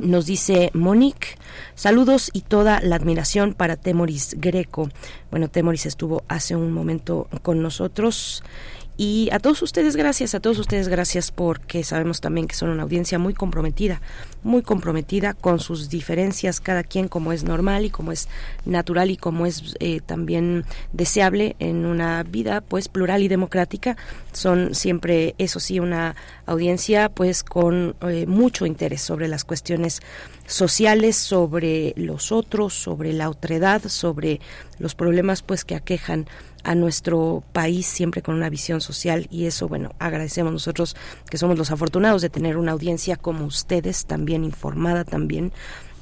Nos 0.00 0.26
dice 0.26 0.70
Monique, 0.74 1.38
saludos 1.76 2.30
y 2.32 2.40
toda 2.40 2.80
la 2.80 2.96
admiración 2.96 3.54
para 3.54 3.76
Temoris 3.76 4.34
Greco. 4.38 4.88
Bueno, 5.30 5.48
Temoris 5.48 5.86
estuvo 5.86 6.24
hace 6.26 6.56
un 6.56 6.72
momento 6.72 7.28
con 7.42 7.62
nosotros 7.62 8.42
y 8.96 9.28
a 9.32 9.40
todos 9.40 9.60
ustedes 9.62 9.96
gracias, 9.96 10.36
a 10.36 10.40
todos 10.40 10.58
ustedes 10.60 10.86
gracias 10.86 11.32
porque 11.32 11.82
sabemos 11.82 12.20
también 12.20 12.46
que 12.46 12.54
son 12.54 12.70
una 12.70 12.84
audiencia 12.84 13.18
muy 13.18 13.34
comprometida, 13.34 14.00
muy 14.44 14.62
comprometida 14.62 15.34
con 15.34 15.58
sus 15.58 15.88
diferencias, 15.88 16.60
cada 16.60 16.84
quien 16.84 17.08
como 17.08 17.32
es 17.32 17.42
normal 17.42 17.84
y 17.84 17.90
como 17.90 18.12
es 18.12 18.28
natural 18.64 19.10
y 19.10 19.16
como 19.16 19.46
es 19.46 19.74
eh, 19.80 20.00
también 20.00 20.64
deseable 20.92 21.56
en 21.58 21.86
una 21.86 22.22
vida 22.22 22.60
pues 22.60 22.88
plural 22.88 23.24
y 23.24 23.28
democrática. 23.28 23.96
Son 24.32 24.76
siempre, 24.76 25.34
eso 25.38 25.58
sí, 25.58 25.80
una 25.80 26.14
audiencia 26.46 27.08
pues 27.08 27.42
con 27.42 27.96
eh, 28.02 28.26
mucho 28.26 28.64
interés 28.64 29.02
sobre 29.02 29.26
las 29.26 29.44
cuestiones 29.44 30.02
sociales, 30.46 31.16
sobre 31.16 31.94
los 31.96 32.30
otros, 32.30 32.74
sobre 32.74 33.12
la 33.12 33.28
otredad, 33.28 33.82
sobre 33.88 34.40
los 34.78 34.94
problemas 34.94 35.42
pues 35.42 35.64
que 35.64 35.74
aquejan 35.74 36.26
a 36.64 36.74
nuestro 36.74 37.44
país 37.52 37.86
siempre 37.86 38.22
con 38.22 38.34
una 38.34 38.50
visión 38.50 38.80
social 38.80 39.28
y 39.30 39.46
eso, 39.46 39.68
bueno, 39.68 39.94
agradecemos 39.98 40.52
nosotros 40.52 40.96
que 41.30 41.38
somos 41.38 41.56
los 41.56 41.70
afortunados 41.70 42.22
de 42.22 42.30
tener 42.30 42.56
una 42.56 42.72
audiencia 42.72 43.16
como 43.16 43.44
ustedes, 43.44 44.06
también 44.06 44.44
informada, 44.44 45.04
también 45.04 45.52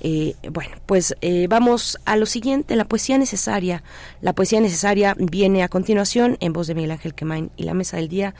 eh, 0.04 0.34
bueno, 0.50 0.72
pues 0.86 1.14
eh, 1.20 1.46
vamos 1.48 1.96
a 2.06 2.16
lo 2.16 2.26
siguiente, 2.26 2.74
la 2.74 2.84
poesía 2.84 3.18
necesaria. 3.18 3.84
La 4.20 4.32
poesía 4.32 4.60
necesaria 4.60 5.14
viene 5.16 5.62
a 5.62 5.68
continuación 5.68 6.36
en 6.40 6.52
voz 6.52 6.66
de 6.66 6.74
Miguel 6.74 6.90
Ángel 6.90 7.14
Quemain 7.14 7.52
y 7.56 7.62
la 7.62 7.74
mesa 7.74 7.98
del 7.98 8.08
día 8.08 8.34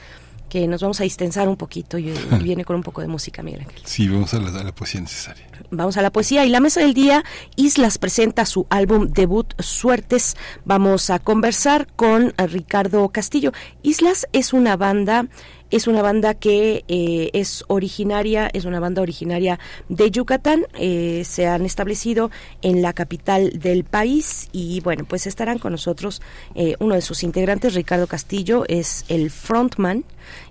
que 0.53 0.69
nos 0.69 0.83
vamos 0.83 1.01
a 1.01 1.05
distensar 1.05 1.49
un 1.49 1.57
poquito 1.57 1.97
y, 1.97 2.12
viene 2.43 2.62
con 2.66 2.77
un 2.77 2.83
poco 2.83 3.01
de 3.01 3.07
música, 3.07 3.43
Miguel 3.43 3.62
Ángel. 3.62 3.81
Sí, 3.87 4.07
vamos 4.07 4.35
a 4.35 4.39
la, 4.39 4.51
a 4.51 4.62
la, 4.62 4.74
poesía 4.74 5.01
necesaria. 5.01 5.47
Vamos 5.70 5.97
a 5.97 6.03
la 6.03 6.12
poesía 6.12 6.45
y 6.45 6.51
la 6.51 6.61
mesa 6.61 6.81
del 6.81 6.93
día, 6.93 7.24
Islas 7.57 7.97
presenta 7.97 8.45
su 8.45 8.66
álbum 8.69 9.09
debut 9.09 9.55
Suertes. 9.59 10.37
Vamos 10.66 11.09
a 11.09 11.20
conversar 11.20 11.87
con 11.97 12.35
Ricardo 12.37 13.09
Castillo. 13.09 13.53
Islas 13.83 14.27
es 14.35 14.53
una 14.53 14.77
banda 14.77 15.27
es 15.73 15.87
una 15.87 16.03
banda 16.03 16.35
que 16.35 16.85
eh, 16.87 17.31
es 17.33 17.65
originaria, 17.66 18.51
es 18.53 18.66
una 18.66 18.79
banda 18.79 19.01
originaria 19.01 19.59
de 19.89 20.11
Yucatán. 20.11 20.66
Eh, 20.79 21.23
se 21.24 21.47
han 21.47 21.65
establecido 21.65 22.31
en 22.61 22.83
la 22.83 22.93
capital 22.93 23.59
del 23.59 23.85
país 23.85 24.51
y 24.53 24.81
bueno, 24.81 25.07
pues 25.07 25.27
estarán 25.27 25.59
con 25.59 25.73
nosotros 25.73 26.20
eh, 26.55 26.77
uno 26.79 26.95
de 26.95 27.01
sus 27.01 27.23
integrantes, 27.23 27.73
Ricardo 27.73 28.07
Castillo, 28.07 28.65
es 28.69 29.07
el 29.09 29.31
frontman 29.31 30.05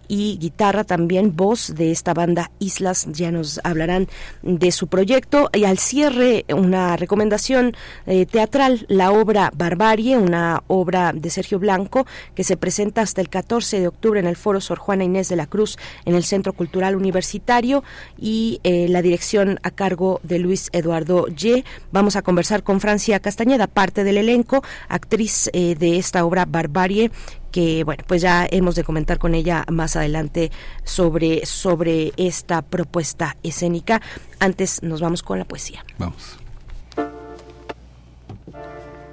y 0.08 0.38
guitarra 0.38 0.84
también, 0.84 1.36
voz 1.36 1.74
de 1.76 1.92
esta 1.92 2.14
banda 2.14 2.52
Islas. 2.60 3.08
Ya 3.12 3.32
nos 3.32 3.60
hablarán 3.64 4.08
de 4.42 4.72
su 4.72 4.88
proyecto. 4.88 5.50
Y 5.54 5.66
al 5.66 5.78
cierre, 5.78 6.46
una 6.54 6.98
recomendación 6.98 7.74
eh, 8.06 8.26
teatral, 8.26 8.86
la 8.90 9.12
obra 9.12 9.52
Barbarie, 9.56 10.18
una 10.18 10.64
obra 10.68 11.14
de 11.14 11.30
Sergio 11.30 11.60
Blanco 11.60 12.06
que 12.36 12.44
se 12.44 12.58
presenta 12.58 13.02
hasta 13.02 13.22
el 13.22 13.30
14 13.30 13.80
de 13.80 13.88
octubre 13.88 14.20
en 14.20 14.28
el 14.28 14.36
Foro 14.36 14.62
Sor 14.62 14.80
Juana 14.80 15.04
Inés 15.04 15.30
de 15.30 15.36
la 15.36 15.48
Cruz 15.48 15.78
en 16.06 16.16
el 16.16 16.24
Centro 16.24 16.54
Cultural 16.54 16.96
Universitario 16.96 17.84
y 18.18 18.60
eh, 18.64 18.88
la 18.90 19.02
dirección 19.02 19.60
a 19.64 19.72
cargo 19.72 20.20
de 20.24 20.40
Luis 20.40 20.70
Eduardo 20.74 21.28
Ye. 21.28 21.64
Vamos 21.92 22.16
a 22.16 22.22
conversar 22.22 22.64
con 22.64 22.80
Francia 22.80 23.20
Castañeda, 23.20 23.68
parte 23.68 24.04
del 24.04 24.18
elenco, 24.18 24.64
actriz 24.88 25.50
eh, 25.54 25.76
de 25.76 25.98
esta 25.98 26.26
obra 26.26 26.46
Barbarie 26.46 27.12
que 27.52 27.84
bueno, 27.84 28.04
pues 28.08 28.22
ya 28.22 28.48
hemos 28.50 28.76
de 28.76 28.84
comentar 28.84 29.18
con 29.20 29.36
ella 29.36 29.66
más 29.70 29.96
adelante 29.96 30.52
sobre, 30.84 31.46
sobre 31.46 32.14
esta 32.18 32.62
propuesta 32.62 33.38
escénica. 33.44 34.02
Antes 34.40 34.82
nos 34.82 35.02
vamos 35.02 35.22
con 35.22 35.38
la 35.38 35.46
poesía. 35.46 35.86
Vamos. 35.98 36.38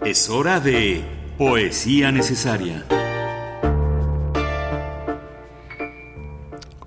Es 0.04 0.30
hora 0.30 0.60
de 0.60 1.04
poesía 1.36 2.12
necesaria. 2.12 2.84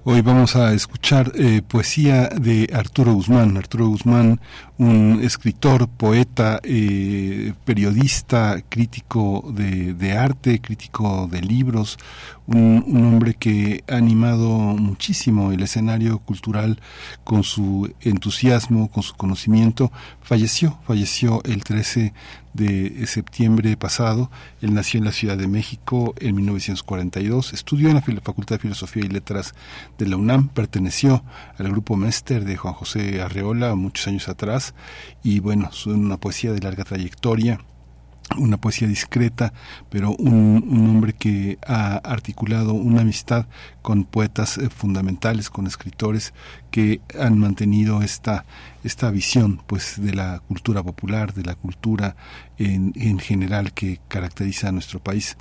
Hoy 0.03 0.21
vamos 0.21 0.55
a 0.55 0.73
escuchar 0.73 1.31
eh, 1.35 1.61
poesía 1.61 2.27
de 2.29 2.67
Arturo 2.73 3.13
Guzmán. 3.13 3.55
Arturo 3.55 3.85
Guzmán, 3.85 4.41
un 4.81 5.19
escritor, 5.21 5.87
poeta, 5.87 6.59
eh, 6.63 7.53
periodista, 7.65 8.63
crítico 8.67 9.45
de, 9.53 10.17
arte, 10.17 10.59
crítico 10.59 11.29
de 11.31 11.39
libros, 11.39 11.99
un, 12.47 12.83
un, 12.87 13.05
hombre 13.05 13.35
que 13.35 13.83
ha 13.87 13.97
animado 13.97 14.49
muchísimo 14.49 15.51
el 15.51 15.61
escenario 15.61 16.17
cultural 16.17 16.79
con 17.23 17.43
su 17.43 17.93
entusiasmo, 18.01 18.89
con 18.89 19.03
su 19.03 19.13
conocimiento. 19.13 19.91
Falleció, 20.23 20.79
falleció 20.87 21.43
el 21.45 21.63
13 21.63 22.13
de 22.53 23.05
septiembre 23.07 23.77
pasado. 23.77 24.29
Él 24.61 24.73
nació 24.73 24.97
en 24.97 25.05
la 25.05 25.11
Ciudad 25.11 25.37
de 25.37 25.47
México 25.47 26.13
en 26.19 26.35
1942, 26.35 27.53
estudió 27.53 27.89
en 27.89 27.95
la 27.95 28.01
Facultad 28.01 28.55
de 28.55 28.61
Filosofía 28.61 29.05
y 29.05 29.09
Letras 29.09 29.53
de 29.97 30.07
la 30.07 30.17
UNAM, 30.17 30.49
perteneció 30.49 31.23
al 31.57 31.69
grupo 31.69 31.95
Mester 31.95 32.43
de 32.43 32.57
Juan 32.57 32.73
José 32.73 33.21
Arreola 33.21 33.75
muchos 33.75 34.07
años 34.07 34.27
atrás 34.27 34.70
y 35.23 35.39
bueno, 35.39 35.69
es 35.71 35.85
una 35.85 36.17
poesía 36.17 36.51
de 36.51 36.59
larga 36.59 36.83
trayectoria 36.83 37.59
una 38.37 38.57
poesía 38.57 38.87
discreta, 38.87 39.53
pero 39.89 40.11
un, 40.11 40.63
un, 40.67 40.89
hombre 40.89 41.13
que 41.13 41.57
ha 41.65 41.95
articulado 41.97 42.73
una 42.73 43.01
amistad 43.01 43.47
con 43.81 44.03
poetas 44.03 44.57
eh, 44.57 44.69
fundamentales, 44.69 45.49
con 45.49 45.67
escritores 45.67 46.33
que 46.69 47.01
han 47.19 47.39
mantenido 47.39 48.01
esta, 48.01 48.45
esta 48.83 49.11
visión 49.11 49.61
pues 49.67 50.01
de 50.01 50.13
la 50.13 50.41
cultura 50.47 50.83
popular, 50.83 51.33
de 51.33 51.43
la 51.43 51.55
cultura 51.55 52.15
en, 52.57 52.93
en 52.95 53.19
general 53.19 53.73
que 53.73 53.99
caracteriza 54.07 54.69
a 54.69 54.71
nuestro 54.71 54.99
país. 54.99 55.37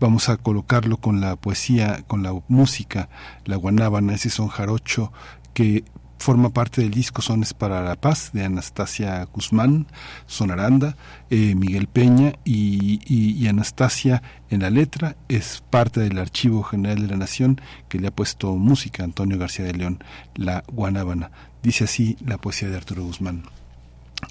Vamos 0.00 0.28
a 0.28 0.36
colocarlo 0.36 0.98
con 0.98 1.20
la 1.20 1.36
poesía, 1.36 2.02
con 2.06 2.22
la 2.22 2.32
música, 2.46 3.08
la 3.44 3.56
guanábana, 3.56 4.14
ese 4.14 4.30
son 4.30 4.48
jarocho 4.48 5.12
que 5.54 5.84
forma 6.18 6.50
parte 6.50 6.82
del 6.82 6.90
disco 6.90 7.22
Sones 7.22 7.54
para 7.54 7.82
la 7.82 7.96
Paz 7.96 8.30
de 8.32 8.44
Anastasia 8.44 9.24
Guzmán, 9.32 9.86
Sonaranda, 10.26 10.96
eh, 11.30 11.54
Miguel 11.54 11.86
Peña 11.86 12.34
y, 12.44 13.00
y, 13.06 13.46
Anastasia 13.48 14.22
en 14.50 14.60
la 14.60 14.70
letra. 14.70 15.16
Es 15.28 15.62
parte 15.70 16.00
del 16.00 16.18
Archivo 16.18 16.62
General 16.62 17.00
de 17.00 17.08
la 17.08 17.16
Nación 17.16 17.60
que 17.88 17.98
le 17.98 18.08
ha 18.08 18.14
puesto 18.14 18.54
música 18.56 19.02
a 19.02 19.06
Antonio 19.06 19.38
García 19.38 19.64
de 19.64 19.74
León, 19.74 20.04
La 20.34 20.64
Guanábana. 20.66 21.30
Dice 21.62 21.84
así 21.84 22.16
la 22.24 22.38
poesía 22.38 22.68
de 22.68 22.76
Arturo 22.76 23.04
Guzmán. 23.04 23.44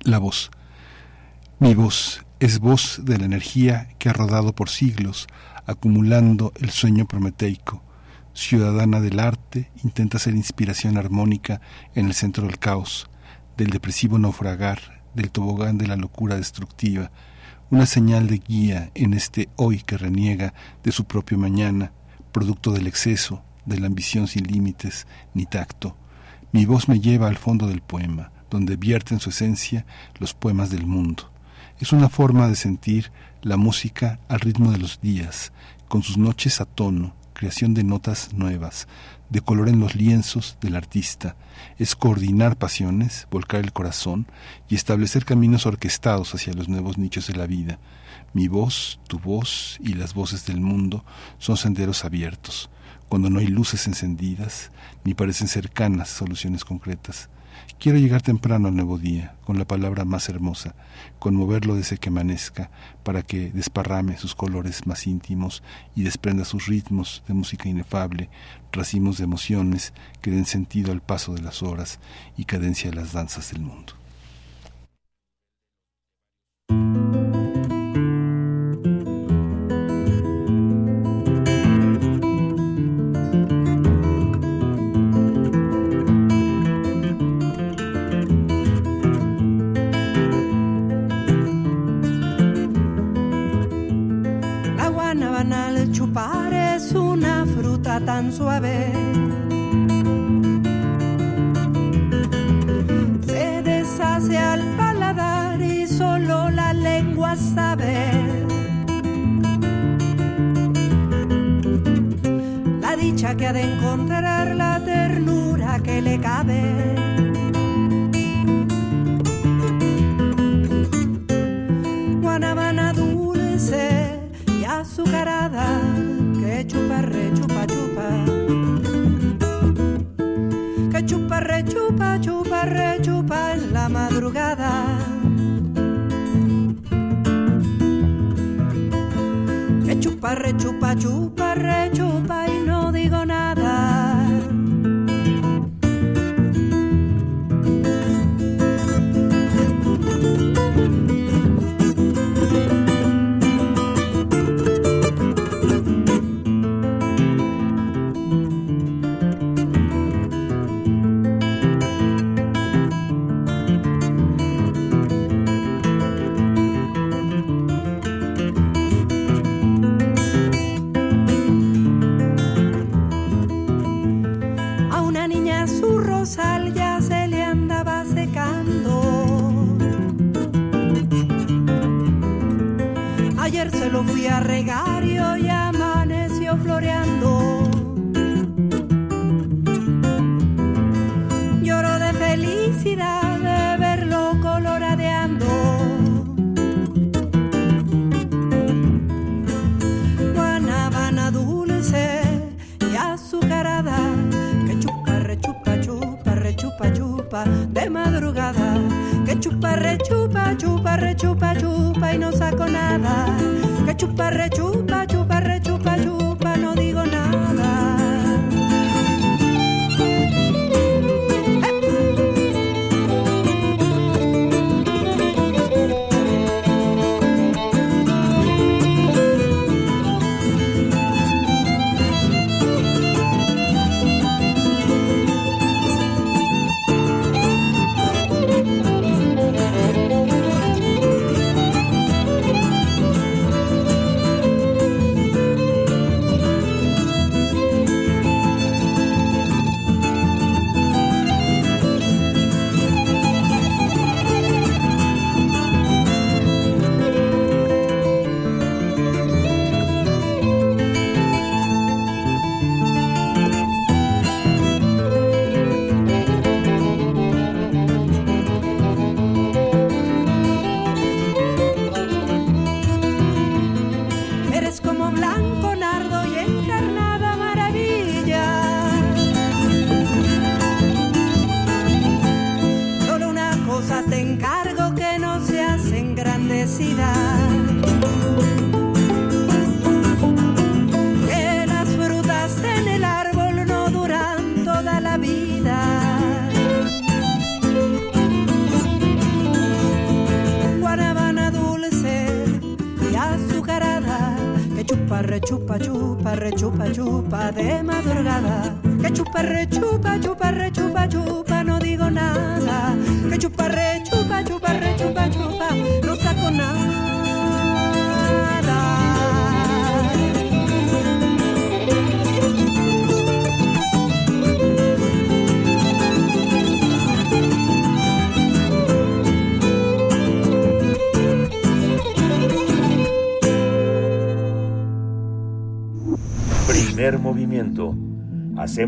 La 0.03 0.17
voz. 0.17 0.51
Mi 1.59 1.73
voz 1.73 2.23
es 2.39 2.59
voz 2.59 3.01
de 3.03 3.17
la 3.17 3.25
energía 3.25 3.89
que 3.97 4.09
ha 4.09 4.13
rodado 4.13 4.53
por 4.53 4.69
siglos, 4.69 5.27
acumulando 5.65 6.53
el 6.61 6.69
sueño 6.69 7.07
prometeico 7.07 7.81
ciudadana 8.37 8.99
del 8.99 9.19
arte, 9.19 9.71
intenta 9.83 10.19
ser 10.19 10.35
inspiración 10.35 10.97
armónica 10.97 11.59
en 11.95 12.05
el 12.05 12.13
centro 12.13 12.45
del 12.45 12.59
caos, 12.59 13.09
del 13.57 13.71
depresivo 13.71 14.19
naufragar, 14.19 15.01
del 15.15 15.31
tobogán 15.31 15.79
de 15.79 15.87
la 15.87 15.95
locura 15.95 16.35
destructiva, 16.35 17.11
una 17.71 17.87
señal 17.87 18.27
de 18.27 18.37
guía 18.37 18.91
en 18.93 19.15
este 19.15 19.49
hoy 19.55 19.81
que 19.81 19.97
reniega 19.97 20.53
de 20.83 20.91
su 20.91 21.05
propio 21.05 21.39
mañana, 21.39 21.91
producto 22.31 22.71
del 22.71 22.85
exceso, 22.85 23.41
de 23.65 23.79
la 23.79 23.87
ambición 23.87 24.27
sin 24.27 24.45
límites 24.45 25.07
ni 25.33 25.47
tacto. 25.47 25.97
Mi 26.51 26.65
voz 26.65 26.87
me 26.87 26.99
lleva 26.99 27.27
al 27.27 27.37
fondo 27.37 27.67
del 27.67 27.81
poema, 27.81 28.31
donde 28.51 28.77
vierte 28.77 29.15
en 29.15 29.19
su 29.19 29.31
esencia 29.31 29.87
los 30.19 30.35
poemas 30.35 30.69
del 30.69 30.85
mundo. 30.85 31.31
Es 31.79 31.91
una 31.91 32.07
forma 32.07 32.47
de 32.47 32.55
sentir 32.55 33.11
la 33.41 33.57
música 33.57 34.19
al 34.29 34.41
ritmo 34.41 34.71
de 34.71 34.77
los 34.77 35.01
días, 35.01 35.51
con 35.87 36.03
sus 36.03 36.17
noches 36.17 36.61
a 36.61 36.65
tono, 36.65 37.15
creación 37.37 37.75
de 37.75 37.83
notas 37.83 38.33
nuevas, 38.33 38.87
de 39.29 39.41
color 39.41 39.69
en 39.69 39.79
los 39.79 39.93
lienzos 39.93 40.57
del 40.59 40.75
artista, 40.75 41.35
es 41.77 41.95
coordinar 41.95 42.57
pasiones, 42.57 43.27
volcar 43.29 43.63
el 43.63 43.73
corazón 43.73 44.25
y 44.67 44.73
establecer 44.73 45.23
caminos 45.23 45.67
orquestados 45.67 46.33
hacia 46.33 46.53
los 46.53 46.67
nuevos 46.67 46.97
nichos 46.97 47.27
de 47.27 47.35
la 47.35 47.45
vida. 47.45 47.77
Mi 48.33 48.47
voz, 48.47 48.99
tu 49.07 49.19
voz 49.19 49.77
y 49.79 49.93
las 49.93 50.15
voces 50.15 50.47
del 50.47 50.61
mundo 50.61 51.05
son 51.37 51.57
senderos 51.57 52.05
abiertos, 52.05 52.71
cuando 53.07 53.29
no 53.29 53.39
hay 53.39 53.47
luces 53.47 53.85
encendidas, 53.85 54.71
ni 55.03 55.13
parecen 55.13 55.47
cercanas 55.47 56.09
soluciones 56.09 56.65
concretas. 56.65 57.29
Quiero 57.79 57.99
llegar 57.99 58.21
temprano 58.21 58.67
al 58.67 58.75
nuevo 58.75 58.97
día, 58.97 59.35
con 59.45 59.59
la 59.59 59.65
palabra 59.65 60.03
más 60.03 60.29
hermosa, 60.29 60.75
conmoverlo 61.19 61.75
desde 61.75 61.97
que 61.97 62.09
amanezca, 62.09 62.71
para 63.03 63.21
que 63.21 63.51
desparrame 63.51 64.17
sus 64.17 64.35
colores 64.35 64.87
más 64.87 65.05
íntimos 65.05 65.63
y 65.95 66.03
desprenda 66.03 66.43
sus 66.43 66.65
ritmos 66.65 67.23
de 67.27 67.33
música 67.33 67.69
inefable, 67.69 68.29
racimos 68.71 69.17
de 69.17 69.25
emociones 69.25 69.93
que 70.21 70.31
den 70.31 70.45
sentido 70.45 70.91
al 70.91 71.01
paso 71.01 71.33
de 71.33 71.41
las 71.41 71.61
horas 71.61 71.99
y 72.35 72.45
cadencia 72.45 72.91
a 72.91 72.95
las 72.95 73.13
danzas 73.13 73.51
del 73.51 73.61
mundo. 73.61 73.93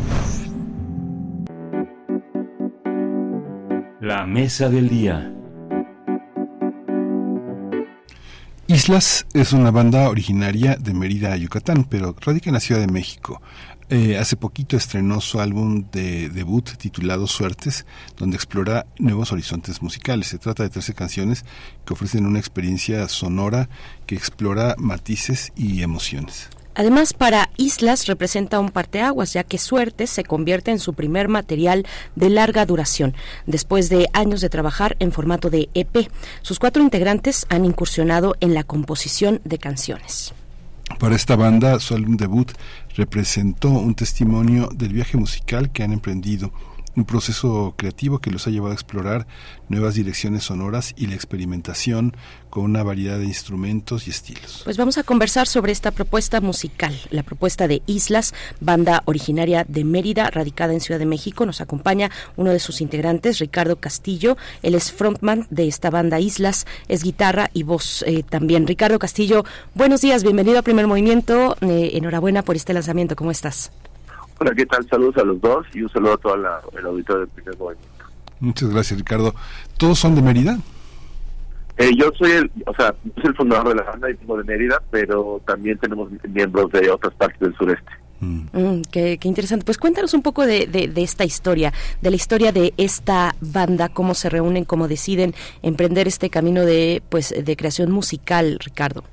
La 4.01 4.25
mesa 4.25 4.69
del 4.69 4.89
día. 4.89 5.31
Islas 8.65 9.27
es 9.35 9.53
una 9.53 9.69
banda 9.69 10.09
originaria 10.09 10.75
de 10.75 10.95
Mérida, 10.95 11.37
Yucatán, 11.37 11.85
pero 11.87 12.15
radica 12.19 12.49
en 12.49 12.55
la 12.55 12.59
Ciudad 12.59 12.81
de 12.81 12.91
México. 12.91 13.43
Eh, 13.89 14.17
hace 14.17 14.35
poquito 14.35 14.77
estrenó 14.77 15.21
su 15.21 15.39
álbum 15.39 15.85
de 15.91 16.29
debut 16.29 16.71
titulado 16.77 17.27
Suertes, 17.27 17.85
donde 18.17 18.35
explora 18.35 18.87
nuevos 18.97 19.31
horizontes 19.31 19.83
musicales. 19.83 20.27
Se 20.27 20.39
trata 20.39 20.63
de 20.63 20.69
13 20.69 20.95
canciones 20.95 21.45
que 21.85 21.93
ofrecen 21.93 22.25
una 22.25 22.39
experiencia 22.39 23.07
sonora 23.07 23.69
que 24.07 24.15
explora 24.15 24.73
matices 24.79 25.51
y 25.55 25.83
emociones. 25.83 26.49
Además, 26.73 27.13
para 27.13 27.51
Islas 27.57 28.07
representa 28.07 28.59
un 28.59 28.69
parteaguas, 28.69 29.31
ya 29.31 29.43
que 29.43 29.59
Suertes 29.59 30.09
se 30.09 30.23
convierte 30.23 30.71
en 30.71 30.79
su 30.79 30.93
primer 30.93 31.29
material 31.29 31.85
de 32.15 32.29
larga 32.29 32.65
duración, 32.65 33.13
después 33.45 33.89
de 33.89 34.09
años 34.13 34.41
de 34.41 34.49
trabajar 34.49 34.97
en 34.99 35.13
formato 35.13 35.49
de 35.49 35.69
EP. 35.73 36.09
Sus 36.41 36.59
cuatro 36.59 36.83
integrantes 36.83 37.45
han 37.49 37.63
incursionado 37.63 38.35
en 38.41 38.53
la 38.55 38.65
composición 38.65 39.41
de 39.45 39.57
canciones. 39.57 40.33
Para 40.99 41.15
esta 41.15 41.35
banda, 41.35 41.79
su 41.79 41.95
álbum 41.95 42.15
debut 42.15 42.51
representó 42.95 43.69
un 43.69 43.95
testimonio 43.95 44.69
del 44.73 44.93
viaje 44.93 45.17
musical 45.17 45.71
que 45.71 45.83
han 45.83 45.93
emprendido, 45.93 46.51
un 46.95 47.05
proceso 47.05 47.73
creativo 47.77 48.19
que 48.19 48.31
los 48.31 48.47
ha 48.47 48.49
llevado 48.49 48.71
a 48.71 48.75
explorar 48.75 49.27
nuevas 49.69 49.95
direcciones 49.95 50.43
sonoras 50.43 50.93
y 50.97 51.07
la 51.07 51.15
experimentación 51.15 52.15
con 52.49 52.63
una 52.63 52.83
variedad 52.83 53.19
de 53.19 53.25
instrumentos 53.25 54.07
y 54.07 54.11
estilos. 54.11 54.61
Pues 54.63 54.77
vamos 54.77 54.97
a 54.97 55.03
conversar 55.03 55.45
sobre 55.45 55.73
esta 55.73 55.91
propuesta 55.91 56.39
musical, 56.39 56.97
la 57.09 57.23
propuesta 57.23 57.67
de 57.67 57.81
Islas, 57.85 58.33
banda 58.61 59.01
originaria 59.05 59.65
de 59.67 59.83
Mérida, 59.83 60.29
radicada 60.29 60.73
en 60.73 60.79
Ciudad 60.79 60.99
de 60.99 61.05
México. 61.05 61.45
Nos 61.45 61.59
acompaña 61.59 62.11
uno 62.37 62.51
de 62.51 62.59
sus 62.59 62.79
integrantes, 62.79 63.39
Ricardo 63.39 63.75
Castillo. 63.75 64.37
Él 64.61 64.75
es 64.75 64.93
frontman 64.93 65.47
de 65.49 65.67
esta 65.67 65.89
banda 65.89 66.19
Islas, 66.21 66.65
es 66.87 67.03
guitarra 67.03 67.49
y 67.53 67.63
voz 67.63 68.03
eh, 68.07 68.23
también. 68.23 68.67
Ricardo 68.67 68.99
Castillo, 68.99 69.43
buenos 69.73 69.99
días, 69.99 70.23
bienvenido 70.23 70.59
a 70.59 70.61
Primer 70.61 70.87
Movimiento. 70.87 71.57
Eh, 71.59 71.91
enhorabuena 71.93 72.41
por 72.41 72.55
este 72.55 72.73
lanzamiento, 72.73 73.17
¿cómo 73.17 73.31
estás? 73.31 73.71
Hola, 74.45 74.53
¿qué 74.53 74.65
tal? 74.67 74.87
Saludos 74.87 75.17
a 75.17 75.23
los 75.23 75.41
dos 75.41 75.65
y 75.73 75.81
un 75.81 75.89
saludo 75.89 76.13
a 76.13 76.17
todo 76.17 76.35
el 76.35 76.85
auditorio 76.85 77.21
del 77.21 77.29
primer 77.29 77.57
movimiento. 77.57 78.05
Muchas 78.39 78.69
gracias, 78.69 78.99
Ricardo. 78.99 79.33
¿Todos 79.75 79.97
son 79.97 80.13
de 80.13 80.21
Mérida? 80.21 80.59
Eh, 81.77 81.89
yo 81.97 82.11
soy 82.15 82.33
el, 82.33 82.51
o 82.67 82.75
sea, 82.75 82.93
soy 83.15 83.25
el 83.25 83.35
fundador 83.35 83.69
de 83.69 83.75
la 83.75 83.81
banda 83.81 84.07
y 84.07 84.13
de 84.13 84.43
Mérida, 84.43 84.83
pero 84.91 85.41
también 85.47 85.79
tenemos 85.79 86.11
miembros 86.31 86.71
de 86.73 86.91
otras 86.91 87.11
partes 87.15 87.39
del 87.39 87.55
sureste. 87.55 87.89
Mm, 88.19 88.81
qué, 88.91 89.17
qué, 89.17 89.27
interesante. 89.27 89.65
Pues 89.65 89.79
cuéntanos 89.79 90.13
un 90.13 90.21
poco 90.21 90.45
de, 90.45 90.67
de, 90.67 90.89
de, 90.89 91.01
esta 91.01 91.25
historia, 91.25 91.73
de 92.03 92.11
la 92.11 92.15
historia 92.15 92.51
de 92.51 92.75
esta 92.77 93.35
banda, 93.41 93.89
cómo 93.89 94.13
se 94.13 94.29
reúnen, 94.29 94.63
cómo 94.63 94.87
deciden 94.87 95.33
emprender 95.63 96.07
este 96.07 96.29
camino 96.29 96.61
de, 96.65 97.01
pues, 97.09 97.33
de 97.35 97.57
creación 97.57 97.89
musical, 97.89 98.59
Ricardo. 98.63 99.03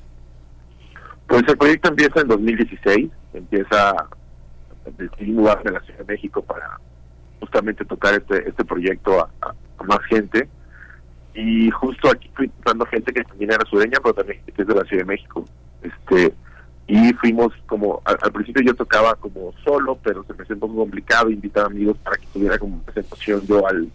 Pues 1.27 1.43
el 1.49 1.57
proyecto 1.57 1.89
empieza 1.89 2.21
en 2.21 2.29
2016, 2.29 3.09
empieza 3.33 3.95
decidí 4.97 5.33
mudarme 5.33 5.71
a 5.71 5.73
la 5.75 5.81
Ciudad 5.81 6.01
de 6.01 6.13
México 6.13 6.43
para 6.43 6.79
justamente 7.41 7.85
tocar 7.85 8.15
este, 8.15 8.49
este 8.49 8.65
proyecto 8.65 9.21
a, 9.21 9.55
más 9.85 10.01
gente. 10.09 10.49
Y 11.35 11.71
justo 11.71 12.09
aquí 12.11 12.31
fui 12.35 12.47
encontrando 12.47 12.87
gente 12.87 13.13
que 13.13 13.25
también 13.25 13.53
era 13.53 13.65
sureña, 13.69 13.99
pero 14.03 14.15
también 14.15 14.41
que 14.45 14.63
es 14.63 14.69
de 14.69 14.75
la 14.75 14.85
Ciudad 14.85 15.03
de 15.03 15.07
México. 15.07 15.45
este 15.83 16.35
Y 16.87 17.13
fuimos 17.15 17.53
como, 17.67 18.01
al, 18.05 18.33
principio 18.33 18.63
yo 18.63 18.75
tocaba 18.75 19.15
como 19.17 19.53
solo, 19.65 19.99
pero 20.03 20.25
se 20.25 20.35
me 20.35 20.43
hacía 20.43 20.55
un 20.55 20.61
poco 20.61 20.77
complicado 20.77 21.31
invitar 21.31 21.67
amigos 21.67 21.97
para 21.99 22.17
que 22.17 22.27
tuviera 22.33 22.59
como 22.59 22.81
presentación 22.83 23.41
yo 23.47 23.67
al, 23.67 23.89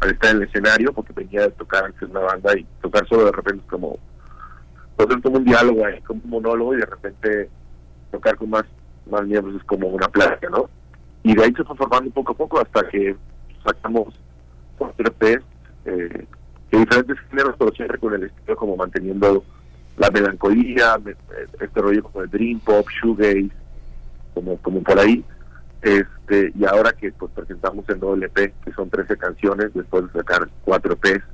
al 0.00 0.10
estar 0.10 0.30
en 0.30 0.36
el 0.36 0.42
escenario, 0.44 0.92
porque 0.92 1.12
venía 1.12 1.42
de 1.42 1.50
tocar 1.50 1.84
antes 1.84 2.08
una 2.08 2.20
banda 2.20 2.56
y 2.56 2.64
tocar 2.82 3.06
solo 3.08 3.24
de 3.24 3.32
repente 3.32 3.62
es 3.64 3.70
como, 3.70 3.98
pues 4.96 5.08
es 5.10 5.22
como 5.22 5.38
un 5.38 5.44
diálogo, 5.44 5.82
como 6.06 6.20
un 6.22 6.30
monólogo 6.30 6.74
y 6.74 6.78
de 6.78 6.86
repente 6.86 7.48
tocar 8.12 8.36
con 8.36 8.50
más 8.50 8.64
más 9.10 9.26
miembros 9.26 9.56
es 9.56 9.64
como 9.64 9.88
una 9.88 10.08
plaga, 10.08 10.48
¿no? 10.50 10.68
Y 11.22 11.34
de 11.34 11.44
ahí 11.44 11.52
se 11.54 11.64
fue 11.64 11.76
formando 11.76 12.10
poco 12.10 12.32
a 12.32 12.36
poco 12.36 12.60
hasta 12.60 12.88
que 12.88 13.16
sacamos 13.64 14.14
cuatro 14.78 15.06
EPs 15.08 15.44
eh, 15.84 16.26
de 16.70 16.78
diferentes 16.78 17.18
géneros, 17.30 17.54
pero 17.58 17.72
siempre 17.72 17.98
con 17.98 18.14
el 18.14 18.24
estilo 18.24 18.56
como 18.56 18.76
manteniendo 18.76 19.44
la 19.96 20.10
melancolía, 20.10 21.00
este 21.60 21.80
rollo 21.80 22.02
como 22.02 22.22
el 22.22 22.30
dream 22.30 22.60
pop, 22.60 22.86
shoegaze, 23.02 23.50
como, 24.34 24.56
como 24.58 24.82
por 24.82 24.98
ahí. 24.98 25.24
este 25.82 26.52
Y 26.54 26.64
ahora 26.64 26.92
que 26.92 27.12
pues 27.12 27.32
presentamos 27.32 27.88
el 27.88 27.98
nuevo 27.98 28.14
LP, 28.14 28.52
que 28.64 28.72
son 28.72 28.90
13 28.90 29.16
canciones, 29.16 29.72
después 29.74 30.04
de 30.04 30.20
sacar 30.20 30.48
cuatro 30.64 30.92
EPs, 30.92 31.24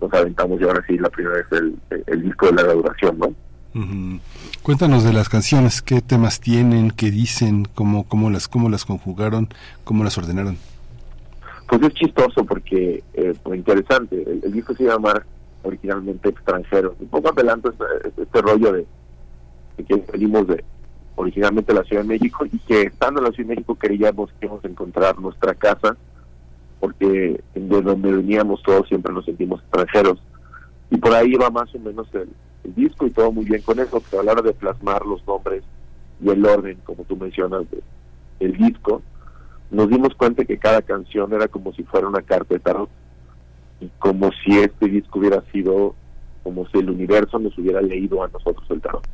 nos 0.00 0.12
aventamos 0.12 0.60
y 0.60 0.64
ahora 0.64 0.84
sí 0.86 0.98
la 0.98 1.10
primera 1.10 1.36
vez 1.36 1.46
el, 1.52 1.78
el 2.06 2.22
disco 2.22 2.46
de 2.46 2.54
larga 2.54 2.74
duración, 2.74 3.18
¿no? 3.18 3.34
Cuéntanos 4.62 5.02
de 5.02 5.12
las 5.14 5.28
canciones, 5.28 5.80
qué 5.80 6.02
temas 6.02 6.40
tienen, 6.40 6.90
qué 6.90 7.10
dicen, 7.10 7.66
cómo, 7.74 8.04
cómo 8.06 8.28
las, 8.28 8.46
cómo 8.46 8.68
las 8.68 8.84
conjugaron, 8.84 9.48
cómo 9.84 10.04
las 10.04 10.18
ordenaron. 10.18 10.58
Pues 11.68 11.82
es 11.82 11.94
chistoso 11.94 12.44
porque, 12.44 13.02
eh, 13.14 13.34
pues 13.42 13.58
interesante, 13.58 14.22
el, 14.22 14.52
disco 14.52 14.74
se 14.74 14.84
llama 14.84 15.24
originalmente 15.62 16.28
extranjero, 16.28 16.94
un 17.00 17.08
poco 17.08 17.30
apelando 17.30 17.70
este, 17.70 18.22
este 18.22 18.42
rollo 18.42 18.72
de, 18.72 18.86
que 19.88 20.04
venimos 20.12 20.46
de 20.48 20.62
originalmente 21.16 21.72
la 21.72 21.84
Ciudad 21.84 22.02
de 22.02 22.08
México 22.08 22.44
y 22.44 22.58
que 22.58 22.82
estando 22.82 23.20
en 23.20 23.26
la 23.26 23.32
Ciudad 23.32 23.48
de 23.48 23.54
México 23.54 23.74
queríamos 23.76 24.30
que 24.38 24.50
encontrar 24.68 25.18
nuestra 25.18 25.54
casa 25.54 25.96
porque 26.78 27.40
de 27.54 27.82
donde 27.82 28.12
veníamos 28.12 28.60
todos 28.64 28.88
siempre 28.88 29.14
nos 29.14 29.24
sentimos 29.24 29.60
extranjeros. 29.60 30.20
Y 30.90 30.98
por 30.98 31.14
ahí 31.14 31.32
va 31.34 31.48
más 31.48 31.72
o 31.74 31.78
menos 31.78 32.08
el, 32.12 32.28
el 32.64 32.74
disco 32.74 33.06
y 33.06 33.10
todo 33.10 33.32
muy 33.32 33.44
bien 33.44 33.62
con 33.62 33.78
eso, 33.78 34.02
pero 34.10 34.22
a 34.22 34.24
la 34.24 34.32
hora 34.32 34.42
de 34.42 34.52
plasmar 34.52 35.04
los 35.04 35.26
nombres 35.26 35.62
y 36.22 36.30
el 36.30 36.44
orden, 36.44 36.78
como 36.84 37.04
tú 37.04 37.16
mencionas, 37.16 37.68
de, 37.70 37.82
del 38.38 38.56
disco, 38.56 39.02
nos 39.70 39.88
dimos 39.88 40.14
cuenta 40.14 40.44
que 40.44 40.58
cada 40.58 40.82
canción 40.82 41.32
era 41.32 41.48
como 41.48 41.72
si 41.72 41.82
fuera 41.82 42.06
una 42.06 42.22
carta 42.22 42.54
de 42.54 42.60
tarot 42.60 42.90
y 43.80 43.88
como 43.98 44.30
si 44.44 44.58
este 44.58 44.86
disco 44.86 45.18
hubiera 45.18 45.42
sido 45.52 45.94
como 46.42 46.66
si 46.68 46.78
el 46.78 46.90
universo 46.90 47.38
nos 47.38 47.56
hubiera 47.56 47.80
leído 47.80 48.22
a 48.22 48.28
nosotros 48.28 48.64
el 48.70 48.80
tarot. 48.80 49.06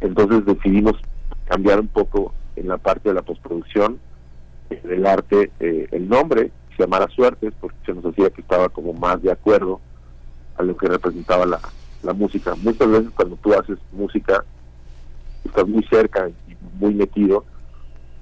Entonces 0.00 0.44
decidimos 0.44 0.94
cambiar 1.46 1.80
un 1.80 1.88
poco 1.88 2.34
en 2.56 2.68
la 2.68 2.78
parte 2.78 3.08
de 3.08 3.14
la 3.14 3.22
postproducción 3.22 3.98
eh, 4.70 4.80
del 4.82 5.06
arte 5.06 5.50
eh, 5.60 5.88
el 5.92 6.08
nombre, 6.08 6.50
se 6.76 6.82
llamara 6.82 7.08
Suertes, 7.08 7.52
porque 7.60 7.76
se 7.86 7.94
nos 7.94 8.04
hacía 8.04 8.30
que 8.30 8.40
estaba 8.40 8.68
como 8.68 8.92
más 8.92 9.22
de 9.22 9.30
acuerdo 9.30 9.80
a 10.56 10.62
lo 10.62 10.76
que 10.76 10.88
representaba 10.88 11.46
la, 11.46 11.60
la 12.06 12.14
música. 12.14 12.54
Muchas 12.62 12.88
veces 12.88 13.10
cuando 13.14 13.36
tú 13.36 13.52
haces 13.52 13.78
música, 13.92 14.44
estás 15.44 15.68
muy 15.68 15.82
cerca 15.84 16.28
y 16.28 16.56
muy 16.78 16.94
metido, 16.94 17.44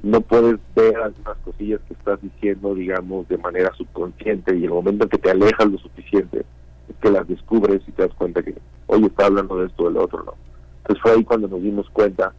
no 0.02 0.20
puedes 0.20 0.58
ver 0.74 0.96
algunas 0.96 1.38
cosillas 1.38 1.80
que 1.88 1.94
estás 1.94 2.20
diciendo, 2.20 2.74
digamos, 2.74 3.28
de 3.28 3.38
manera 3.38 3.72
subconsciente 3.74 4.56
y 4.56 4.64
el 4.64 4.70
momento 4.70 5.04
en 5.04 5.10
que 5.10 5.18
te 5.18 5.30
alejas 5.30 5.70
lo 5.70 5.78
suficiente 5.78 6.44
es 6.88 6.96
que 7.00 7.10
las 7.10 7.26
descubres 7.26 7.80
y 7.86 7.92
te 7.92 8.02
das 8.02 8.14
cuenta 8.14 8.42
que, 8.42 8.54
oye, 8.86 9.06
está 9.06 9.26
hablando 9.26 9.56
de 9.56 9.66
esto 9.66 9.84
o 9.84 9.88
del 9.88 9.96
otro, 9.96 10.22
¿no? 10.24 10.34
Entonces 10.78 11.02
fue 11.02 11.12
ahí 11.12 11.24
cuando 11.24 11.48
nos 11.48 11.62
dimos 11.62 11.88
cuenta 11.90 12.34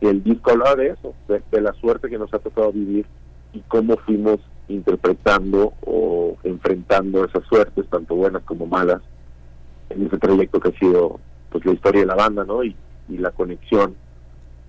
que 0.00 0.10
el 0.10 0.22
disco 0.22 0.52
hablaba 0.52 0.76
de 0.76 0.90
eso, 0.90 1.14
de, 1.26 1.42
de 1.50 1.60
la 1.60 1.72
suerte 1.74 2.08
que 2.08 2.18
nos 2.18 2.32
ha 2.34 2.38
tocado 2.38 2.72
vivir 2.72 3.06
y 3.52 3.60
cómo 3.62 3.96
fuimos 3.96 4.38
interpretando 4.68 5.72
o 5.84 6.36
enfrentando 6.44 7.24
esas 7.24 7.44
suertes, 7.46 7.86
tanto 7.88 8.14
buenas 8.14 8.44
como 8.44 8.66
malas, 8.66 9.02
en 9.92 10.06
ese 10.06 10.18
proyecto 10.18 10.60
que 10.60 10.68
ha 10.68 10.78
sido 10.78 11.20
pues 11.50 11.64
la 11.64 11.72
historia 11.72 12.00
de 12.00 12.06
la 12.06 12.14
banda, 12.14 12.44
¿no? 12.44 12.64
Y, 12.64 12.74
y 13.08 13.18
la 13.18 13.30
conexión 13.30 13.94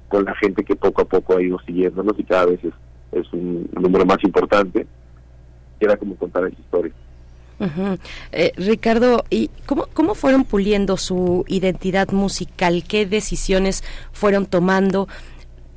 con 0.07 0.25
la 0.25 0.35
gente 0.35 0.63
que 0.63 0.75
poco 0.75 1.01
a 1.01 1.05
poco 1.05 1.37
ha 1.37 1.41
ido 1.41 1.59
siguiéndonos 1.65 2.17
y 2.19 2.23
cada 2.23 2.45
vez 2.45 2.59
es, 2.63 2.73
es 3.11 3.33
un 3.33 3.67
número 3.73 4.05
más 4.05 4.23
importante. 4.23 4.85
era 5.79 5.97
como 5.97 6.15
contar 6.15 6.45
esa 6.45 6.59
historia. 6.61 6.93
Eh, 8.31 8.51
Ricardo, 8.57 9.23
¿y 9.29 9.49
cómo, 9.65 9.87
cómo 9.93 10.15
fueron 10.15 10.43
puliendo 10.43 10.97
su 10.97 11.45
identidad 11.47 12.09
musical? 12.11 12.83
¿Qué 12.87 13.05
decisiones 13.05 13.83
fueron 14.11 14.45
tomando? 14.45 15.07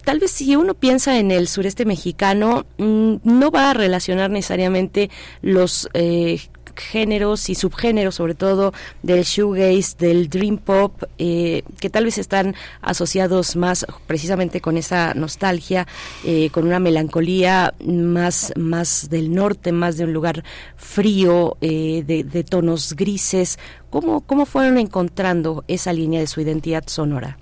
Tal 0.05 0.20
vez 0.20 0.31
si 0.31 0.57
uno 0.57 0.75
piensa 0.75 1.18
en 1.18 1.31
el 1.31 1.49
sureste 1.49 1.84
mexicano, 1.84 2.66
mm, 2.78 3.16
no 3.25 3.50
va 3.50 3.70
a 3.70 3.75
relacionar 3.75 4.31
necesariamente 4.31 5.10
los 5.42 5.89
eh, 5.94 6.41
géneros 6.76 7.48
y 7.48 7.55
subgéneros, 7.55 8.14
sobre 8.14 8.34
todo 8.34 8.72
del 9.02 9.24
shoegaze, 9.24 9.96
del 9.98 10.28
dream 10.28 10.58
pop, 10.58 11.02
eh, 11.18 11.62
que 11.80 11.90
tal 11.90 12.05
vez 12.05 12.18
están 12.18 12.55
asociados 12.80 13.56
más 13.56 13.86
precisamente 14.06 14.60
con 14.60 14.76
esa 14.76 15.14
nostalgia, 15.14 15.86
eh, 16.24 16.50
con 16.50 16.66
una 16.66 16.78
melancolía 16.78 17.74
más, 17.84 18.52
más 18.56 19.08
del 19.10 19.34
norte, 19.34 19.72
más 19.72 19.96
de 19.96 20.05
un 20.05 20.12
lugar 20.12 20.44
frío, 20.76 21.56
eh, 21.60 22.05
de, 22.06 22.44
tonos 22.44 22.94
grises. 22.94 23.58
¿Cómo, 23.90 24.20
¿Cómo 24.20 24.46
fueron 24.46 24.78
encontrando 24.78 25.64
esa 25.68 25.92
línea 25.92 26.20
de 26.20 26.26
su 26.26 26.40
identidad 26.40 26.84
sonora? 26.86 27.38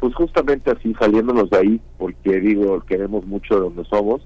Pues 0.00 0.14
justamente 0.14 0.70
así, 0.70 0.94
saliéndonos 0.98 1.50
de 1.50 1.58
ahí, 1.58 1.80
porque 1.98 2.40
digo, 2.40 2.80
queremos 2.80 3.26
mucho 3.26 3.54
de 3.54 3.60
donde 3.60 3.84
somos, 3.84 4.22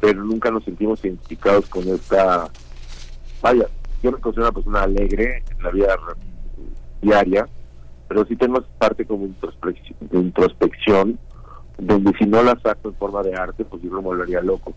pero 0.00 0.24
nunca 0.24 0.50
nos 0.50 0.64
sentimos 0.64 1.04
identificados 1.04 1.68
con 1.68 1.86
esta 1.88 2.50
vaya, 3.42 3.66
yo 4.02 4.12
me 4.12 4.18
considero 4.18 4.48
una 4.48 4.54
persona 4.54 4.82
alegre 4.82 5.42
en 5.50 5.62
la 5.62 5.70
vida 5.70 5.98
diaria, 7.00 7.48
pero 8.08 8.24
sí 8.24 8.36
tengo 8.36 8.62
parte 8.78 9.04
como 9.04 9.26
de 9.26 10.18
introspección, 10.18 11.18
donde 11.78 12.12
si 12.18 12.24
no 12.26 12.42
la 12.42 12.58
saco 12.60 12.88
en 12.88 12.94
forma 12.94 13.22
de 13.22 13.34
arte, 13.34 13.64
pues 13.64 13.82
yo 13.82 13.90
me 13.90 14.00
volvería 14.00 14.40
loco. 14.40 14.72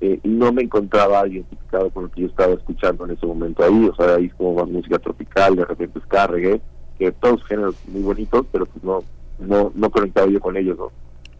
Eh, 0.00 0.18
y 0.22 0.28
no 0.28 0.52
me 0.52 0.62
encontraba 0.62 1.26
identificado 1.28 1.88
con 1.90 2.04
lo 2.04 2.10
que 2.10 2.22
yo 2.22 2.26
estaba 2.26 2.54
escuchando 2.54 3.04
en 3.04 3.12
ese 3.12 3.24
momento 3.24 3.62
ahí, 3.62 3.88
o 3.88 3.94
sea, 3.94 4.16
ahí 4.16 4.26
es 4.26 4.34
como 4.34 4.54
más 4.54 4.68
música 4.68 4.98
tropical, 4.98 5.54
de 5.54 5.64
repente 5.64 6.00
es 6.00 6.28
reggae, 6.28 6.60
que 6.98 7.12
todos 7.12 7.44
géneros 7.44 7.76
muy 7.86 8.02
bonitos, 8.02 8.44
pero 8.50 8.66
pues 8.66 8.82
no, 8.82 9.04
no, 9.38 9.70
no 9.74 9.90
conectaba 9.90 10.26
yo 10.26 10.40
con 10.40 10.56
ellos, 10.56 10.76
¿no? 10.76 10.90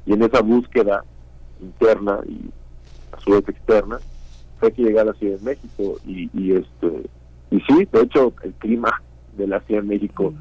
Y 0.07 0.13
en 0.13 0.23
esa 0.23 0.41
búsqueda 0.43 1.05
interna 1.61 2.21
y 2.29 2.51
a 3.13 3.21
su 3.21 3.33
vez 3.33 3.49
externa, 3.49 3.99
que 4.71 4.83
llegar 4.83 5.03
a 5.03 5.13
la 5.13 5.19
Ciudad 5.19 5.39
de 5.39 5.45
México 5.45 5.99
y, 6.07 6.31
y 6.33 6.53
este 6.53 7.11
y 7.51 7.61
sí, 7.61 7.87
de 7.91 8.01
hecho 8.01 8.33
el 8.43 8.53
clima 8.55 9.03
de 9.37 9.47
la 9.47 9.61
Ciudad 9.61 9.83
de 9.83 9.89
México 9.89 10.33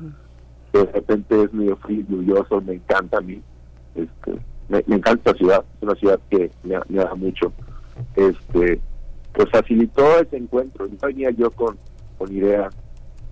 de 0.73 0.85
repente 0.85 1.43
es 1.43 1.53
medio 1.53 1.75
frío, 1.77 2.05
lluvioso, 2.07 2.61
me 2.61 2.75
encanta 2.75 3.17
a 3.17 3.21
mí, 3.21 3.41
este, 3.95 4.39
me, 4.69 4.77
encanta 4.79 5.11
esta 5.11 5.33
ciudad, 5.33 5.65
es 5.77 5.83
una 5.83 5.95
ciudad 5.95 6.19
que 6.29 6.49
me, 6.63 6.79
me 6.87 7.03
da 7.03 7.13
mucho, 7.15 7.51
este, 8.15 8.79
pues 9.33 9.49
facilitó 9.49 10.19
ese 10.19 10.37
encuentro, 10.37 10.87
no 10.87 11.07
venía 11.07 11.29
yo 11.31 11.51
con, 11.51 11.77
con 12.17 12.31
ideas, 12.31 12.73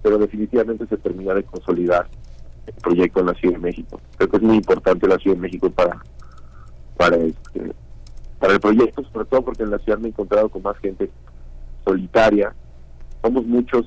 pero 0.01 0.17
definitivamente 0.17 0.85
se 0.87 0.97
termina 0.97 1.33
de 1.33 1.43
consolidar 1.43 2.07
el 2.67 2.73
proyecto 2.75 3.21
en 3.21 3.27
la 3.27 3.33
Ciudad 3.35 3.55
de 3.55 3.61
México. 3.61 3.99
Creo 4.17 4.29
que 4.29 4.37
es 4.37 4.43
muy 4.43 4.57
importante 4.57 5.07
la 5.07 5.17
Ciudad 5.17 5.37
de 5.37 5.41
México 5.41 5.69
para, 5.69 6.01
para 6.97 7.15
este, 7.17 7.73
para 8.39 8.53
el 8.53 8.59
proyecto, 8.59 9.03
sobre 9.11 9.25
todo 9.25 9.43
porque 9.43 9.63
en 9.63 9.71
la 9.71 9.79
ciudad 9.79 9.99
me 9.99 10.07
he 10.07 10.11
encontrado 10.11 10.49
con 10.49 10.61
más 10.63 10.77
gente 10.77 11.09
solitaria. 11.83 12.53
Somos 13.21 13.45
muchos 13.45 13.85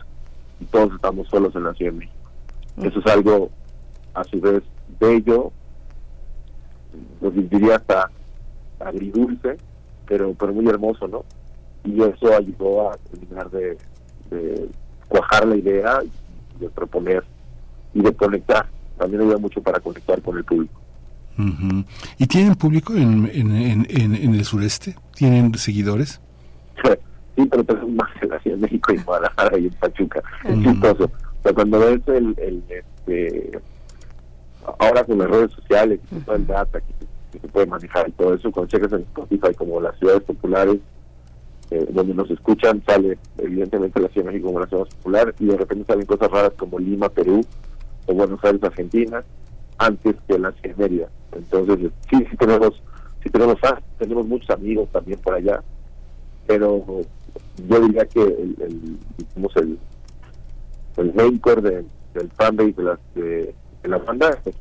y 0.60 0.66
todos 0.66 0.94
estamos 0.94 1.26
solos 1.28 1.54
en 1.56 1.64
la 1.64 1.74
Ciudad 1.74 1.92
de 1.92 1.98
México. 1.98 2.30
Mm. 2.76 2.86
Eso 2.86 3.00
es 3.00 3.06
algo, 3.06 3.50
a 4.14 4.24
su 4.24 4.40
vez, 4.40 4.62
bello, 5.00 5.50
nos 7.20 7.34
diría 7.34 7.76
hasta 7.76 8.10
agridulce, 8.78 9.56
pero, 10.06 10.34
pero 10.34 10.52
muy 10.52 10.68
hermoso, 10.68 11.08
¿no? 11.08 11.24
Y 11.84 12.02
eso 12.02 12.36
ayudó 12.36 12.90
a 12.90 12.96
terminar 13.10 13.50
de, 13.50 13.78
de 14.30 14.68
cuajar 15.08 15.46
la 15.46 15.56
idea 15.56 16.00
y 16.04 16.60
de 16.60 16.68
proponer 16.68 17.24
y 17.94 18.02
de 18.02 18.14
conectar. 18.14 18.66
También 18.98 19.22
ayuda 19.22 19.38
mucho 19.38 19.62
para 19.62 19.80
conectar 19.80 20.20
con 20.20 20.36
el 20.36 20.44
público. 20.44 20.81
¿Y 22.18 22.26
tienen 22.26 22.54
público 22.54 22.94
en, 22.94 23.30
en, 23.32 23.86
en, 23.88 24.34
el 24.34 24.44
sureste? 24.44 24.96
¿Tienen 25.14 25.54
seguidores? 25.54 26.20
Sí, 27.36 27.46
pero 27.50 27.64
tenemos 27.64 27.90
más 27.92 28.10
en 28.20 28.28
la 28.28 28.38
Ciudad 28.40 28.56
de 28.56 28.62
México 28.62 28.92
y 28.92 28.96
en 28.96 29.04
Guadalajara 29.04 29.58
y 29.58 29.66
en 29.66 29.72
Pachuca. 29.74 30.22
Es 30.44 30.62
chistoso. 30.62 31.10
Pero 31.42 31.54
cuando 31.54 31.78
ves 31.80 32.00
el, 32.06 32.34
el, 32.38 32.62
este, 32.68 33.58
ahora 34.78 35.04
con 35.04 35.18
las 35.18 35.30
redes 35.30 35.52
sociales, 35.52 36.00
y 36.10 36.16
todo 36.20 36.36
el 36.36 36.46
data 36.46 36.80
que, 36.80 37.38
se 37.40 37.48
puede 37.48 37.66
manejar 37.66 38.08
y 38.08 38.12
todo 38.12 38.34
eso, 38.34 38.52
cuando 38.52 38.70
checas 38.70 38.92
en 38.92 39.00
Spotify 39.00 39.54
como 39.56 39.80
las 39.80 39.98
ciudades 39.98 40.22
populares, 40.22 40.78
eh, 41.70 41.86
donde 41.90 42.14
nos 42.14 42.30
escuchan, 42.30 42.82
sale 42.86 43.16
evidentemente 43.38 43.98
la 43.98 44.08
Ciudad 44.08 44.26
de 44.26 44.32
México 44.32 44.48
como 44.48 44.60
la 44.60 44.66
ciudad 44.66 44.84
más 44.84 44.94
popular 44.96 45.34
y 45.38 45.46
de 45.46 45.56
repente 45.56 45.86
salen 45.86 46.04
cosas 46.04 46.30
raras 46.30 46.52
como 46.58 46.78
Lima, 46.78 47.08
Perú, 47.08 47.40
o 48.06 48.14
Buenos 48.14 48.44
Aires, 48.44 48.62
Argentina, 48.62 49.24
antes 49.86 50.16
que 50.26 50.38
la 50.38 50.52
Ciudad 50.52 50.76
de 50.76 50.82
Mérida. 50.82 51.08
Entonces, 51.32 51.90
sí, 52.10 52.26
sí 52.30 52.36
tenemos, 52.36 52.82
sí 53.22 53.30
tenemos 53.30 53.56
tenemos 53.98 54.26
muchos 54.26 54.50
amigos 54.50 54.88
también 54.92 55.18
por 55.20 55.34
allá, 55.34 55.62
pero 56.46 56.84
yo 57.68 57.80
diría 57.80 58.06
que 58.06 58.20
el, 58.20 58.56
el 58.60 58.98
el, 59.56 59.78
el 60.96 61.14
main 61.14 61.38
core 61.38 61.84
del 62.14 62.30
fanbase 62.32 62.72
de, 62.72 62.82
las, 62.82 62.98
de, 63.14 63.54
la 63.84 63.98
banda 63.98 64.38
es 64.44 64.54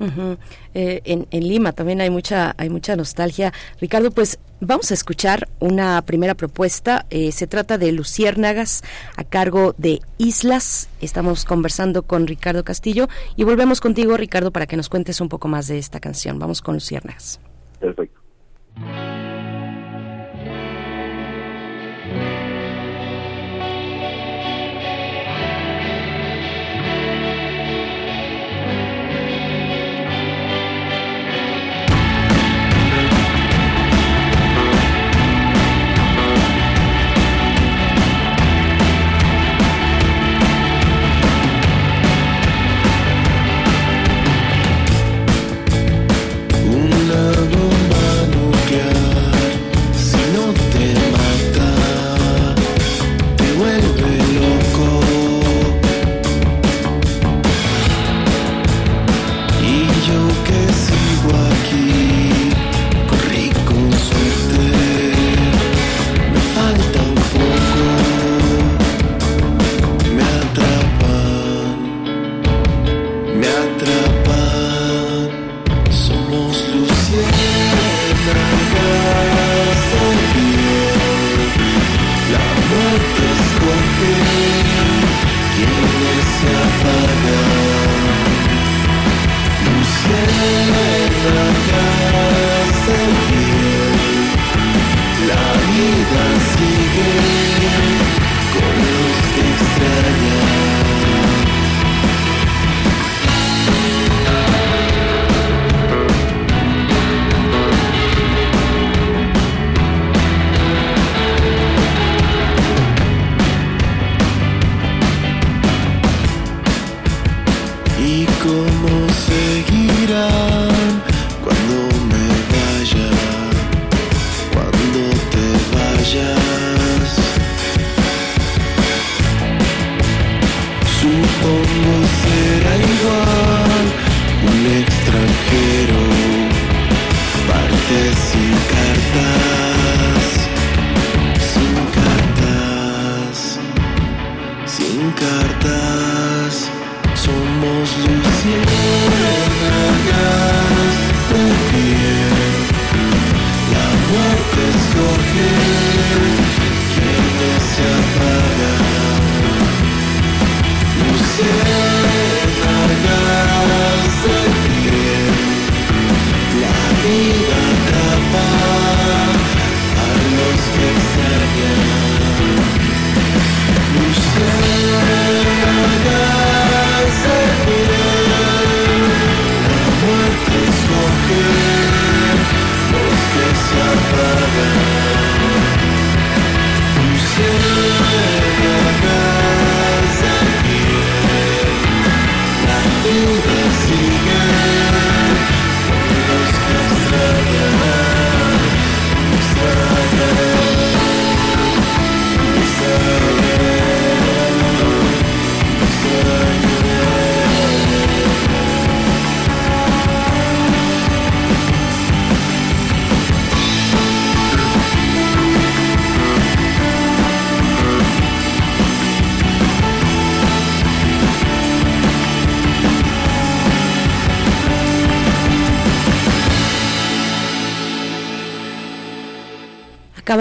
en, 0.00 1.26
en, 1.30 1.48
Lima 1.48 1.72
también 1.72 2.00
hay 2.00 2.10
mucha 2.10 2.54
hay 2.56 2.70
mucha 2.70 2.96
nostalgia. 2.96 3.52
Ricardo, 3.80 4.10
pues 4.10 4.38
vamos 4.60 4.90
a 4.90 4.94
escuchar 4.94 5.48
una 5.58 6.00
primera 6.02 6.34
propuesta. 6.34 7.06
Eh, 7.10 7.32
se 7.32 7.46
trata 7.46 7.78
de 7.78 7.92
Luciérnagas 7.92 8.82
a 9.16 9.24
cargo 9.24 9.74
de 9.78 10.00
Islas. 10.18 10.88
Estamos 11.00 11.44
conversando 11.44 12.02
con 12.02 12.26
Ricardo 12.26 12.64
Castillo 12.64 13.08
y 13.36 13.44
volvemos 13.44 13.80
contigo, 13.80 14.16
Ricardo, 14.16 14.50
para 14.50 14.66
que 14.66 14.76
nos 14.76 14.88
cuentes 14.88 15.20
un 15.20 15.28
poco 15.28 15.48
más 15.48 15.66
de 15.68 15.78
esta 15.78 16.00
canción. 16.00 16.38
Vamos 16.38 16.62
con 16.62 16.74
Luciérnagas. 16.74 17.40
Perfecto. 17.80 18.20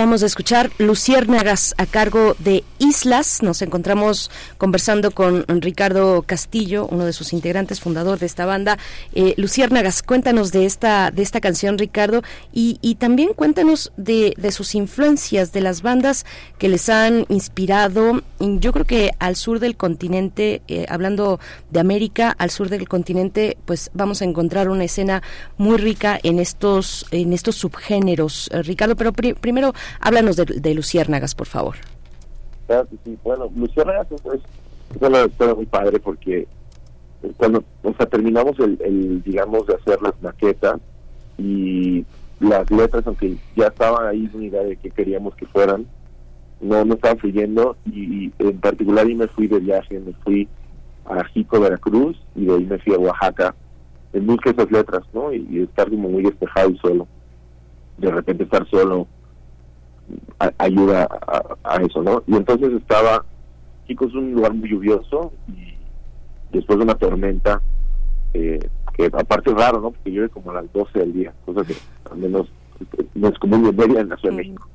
Acabamos 0.09 0.21
de 0.21 0.27
escuchar 0.27 0.71
Luciérnagas 0.79 1.75
a 1.77 1.85
cargo 1.85 2.35
de 2.39 2.63
Islas. 2.79 3.43
Nos 3.43 3.61
encontramos 3.61 4.31
conversando 4.57 5.11
con 5.11 5.45
Ricardo 5.47 6.23
Castillo, 6.23 6.87
uno 6.89 7.05
de 7.05 7.13
sus 7.13 7.31
integrantes, 7.31 7.79
fundador 7.79 8.17
de 8.17 8.25
esta 8.25 8.47
banda. 8.47 8.79
Eh, 9.13 9.35
Luciérnagas, 9.37 10.01
cuéntanos 10.01 10.51
de 10.51 10.65
esta, 10.65 11.11
de 11.11 11.21
esta 11.21 11.41
canción, 11.41 11.77
Ricardo, 11.77 12.23
y, 12.51 12.95
también 12.95 13.33
cuéntanos 13.35 13.91
de, 13.97 14.33
sus 14.49 14.73
influencias, 14.73 15.53
de 15.53 15.61
las 15.61 15.83
bandas 15.83 16.25
que 16.57 16.69
les 16.69 16.89
han 16.89 17.27
inspirado. 17.29 18.23
Yo 18.39 18.73
creo 18.73 18.85
que 18.85 19.11
al 19.19 19.35
sur 19.35 19.59
del 19.59 19.77
continente, 19.77 20.63
eh, 20.67 20.87
hablando 20.89 21.39
de 21.69 21.79
América, 21.81 22.35
al 22.39 22.49
sur 22.49 22.69
del 22.69 22.89
continente, 22.89 23.57
pues 23.65 23.91
vamos 23.93 24.23
a 24.23 24.25
encontrar 24.25 24.69
una 24.69 24.85
escena 24.85 25.21
muy 25.57 25.77
rica 25.77 26.19
en 26.23 26.39
estos, 26.39 27.05
en 27.11 27.31
estos 27.31 27.57
subgéneros. 27.57 28.49
Eh, 28.51 28.63
Ricardo, 28.63 28.95
pero 28.95 29.13
primero 29.13 29.75
Háblanos 30.01 30.37
de, 30.37 30.73
Luciérnagas, 30.73 31.35
por 31.35 31.47
favor. 31.47 31.75
Sí. 33.03 33.17
Bueno, 33.23 33.51
Luciérnagas 33.55 34.07
es, 34.11 34.21
una 35.01 35.25
historia 35.25 35.55
muy 35.55 35.65
padre 35.65 35.99
porque 35.99 36.47
eh, 37.23 37.31
cuando 37.37 37.63
o 37.83 37.93
sea, 37.93 38.05
terminamos 38.05 38.57
el, 38.59 39.21
digamos, 39.23 39.67
de 39.67 39.75
hacer 39.75 40.01
las 40.01 40.19
maquetas 40.21 40.79
y 41.37 42.05
las 42.39 42.69
letras, 42.71 43.05
aunque 43.05 43.37
ya 43.55 43.67
estaban 43.67 44.07
ahí 44.07 44.29
una 44.33 44.45
idea 44.45 44.63
de 44.63 44.77
que 44.77 44.89
queríamos 44.89 45.35
que 45.35 45.45
fueran, 45.47 45.85
no, 46.61 46.85
no 46.85 46.93
estaban 46.93 47.17
fluyendo 47.17 47.75
y, 47.85 48.31
en 48.39 48.59
particular 48.59 49.09
y 49.09 49.15
me 49.15 49.27
fui 49.27 49.47
de 49.47 49.59
viaje, 49.59 49.99
me 49.99 50.13
fui 50.23 50.47
a 51.05 51.23
Jico, 51.25 51.59
Veracruz 51.59 52.17
y 52.35 52.45
de 52.45 52.55
ahí 52.55 52.65
me 52.65 52.79
fui 52.79 52.93
a 52.93 52.99
Oaxaca 52.99 53.55
en 54.13 54.25
busca 54.25 54.51
de 54.51 54.61
esas 54.61 54.71
letras, 54.71 55.03
¿no? 55.13 55.33
Y, 55.33 55.47
y 55.49 55.61
estar 55.63 55.89
como 55.89 56.09
muy 56.09 56.23
despejado 56.23 56.69
y 56.69 56.77
solo. 56.77 57.07
De 57.97 58.11
repente 58.11 58.43
estar 58.43 58.67
solo 58.69 59.07
ayuda 60.57 61.07
a, 61.63 61.75
eso, 61.81 62.01
¿no? 62.01 62.23
Y 62.27 62.35
entonces 62.35 62.71
estaba, 62.73 63.25
chicos, 63.87 64.13
un 64.13 64.33
lugar 64.33 64.53
muy 64.53 64.69
lluvioso 64.69 65.33
y 65.47 65.75
después 66.51 66.77
de 66.79 66.85
una 66.85 66.95
tormenta, 66.95 67.61
eh, 68.33 68.59
que 68.95 69.05
aparte 69.05 69.51
es 69.51 69.57
raro, 69.57 69.81
¿no? 69.81 69.91
Porque 69.91 70.11
llueve 70.11 70.29
como 70.29 70.51
a 70.51 70.55
las 70.55 70.71
12 70.73 70.99
del 70.99 71.13
día, 71.13 71.33
cosa 71.45 71.63
que 71.63 71.75
al 72.09 72.17
menos 72.17 72.51
no 73.13 73.27
es 73.27 73.37
como 73.39 73.55
en 73.55 73.75
media 73.75 74.01
en 74.01 74.09
la 74.09 74.17
Ciudad 74.17 74.35
de 74.35 74.43
México. 74.43 74.67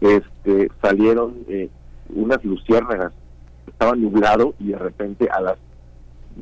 este, 0.00 0.70
salieron 0.80 1.34
eh, 1.48 1.68
unas 2.14 2.44
luciérnagas, 2.44 3.12
estaba 3.66 3.94
nublado 3.96 4.54
y 4.58 4.68
de 4.68 4.78
repente 4.78 5.28
a 5.30 5.40
las 5.40 5.58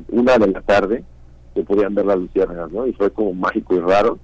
una 0.09 0.37
de 0.37 0.47
la 0.47 0.61
tarde 0.61 1.03
se 1.53 1.63
podían 1.63 1.95
ver 1.95 2.05
las 2.05 2.17
luciérnagas, 2.17 2.71
¿no? 2.71 2.85
Y 2.85 2.93
fue 2.93 3.11
como 3.11 3.33
mágico 3.33 3.75
y 3.75 3.79
raro 3.79 4.19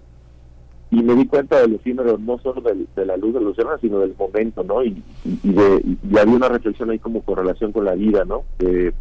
y 0.96 1.04
me 1.04 1.14
di 1.14 1.26
cuenta 1.26 1.60
del 1.60 1.76
efímero 1.76 2.18
no 2.18 2.40
solo 2.40 2.62
de, 2.62 3.06
la 3.06 3.18
luz 3.18 3.34
de 3.34 3.42
los 3.42 3.58
demás 3.58 3.82
sino 3.82 4.00
del 4.00 4.16
momento, 4.18 4.64
¿no? 4.64 4.82
Y, 4.82 5.04
de, 5.44 5.98
había 6.18 6.36
una 6.36 6.48
reflexión 6.48 6.90
ahí 6.90 7.00
como 7.00 7.22
con 7.22 7.36
relación 7.36 7.74
con 7.74 7.84
la 7.84 7.96
vida, 7.96 8.24
¿no? 8.24 8.44
Que 8.58 8.94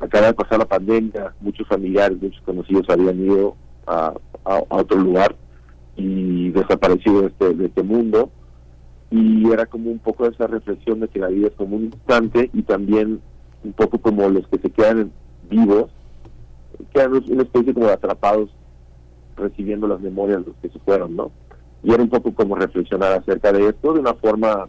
acaba 0.00 0.28
de 0.28 0.34
pasar 0.34 0.60
la 0.60 0.64
pandemia, 0.64 1.34
muchos 1.40 1.68
familiares, 1.68 2.22
muchos 2.22 2.40
conocidos 2.42 2.88
habían 2.88 3.22
ido 3.22 3.54
a, 3.86 4.14
otro 4.70 4.98
lugar 4.98 5.36
y 5.94 6.48
desaparecido 6.50 7.20
de 7.20 7.26
este, 7.26 7.54
de 7.54 7.66
este 7.66 7.82
mundo 7.82 8.30
y 9.10 9.50
era 9.52 9.66
como 9.66 9.90
un 9.90 9.98
poco 9.98 10.26
esa 10.26 10.46
reflexión 10.46 11.00
de 11.00 11.08
que 11.08 11.18
la 11.18 11.28
vida 11.28 11.48
es 11.48 11.54
como 11.54 11.76
un 11.76 11.84
instante 11.84 12.48
y 12.54 12.62
también 12.62 13.20
un 13.62 13.72
poco 13.74 13.98
como 13.98 14.26
los 14.30 14.48
que 14.48 14.58
se 14.58 14.70
quedan 14.70 15.12
vivos, 15.50 15.90
quedan 16.94 17.12
una 17.12 17.42
especie 17.42 17.74
como 17.74 17.86
de 17.86 17.92
atrapados 17.92 18.50
recibiendo 19.40 19.88
las 19.88 20.00
memorias 20.00 20.40
de 20.40 20.46
los 20.46 20.56
que 20.56 20.68
se 20.68 20.78
fueron, 20.80 21.16
¿no? 21.16 21.30
Y 21.82 21.92
era 21.92 22.02
un 22.02 22.08
poco 22.08 22.34
como 22.34 22.56
reflexionar 22.56 23.12
acerca 23.12 23.52
de 23.52 23.68
esto 23.68 23.92
de 23.94 24.00
una 24.00 24.14
forma, 24.14 24.68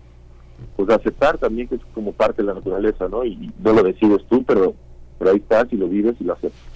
pues 0.76 0.90
aceptar 0.90 1.38
también 1.38 1.68
que 1.68 1.76
es 1.76 1.82
como 1.94 2.14
parte 2.14 2.42
de 2.42 2.48
la 2.48 2.54
naturaleza, 2.54 3.08
¿no? 3.08 3.26
Y 3.26 3.52
no 3.64 3.74
lo 3.74 3.84
decides 3.84 4.26
tú, 4.30 4.44
pero, 4.44 4.74
pero 5.20 5.32
ahí 5.32 5.38
estás 5.38 5.68
y 5.72 5.78
lo 5.78 5.88
vives 5.88 6.16
y 6.20 6.24
lo 6.24 6.34
aceptas. 6.34 6.72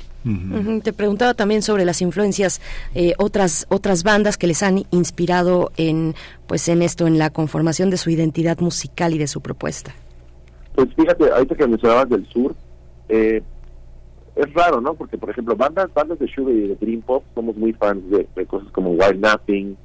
Te 0.84 0.92
preguntaba 0.92 1.36
también 1.36 1.62
sobre 1.62 1.86
las 1.86 2.02
influencias, 2.02 2.60
eh, 2.96 3.14
otras 3.20 3.68
otras 3.70 4.04
bandas 4.04 4.38
que 4.38 4.48
les 4.48 4.64
han 4.64 4.84
inspirado 4.90 5.72
en 5.78 6.16
pues 6.48 6.68
en 6.68 6.82
esto, 6.82 7.06
en 7.06 7.20
la 7.20 7.30
conformación 7.30 7.92
de 7.92 7.98
su 7.98 8.10
identidad 8.10 8.60
musical 8.60 9.14
y 9.14 9.20
de 9.20 9.28
su 9.28 9.42
propuesta. 9.42 9.94
Pues 10.74 10.88
fíjate, 10.96 11.30
ahorita 11.32 11.56
que 11.56 11.68
mencionabas 11.68 12.10
del 12.10 12.28
sur, 12.30 12.56
eh, 13.08 13.44
es 14.36 14.54
raro, 14.54 14.82
¿no? 14.82 14.94
Porque, 14.96 15.18
por 15.18 15.30
ejemplo, 15.30 15.56
bandas 15.56 15.94
bandas 15.94 16.20
de 16.20 16.28
Sugar 16.28 16.54
y 16.54 16.68
de 16.68 16.76
Dream 16.76 17.02
Pop 17.02 17.24
somos 17.34 17.56
muy 17.56 17.74
fans 17.74 18.04
de, 18.10 18.46
cosas 18.46 18.70
como 18.72 18.92
Wild 18.92 19.20
Nothing, 19.20 19.78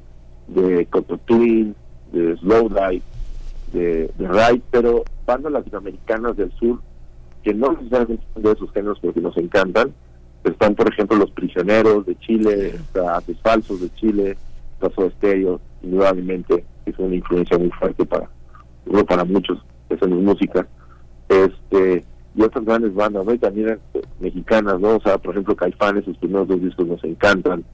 de 0.48 0.86
Coto 0.86 1.18
Twin, 1.18 1.74
de 2.12 2.36
Slow 2.38 2.68
Dive, 2.68 3.02
de, 3.72 4.10
de 4.18 4.28
Ride, 4.28 4.62
pero 4.70 5.04
bandas 5.24 5.52
latinoamericanas 5.52 6.36
del 6.36 6.52
sur 6.52 6.80
que 7.42 7.54
no 7.54 7.72
necesariamente 7.72 8.24
son 8.34 8.42
de 8.42 8.52
esos 8.52 8.72
géneros 8.72 8.98
porque 9.00 9.20
nos 9.20 9.36
encantan, 9.36 9.94
están, 10.44 10.74
por 10.74 10.92
ejemplo, 10.92 11.16
Los 11.16 11.30
Prisioneros 11.30 12.06
de 12.06 12.16
Chile, 12.18 12.78
Haces 13.14 13.38
Falsos 13.40 13.80
de 13.80 13.90
Chile, 13.94 14.36
Paso 14.78 15.06
Estéreo, 15.06 15.60
indudablemente 15.82 16.64
es 16.86 16.98
una 16.98 17.14
influencia 17.14 17.58
muy 17.58 17.70
fuerte 17.70 18.04
para, 18.04 18.28
para 19.06 19.24
muchos, 19.24 19.58
esa 19.88 20.04
es 20.04 20.10
música. 20.10 20.66
Este, 21.28 22.04
y 22.34 22.42
otras 22.42 22.64
grandes 22.64 22.94
bandas, 22.94 23.24
¿no? 23.24 23.34
Y 23.34 23.38
también 23.38 23.80
eh, 23.94 24.02
mexicanas, 24.20 24.78
¿no? 24.80 24.96
O 24.96 25.00
sea, 25.00 25.18
por 25.18 25.32
ejemplo, 25.32 25.56
Caifanes, 25.56 26.04
sus 26.04 26.16
primeros 26.18 26.48
dos 26.48 26.60
discos 26.60 26.86
nos 26.86 27.02
encantan. 27.04 27.64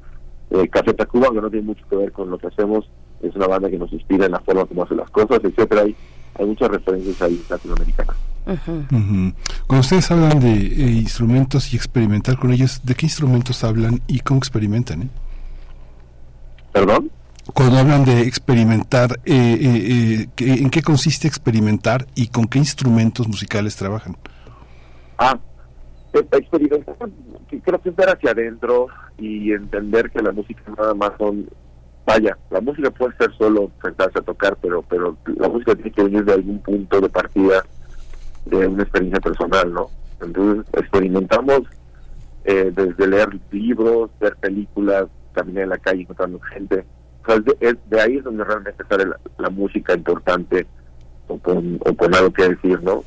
Eh, 0.51 0.69
Café 0.69 0.95
Tacuba, 0.95 1.31
que 1.33 1.41
no 1.41 1.51
tiene 1.51 1.67
mucho 1.67 1.85
que 1.89 1.97
ver 1.97 2.13
con 2.13 2.31
lo 2.31 2.39
que 2.39 2.47
hacemos, 2.47 2.89
es 3.23 3.35
una 3.35 3.47
banda 3.47 3.69
que 3.69 3.79
nos 3.79 3.93
inspira 3.93 4.27
en 4.27 4.33
la 4.33 4.41
forma 4.41 4.65
como 4.65 4.85
hace 4.85 4.95
las 4.95 5.11
cosas, 5.11 5.41
etcétera. 5.43 5.83
Hay, 5.83 5.95
hay 6.39 6.47
muchas 6.47 6.69
referencias 6.69 7.21
ahí 7.23 7.43
latinoamericanas. 7.49 8.17
Cuando 9.67 9.81
ustedes 9.81 10.11
hablan 10.11 10.39
de 10.39 10.53
eh, 10.53 10.91
instrumentos 10.93 11.73
y 11.73 11.77
experimentar 11.77 12.39
con 12.39 12.53
ellos, 12.53 12.81
¿de 12.85 12.95
qué 12.95 13.07
instrumentos 13.07 13.65
hablan 13.65 14.01
y 14.07 14.21
cómo 14.21 14.39
experimentan? 14.39 15.03
Eh? 15.03 15.09
¿Perdón? 16.73 17.11
Cuando 17.53 17.79
hablan 17.79 18.05
de 18.05 18.23
experimentar, 18.23 19.21
eh, 19.25 20.29
¿en 20.37 20.71
qué 20.71 20.83
consiste 20.83 21.27
experimentar 21.29 22.07
y 22.15 22.29
con 22.29 22.47
qué 22.47 22.59
instrumentos 22.59 23.27
musicales 23.29 23.77
trabajan? 23.77 24.17
Ah, 25.19 25.39
experimentar, 26.13 26.95
creo 27.63 27.83
que 27.83 27.91
ver 27.91 28.09
hacia 28.09 28.31
adentro 28.31 28.89
y 29.19 29.53
entender 29.53 30.11
que 30.11 30.23
la 30.23 30.33
música 30.33 30.63
nada 30.77 30.95
más 30.95 31.13
son 31.19 31.49
vaya, 32.05 32.39
la 32.51 32.61
música 32.61 32.91
puede 32.91 33.17
ser 33.17 33.33
solo 33.37 33.71
sentarse 33.83 34.19
a 34.19 34.23
tocar, 34.23 34.57
pero 34.63 34.83
pero 34.83 35.17
la 35.25 35.49
música 35.49 35.75
tiene 35.75 35.91
que 35.91 36.05
venir 36.05 36.25
de 36.25 36.35
algún 36.35 36.61
punto 36.61 37.01
de 37.01 37.09
partida 37.09 37.65
de 38.45 38.67
una 38.67 38.83
experiencia 38.83 39.21
personal, 39.21 39.73
¿no? 39.73 39.91
Entonces 40.21 40.65
experimentamos 40.73 41.63
eh, 42.45 42.73
desde 42.75 43.09
leer 43.09 43.29
libros, 43.51 44.11
ver 44.21 44.37
películas, 44.37 45.07
caminar 45.33 45.65
en 45.65 45.71
la 45.71 45.79
calle 45.79 46.03
encontrando 46.03 46.41
gente. 46.41 46.85
O 47.23 47.27
sea, 47.27 47.41
de, 47.41 48.01
ahí 48.01 48.19
es 48.19 48.25
donde 48.25 48.45
realmente 48.45 48.85
sale 48.89 49.05
la, 49.39 49.51
música 49.51 49.95
importante 49.95 50.65
o 51.27 51.39
con, 51.39 51.81
o 51.85 51.95
con 51.95 52.15
algo 52.15 52.33
que 52.33 52.51
decir, 52.51 52.81
¿no? 52.85 53.03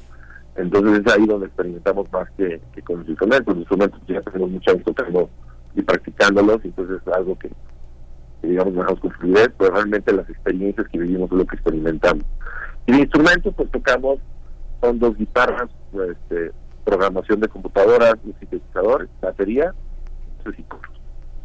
Entonces 0.59 0.99
es 1.05 1.13
ahí 1.13 1.25
donde 1.25 1.47
experimentamos 1.47 2.11
más 2.11 2.29
que, 2.31 2.59
con 2.83 2.99
los 2.99 3.07
instrumentos. 3.07 3.47
Los 3.47 3.61
instrumentos 3.61 4.01
ya 4.07 4.21
tenemos 4.21 4.51
mucho 4.51 4.71
años 4.71 4.83
tocando 4.83 5.29
y 5.73 5.81
practicándolos, 5.81 6.59
entonces 6.63 7.01
es 7.01 7.13
algo 7.13 7.37
que, 7.39 7.49
digamos 8.41 8.73
dejamos 8.73 8.99
con 8.99 9.11
fluidez, 9.11 9.49
pero 9.57 9.71
realmente 9.71 10.11
las 10.11 10.29
experiencias 10.29 10.87
que 10.89 10.97
vivimos 10.97 11.31
es 11.31 11.37
lo 11.37 11.45
que 11.45 11.55
experimentamos. 11.55 12.25
Y 12.87 12.91
de 12.91 12.99
instrumentos 12.99 13.53
pues 13.55 13.71
tocamos, 13.71 14.19
son 14.81 14.99
dos 14.99 15.15
guitarras, 15.15 15.69
pues, 15.93 16.09
este, 16.09 16.51
programación 16.83 17.39
de 17.39 17.47
computadoras, 17.47 18.15
sintetizador, 18.39 19.07
batería, 19.21 19.73
y 20.45 20.63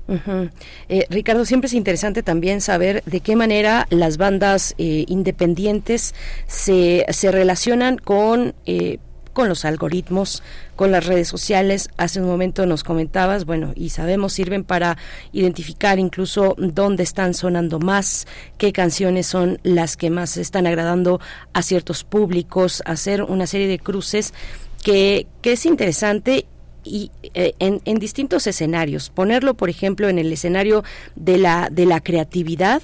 eh, 0.08 1.06
Ricardo, 1.08 1.44
siempre 1.44 1.66
es 1.66 1.74
interesante 1.74 2.22
también 2.22 2.60
saber 2.60 3.02
de 3.06 3.20
qué 3.20 3.36
manera 3.36 3.86
las 3.90 4.16
bandas 4.18 4.74
eh, 4.78 5.04
independientes 5.08 6.14
se, 6.46 7.06
se 7.08 7.30
relacionan 7.30 7.96
con 7.96 8.54
eh, 8.66 8.98
con 9.34 9.48
los 9.48 9.66
algoritmos, 9.66 10.42
con 10.76 10.90
las 10.90 11.06
redes 11.06 11.28
sociales. 11.28 11.90
Hace 11.98 12.20
un 12.20 12.26
momento 12.28 12.64
nos 12.64 12.84
comentabas, 12.84 13.44
bueno, 13.44 13.72
y 13.74 13.90
sabemos, 13.90 14.32
sirven 14.32 14.64
para 14.64 14.96
identificar 15.32 15.98
incluso 15.98 16.54
dónde 16.56 17.02
están 17.02 17.34
sonando 17.34 17.80
más, 17.80 18.26
qué 18.56 18.72
canciones 18.72 19.26
son 19.26 19.58
las 19.62 19.98
que 19.98 20.08
más 20.08 20.38
están 20.38 20.66
agradando 20.66 21.20
a 21.52 21.62
ciertos 21.62 22.04
públicos, 22.04 22.82
hacer 22.86 23.22
una 23.22 23.46
serie 23.46 23.66
de 23.66 23.80
cruces 23.80 24.32
que, 24.82 25.26
que 25.42 25.52
es 25.52 25.66
interesante 25.66 26.46
y 26.84 27.10
eh, 27.34 27.54
en, 27.58 27.80
en, 27.84 27.98
distintos 27.98 28.46
escenarios 28.46 29.10
ponerlo 29.10 29.54
por 29.54 29.70
ejemplo 29.70 30.08
en 30.08 30.18
el 30.18 30.32
escenario 30.32 30.84
de 31.16 31.38
la 31.38 31.68
de 31.70 31.86
la 31.86 32.00
creatividad 32.00 32.82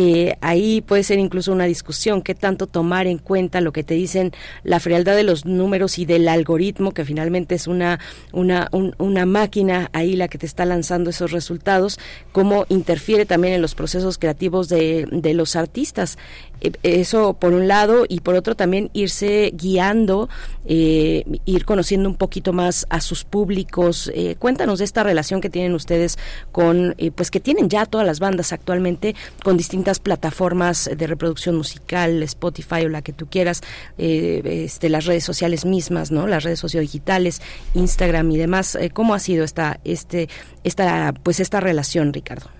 eh, 0.00 0.36
ahí 0.42 0.80
puede 0.80 1.02
ser 1.02 1.18
incluso 1.18 1.50
una 1.50 1.64
discusión, 1.64 2.22
qué 2.22 2.36
tanto 2.36 2.68
tomar 2.68 3.08
en 3.08 3.18
cuenta 3.18 3.60
lo 3.60 3.72
que 3.72 3.82
te 3.82 3.94
dicen 3.94 4.32
la 4.62 4.78
frialdad 4.78 5.16
de 5.16 5.24
los 5.24 5.44
números 5.44 5.98
y 5.98 6.04
del 6.04 6.28
algoritmo, 6.28 6.92
que 6.92 7.04
finalmente 7.04 7.56
es 7.56 7.66
una, 7.66 7.98
una, 8.32 8.68
una 8.98 9.26
máquina 9.26 9.90
ahí 9.92 10.14
la 10.14 10.28
que 10.28 10.38
te 10.38 10.46
está 10.46 10.64
lanzando 10.66 11.10
esos 11.10 11.32
resultados, 11.32 11.98
cómo 12.30 12.64
interfiere 12.68 13.26
también 13.26 13.54
en 13.54 13.60
los 13.60 13.74
procesos 13.74 14.18
creativos 14.18 14.68
de, 14.68 15.08
de 15.10 15.34
los 15.34 15.56
artistas. 15.56 16.16
Eh, 16.60 16.72
eso 16.82 17.34
por 17.34 17.52
un 17.52 17.68
lado 17.68 18.04
y 18.08 18.20
por 18.20 18.34
otro 18.34 18.54
también 18.54 18.90
irse 18.92 19.52
guiando, 19.54 20.28
eh, 20.66 21.24
ir 21.44 21.64
conociendo 21.64 22.08
un 22.08 22.16
poquito 22.16 22.52
más 22.52 22.86
a 22.90 23.00
sus 23.00 23.24
públicos. 23.24 24.10
Eh, 24.14 24.36
cuéntanos 24.38 24.78
de 24.78 24.84
esta 24.84 25.02
relación 25.02 25.40
que 25.40 25.50
tienen 25.50 25.74
ustedes 25.74 26.18
con, 26.52 26.94
pues 27.14 27.30
que 27.30 27.40
tienen 27.40 27.68
ya 27.68 27.86
todas 27.86 28.06
las 28.06 28.20
bandas 28.20 28.52
actualmente 28.52 29.14
con 29.42 29.56
distintas 29.56 29.98
plataformas 30.00 30.90
de 30.94 31.06
reproducción 31.06 31.56
musical, 31.56 32.22
Spotify 32.22 32.84
o 32.84 32.88
la 32.88 33.02
que 33.02 33.12
tú 33.12 33.26
quieras, 33.26 33.62
este, 33.96 34.88
las 34.88 35.06
redes 35.06 35.24
sociales 35.24 35.64
mismas, 35.64 36.10
¿no? 36.10 36.26
Las 36.26 36.44
redes 36.44 36.60
sociodigitales, 36.60 37.40
Instagram 37.74 38.30
y 38.30 38.36
demás. 38.36 38.78
¿Cómo 38.92 39.14
ha 39.14 39.18
sido 39.18 39.44
esta, 39.44 39.80
este, 39.84 40.28
esta, 40.64 41.14
pues 41.22 41.40
esta 41.40 41.60
relación, 41.60 42.12
Ricardo? 42.12 42.50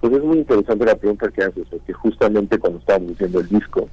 Pues 0.00 0.12
es 0.12 0.22
muy 0.22 0.38
interesante 0.38 0.84
la 0.84 0.94
pregunta 0.94 1.28
que 1.30 1.42
haces, 1.42 1.66
porque 1.70 1.92
justamente 1.92 2.58
cuando 2.58 2.78
estábamos 2.78 3.12
haciendo 3.12 3.40
el 3.40 3.48
disco, 3.48 3.88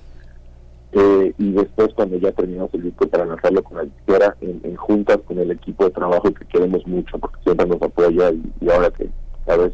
eh, 0.92 1.34
y 1.38 1.52
después 1.54 1.94
cuando 1.96 2.18
ya 2.18 2.32
terminamos 2.34 2.74
el 2.74 2.84
disco 2.84 3.08
para 3.08 3.26
lanzarlo 3.26 3.64
con 3.64 3.78
la 3.78 3.84
disquera, 3.84 4.36
en, 4.42 4.76
juntas 4.76 5.20
con 5.26 5.40
el 5.40 5.52
equipo 5.52 5.86
de 5.86 5.92
trabajo 5.92 6.34
que 6.34 6.46
queremos 6.46 6.86
mucho, 6.86 7.18
porque 7.18 7.42
siempre 7.44 7.66
nos 7.66 7.82
apoya 7.82 8.32
y, 8.32 8.70
ahora 8.70 8.92
que, 8.92 9.10
sabes, 9.46 9.72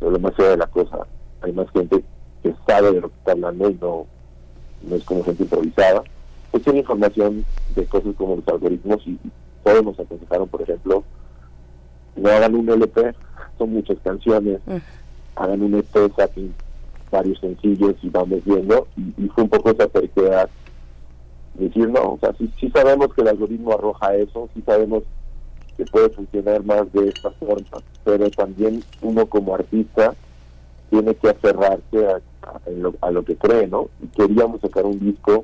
lo 0.00 0.18
más 0.18 0.36
de 0.36 0.56
la 0.56 0.66
cosa, 0.66 1.06
hay 1.42 1.52
más 1.52 1.70
gente 1.70 2.04
que 2.42 2.54
sabe 2.66 2.92
de 2.92 3.00
lo 3.00 3.08
que 3.08 3.18
está 3.18 3.32
hablando 3.32 3.70
y 3.70 3.78
no, 3.80 4.06
no 4.82 4.96
es 4.96 5.04
como 5.04 5.22
gente 5.22 5.44
improvisada, 5.44 6.02
pues 6.50 6.64
tiene 6.64 6.80
información 6.80 7.44
de 7.76 7.86
cosas 7.86 8.14
como 8.16 8.36
los 8.36 8.48
algoritmos 8.48 9.06
y 9.06 9.18
todos 9.62 9.84
nos 9.84 9.98
aconsejaron, 9.98 10.48
por 10.48 10.60
ejemplo, 10.60 11.04
no 12.16 12.28
hagan 12.28 12.56
un 12.56 12.68
LP, 12.68 13.14
son 13.56 13.72
muchas 13.72 13.96
canciones 14.02 14.60
hagan 15.36 15.62
un 15.62 15.74
EP, 15.74 16.14
saquen 16.16 16.54
varios 17.10 17.38
sencillos 17.40 17.94
y 18.02 18.08
vamos 18.08 18.44
viendo. 18.44 18.88
Y, 18.96 19.28
fue 19.28 19.44
un 19.44 19.50
poco 19.50 19.70
esa 19.70 19.86
terquedad. 19.86 20.48
Decir, 21.54 21.88
no, 21.88 22.14
o 22.14 22.18
sea, 22.18 22.32
sí, 22.38 22.50
sí 22.58 22.70
sabemos 22.70 23.12
que 23.14 23.20
el 23.20 23.28
algoritmo 23.28 23.74
arroja 23.74 24.14
eso, 24.16 24.48
sí 24.54 24.62
sabemos 24.64 25.02
que 25.76 25.84
puede 25.84 26.08
funcionar 26.10 26.64
más 26.64 26.90
de 26.92 27.08
esta 27.08 27.30
forma, 27.32 27.82
pero 28.04 28.30
también 28.30 28.82
uno 29.02 29.26
como 29.26 29.54
artista 29.54 30.14
tiene 30.88 31.14
que 31.14 31.28
aferrarse 31.28 32.06
a, 33.02 33.10
lo, 33.10 33.24
que 33.24 33.36
cree, 33.36 33.66
¿no? 33.66 33.88
Y 34.02 34.06
queríamos 34.08 34.60
sacar 34.62 34.84
un 34.86 34.98
disco 34.98 35.42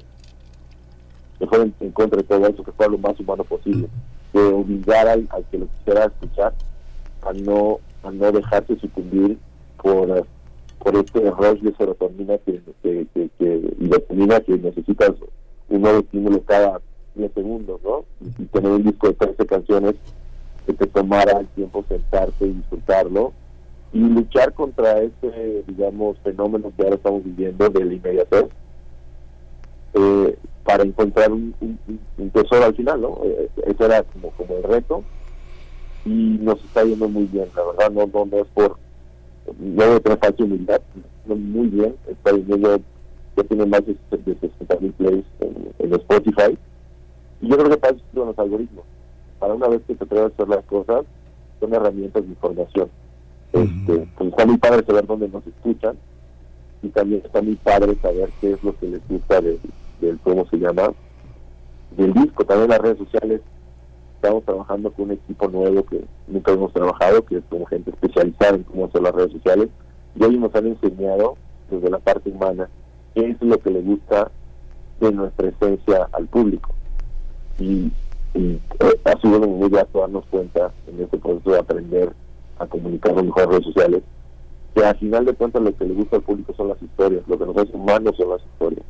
que 1.39 1.47
fuera 1.47 1.65
en, 1.65 1.93
contra 1.93 2.19
de 2.19 2.25
todo 2.25 2.47
eso, 2.47 2.65
que 2.65 2.73
fuera 2.73 2.93
lo 2.93 2.99
más 2.99 3.19
humano 3.21 3.45
posible, 3.45 3.89
que 4.33 4.39
obligara 4.39 5.13
al, 5.13 5.29
al 5.31 5.45
que 5.51 5.59
lo 5.59 5.67
quisiera 5.69 6.07
escuchar 6.07 6.55
a 7.23 7.33
no, 7.35 7.79
a 8.03 8.11
no 8.11 8.33
dejarse 8.33 8.79
sucumbir 8.79 9.39
por, 9.83 10.27
por 10.79 10.97
este 10.97 11.31
rush 11.31 11.61
de 11.61 11.75
serotonina 11.75 12.39
que, 12.39 12.61
que, 12.83 13.07
que, 13.15 13.31
que, 13.39 13.77
que 14.47 14.59
necesitas 14.59 15.13
un 15.69 15.83
nuevo 15.83 15.99
estímulo 16.01 16.43
cada 16.45 16.81
10 17.15 17.33
segundos, 17.35 17.81
¿no? 17.83 18.05
Y, 18.21 18.45
tener 18.47 18.71
un 18.71 18.85
disco 18.85 19.09
de 19.09 19.15
13 19.15 19.47
canciones 19.47 19.95
que 20.67 20.73
te 20.73 20.87
tomara 20.87 21.41
el 21.41 21.47
tiempo 21.49 21.85
sentarte 21.89 22.47
y 22.47 22.53
disfrutarlo 22.53 23.33
y 23.93 24.01
luchar 24.01 24.53
contra 24.53 25.01
este, 25.01 25.65
digamos, 25.67 26.19
fenómeno 26.19 26.73
que 26.77 26.83
ahora 26.83 26.97
estamos 26.97 27.25
viviendo 27.25 27.69
de 27.71 27.85
la 27.85 27.95
inmediatez 27.95 28.47
eh, 29.95 30.39
para 30.65 30.83
encontrar 30.83 31.33
un, 31.33 31.55
tesoro 32.33 32.67
al 32.67 32.75
final, 32.75 33.01
¿no? 33.01 33.19
Eh, 33.25 33.49
ese 33.67 33.85
era 33.85 34.03
como, 34.03 34.31
como 34.33 34.57
el 34.57 34.63
reto 34.63 35.03
y 36.05 36.39
nos 36.41 36.63
está 36.65 36.85
yendo 36.85 37.09
muy 37.09 37.25
bien, 37.25 37.49
la 37.57 37.65
verdad, 37.65 37.91
no, 37.91 38.25
no 38.27 38.37
es 38.39 38.47
por 38.49 38.77
no 39.59 39.95
de 39.95 40.01
tener 40.01 40.19
falsa 40.19 40.45
humildad, 40.45 40.81
muy 41.27 41.69
bien, 41.69 41.95
está 42.09 42.33
viniendo, 42.33 42.81
ya 43.37 43.45
tiene 43.45 43.67
más 43.67 43.85
de, 43.87 43.97
60 44.11 44.77
mil 44.81 44.93
plays 44.93 45.25
en, 45.41 45.93
Spotify. 45.93 46.59
Y 47.41 47.49
yo 47.49 47.57
creo 47.57 47.71
que 47.71 47.77
pasa 47.77 47.97
con 48.15 48.27
los 48.27 48.39
algoritmos. 48.39 48.85
Para 49.39 49.55
una 49.55 49.69
vez 49.69 49.81
que 49.87 49.95
te 49.95 50.05
atreves 50.05 50.33
a 50.33 50.35
hacer 50.35 50.49
las 50.49 50.65
cosas, 50.67 51.05
son 51.61 51.75
herramientas 51.75 52.23
de 52.23 52.29
información. 52.29 52.89
Este, 53.53 54.07
pues 54.17 54.29
está 54.31 54.47
muy 54.47 54.59
padre 54.59 54.85
saber 54.85 55.07
dónde 55.07 55.29
nos 55.29 55.47
escuchan 55.47 55.97
y 56.83 56.89
también 56.89 57.23
está 57.25 57.41
muy 57.41 57.55
padre 57.57 57.95
saber 58.03 58.29
qué 58.41 58.53
es 58.53 58.63
lo 58.63 58.77
que 58.79 58.87
les 58.89 59.09
gusta 59.09 59.41
del, 59.41 59.59
del 60.01 60.19
cómo 60.19 60.47
se 60.47 60.59
llama, 60.59 60.93
del 61.97 62.13
disco. 62.13 62.45
También 62.45 62.71
las 62.71 62.81
redes 62.81 62.99
sociales 62.99 63.41
estamos 64.21 64.45
trabajando 64.45 64.91
con 64.91 65.07
un 65.07 65.13
equipo 65.13 65.49
nuevo 65.49 65.85
que 65.85 66.05
nunca 66.27 66.53
hemos 66.53 66.73
trabajado, 66.73 67.25
que 67.25 67.37
es 67.37 67.45
como 67.49 67.67
gente 67.67 67.91
especializada 67.91 68.57
en 68.57 68.65
cómo 68.65 68.87
hacer 68.87 69.03
las 69.03 69.15
redes 69.15 69.33
sociales, 69.33 69.69
y 70.17 70.25
ellos 70.25 70.41
nos 70.41 70.55
han 70.57 70.67
enseñado 70.67 71.37
desde 71.71 71.89
la 71.89 71.99
parte 71.99 72.31
humana 72.31 72.69
qué 73.15 73.31
es 73.31 73.41
lo 73.41 73.59
que 73.59 73.71
le 73.71 73.81
gusta 73.83 74.31
de 75.01 75.13
nuestra 75.13 75.49
esencia 75.49 76.09
al 76.13 76.27
público. 76.27 76.75
Y, 77.61 77.93
y 78.35 78.61
eh, 78.81 79.01
ha 79.05 79.21
sido 79.21 79.41
muy 79.41 79.71
grato 79.71 80.01
darnos 80.01 80.25
cuenta 80.27 80.73
en 80.89 81.01
este 81.01 81.19
proceso 81.19 81.51
de 81.51 81.59
aprender 81.59 82.13
a 82.59 82.67
comunicar 82.67 83.15
con 83.15 83.27
mejor 83.27 83.51
redes 83.51 83.67
sociales, 83.67 84.03
que 84.75 84.85
al 84.85 84.97
final 84.99 85.27
de 85.27 85.35
cuentas 85.35 85.63
lo 85.63 85.77
que 85.77 85.85
le 85.85 85.95
gusta 85.95 86.17
al 86.17 86.23
público 86.23 86.53
son 86.55 86.69
las 86.69 86.83
historias, 86.83 87.23
lo 87.29 87.39
que 87.39 87.47
nos 87.47 87.57
hace 87.57 87.71
humanos 87.73 88.17
son 88.17 88.31
las 88.31 88.43
historias. 88.43 88.85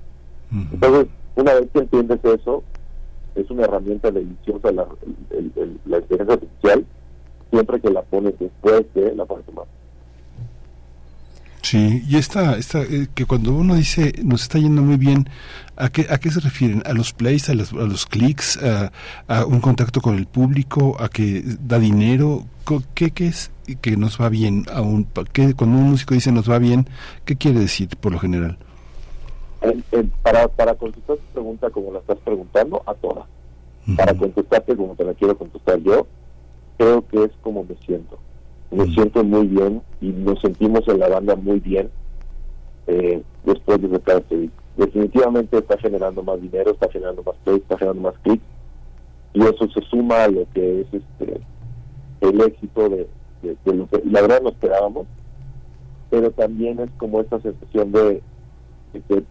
Entonces, 0.72 1.08
una 1.36 1.52
vez 1.52 1.68
que 1.70 1.80
entiendes 1.80 2.24
eso, 2.24 2.62
es 3.40 3.50
una 3.50 3.64
herramienta 3.64 4.10
deliciosa 4.10 4.72
la, 4.72 4.86
la 5.86 5.98
inteligencia 5.98 6.34
artificial 6.34 6.84
siempre 7.50 7.80
que 7.80 7.90
la 7.90 8.02
pones 8.02 8.34
después 8.38 8.84
de 8.94 9.14
la 9.14 9.24
parte 9.24 9.52
más. 9.52 9.66
Sí, 11.62 12.02
y 12.08 12.16
esta, 12.16 12.56
esta 12.56 12.82
eh, 12.82 13.08
que 13.14 13.26
cuando 13.26 13.52
uno 13.52 13.74
dice 13.74 14.12
nos 14.24 14.42
está 14.42 14.58
yendo 14.58 14.80
muy 14.80 14.96
bien, 14.96 15.28
¿a 15.76 15.90
qué, 15.90 16.06
a 16.08 16.18
qué 16.18 16.30
se 16.30 16.40
refieren? 16.40 16.82
¿A 16.86 16.92
los 16.92 17.12
plays, 17.12 17.48
a 17.50 17.54
los, 17.54 17.72
a 17.72 17.76
los 17.76 18.06
clics, 18.06 18.58
a, 18.62 19.44
un 19.44 19.60
contacto 19.60 20.00
con 20.00 20.14
el 20.16 20.26
público, 20.26 20.96
a 20.98 21.08
que 21.08 21.42
da 21.44 21.78
dinero? 21.78 22.46
¿Qué, 22.94 23.10
qué 23.10 23.26
es 23.26 23.50
que 23.80 23.96
nos 23.96 24.20
va 24.20 24.28
bien? 24.28 24.64
A 24.72 24.80
un, 24.80 25.06
¿qué, 25.32 25.54
cuando 25.54 25.78
un 25.78 25.90
músico 25.90 26.14
dice 26.14 26.32
nos 26.32 26.48
va 26.48 26.58
bien, 26.58 26.88
¿qué 27.24 27.36
quiere 27.36 27.60
decir 27.60 27.88
por 28.00 28.12
lo 28.12 28.18
general? 28.18 28.56
Para, 30.22 30.48
para 30.48 30.74
contestar 30.74 31.16
tu 31.16 31.32
pregunta 31.32 31.70
como 31.70 31.92
la 31.92 31.98
estás 32.00 32.18
preguntando, 32.18 32.82
a 32.86 32.94
todas. 32.94 33.26
Para 33.96 34.14
contestarte 34.14 34.76
como 34.76 34.94
te 34.94 35.04
la 35.04 35.14
quiero 35.14 35.36
contestar 35.36 35.78
yo, 35.80 36.06
creo 36.76 37.06
que 37.08 37.24
es 37.24 37.30
como 37.42 37.64
me 37.64 37.74
siento. 37.86 38.18
Me 38.70 38.84
siento 38.92 39.24
muy 39.24 39.46
bien 39.46 39.82
y 40.00 40.08
nos 40.08 40.40
sentimos 40.40 40.86
en 40.88 40.98
la 40.98 41.08
banda 41.08 41.36
muy 41.36 41.58
bien 41.58 41.90
eh, 42.86 43.22
después 43.44 43.80
de 43.80 43.90
sacar 43.90 44.18
este 44.18 44.36
disco. 44.36 44.62
Definitivamente 44.76 45.58
está 45.58 45.78
generando 45.78 46.22
más 46.22 46.40
dinero, 46.40 46.72
está 46.72 46.88
generando 46.90 47.22
más 47.22 47.36
play, 47.44 47.56
está 47.56 47.78
generando 47.78 48.02
más 48.02 48.18
clics 48.22 48.44
y 49.34 49.42
eso 49.42 49.68
se 49.68 49.80
suma 49.82 50.24
a 50.24 50.28
lo 50.28 50.46
que 50.52 50.80
es 50.80 50.86
este 50.92 51.40
el 52.20 52.40
éxito 52.40 52.88
de, 52.88 53.08
lo 53.64 53.86
que 53.88 54.02
la 54.04 54.22
verdad 54.22 54.42
no 54.42 54.48
esperábamos, 54.48 55.06
pero 56.10 56.30
también 56.32 56.80
es 56.80 56.90
como 56.96 57.20
esta 57.20 57.40
sensación 57.40 57.92
de, 57.92 58.22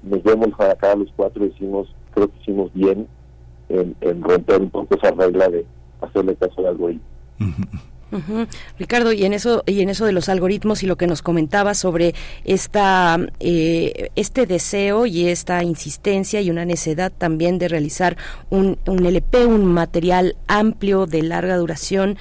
nos 0.03 0.23
vemos 0.23 0.49
acá 0.59 0.95
los 0.95 1.11
cuatro 1.15 1.45
y 1.45 1.49
decimos, 1.49 1.87
creo 2.13 2.29
que 2.29 2.39
hicimos 2.41 2.73
bien 2.73 3.07
en, 3.69 4.21
romper 4.21 4.61
un 4.61 4.69
poco 4.69 4.95
esa 4.95 5.11
regla 5.11 5.49
de 5.49 5.65
hacerle 6.01 6.35
caso 6.35 6.59
al 6.59 6.67
algoritmo. 6.67 7.05
Ricardo, 8.79 9.11
y 9.11 9.25
en 9.25 9.33
eso 9.33 9.63
y 9.65 9.81
en 9.81 9.89
eso 9.89 10.05
de 10.05 10.13
los 10.13 10.29
algoritmos 10.29 10.81
y 10.81 10.87
lo 10.87 10.95
que 10.95 11.07
nos 11.07 11.21
comentaba 11.21 11.73
sobre 11.73 12.15
esta 12.45 13.17
eh, 13.41 14.11
este 14.15 14.45
deseo 14.45 15.05
y 15.05 15.27
esta 15.27 15.61
insistencia 15.61 16.39
y 16.39 16.49
una 16.49 16.63
necesidad 16.63 17.11
también 17.11 17.59
de 17.59 17.67
realizar 17.67 18.15
un, 18.49 18.77
un 18.87 19.05
LP, 19.05 19.45
un 19.45 19.65
material 19.65 20.37
amplio 20.47 21.05
de 21.05 21.21
larga 21.23 21.57
duración. 21.57 22.17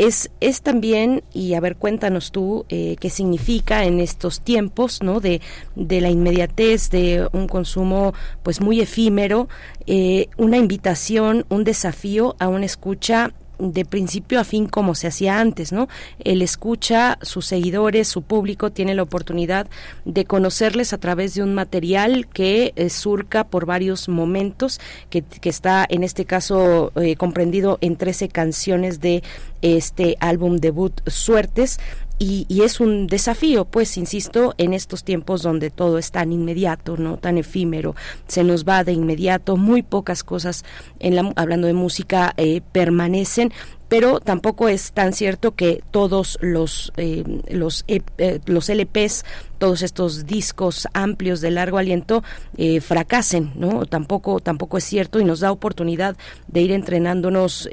Es, 0.00 0.30
es 0.40 0.62
también, 0.62 1.22
y 1.34 1.52
a 1.52 1.60
ver, 1.60 1.76
cuéntanos 1.76 2.32
tú 2.32 2.64
eh, 2.70 2.96
qué 2.98 3.10
significa 3.10 3.84
en 3.84 4.00
estos 4.00 4.40
tiempos, 4.40 5.02
¿no? 5.02 5.20
De, 5.20 5.42
de 5.76 6.00
la 6.00 6.08
inmediatez, 6.08 6.88
de 6.88 7.28
un 7.32 7.46
consumo 7.46 8.14
pues 8.42 8.62
muy 8.62 8.80
efímero, 8.80 9.50
eh, 9.86 10.28
una 10.38 10.56
invitación, 10.56 11.44
un 11.50 11.64
desafío 11.64 12.34
a 12.38 12.48
una 12.48 12.64
escucha 12.64 13.34
de 13.60 13.84
principio 13.84 14.40
a 14.40 14.44
fin 14.44 14.66
como 14.66 14.94
se 14.94 15.06
hacía 15.06 15.38
antes, 15.38 15.72
¿no? 15.72 15.88
Él 16.18 16.42
escucha, 16.42 17.18
sus 17.22 17.46
seguidores, 17.46 18.08
su 18.08 18.22
público 18.22 18.70
tiene 18.70 18.94
la 18.94 19.02
oportunidad 19.02 19.68
de 20.04 20.24
conocerles 20.24 20.92
a 20.92 20.98
través 20.98 21.34
de 21.34 21.42
un 21.42 21.54
material 21.54 22.26
que 22.26 22.72
eh, 22.76 22.90
surca 22.90 23.44
por 23.44 23.66
varios 23.66 24.08
momentos, 24.08 24.80
que, 25.10 25.24
está 25.42 25.84
en 25.88 26.04
este 26.04 26.24
caso 26.24 26.92
eh, 26.96 27.16
comprendido 27.16 27.78
en 27.80 27.96
13 27.96 28.28
canciones 28.28 29.00
de 29.00 29.22
este 29.62 30.16
álbum 30.20 30.56
debut 30.56 31.00
Suertes 31.06 31.78
y, 32.22 32.62
es 32.62 32.80
un 32.80 33.06
desafío, 33.06 33.64
pues, 33.64 33.96
insisto, 33.96 34.54
en 34.58 34.74
estos 34.74 35.04
tiempos 35.04 35.40
donde 35.40 35.70
todo 35.70 35.96
es 35.96 36.10
tan 36.10 36.32
inmediato, 36.32 36.98
no 36.98 37.16
tan 37.16 37.38
efímero, 37.38 37.96
se 38.26 38.44
nos 38.44 38.66
va 38.66 38.84
de 38.84 38.92
inmediato, 38.92 39.56
muy 39.56 39.80
pocas 39.82 40.22
cosas, 40.22 40.66
en 40.98 41.16
la, 41.16 41.32
hablando 41.36 41.66
de 41.66 41.72
música, 41.72 42.34
eh, 42.36 42.60
permanecen, 42.72 43.54
pero 43.90 44.20
tampoco 44.20 44.68
es 44.68 44.92
tan 44.92 45.12
cierto 45.12 45.56
que 45.56 45.82
todos 45.90 46.38
los 46.40 46.92
eh, 46.96 47.24
los 47.50 47.84
eh, 47.88 48.00
los 48.46 48.68
LPs 48.70 49.24
todos 49.58 49.82
estos 49.82 50.26
discos 50.26 50.86
amplios 50.94 51.40
de 51.40 51.50
largo 51.50 51.76
aliento 51.76 52.22
eh, 52.56 52.80
fracasen 52.80 53.50
no 53.56 53.84
tampoco 53.86 54.38
tampoco 54.38 54.78
es 54.78 54.84
cierto 54.84 55.18
y 55.18 55.24
nos 55.24 55.40
da 55.40 55.50
oportunidad 55.50 56.16
de 56.46 56.60
ir 56.62 56.70
entrenándonos 56.70 57.68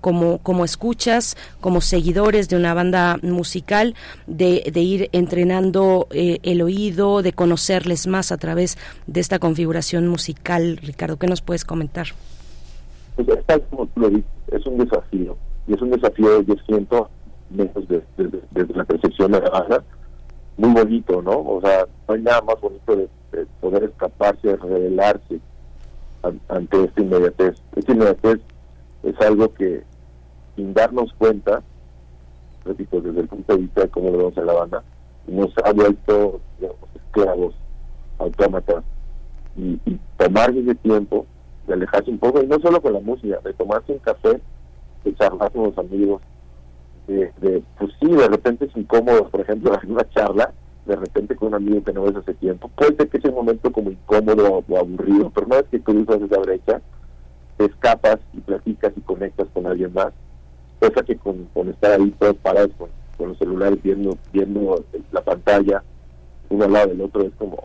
como 0.00 0.38
como 0.38 0.64
escuchas 0.64 1.36
como 1.60 1.82
seguidores 1.82 2.48
de 2.48 2.56
una 2.56 2.72
banda 2.72 3.18
musical 3.22 3.94
de, 4.26 4.70
de 4.72 4.80
ir 4.80 5.10
entrenando 5.12 6.08
el 6.10 6.62
oído 6.62 7.20
de 7.20 7.34
conocerles 7.34 8.06
más 8.06 8.32
a 8.32 8.38
través 8.38 8.78
de 9.06 9.20
esta 9.20 9.38
configuración 9.38 10.08
musical. 10.08 10.78
Ricardo 10.82 11.18
qué 11.18 11.26
nos 11.26 11.42
puedes 11.42 11.66
comentar 11.66 12.08
pues 13.16 13.28
es 14.52 14.66
un 14.66 14.78
desafío 14.78 15.36
y 15.68 15.74
es 15.74 15.82
un 15.82 15.90
desafío, 15.90 16.40
yo 16.42 16.54
siento, 16.66 17.10
desde, 17.50 18.02
desde, 18.16 18.74
la 18.74 18.84
percepción 18.84 19.32
de 19.32 19.40
la 19.40 19.50
banda, 19.50 19.84
muy 20.56 20.70
bonito, 20.72 21.20
¿no? 21.20 21.32
O 21.32 21.60
sea, 21.60 21.86
no 22.08 22.14
hay 22.14 22.22
nada 22.22 22.40
más 22.40 22.58
bonito 22.60 22.96
de, 22.96 23.08
poder 23.60 23.84
escaparse, 23.84 24.56
revelarse 24.56 25.38
ante 26.48 26.84
esta 26.84 27.00
inmediatez. 27.02 27.56
Esta 27.76 27.92
inmediatez 27.92 28.40
es 29.02 29.20
algo 29.20 29.52
que, 29.52 29.82
sin 30.56 30.72
darnos 30.72 31.12
cuenta, 31.18 31.62
repito, 32.64 33.02
desde 33.02 33.20
el 33.20 33.28
punto 33.28 33.54
de 33.54 33.60
vista 33.60 33.82
de 33.82 33.88
cómo 33.88 34.10
lo 34.10 34.18
vemos 34.18 34.36
en 34.38 34.46
la 34.46 34.54
banda, 34.54 34.82
nos 35.26 35.52
ha 35.62 35.72
vuelto, 35.74 36.40
digamos, 36.58 36.88
esclavos, 36.94 37.54
autómatas, 38.18 38.82
y, 39.54 39.78
y 39.84 40.00
tomar 40.16 40.50
ese 40.56 40.74
tiempo 40.76 41.26
de 41.66 41.74
alejarse 41.74 42.10
un 42.10 42.18
poco, 42.18 42.42
y 42.42 42.46
no 42.46 42.58
solo 42.60 42.80
con 42.80 42.94
la 42.94 43.00
música, 43.00 43.38
de 43.44 43.52
tomarse 43.52 43.92
un 43.92 43.98
café 43.98 44.40
de 45.04 45.14
charlar 45.14 45.50
con 45.52 45.64
los 45.64 45.78
amigos, 45.78 46.22
de, 47.06 47.62
pues 47.78 47.92
sí, 48.00 48.06
de 48.06 48.28
repente 48.28 48.66
es 48.66 48.76
incómodo, 48.76 49.28
por 49.28 49.40
ejemplo, 49.40 49.72
en 49.82 49.92
una 49.92 50.08
charla, 50.10 50.52
de 50.86 50.96
repente 50.96 51.36
con 51.36 51.48
un 51.48 51.54
amigo 51.54 51.82
que 51.82 51.92
no 51.92 52.02
ves 52.02 52.16
hace 52.16 52.34
tiempo, 52.34 52.68
puede 52.68 52.96
ser 52.96 53.08
que 53.08 53.20
sea 53.20 53.30
un 53.30 53.36
momento 53.36 53.70
como 53.72 53.90
incómodo 53.90 54.64
o 54.68 54.78
aburrido, 54.78 55.30
pero 55.30 55.46
una 55.46 55.56
vez 55.56 55.66
que 55.70 55.80
cruzas 55.80 56.20
esa 56.20 56.38
brecha, 56.38 56.80
te 57.56 57.64
escapas 57.64 58.18
y 58.32 58.40
platicas 58.40 58.92
y 58.96 59.00
conectas 59.00 59.48
con 59.52 59.66
alguien 59.66 59.92
más, 59.92 60.12
cosa 60.80 61.02
que 61.02 61.16
con, 61.16 61.44
con 61.52 61.68
estar 61.68 62.00
ahí 62.00 62.10
todos 62.18 62.36
parados 62.36 62.70
con, 62.78 62.88
con 63.16 63.28
los 63.30 63.38
celulares 63.38 63.82
viendo, 63.82 64.16
viendo 64.32 64.84
la 65.12 65.22
pantalla, 65.22 65.82
uno 66.50 66.64
al 66.64 66.72
lado 66.72 66.88
del 66.88 67.00
otro, 67.00 67.22
es 67.22 67.32
como, 67.38 67.64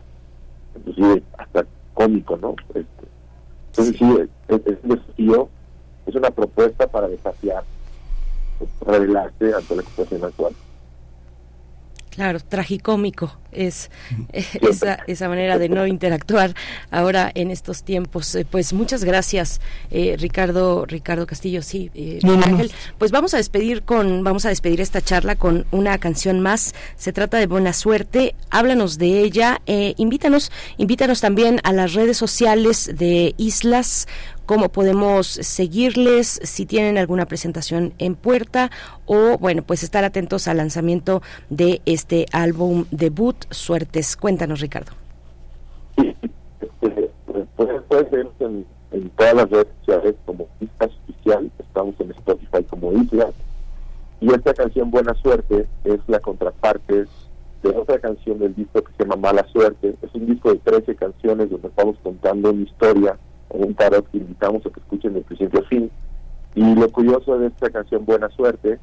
inclusive 0.76 1.22
hasta 1.38 1.64
cómico, 1.94 2.36
¿no? 2.36 2.56
Este, 2.68 3.06
entonces 3.68 3.96
sí, 3.96 4.28
es, 4.48 4.60
es 4.66 4.78
un 4.82 4.90
desafío 4.90 5.48
es 6.06 6.14
una 6.14 6.30
propuesta 6.30 6.86
para 6.86 7.08
desafiar, 7.08 7.64
revelarse 8.86 9.54
ante 9.54 9.76
la 9.76 9.82
situación 9.82 10.24
actual. 10.24 10.54
Claro, 12.14 12.38
tragicómico 12.38 13.32
es 13.50 13.90
esa, 14.32 14.98
esa 15.08 15.28
manera 15.28 15.58
de 15.58 15.68
no 15.68 15.84
interactuar 15.86 16.54
ahora 16.92 17.30
en 17.34 17.50
estos 17.50 17.82
tiempos. 17.82 18.32
Eh, 18.36 18.46
pues 18.48 18.72
muchas 18.72 19.02
gracias, 19.02 19.60
eh, 19.90 20.16
Ricardo, 20.18 20.86
Ricardo 20.86 21.26
Castillo, 21.26 21.60
sí, 21.62 21.90
eh, 21.94 22.20
Ángel. 22.22 22.70
Pues 22.98 23.10
vamos 23.10 23.34
a 23.34 23.38
despedir 23.38 23.82
con, 23.82 24.22
vamos 24.22 24.46
a 24.46 24.50
despedir 24.50 24.80
esta 24.80 25.00
charla 25.00 25.34
con 25.34 25.66
una 25.72 25.98
canción 25.98 26.40
más. 26.40 26.74
Se 26.96 27.12
trata 27.12 27.38
de 27.38 27.46
Buena 27.46 27.72
Suerte. 27.72 28.36
Háblanos 28.50 28.96
de 28.98 29.20
ella. 29.20 29.60
invítanos, 29.66 30.52
invítanos 30.76 31.20
también 31.20 31.60
a 31.64 31.72
las 31.72 31.94
redes 31.94 32.16
sociales 32.16 32.92
de 32.94 33.34
Islas 33.38 34.06
cómo 34.46 34.68
podemos 34.68 35.26
seguirles, 35.26 36.40
si 36.42 36.66
tienen 36.66 36.98
alguna 36.98 37.26
presentación 37.26 37.92
en 37.98 38.14
puerta 38.14 38.70
o, 39.06 39.38
bueno, 39.38 39.62
pues 39.62 39.82
estar 39.82 40.04
atentos 40.04 40.48
al 40.48 40.58
lanzamiento 40.58 41.22
de 41.50 41.80
este 41.86 42.26
álbum 42.32 42.84
debut, 42.90 43.36
Suertes. 43.50 44.16
Cuéntanos, 44.16 44.60
Ricardo. 44.60 44.92
Sí, 45.96 46.14
puede 47.88 48.10
ser 48.10 48.26
en, 48.40 48.66
en, 48.92 49.10
todas 49.10 49.34
las 49.34 49.50
redes 49.50 49.68
sociales 49.80 50.14
como 50.24 50.48
Islas 50.60 50.90
Oficial, 51.04 51.50
estamos 51.58 51.94
en 52.00 52.10
Spotify 52.10 52.64
como 52.68 52.92
Islas, 52.92 53.34
y 54.20 54.32
esta 54.32 54.54
canción 54.54 54.90
Buena 54.90 55.14
Suerte 55.22 55.66
es 55.84 56.00
la 56.06 56.18
contraparte 56.20 57.06
de 57.62 57.70
otra 57.70 57.98
canción 57.98 58.38
del 58.38 58.54
disco 58.54 58.82
que 58.82 58.92
se 58.92 59.04
llama 59.04 59.16
Mala 59.16 59.46
Suerte. 59.48 59.94
Es 60.02 60.14
un 60.14 60.26
disco 60.26 60.52
de 60.52 60.58
13 60.58 60.94
canciones 60.96 61.50
donde 61.50 61.68
estamos 61.68 61.96
contando 62.02 62.50
una 62.50 62.62
historia 62.62 63.18
un 63.54 63.74
tarot 63.74 64.08
que 64.10 64.18
invitamos 64.18 64.64
a 64.66 64.70
que 64.70 64.80
escuchen 64.80 65.14
de 65.14 65.20
principio 65.22 65.60
a 65.60 65.64
fin. 65.64 65.90
Y 66.54 66.74
lo 66.74 66.88
curioso 66.90 67.38
de 67.38 67.48
esta 67.48 67.70
canción 67.70 68.04
Buena 68.04 68.28
Suerte 68.30 68.72
es 68.74 68.78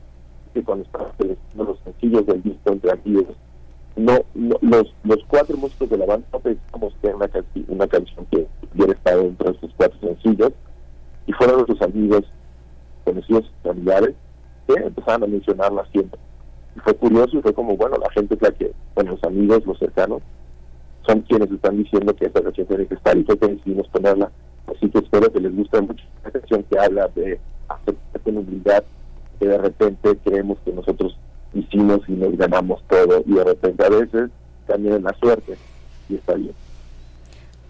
que 0.54 0.64
cuando 0.64 0.86
estamos 0.86 1.10
seleccionando 1.18 1.74
los 1.74 1.80
sencillos 1.84 2.26
del 2.26 2.44
disco 2.44 2.72
entre 2.72 2.92
amigos, 2.92 3.36
no, 3.96 4.20
los, 4.34 4.94
los 5.04 5.24
cuatro 5.28 5.58
músicos 5.58 5.90
de 5.90 5.98
la 5.98 6.06
banda 6.06 6.26
no 6.32 6.40
pensamos 6.40 6.94
que 7.02 7.08
era 7.08 7.18
una, 7.18 7.30
una 7.68 7.88
canción 7.88 8.26
que 8.32 8.48
hubiera 8.74 8.94
estado 8.94 9.22
entre 9.22 9.50
de 9.50 9.56
estos 9.56 9.72
cuatro 9.76 10.00
sencillos 10.00 10.52
y 11.28 11.34
fueron 11.34 11.58
nuestros 11.58 11.82
amigos, 11.82 12.24
conocidos, 13.04 13.52
familiares, 13.64 14.16
que 14.68 14.74
empezaron 14.74 15.24
a 15.24 15.28
mencionarla 15.28 15.86
siempre. 15.92 16.20
Y 16.76 16.80
fue 16.80 16.94
curioso 16.96 17.38
y 17.38 17.42
fue 17.42 17.54
como, 17.54 17.76
bueno, 17.76 17.98
la 17.98 18.10
gente 18.12 18.36
es 18.36 18.42
la 18.42 18.52
que, 18.52 18.72
bueno, 18.96 19.12
los 19.12 19.24
amigos, 19.24 19.66
los 19.66 19.78
cercanos, 19.78 20.22
son 21.06 21.22
quienes 21.22 21.52
están 21.52 21.78
diciendo 21.78 22.16
que 22.16 22.26
esta 22.26 22.42
canción 22.42 22.68
tiene 22.68 22.86
que 22.86 22.96
estar 22.96 23.18
y 23.18 23.24
fue 23.24 23.38
que 23.38 23.48
decidimos 23.48 23.88
ponerla 23.90 24.32
Así 24.68 24.90
que 24.90 25.00
espero 25.00 25.32
que 25.32 25.40
les 25.40 25.56
guste 25.56 25.82
mucho 25.82 26.04
esta 26.18 26.40
canción 26.40 26.64
que 26.64 26.80
habla 26.80 27.08
de 27.16 27.40
aceptar 27.68 28.22
con 28.22 28.38
humildad, 28.38 28.84
que 29.40 29.48
de 29.48 29.58
repente 29.58 30.18
creemos 30.24 30.58
que 30.64 30.72
nosotros 30.72 31.18
hicimos 31.54 32.00
y 32.08 32.14
nos 32.14 32.38
ganamos 32.38 32.82
todo 32.88 33.24
y 33.26 33.34
de 33.34 33.44
repente 33.44 33.86
a 33.86 33.90
veces 33.90 34.30
también 34.68 35.04
la 35.04 35.14
suerte 35.20 35.58
y 36.10 36.16
está 36.16 36.36
bien. 36.36 36.54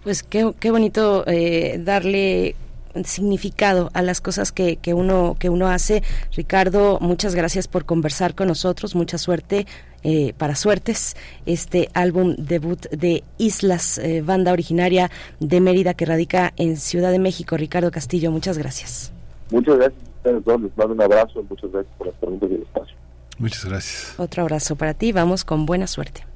Pues 0.04 0.22
qué, 0.22 0.52
qué 0.58 0.70
bonito 0.70 1.24
eh, 1.26 1.78
darle 1.78 2.56
significado 3.04 3.90
a 3.94 4.02
las 4.02 4.20
cosas 4.20 4.52
que, 4.52 4.76
que 4.76 4.94
uno 4.94 5.36
que 5.38 5.48
uno 5.48 5.68
hace. 5.68 6.02
Ricardo, 6.34 6.98
muchas 7.00 7.34
gracias 7.34 7.68
por 7.68 7.84
conversar 7.84 8.34
con 8.34 8.48
nosotros, 8.48 8.94
mucha 8.94 9.18
suerte 9.18 9.66
eh, 10.04 10.34
para 10.36 10.56
suertes, 10.56 11.16
este 11.46 11.88
álbum 11.94 12.34
debut 12.36 12.88
de 12.90 13.22
Islas, 13.38 13.98
eh, 13.98 14.20
banda 14.20 14.52
originaria 14.52 15.10
de 15.38 15.60
Mérida 15.60 15.94
que 15.94 16.04
radica 16.04 16.52
en 16.56 16.76
Ciudad 16.76 17.12
de 17.12 17.20
México. 17.20 17.56
Ricardo 17.56 17.90
Castillo, 17.92 18.32
muchas 18.32 18.58
gracias. 18.58 19.12
Muchas 19.50 19.76
gracias 19.76 20.02
a 20.02 20.16
ustedes 20.16 20.44
dos, 20.44 20.60
les 20.60 20.76
mando 20.76 20.94
un 20.94 21.02
abrazo, 21.02 21.44
muchas 21.48 21.70
gracias 21.70 21.94
por 21.98 22.06
las 22.08 22.16
preguntas 22.16 22.50
y 22.50 22.54
el 22.54 22.62
espacio. 22.62 22.96
Muchas 23.38 23.64
gracias. 23.64 24.14
Otro 24.18 24.42
abrazo 24.42 24.76
para 24.76 24.94
ti. 24.94 25.12
Vamos 25.12 25.44
con 25.44 25.66
buena 25.66 25.86
suerte. 25.86 26.31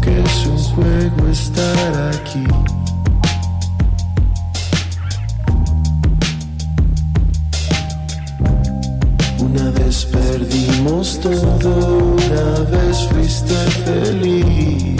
Que 0.00 0.20
es 0.22 0.46
un 0.46 0.58
juego 0.58 1.28
estar 1.30 2.12
aquí. 2.12 2.44
Una 9.38 9.70
vez 9.70 10.04
perdimos 10.06 11.20
todo, 11.20 12.14
una 12.14 12.70
vez 12.70 13.08
fuiste 13.12 13.54
feliz. 13.84 14.99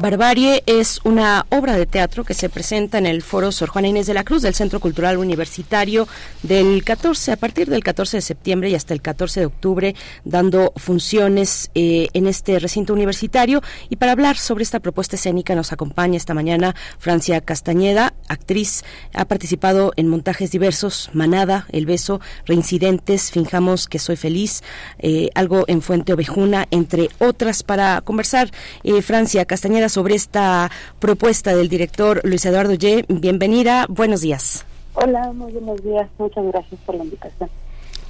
Barbarie 0.00 0.62
es 0.64 0.98
una 1.04 1.44
obra 1.50 1.76
de 1.76 1.84
teatro 1.84 2.24
que 2.24 2.32
se 2.32 2.48
presenta 2.48 2.96
en 2.96 3.04
el 3.04 3.20
Foro 3.20 3.52
Sor 3.52 3.68
Juana 3.68 3.88
Inés 3.88 4.06
de 4.06 4.14
la 4.14 4.24
Cruz 4.24 4.40
del 4.40 4.54
Centro 4.54 4.80
Cultural 4.80 5.18
Universitario 5.18 6.08
del 6.42 6.82
14, 6.84 7.32
a 7.32 7.36
partir 7.36 7.68
del 7.68 7.84
14 7.84 8.16
de 8.16 8.20
septiembre 8.22 8.70
y 8.70 8.74
hasta 8.74 8.94
el 8.94 9.02
14 9.02 9.40
de 9.40 9.46
octubre, 9.46 9.94
dando 10.24 10.72
funciones 10.76 11.70
eh, 11.74 12.08
en 12.14 12.26
este 12.26 12.58
recinto 12.58 12.94
universitario. 12.94 13.60
Y 13.90 13.96
para 13.96 14.12
hablar 14.12 14.38
sobre 14.38 14.64
esta 14.64 14.80
propuesta 14.80 15.16
escénica 15.16 15.54
nos 15.54 15.70
acompaña 15.70 16.16
esta 16.16 16.32
mañana 16.32 16.74
Francia 16.98 17.42
Castañeda, 17.42 18.14
actriz, 18.26 18.84
ha 19.12 19.26
participado 19.26 19.92
en 19.96 20.08
montajes 20.08 20.50
diversos, 20.50 21.10
Manada, 21.12 21.66
El 21.72 21.84
Beso, 21.84 22.22
Reincidentes, 22.46 23.30
Finjamos 23.30 23.86
que 23.86 23.98
soy 23.98 24.16
feliz, 24.16 24.62
eh, 24.98 25.28
algo 25.34 25.64
en 25.66 25.82
Fuente 25.82 26.14
Ovejuna, 26.14 26.66
entre 26.70 27.10
otras, 27.18 27.62
para 27.62 28.00
conversar. 28.00 28.50
Eh, 28.82 29.02
Francia 29.02 29.44
Castañeda 29.44 29.89
sobre 29.90 30.14
esta 30.14 30.70
propuesta 30.98 31.54
del 31.54 31.68
director 31.68 32.20
Luis 32.24 32.44
Eduardo 32.46 32.74
Ye. 32.74 33.04
Bienvenida, 33.08 33.86
buenos 33.88 34.20
días. 34.22 34.64
Hola, 34.94 35.32
muy 35.32 35.52
buenos 35.52 35.82
días. 35.84 36.08
Muchas 36.18 36.44
gracias 36.46 36.80
por 36.86 36.94
la 36.96 37.04
invitación. 37.04 37.50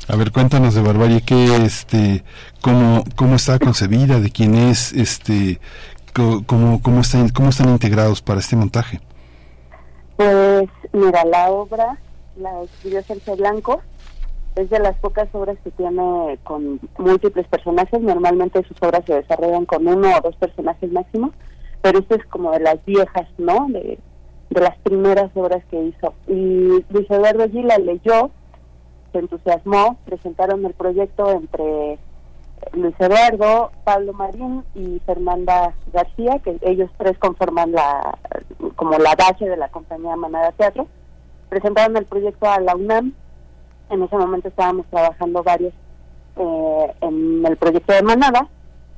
A 0.09 0.17
ver, 0.17 0.33
cuéntanos 0.33 0.75
de 0.75 0.83
Barbarie, 0.83 1.21
qué, 1.23 1.57
este, 1.65 2.25
cómo, 2.61 3.05
cómo 3.17 3.37
está 3.37 3.59
concebida, 3.59 4.19
de 4.19 4.31
quién 4.31 4.55
es, 4.55 4.93
este, 4.93 5.61
co- 6.15 6.43
cómo, 6.47 6.81
cómo 6.83 7.03
están, 7.03 7.29
cómo 7.29 7.51
están 7.51 7.69
integrados 7.69 8.21
para 8.23 8.41
este 8.41 8.57
montaje. 8.57 9.01
Pues 10.17 10.69
mira, 10.93 11.25
la 11.25 11.51
obra 11.51 11.99
la 12.37 12.63
escribió 12.63 13.03
Sergio 13.05 13.37
Blanco. 13.37 13.83
Es 14.57 14.69
de 14.69 14.81
las 14.81 14.97
pocas 14.97 15.29
obras 15.33 15.57
que 15.63 15.71
tiene 15.71 16.39
con 16.43 16.81
múltiples 16.99 17.47
personajes. 17.47 18.01
Normalmente 18.01 18.65
sus 18.67 18.77
obras 18.83 19.03
se 19.07 19.15
desarrollan 19.15 19.65
con 19.65 19.87
uno 19.87 20.11
o 20.17 20.21
dos 20.21 20.35
personajes 20.37 20.91
máximo, 20.91 21.33
pero 21.83 21.99
esta 21.99 22.17
es 22.17 22.25
como 22.27 22.51
de 22.53 22.61
las 22.61 22.85
viejas, 22.85 23.29
¿no? 23.39 23.67
De, 23.69 23.99
de 24.51 24.61
las 24.61 24.77
primeras 24.79 25.31
obras 25.35 25.65
que 25.71 25.81
hizo. 25.83 26.15
Y 26.27 26.85
Luis 26.91 27.11
Eduardo 27.11 27.45
allí 27.45 27.63
la 27.63 27.79
leyó, 27.79 28.31
se 29.13 29.19
entusiasmó, 29.19 29.97
presentaron 30.05 30.65
el 30.65 30.75
proyecto 30.75 31.31
entre 31.31 31.99
Luis 32.73 32.95
Eduardo, 32.99 33.71
Pablo 33.85 34.13
Marín 34.13 34.65
y 34.75 35.01
Fernanda 35.07 35.75
García, 35.93 36.39
que 36.41 36.59
ellos 36.63 36.91
tres 36.99 37.17
conforman 37.19 37.73
la 37.73 38.19
como 38.77 38.99
la 38.99 39.15
base 39.15 39.49
de 39.49 39.57
la 39.57 39.69
compañía 39.69 40.17
Manada 40.17 40.53
Teatro. 40.53 40.87
Presentaron 41.49 41.97
el 41.97 42.05
proyecto 42.05 42.49
a 42.49 42.61
la 42.61 42.77
UNAM. 42.77 43.15
En 43.89 44.03
ese 44.03 44.17
momento 44.17 44.49
estábamos 44.49 44.87
trabajando 44.87 45.43
varios 45.43 45.73
eh, 46.37 46.95
en 47.01 47.45
el 47.45 47.57
proyecto 47.57 47.93
de 47.93 48.03
Manada, 48.03 48.49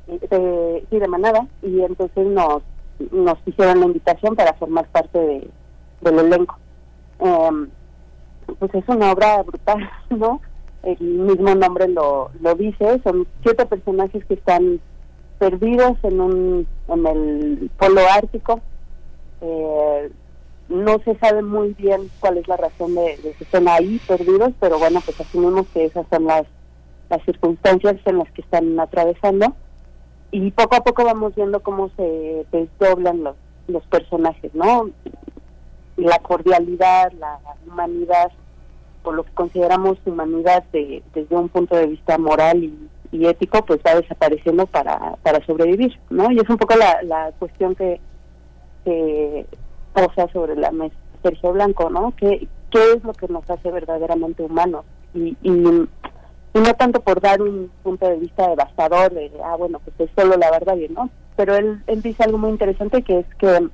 de, 0.06 0.86
sí, 0.90 0.98
de 0.98 1.08
Manada, 1.08 1.46
y 1.62 1.80
entonces 1.80 2.26
nos, 2.26 2.62
nos 3.10 3.38
hicieron 3.46 3.80
la 3.80 3.86
invitación 3.86 4.36
para 4.36 4.54
formar 4.54 4.86
parte 4.88 5.18
de, 5.18 5.50
del 6.00 6.18
elenco. 6.18 6.58
Em, 7.18 7.68
pues 8.58 8.74
es 8.74 8.84
una 8.88 9.12
obra 9.12 9.42
brutal, 9.42 9.90
¿no? 10.10 10.40
El 10.82 10.98
mismo 11.00 11.54
nombre 11.54 11.88
lo, 11.88 12.30
lo 12.40 12.54
dice, 12.54 13.00
son 13.04 13.26
siete 13.42 13.66
personajes 13.66 14.24
que 14.24 14.34
están 14.34 14.80
perdidos 15.38 15.96
en 16.02 16.20
un 16.20 16.66
en 16.88 17.06
el 17.06 17.70
polo 17.78 18.00
ártico. 18.12 18.60
Eh, 19.40 20.10
no 20.68 20.98
se 21.04 21.16
sabe 21.18 21.42
muy 21.42 21.74
bien 21.74 22.10
cuál 22.20 22.38
es 22.38 22.48
la 22.48 22.56
razón 22.56 22.94
de, 22.94 23.16
de 23.18 23.32
que 23.32 23.44
estén 23.44 23.68
ahí 23.68 24.00
perdidos, 24.06 24.52
pero 24.58 24.78
bueno, 24.78 25.00
pues 25.04 25.20
asumimos 25.20 25.66
que 25.68 25.84
esas 25.84 26.06
son 26.10 26.26
las, 26.26 26.44
las 27.10 27.22
circunstancias 27.24 27.96
en 28.06 28.18
las 28.18 28.30
que 28.32 28.40
están 28.42 28.78
atravesando. 28.80 29.54
Y 30.32 30.50
poco 30.50 30.76
a 30.76 30.80
poco 30.80 31.04
vamos 31.04 31.34
viendo 31.34 31.60
cómo 31.60 31.90
se 31.96 32.46
desdoblan 32.50 33.22
los, 33.22 33.36
los 33.68 33.84
personajes, 33.84 34.52
¿no? 34.54 34.90
La 35.96 36.18
cordialidad, 36.20 37.12
la 37.12 37.38
humanidad, 37.66 38.32
por 39.02 39.14
lo 39.14 39.24
que 39.24 39.32
consideramos 39.32 39.98
humanidad 40.06 40.64
de, 40.72 41.02
desde 41.14 41.36
un 41.36 41.50
punto 41.50 41.76
de 41.76 41.86
vista 41.86 42.16
moral 42.16 42.64
y, 42.64 42.88
y, 43.12 43.26
ético, 43.26 43.62
pues 43.66 43.80
va 43.86 43.94
desapareciendo 43.94 44.66
para, 44.66 45.16
para 45.22 45.44
sobrevivir, 45.44 45.98
¿no? 46.08 46.30
Y 46.32 46.38
es 46.38 46.48
un 46.48 46.56
poco 46.56 46.76
la, 46.76 47.02
la 47.02 47.32
cuestión 47.38 47.74
que, 47.74 48.00
que 48.86 49.46
posa 49.92 50.32
sobre 50.32 50.56
la 50.56 50.70
mesa 50.70 50.96
Sergio 51.22 51.52
Blanco, 51.52 51.90
¿no? 51.90 52.14
¿Qué, 52.16 52.48
qué 52.70 52.92
es 52.96 53.04
lo 53.04 53.12
que 53.12 53.28
nos 53.28 53.48
hace 53.48 53.70
verdaderamente 53.70 54.42
humanos? 54.42 54.84
Y, 55.14 55.36
y, 55.42 55.88
y 56.54 56.58
no 56.58 56.74
tanto 56.74 57.00
por 57.00 57.20
dar 57.20 57.40
un 57.40 57.70
punto 57.82 58.08
de 58.08 58.16
vista 58.16 58.48
devastador 58.48 59.12
de, 59.12 59.30
ah, 59.44 59.56
bueno, 59.56 59.80
pues 59.80 60.08
es 60.08 60.10
solo 60.16 60.36
la 60.36 60.50
verdad, 60.50 60.76
¿no? 60.90 61.10
Pero 61.36 61.56
él, 61.56 61.82
él 61.86 62.02
dice 62.02 62.22
algo 62.24 62.38
muy 62.38 62.50
interesante 62.50 63.02
que 63.02 63.20
es 63.20 63.26
que 63.36 63.68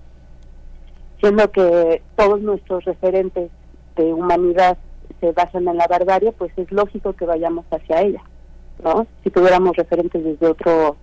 siendo 1.21 1.51
que 1.51 2.03
todos 2.17 2.41
nuestros 2.41 2.85
referentes 2.85 3.51
de 3.97 4.13
humanidad 4.13 4.79
se 5.21 5.33
basan 5.33 5.67
en 5.67 5.77
la 5.77 5.87
barbarie, 5.89 6.33
pues 6.33 6.53
es 6.57 6.71
lógico 6.71 7.15
que 7.15 7.25
vayamos 7.25 7.65
hacia 7.71 8.03
ella, 8.03 8.23
¿no? 8.83 9.07
Si 9.25 9.31
tuviéramos 9.31 9.77
referentes 9.77 10.23
desde 10.23 10.47
otro, 10.47 10.97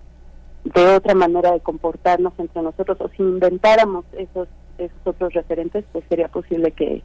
de 0.64 0.94
otra 0.94 1.14
manera 1.14 1.52
de 1.52 1.60
comportarnos 1.60 2.32
entre 2.38 2.62
nosotros, 2.62 2.96
o 3.00 3.08
si 3.10 3.22
inventáramos 3.22 4.06
esos, 4.12 4.48
esos 4.78 4.96
otros 5.04 5.34
referentes, 5.34 5.84
pues 5.92 6.04
sería 6.08 6.28
posible 6.28 6.72
que, 6.72 7.02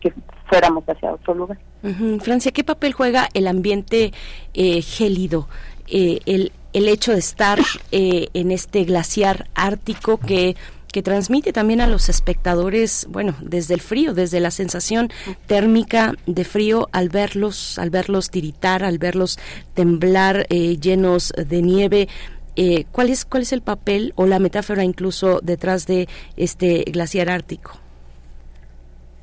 que 0.00 0.12
fuéramos 0.48 0.84
hacia 0.84 1.12
otro 1.12 1.34
lugar. 1.34 1.58
Uh 1.82 1.88
-huh. 1.88 2.20
Francia, 2.20 2.52
¿qué 2.52 2.64
papel 2.64 2.92
juega 2.92 3.28
el 3.34 3.46
ambiente 3.46 4.12
eh, 4.54 4.82
gélido? 4.82 5.48
Eh, 5.88 6.20
el, 6.26 6.52
el 6.72 6.88
hecho 6.88 7.12
de 7.12 7.18
estar 7.18 7.58
eh, 7.92 8.28
en 8.34 8.50
este 8.50 8.84
glaciar 8.84 9.48
ártico 9.54 10.18
que 10.18 10.56
que 10.90 11.02
transmite 11.02 11.52
también 11.52 11.80
a 11.80 11.86
los 11.86 12.08
espectadores, 12.08 13.06
bueno, 13.08 13.34
desde 13.40 13.74
el 13.74 13.80
frío, 13.80 14.12
desde 14.12 14.40
la 14.40 14.50
sensación 14.50 15.10
térmica 15.46 16.14
de 16.26 16.44
frío 16.44 16.88
al 16.92 17.08
verlos, 17.08 17.78
al 17.78 17.90
verlos 17.90 18.30
tiritar, 18.30 18.84
al 18.84 18.98
verlos 18.98 19.38
temblar 19.74 20.46
eh, 20.50 20.78
llenos 20.78 21.32
de 21.36 21.62
nieve. 21.62 22.08
Eh, 22.56 22.84
¿cuál, 22.90 23.10
es, 23.10 23.24
¿Cuál 23.24 23.44
es 23.44 23.52
el 23.52 23.62
papel 23.62 24.12
o 24.16 24.26
la 24.26 24.38
metáfora 24.38 24.84
incluso 24.84 25.40
detrás 25.42 25.86
de 25.86 26.08
este 26.36 26.82
glaciar 26.90 27.30
ártico? 27.30 27.72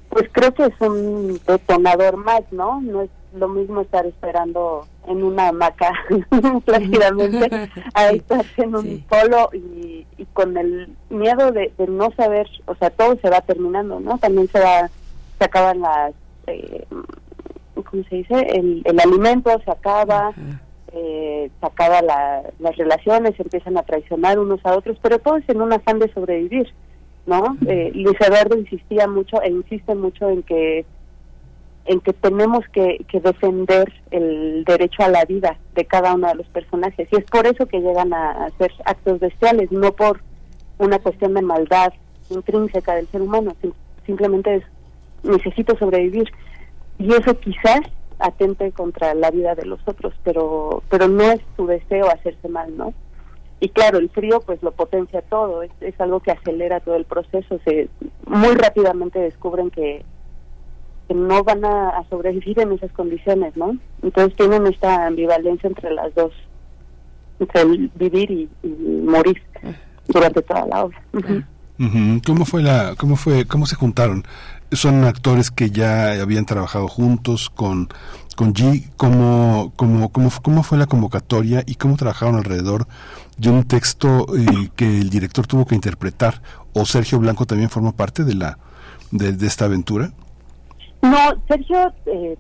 Pues 0.10 0.30
creo 0.32 0.54
que 0.54 0.64
es 0.64 0.82
un 0.82 1.40
detonador 1.46 2.18
más, 2.18 2.42
¿no? 2.52 2.82
No 2.82 3.02
es 3.02 3.10
lo 3.34 3.48
mismo 3.50 3.82
estar 3.82 4.06
esperando 4.06 4.88
en 5.08 5.24
una 5.24 5.50
hamaca 5.50 5.92
plácidamente 6.66 7.70
a 7.94 8.10
estar 8.10 8.46
en 8.58 8.76
un 8.76 8.84
sí. 8.84 9.06
polo 9.10 9.50
y, 9.54 10.06
y, 10.18 10.26
con 10.34 10.58
el 10.58 10.90
miedo 11.10 11.52
de, 11.52 11.72
de, 11.78 11.88
no 11.88 12.12
saber, 12.12 12.48
o 12.66 12.76
sea, 12.76 12.90
todo 12.90 13.18
se 13.22 13.30
va 13.30 13.42
terminando, 13.42 14.00
¿no? 14.00 14.18
También 14.18 14.48
se 14.48 14.60
va, 14.60 14.90
se 15.38 15.46
acaban 15.46 15.82
las, 15.82 16.14
eh, 16.48 16.86
¿cómo 17.76 18.04
se 18.10 18.16
dice? 18.16 18.36
El, 18.50 18.82
el 18.86 19.00
alimento 19.00 19.52
se 19.64 19.72
acaba, 19.72 20.34
eh, 20.94 21.50
se 21.60 21.66
acaba 21.66 22.02
la, 22.02 22.44
las 22.60 22.76
relaciones, 22.76 23.36
se 23.36 23.44
empiezan 23.44 23.78
a 23.78 23.84
traicionar 23.84 24.40
unos 24.40 24.66
a 24.66 24.76
otros, 24.76 24.98
pero 25.02 25.20
todo 25.20 25.38
es 25.38 25.48
en 25.50 25.62
un 25.62 25.74
afán 25.74 26.00
de 26.00 26.12
sobrevivir, 26.14 26.74
¿no? 27.28 27.58
Eh, 27.68 27.92
Luis 27.94 28.18
Eduardo 28.20 28.58
insistía 28.58 29.08
mucho 29.08 29.42
e 29.44 29.52
insiste 29.52 29.94
mucho 29.94 30.30
en 30.30 30.42
que 30.44 30.86
en 31.86 32.02
que 32.02 32.12
tenemos 32.12 32.66
que, 32.74 33.06
que, 33.08 33.22
defender 33.22 33.94
el 34.12 34.66
derecho 34.66 35.04
a 35.04 35.08
la 35.08 35.24
vida 35.24 35.58
de 35.74 35.86
cada 35.86 36.16
uno 36.16 36.28
de 36.28 36.36
los 36.36 36.48
personajes. 36.48 37.08
Y 37.10 37.16
es 37.16 37.24
por 37.24 37.48
eso 37.48 37.66
que 37.66 37.80
llegan 37.80 38.14
a 38.14 38.48
hacer 38.48 38.74
actos 38.84 39.22
bestiales, 39.22 39.72
no 39.72 39.94
por 39.94 40.20
una 40.80 41.00
cuestión 41.00 41.34
de 41.34 41.42
maldad 41.42 41.94
intrínseca 42.30 42.94
del 42.96 43.08
ser 43.08 43.22
humano, 43.22 43.56
simplemente 44.06 44.56
es 44.56 44.64
necesito 45.24 45.78
sobrevivir. 45.78 46.30
Y 47.00 47.14
eso 47.14 47.40
quizás 47.40 47.82
atente 48.20 48.72
contra 48.72 49.14
la 49.14 49.32
vida 49.32 49.56
de 49.56 49.66
los 49.66 49.80
otros, 49.86 50.14
pero, 50.24 50.84
pero 50.90 51.08
no 51.08 51.24
es 51.24 51.40
su 51.56 51.68
deseo 51.68 52.10
hacerse 52.10 52.48
mal, 52.48 52.76
¿no? 52.76 52.94
Y 53.60 53.70
claro, 53.70 53.98
el 53.98 54.10
frío 54.10 54.42
pues 54.42 54.62
lo 54.62 54.72
potencia 54.72 55.22
todo, 55.24 55.64
es, 55.64 55.72
es 55.82 56.00
algo 56.00 56.20
que 56.20 56.32
acelera 56.32 56.80
todo 56.80 56.96
el 56.96 57.06
proceso, 57.06 57.60
se 57.66 57.90
muy 58.26 58.54
rápidamente 58.56 59.20
descubren 59.20 59.72
que 59.72 60.04
no 61.14 61.44
van 61.44 61.66
a, 61.66 62.04
sobrevivir 62.10 62.60
en 62.60 62.74
esas 62.74 62.92
condiciones, 62.92 63.56
¿no? 63.56 63.78
Entonces 64.02 64.36
tienen 64.36 64.68
esta 64.68 65.08
ambivalencia 65.08 65.68
entre 65.68 65.92
las 65.92 66.14
dos, 66.14 66.34
entre 67.40 67.66
vivir 67.96 68.30
y, 68.30 68.50
y 68.64 68.68
morir 68.68 69.42
durante 70.08 70.42
toda 70.42 70.66
la 70.66 70.86
obra. 70.86 71.02
¿Cómo 72.26 72.46
fue 72.46 72.62
la, 72.64 72.96
cómo 72.98 73.16
fue, 73.16 73.46
cómo 73.46 73.66
se 73.66 73.76
juntaron? 73.76 74.24
Son 74.72 75.04
actores 75.06 75.52
que 75.52 75.70
ya 75.70 76.22
habían 76.22 76.46
trabajado 76.46 76.88
juntos 76.88 77.50
con 77.50 77.90
con 78.38 78.54
G, 78.54 78.92
¿cómo, 78.98 79.74
cómo, 79.76 80.12
cómo, 80.12 80.30
cómo 80.44 80.62
fue 80.62 80.78
la 80.78 80.86
convocatoria 80.86 81.64
y 81.66 81.74
cómo 81.74 81.98
trabajaron 81.98 82.36
alrededor 82.36 82.86
de 83.36 83.50
un 83.50 83.64
texto 83.64 84.28
eh, 84.38 84.70
que 84.76 84.86
el 84.86 85.10
director 85.10 85.48
tuvo 85.48 85.66
que 85.66 85.74
interpretar? 85.74 86.44
¿O 86.74 86.86
Sergio 86.86 87.18
Blanco 87.18 87.48
también 87.48 87.72
forma 87.72 87.94
parte 87.94 88.24
de 88.24 88.36
la 88.36 88.60
de, 89.10 89.34
de 89.34 89.48
esta 89.48 89.66
aventura? 89.66 90.12
No, 91.02 91.18
Sergio 91.48 91.92
eh, 92.06 92.38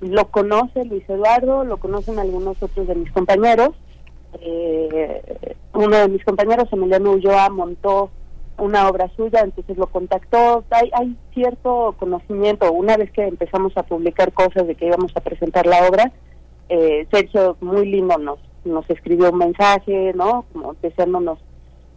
lo 0.00 0.30
conoce 0.30 0.84
Luis 0.84 1.08
Eduardo, 1.08 1.64
lo 1.64 1.78
conocen 1.78 2.18
algunos 2.18 2.62
otros 2.62 2.86
de 2.86 2.94
mis 2.96 3.10
compañeros. 3.10 3.70
Eh, 4.42 5.56
uno 5.72 5.96
de 5.96 6.08
mis 6.08 6.22
compañeros, 6.22 6.68
Emiliano 6.70 7.12
Ulloa, 7.12 7.48
montó 7.48 8.10
una 8.60 8.88
obra 8.88 9.10
suya, 9.16 9.40
entonces 9.40 9.76
lo 9.76 9.86
contactó. 9.88 10.64
Hay, 10.70 10.90
hay 10.92 11.16
cierto 11.34 11.94
conocimiento. 11.98 12.70
Una 12.72 12.96
vez 12.96 13.10
que 13.10 13.26
empezamos 13.26 13.76
a 13.76 13.82
publicar 13.82 14.32
cosas 14.32 14.66
de 14.66 14.74
que 14.74 14.86
íbamos 14.86 15.16
a 15.16 15.20
presentar 15.20 15.66
la 15.66 15.88
obra, 15.88 16.12
eh, 16.68 17.06
Sergio, 17.10 17.56
muy 17.60 17.86
lindo, 17.86 18.16
nos, 18.18 18.38
nos 18.64 18.88
escribió 18.88 19.30
un 19.30 19.38
mensaje, 19.38 20.12
¿no? 20.14 20.44
Como 20.52 20.74
deseándonos 20.82 21.38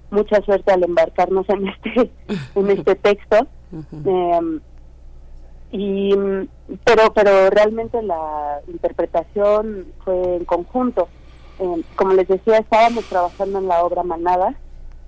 mucha 0.09 0.41
suerte 0.41 0.71
al 0.71 0.83
embarcarnos 0.83 1.47
en 1.49 1.67
este, 1.67 2.11
en 2.55 2.69
este 2.69 2.95
texto. 2.95 3.47
Eh, 4.05 4.59
y 5.71 6.13
pero 6.83 7.11
pero 7.15 7.49
realmente 7.49 7.99
la 8.03 8.61
interpretación 8.67 9.87
fue 10.05 10.35
en 10.35 10.45
conjunto 10.45 11.07
eh, 11.59 11.81
como 11.95 12.13
les 12.13 12.27
decía 12.27 12.59
estábamos 12.59 13.05
trabajando 13.05 13.57
en 13.57 13.67
la 13.67 13.83
obra 13.83 14.03
Manada 14.03 14.53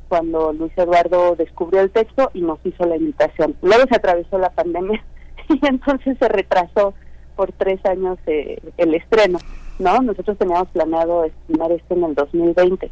cuando 0.07 0.53
Luis 0.53 0.71
Eduardo 0.77 1.35
descubrió 1.35 1.81
el 1.81 1.91
texto 1.91 2.31
y 2.33 2.41
nos 2.41 2.59
hizo 2.65 2.85
la 2.85 2.97
invitación. 2.97 3.55
Luego 3.61 3.83
se 3.89 3.95
atravesó 3.95 4.37
la 4.37 4.49
pandemia 4.49 5.03
y 5.49 5.65
entonces 5.67 6.17
se 6.17 6.27
retrasó 6.27 6.93
por 7.35 7.51
tres 7.51 7.85
años 7.85 8.17
eh, 8.27 8.59
el 8.77 8.95
estreno 8.95 9.39
no 9.77 10.01
nosotros 10.01 10.37
teníamos 10.37 10.69
planeado 10.69 11.25
estrenar 11.25 11.69
esto 11.73 11.93
en 11.93 12.03
el 12.05 12.15
2020 12.15 12.89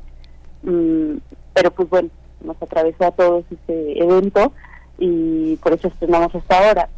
mm, 0.63 1.15
pero 1.53 1.71
pues 1.71 1.89
bueno 1.89 2.09
nos 2.43 2.61
atravesó 2.61 3.05
a 3.05 3.11
todos 3.11 3.45
ese 3.49 3.99
evento 3.99 4.51
y 4.97 5.55
por 5.57 5.73
eso 5.73 5.87
estrenamos 5.87 6.33
hasta 6.35 6.67
ahora. 6.67 6.89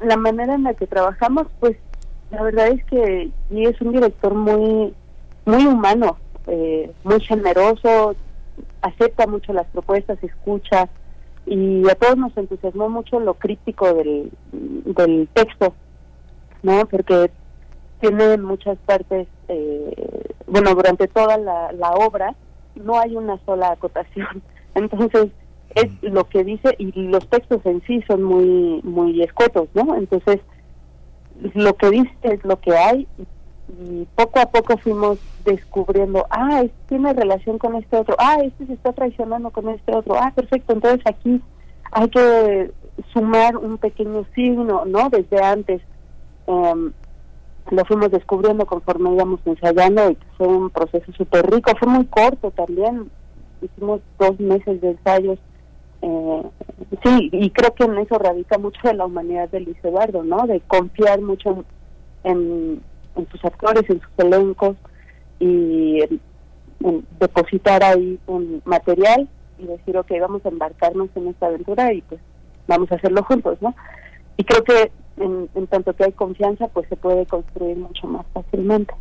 La 0.00 0.16
manera 0.16 0.54
en 0.54 0.64
la 0.64 0.74
que 0.74 0.86
trabajamos, 0.86 1.46
pues 1.58 1.76
la 2.30 2.42
verdad 2.42 2.68
es 2.68 2.84
que 2.84 3.30
y 3.50 3.66
es 3.66 3.80
un 3.80 3.92
director 3.92 4.34
muy 4.34 4.94
muy 5.46 5.66
humano, 5.66 6.16
eh, 6.46 6.90
muy 7.04 7.20
generoso, 7.20 8.14
acepta 8.82 9.26
mucho 9.26 9.52
las 9.52 9.66
propuestas, 9.68 10.22
escucha 10.22 10.88
y 11.46 11.88
a 11.88 11.94
todos 11.94 12.16
nos 12.16 12.36
entusiasmó 12.36 12.88
mucho 12.88 13.18
lo 13.18 13.34
crítico 13.34 13.92
del, 13.94 14.30
del 14.52 15.28
texto, 15.32 15.74
¿no? 16.62 16.86
Porque 16.86 17.30
tiene 18.00 18.36
muchas 18.38 18.78
partes, 18.78 19.26
eh, 19.48 20.24
bueno, 20.46 20.74
durante 20.74 21.08
toda 21.08 21.38
la, 21.38 21.72
la 21.72 21.90
obra 21.92 22.34
no 22.74 22.98
hay 22.98 23.16
una 23.16 23.38
sola 23.44 23.72
acotación. 23.72 24.42
Entonces, 24.74 25.28
es 25.74 25.90
lo 26.02 26.28
que 26.28 26.44
dice 26.44 26.74
y 26.78 26.90
los 26.92 27.28
textos 27.28 27.64
en 27.64 27.80
sí 27.86 28.02
son 28.08 28.22
muy 28.22 28.80
muy 28.82 29.22
escuetos, 29.22 29.68
¿no? 29.74 29.94
Entonces, 29.94 30.40
lo 31.54 31.74
que 31.74 31.90
dice 31.90 32.12
es 32.22 32.44
lo 32.44 32.60
que 32.60 32.76
hay 32.76 33.06
y 33.78 34.06
poco 34.14 34.40
a 34.40 34.46
poco 34.46 34.76
fuimos 34.78 35.18
descubriendo, 35.44 36.26
ah, 36.30 36.64
tiene 36.88 37.12
relación 37.12 37.58
con 37.58 37.76
este 37.76 37.96
otro, 37.96 38.16
ah, 38.18 38.38
este 38.42 38.66
se 38.66 38.72
está 38.74 38.92
traicionando 38.92 39.50
con 39.50 39.68
este 39.68 39.94
otro, 39.94 40.14
ah, 40.16 40.32
perfecto, 40.34 40.72
entonces 40.72 41.00
aquí 41.06 41.40
hay 41.92 42.08
que 42.08 42.72
sumar 43.12 43.56
un 43.56 43.78
pequeño 43.78 44.24
signo, 44.34 44.84
¿no? 44.84 45.08
Desde 45.10 45.42
antes 45.42 45.80
em, 46.46 46.92
lo 47.70 47.84
fuimos 47.84 48.10
descubriendo 48.10 48.66
conforme 48.66 49.14
íbamos 49.14 49.40
ensayando 49.44 50.10
y 50.10 50.18
fue 50.36 50.48
un 50.48 50.70
proceso 50.70 51.12
súper 51.12 51.50
rico, 51.50 51.72
fue 51.78 51.88
muy 51.88 52.06
corto 52.06 52.50
también, 52.50 53.10
hicimos 53.62 54.00
dos 54.18 54.38
meses 54.40 54.80
de 54.80 54.90
ensayos, 54.90 55.38
eh, 56.02 56.42
sí, 57.04 57.28
y 57.32 57.50
creo 57.50 57.74
que 57.74 57.84
en 57.84 57.98
eso 57.98 58.18
radica 58.18 58.58
mucho 58.58 58.80
de 58.84 58.94
la 58.94 59.06
humanidad 59.06 59.48
de 59.50 59.60
Luis 59.60 59.76
Eduardo, 59.82 60.24
¿no? 60.24 60.46
De 60.46 60.60
confiar 60.60 61.20
mucho 61.20 61.64
en, 62.24 62.82
en 63.16 63.28
sus 63.28 63.44
actores, 63.44 63.88
en 63.88 64.00
sus 64.00 64.10
elencos 64.18 64.76
y 65.38 66.00
depositar 67.18 67.82
ahí 67.82 68.18
un 68.26 68.62
material 68.64 69.28
y 69.58 69.66
decir, 69.66 69.96
ok, 69.96 70.10
vamos 70.20 70.44
a 70.44 70.48
embarcarnos 70.48 71.08
en 71.14 71.28
esta 71.28 71.46
aventura 71.46 71.92
y 71.92 72.00
pues 72.02 72.20
vamos 72.66 72.90
a 72.92 72.94
hacerlo 72.94 73.22
juntos, 73.24 73.58
¿no? 73.60 73.74
Y 74.36 74.44
creo 74.44 74.64
que 74.64 74.90
en, 75.18 75.66
tanto 75.66 75.94
que 75.94 76.04
hay 76.04 76.12
confianza, 76.12 76.68
pues 76.68 76.88
se 76.88 76.96
puede 76.96 77.26
construir 77.26 77.76
mucho 77.76 78.06
más 78.06 78.24
fácilmente. 78.32 78.94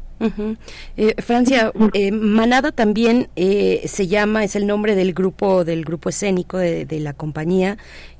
Eh, 0.97 1.15
Francia, 1.21 1.71
eh, 1.93 2.11
Manada 2.11 2.73
también 2.73 3.29
eh, 3.37 3.83
se 3.85 4.07
llama, 4.07 4.43
es 4.43 4.57
el 4.57 4.67
nombre 4.67 4.95
del 4.95 5.13
grupo 5.13 5.63
del 5.63 5.85
grupo 5.85 6.09
escénico 6.09 6.57
de, 6.57 6.85
de 6.85 6.99
la 6.99 7.13
compañía 7.13 7.77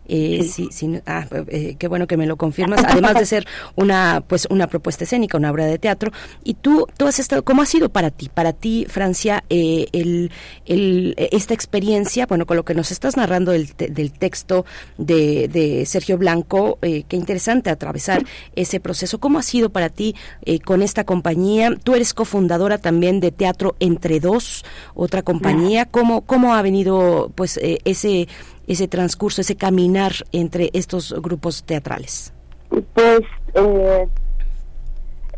eh, 0.10 0.44
sí. 0.44 0.70
ah, 1.06 1.26
eh, 1.48 1.76
qué 1.78 1.88
bueno 1.88 2.08
que 2.08 2.18
me 2.18 2.26
lo 2.26 2.36
confirmas. 2.36 2.84
Además 2.84 3.14
de 3.14 3.26
ser 3.26 3.48
una, 3.76 4.24
pues, 4.28 4.48
una 4.50 4.68
propuesta 4.68 5.04
escénica, 5.04 5.38
una 5.38 5.52
obra 5.52 5.66
de 5.66 5.78
teatro. 5.78 6.12
Y 6.44 6.56
tú, 6.56 6.88
tú 6.98 7.08
has 7.08 7.20
estado, 7.20 7.44
¿cómo 7.44 7.62
ha 7.62 7.66
sido 7.66 7.90
para 7.90 8.10
ti? 8.12 8.30
Para 8.34 8.54
ti, 8.54 8.86
Francia, 8.90 9.44
eh, 9.50 9.88
el, 9.92 10.32
el, 10.66 11.16
esta 11.18 11.54
experiencia, 11.54 12.26
bueno, 12.26 12.46
con 12.46 12.58
lo 12.58 12.66
que 12.66 12.74
nos 12.74 12.92
estás 12.92 13.16
narrando 13.18 13.52
del, 13.52 13.70
del 13.78 14.12
texto 14.12 14.66
de, 14.98 15.48
de 15.48 15.86
Sergio 15.86 16.18
Blanco, 16.18 16.80
eh, 16.82 17.04
qué 17.08 17.16
interesante 17.16 17.70
atravesar 17.70 18.26
ese 18.56 18.80
proceso. 18.80 19.20
¿Cómo 19.20 19.40
ha 19.40 19.44
sido 19.44 19.70
para 19.70 19.90
ti 19.90 20.16
eh, 20.44 20.60
con 20.60 20.82
esta 20.82 21.04
compañía? 21.04 21.72
Tú 21.84 21.96
eres 21.96 22.14
cofundadora 22.14 22.78
también 22.78 23.20
de 23.20 23.32
Teatro 23.32 23.76
Entre 23.80 24.20
Dos, 24.20 24.66
otra 24.96 25.22
compañía. 25.22 25.86
¿Cómo, 25.86 26.22
cómo 26.22 26.54
ha 26.56 26.62
venido, 26.62 27.32
pues, 27.36 27.58
eh, 27.58 27.80
ese 27.86 28.28
ese 28.70 28.88
transcurso, 28.88 29.42
ese 29.42 29.58
caminar 29.58 30.14
entre 30.32 30.70
estos 30.74 31.12
grupos 31.22 31.64
teatrales? 31.64 32.32
Pues 32.70 33.22
eh, 33.56 34.08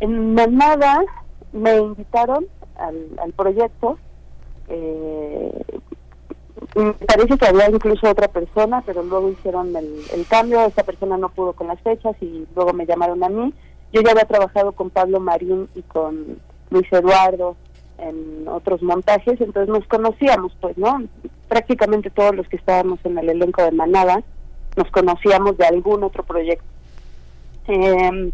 en 0.01 0.35
Manada 0.35 1.01
me 1.53 1.77
invitaron 1.77 2.45
al, 2.75 3.31
proyecto. 3.33 3.97
Eh, 4.67 5.63
me 6.75 6.91
parece 6.93 7.37
que 7.37 7.47
había 7.47 7.69
incluso 7.69 8.09
otra 8.09 8.27
persona, 8.27 8.83
pero 8.85 9.01
luego 9.01 9.29
hicieron 9.29 9.73
el, 9.77 10.01
el, 10.13 10.27
cambio. 10.27 10.65
Esa 10.65 10.83
persona 10.83 11.17
no 11.17 11.29
pudo 11.29 11.53
con 11.53 11.67
las 11.67 11.79
fechas 11.79 12.15
y 12.19 12.45
luego 12.53 12.73
me 12.73 12.85
llamaron 12.85 13.23
a 13.23 13.29
mí. 13.29 13.53
Yo 13.93 14.01
ya 14.01 14.11
había 14.11 14.25
trabajado 14.25 14.73
con 14.73 14.89
Pablo 14.89 15.21
Marín 15.21 15.69
y 15.73 15.83
con 15.83 16.37
Luis 16.69 16.87
Eduardo 16.91 17.55
en 18.01 18.47
otros 18.47 18.81
montajes, 18.81 19.39
entonces 19.39 19.69
nos 19.69 19.87
conocíamos, 19.87 20.55
pues, 20.59 20.77
¿no? 20.77 21.03
Prácticamente 21.47 22.09
todos 22.09 22.35
los 22.35 22.47
que 22.47 22.57
estábamos 22.57 22.99
en 23.03 23.17
el 23.17 23.29
elenco 23.29 23.63
de 23.63 23.71
Manada 23.71 24.23
nos 24.75 24.89
conocíamos 24.91 25.57
de 25.57 25.65
algún 25.65 26.03
otro 26.03 26.23
proyecto. 26.23 26.65
Eh, 27.67 28.31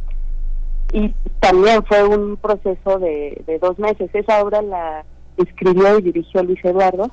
y 0.94 1.14
también 1.40 1.84
fue 1.84 2.04
un 2.08 2.38
proceso 2.38 3.00
de, 3.00 3.60
dos 3.62 3.78
meses. 3.78 4.10
Esa 4.14 4.42
obra 4.42 4.62
la 4.62 5.04
escribió 5.38 6.00
y 6.00 6.04
dirigió 6.04 6.44
Luis 6.44 6.64
Eduardo. 6.64 7.12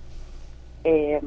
Eh, 0.84 1.20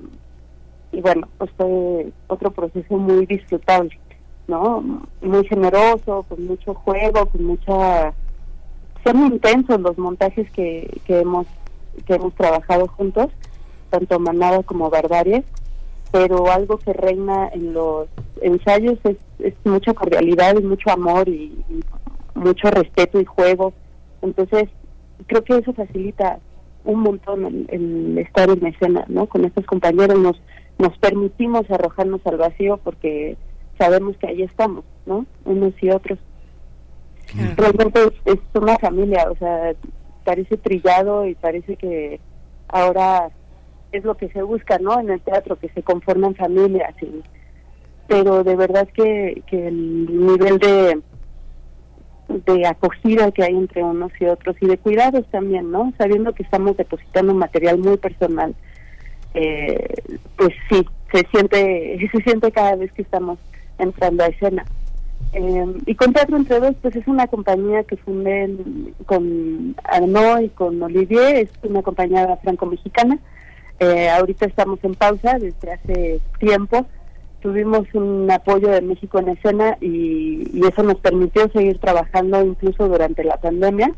y 0.91 1.01
bueno, 1.01 1.27
pues 1.37 1.51
fue 1.57 2.11
otro 2.27 2.51
proceso 2.51 2.95
muy 2.95 3.25
disfrutable, 3.25 3.99
¿no? 4.47 5.03
Muy 5.21 5.45
generoso, 5.47 6.23
con 6.29 6.45
mucho 6.45 6.73
juego, 6.73 7.25
con 7.25 7.43
mucha 7.43 8.13
son 9.07 9.25
intensos 9.25 9.79
los 9.79 9.97
montajes 9.97 10.49
que, 10.51 10.99
que 11.05 11.19
hemos 11.19 11.47
que 12.05 12.13
hemos 12.13 12.33
trabajado 12.35 12.87
juntos, 12.87 13.27
tanto 13.89 14.19
Manada 14.19 14.61
como 14.63 14.89
Barbarie, 14.89 15.43
pero 16.11 16.51
algo 16.51 16.77
que 16.77 16.93
reina 16.93 17.49
en 17.51 17.73
los 17.73 18.07
ensayos 18.41 18.99
es, 19.03 19.17
es 19.39 19.53
mucha 19.63 19.93
cordialidad 19.93 20.55
y 20.59 20.63
mucho 20.63 20.91
amor 20.91 21.27
y, 21.27 21.57
mucho 22.35 22.69
respeto 22.69 23.19
y 23.19 23.25
juego. 23.25 23.73
Entonces, 24.21 24.69
creo 25.25 25.43
que 25.43 25.57
eso 25.57 25.73
facilita 25.73 26.37
un 26.85 26.99
montón 26.99 27.65
el, 27.67 28.17
estar 28.19 28.47
en 28.49 28.63
escena, 28.67 29.05
¿no? 29.07 29.25
Con 29.25 29.43
estos 29.45 29.65
compañeros 29.65 30.19
nos 30.19 30.39
nos 30.79 30.95
permitimos 30.99 31.69
arrojarnos 31.71 32.21
al 32.25 32.37
vacío 32.37 32.77
porque 32.83 33.35
sabemos 33.79 34.15
que 34.17 34.27
ahí 34.27 34.43
estamos, 34.43 34.83
¿no? 35.07 35.25
Unos 35.45 35.73
y 35.81 35.89
otros. 35.89 36.19
Realmente 37.55 37.99
es, 38.25 38.37
una 38.53 38.77
familia, 38.77 39.27
o 39.29 39.35
sea, 39.37 39.73
parece 40.23 40.57
trillado 40.57 41.25
y 41.25 41.35
parece 41.35 41.75
que 41.75 42.19
ahora 42.67 43.29
es 43.91 44.03
lo 44.03 44.15
que 44.15 44.29
se 44.29 44.41
busca, 44.41 44.77
¿no? 44.79 44.99
En 44.99 45.09
el 45.09 45.21
teatro, 45.21 45.57
que 45.57 45.69
se 45.69 45.83
conforman 45.83 46.35
familias. 46.35 46.93
Y, 47.01 47.23
pero 48.07 48.43
de 48.43 48.55
verdad 48.55 48.87
que, 48.93 49.43
que 49.47 49.67
el 49.67 50.25
nivel 50.25 50.59
de 50.59 51.01
de 52.27 52.67
acogida 52.67 53.31
que 53.31 53.43
hay 53.43 53.55
entre 53.55 53.83
unos 53.83 54.11
y 54.19 54.25
otros 54.25 54.55
y 54.59 54.67
de 54.67 54.77
cuidados 54.77 55.25
también, 55.31 55.71
¿no? 55.71 55.93
Sabiendo 55.97 56.33
que 56.33 56.43
estamos 56.43 56.75
depositando 56.75 57.33
material 57.33 57.77
muy 57.77 57.97
personal, 57.97 58.53
eh, 59.33 59.95
pues 60.35 60.53
sí, 60.69 60.85
se 61.11 61.25
siente, 61.31 62.09
se 62.11 62.23
siente 62.23 62.51
cada 62.51 62.75
vez 62.75 62.91
que 62.93 63.01
estamos 63.01 63.39
entrando 63.77 64.23
a 64.23 64.27
escena. 64.27 64.65
Eh, 65.39 65.65
y 65.85 65.93
con 65.93 66.13
Teatro 66.13 66.35
Entre 66.35 66.59
Dos, 66.59 66.73
pues 66.81 66.95
es 66.95 67.07
una 67.07 67.27
compañía 67.27 67.83
que 67.83 67.95
fundé 67.97 68.55
con 69.05 69.75
Arnaud 69.83 70.41
y 70.41 70.49
con 70.49 70.81
Olivier, 70.81 71.35
es 71.35 71.49
una 71.61 71.83
compañía 71.83 72.37
franco-mexicana. 72.37 73.19
Eh, 73.79 74.09
ahorita 74.09 74.47
estamos 74.47 74.79
en 74.83 74.95
pausa 74.95 75.37
desde 75.37 75.73
hace 75.73 76.19
tiempo. 76.39 76.87
Tuvimos 77.39 77.85
un 77.93 78.31
apoyo 78.31 78.69
de 78.69 78.81
México 78.81 79.19
en 79.19 79.29
escena 79.29 79.77
y, 79.79 80.49
y 80.51 80.65
eso 80.65 80.81
nos 80.81 80.95
permitió 80.95 81.47
seguir 81.51 81.77
trabajando 81.77 82.43
incluso 82.43 82.87
durante 82.87 83.23
la 83.23 83.37
pandemia. 83.37 83.91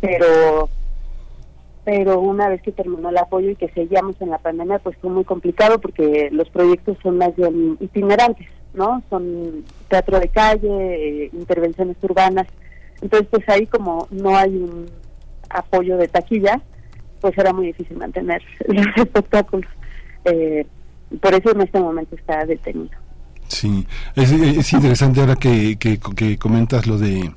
Pero 0.00 0.70
pero 1.84 2.20
una 2.20 2.48
vez 2.48 2.62
que 2.62 2.72
terminó 2.72 3.10
el 3.10 3.16
apoyo 3.18 3.50
y 3.50 3.56
que 3.56 3.68
seguíamos 3.70 4.20
en 4.20 4.30
la 4.30 4.38
pandemia, 4.38 4.78
pues 4.78 4.96
fue 4.98 5.10
muy 5.10 5.24
complicado 5.24 5.78
porque 5.78 6.28
los 6.32 6.48
proyectos 6.50 6.96
son 7.02 7.18
más 7.18 7.36
bien 7.36 7.76
itinerantes. 7.80 8.46
¿No? 8.74 9.02
Son 9.10 9.64
teatro 9.88 10.20
de 10.20 10.28
calle, 10.28 11.24
eh, 11.24 11.30
intervenciones 11.32 11.96
urbanas. 12.02 12.46
Entonces, 13.00 13.28
pues 13.30 13.48
ahí 13.48 13.66
como 13.66 14.08
no 14.10 14.36
hay 14.36 14.56
un 14.56 14.86
apoyo 15.50 15.96
de 15.96 16.08
taquilla, 16.08 16.60
pues 17.20 17.36
era 17.38 17.52
muy 17.52 17.66
difícil 17.66 17.96
mantener 17.96 18.42
los 18.66 18.86
espectáculos. 18.96 19.70
Eh, 20.24 20.66
por 21.20 21.34
eso 21.34 21.50
en 21.52 21.62
este 21.62 21.80
momento 21.80 22.14
está 22.16 22.44
detenido. 22.44 22.96
Sí, 23.46 23.86
es, 24.14 24.30
es 24.30 24.72
interesante 24.74 25.20
ahora 25.20 25.36
que, 25.36 25.78
que 25.78 26.38
comentas 26.38 26.86
lo 26.86 26.98
de 26.98 27.32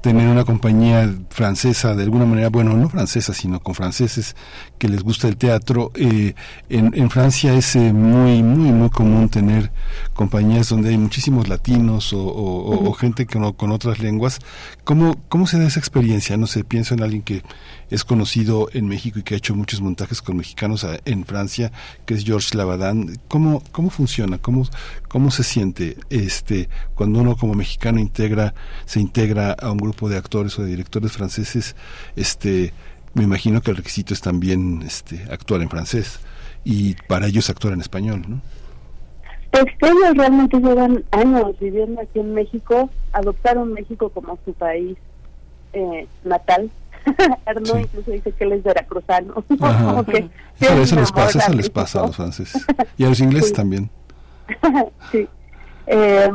tener 0.00 0.28
una 0.28 0.44
compañía 0.44 1.08
francesa, 1.30 1.94
de 1.94 2.02
alguna 2.02 2.24
manera, 2.24 2.48
bueno, 2.48 2.76
no 2.76 2.88
francesa, 2.88 3.32
sino 3.32 3.60
con 3.60 3.74
franceses 3.74 4.34
que 4.78 4.88
les 4.88 5.02
gusta 5.02 5.28
el 5.28 5.36
teatro. 5.36 5.92
Eh, 5.94 6.34
en, 6.68 6.92
en, 6.94 7.10
Francia 7.10 7.54
es 7.54 7.76
eh, 7.76 7.92
muy, 7.92 8.42
muy, 8.42 8.72
muy 8.72 8.90
común 8.90 9.28
tener 9.28 9.70
compañías 10.14 10.68
donde 10.68 10.90
hay 10.90 10.98
muchísimos 10.98 11.48
latinos 11.48 12.12
o, 12.12 12.20
o, 12.20 12.88
o 12.88 12.92
gente 12.92 13.26
con, 13.26 13.52
con 13.52 13.70
otras 13.70 14.00
lenguas. 14.00 14.40
¿Cómo, 14.84 15.16
¿Cómo 15.28 15.46
se 15.46 15.58
da 15.58 15.66
esa 15.66 15.80
experiencia? 15.80 16.36
No 16.36 16.46
sé, 16.46 16.64
pienso 16.64 16.94
en 16.94 17.02
alguien 17.02 17.22
que 17.22 17.42
es 17.90 18.04
conocido 18.04 18.68
en 18.72 18.88
México 18.88 19.18
y 19.18 19.22
que 19.22 19.34
ha 19.34 19.38
hecho 19.38 19.54
muchos 19.54 19.80
montajes 19.80 20.22
con 20.22 20.36
mexicanos 20.36 20.86
en 21.04 21.24
Francia, 21.24 21.72
que 22.06 22.14
es 22.14 22.24
Georges 22.24 22.54
Lavadán. 22.54 23.18
¿Cómo, 23.28 23.62
cómo 23.72 23.90
funciona? 23.90 24.38
¿Cómo, 24.38 24.66
¿Cómo 25.08 25.30
se 25.30 25.44
siente 25.44 25.96
este 26.10 26.68
cuando 26.94 27.20
uno 27.20 27.36
como 27.36 27.54
mexicano 27.54 27.98
integra, 27.98 28.54
se 28.84 29.00
integra 29.00 29.52
a 29.52 29.70
un 29.70 29.78
grupo 29.78 30.08
de 30.08 30.16
actores 30.16 30.58
o 30.58 30.62
de 30.62 30.70
directores 30.70 31.12
franceses? 31.12 31.76
Este, 32.16 32.72
me 33.14 33.24
imagino 33.24 33.60
que 33.60 33.70
el 33.70 33.76
requisito 33.76 34.14
es 34.14 34.20
también 34.20 34.82
este, 34.82 35.24
actuar 35.30 35.62
en 35.62 35.68
francés 35.68 36.20
y 36.64 36.94
para 37.06 37.26
ellos 37.26 37.48
actuar 37.50 37.74
en 37.74 37.80
español, 37.80 38.22
¿no? 38.28 38.40
Pues 39.50 39.64
ellos 39.80 40.14
realmente 40.14 40.58
llevan 40.58 41.04
años 41.10 41.58
viviendo 41.58 42.02
aquí 42.02 42.20
en 42.20 42.34
México, 42.34 42.90
adoptaron 43.12 43.72
México 43.72 44.10
como 44.10 44.38
su 44.44 44.52
país 44.52 44.98
eh, 45.72 46.06
natal. 46.24 46.70
Arnaud 47.46 47.78
incluso 47.78 48.10
dice 48.10 48.32
que 48.32 48.44
él 48.44 48.52
es 48.52 48.62
veracruzano. 48.62 49.34
Como 49.58 50.04
que 50.04 50.28
Eso, 50.60 50.96
les 50.96 51.12
pasa, 51.12 51.38
eso 51.38 51.52
les 51.52 51.70
pasa 51.70 52.00
a 52.00 52.06
los 52.06 52.16
franceses. 52.16 52.66
Y 52.96 53.04
a 53.04 53.08
los 53.08 53.20
ingleses 53.20 53.52
también. 53.52 53.90
sí. 55.12 55.28
Eh, 55.86 56.30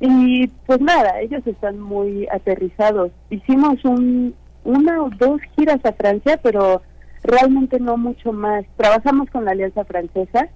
y 0.00 0.46
pues 0.66 0.80
nada, 0.80 1.20
ellos 1.20 1.44
están 1.46 1.80
muy 1.80 2.26
aterrizados. 2.32 3.10
Hicimos 3.30 3.84
un, 3.84 4.34
una 4.64 5.02
o 5.02 5.10
dos 5.18 5.40
giras 5.56 5.84
a 5.84 5.92
Francia, 5.92 6.38
pero 6.42 6.82
realmente 7.22 7.80
no 7.80 7.96
mucho 7.96 8.32
más. 8.32 8.64
Trabajamos 8.76 9.28
con 9.30 9.44
la 9.44 9.52
Alianza 9.52 9.84
Francesa 9.84 10.48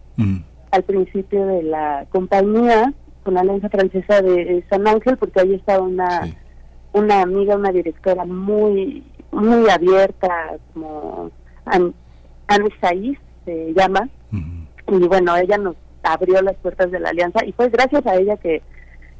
al 0.70 0.82
principio 0.84 1.46
de 1.46 1.62
la 1.64 2.06
compañía, 2.10 2.92
con 3.24 3.34
la 3.34 3.40
Alianza 3.40 3.68
Francesa 3.68 4.22
de 4.22 4.64
San 4.70 4.86
Ángel, 4.86 5.16
porque 5.16 5.40
ahí 5.40 5.54
estaba 5.54 5.82
una, 5.82 6.28
una 6.92 7.22
amiga, 7.22 7.56
una 7.56 7.72
directora 7.72 8.24
muy 8.24 9.04
muy 9.32 9.68
abierta, 9.70 10.52
como 10.72 11.30
An- 11.64 11.94
Anne 12.48 12.68
Saiz 12.80 13.18
se 13.44 13.72
llama, 13.74 14.08
y 14.30 15.08
bueno, 15.08 15.36
ella 15.36 15.58
nos 15.58 15.74
abrió 16.02 16.40
las 16.42 16.56
puertas 16.56 16.90
de 16.90 17.00
la 17.00 17.10
alianza 17.10 17.44
y 17.44 17.52
fue 17.52 17.68
gracias 17.70 18.04
a 18.06 18.16
ella 18.16 18.36
que, 18.36 18.62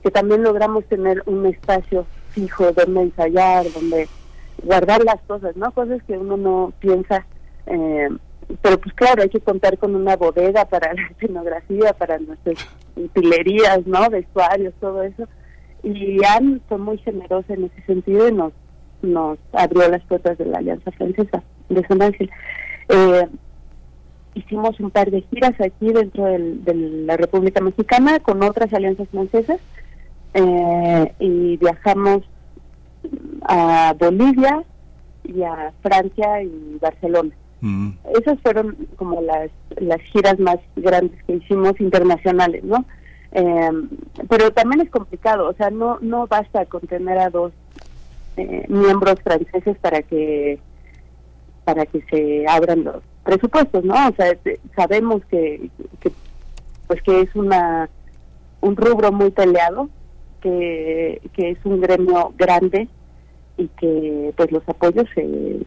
que 0.03 0.11
también 0.11 0.43
logramos 0.43 0.85
tener 0.87 1.23
un 1.27 1.47
espacio 1.47 2.07
fijo 2.31 2.73
donde 2.73 3.03
ensayar, 3.03 3.65
donde 3.73 4.09
guardar 4.63 5.03
las 5.05 5.21
cosas, 5.23 5.57
¿no? 5.57 5.71
Cosas 5.73 6.03
que 6.05 6.17
uno 6.19 6.37
no 6.37 6.73
piensa, 6.81 7.25
eh, 7.67 8.09
pero 8.61 8.79
pues 8.81 8.95
claro, 8.95 9.23
hay 9.23 9.29
que 9.29 9.41
contar 9.41 9.79
con 9.79 9.95
una 9.95 10.17
bodega 10.17 10.65
para 10.67 10.93
la 10.95 11.03
escenografía, 11.09 11.93
para 11.95 12.19
nuestras 12.19 12.57
utilerías, 12.97 13.87
¿no? 13.87 14.09
Vestuarios, 14.11 14.75
todo 14.81 15.03
eso. 15.03 15.25
Y 15.85 16.19
Anne 16.25 16.61
fue 16.69 16.79
muy 16.79 16.99
generosa 16.99 17.55
en 17.55 17.65
ese 17.65 17.83
sentido 17.87 18.29
y 18.29 18.33
nos, 18.33 18.53
nos 19.03 19.39
abrió 19.53 19.89
las 19.89 20.03
puertas 20.05 20.39
de 20.39 20.47
la 20.47 20.59
Alianza 20.59 20.91
Francesa 20.93 21.43
de 21.69 21.87
San 21.87 22.03
Ángel. 22.03 22.31
Eh, 22.89 23.29
hicimos 24.35 24.79
un 24.81 24.91
par 24.91 25.11
de 25.11 25.23
giras 25.31 25.55
aquí 25.61 25.93
dentro 25.93 26.25
del- 26.25 26.65
de 26.65 26.75
la 26.75 27.17
República 27.17 27.61
Mexicana 27.61 28.19
con 28.21 28.43
otras 28.43 28.73
alianzas 28.73 29.09
francesas 29.11 29.59
eh, 30.35 31.13
y 31.19 31.57
viajamos 31.59 32.23
a 33.43 33.95
Bolivia 33.99 34.63
y 35.25 35.43
a 35.43 35.73
Francia 35.83 36.43
y 36.43 36.79
Barcelona. 36.81 37.31
Esas 38.19 38.41
fueron 38.41 38.77
como 38.97 39.21
las, 39.21 39.51
las 39.79 40.01
giras 40.13 40.39
más 40.41 40.57
grandes 40.77 41.23
que 41.25 41.35
hicimos 41.37 41.79
internacionales, 41.81 42.65
¿no? 42.65 42.85
Eh, 43.33 43.71
pero 44.29 44.51
también 44.51 44.81
es 44.83 44.91
complicado, 44.91 45.49
o 45.49 45.55
sea, 45.55 45.71
no 45.71 45.99
no 46.01 46.27
basta 46.27 46.67
con 46.67 46.81
tener 46.83 47.19
a 47.19 47.31
dos 47.31 47.53
eh, 48.37 48.65
miembros 48.69 49.17
franceses 49.23 49.77
para 49.81 50.03
que 50.03 50.59
para 51.65 51.87
que 51.87 52.01
se 52.11 52.47
abran 52.49 52.83
los 52.85 53.03
presupuestos, 53.25 53.85
¿no? 53.85 53.95
O 54.09 54.13
sea, 54.17 54.35
te- 54.35 54.59
sabemos 54.75 55.23
que, 55.31 55.71
que 56.01 56.11
pues 56.89 57.01
que 57.03 57.21
es 57.21 57.35
una 57.37 57.89
un 58.61 58.77
rubro 58.77 59.13
muy 59.13 59.31
peleado, 59.31 59.89
que, 60.41 61.21
que 61.35 61.51
es 61.51 61.59
un 61.65 61.81
gremio 61.81 62.33
grande 62.37 62.89
y 63.57 63.69
que 63.69 64.33
pues 64.37 64.51
los 64.53 64.69
apoyos 64.69 65.07
se, 65.15 65.59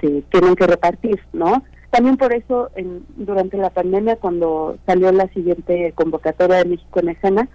se 0.00 0.22
tienen 0.30 0.54
que 0.56 0.66
repartir, 0.66 1.20
¿no? 1.32 1.62
También 1.90 2.16
por 2.16 2.32
eso 2.32 2.70
en, 2.76 3.04
durante 3.16 3.56
la 3.56 3.70
pandemia 3.70 4.16
cuando 4.16 4.76
salió 4.86 5.10
la 5.12 5.28
siguiente 5.28 5.92
convocatoria 5.94 6.58
de 6.58 6.70
México 6.70 7.00
en 7.00 7.08
escena, 7.10 7.48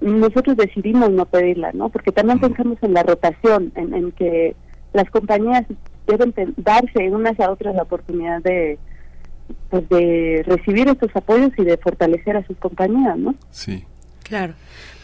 nosotros 0.00 0.56
decidimos 0.56 1.10
no 1.10 1.26
pedirla, 1.26 1.72
¿no? 1.72 1.88
Porque 1.88 2.12
también 2.12 2.38
pensamos 2.38 2.78
en 2.82 2.94
la 2.94 3.02
rotación, 3.02 3.72
en, 3.74 3.94
en 3.94 4.12
que 4.12 4.54
las 4.92 5.10
compañías 5.10 5.64
deben 6.06 6.32
darse 6.56 7.10
unas 7.10 7.38
a 7.40 7.50
otras 7.50 7.74
la 7.74 7.82
oportunidad 7.82 8.42
de 8.42 8.78
pues 9.70 9.88
de 9.88 10.44
recibir 10.46 10.88
estos 10.88 11.10
apoyos 11.14 11.50
y 11.56 11.64
de 11.64 11.76
fortalecer 11.78 12.36
a 12.36 12.46
sus 12.46 12.56
compañías, 12.58 13.16
¿no? 13.16 13.34
Sí. 13.50 13.84
Claro. 14.28 14.54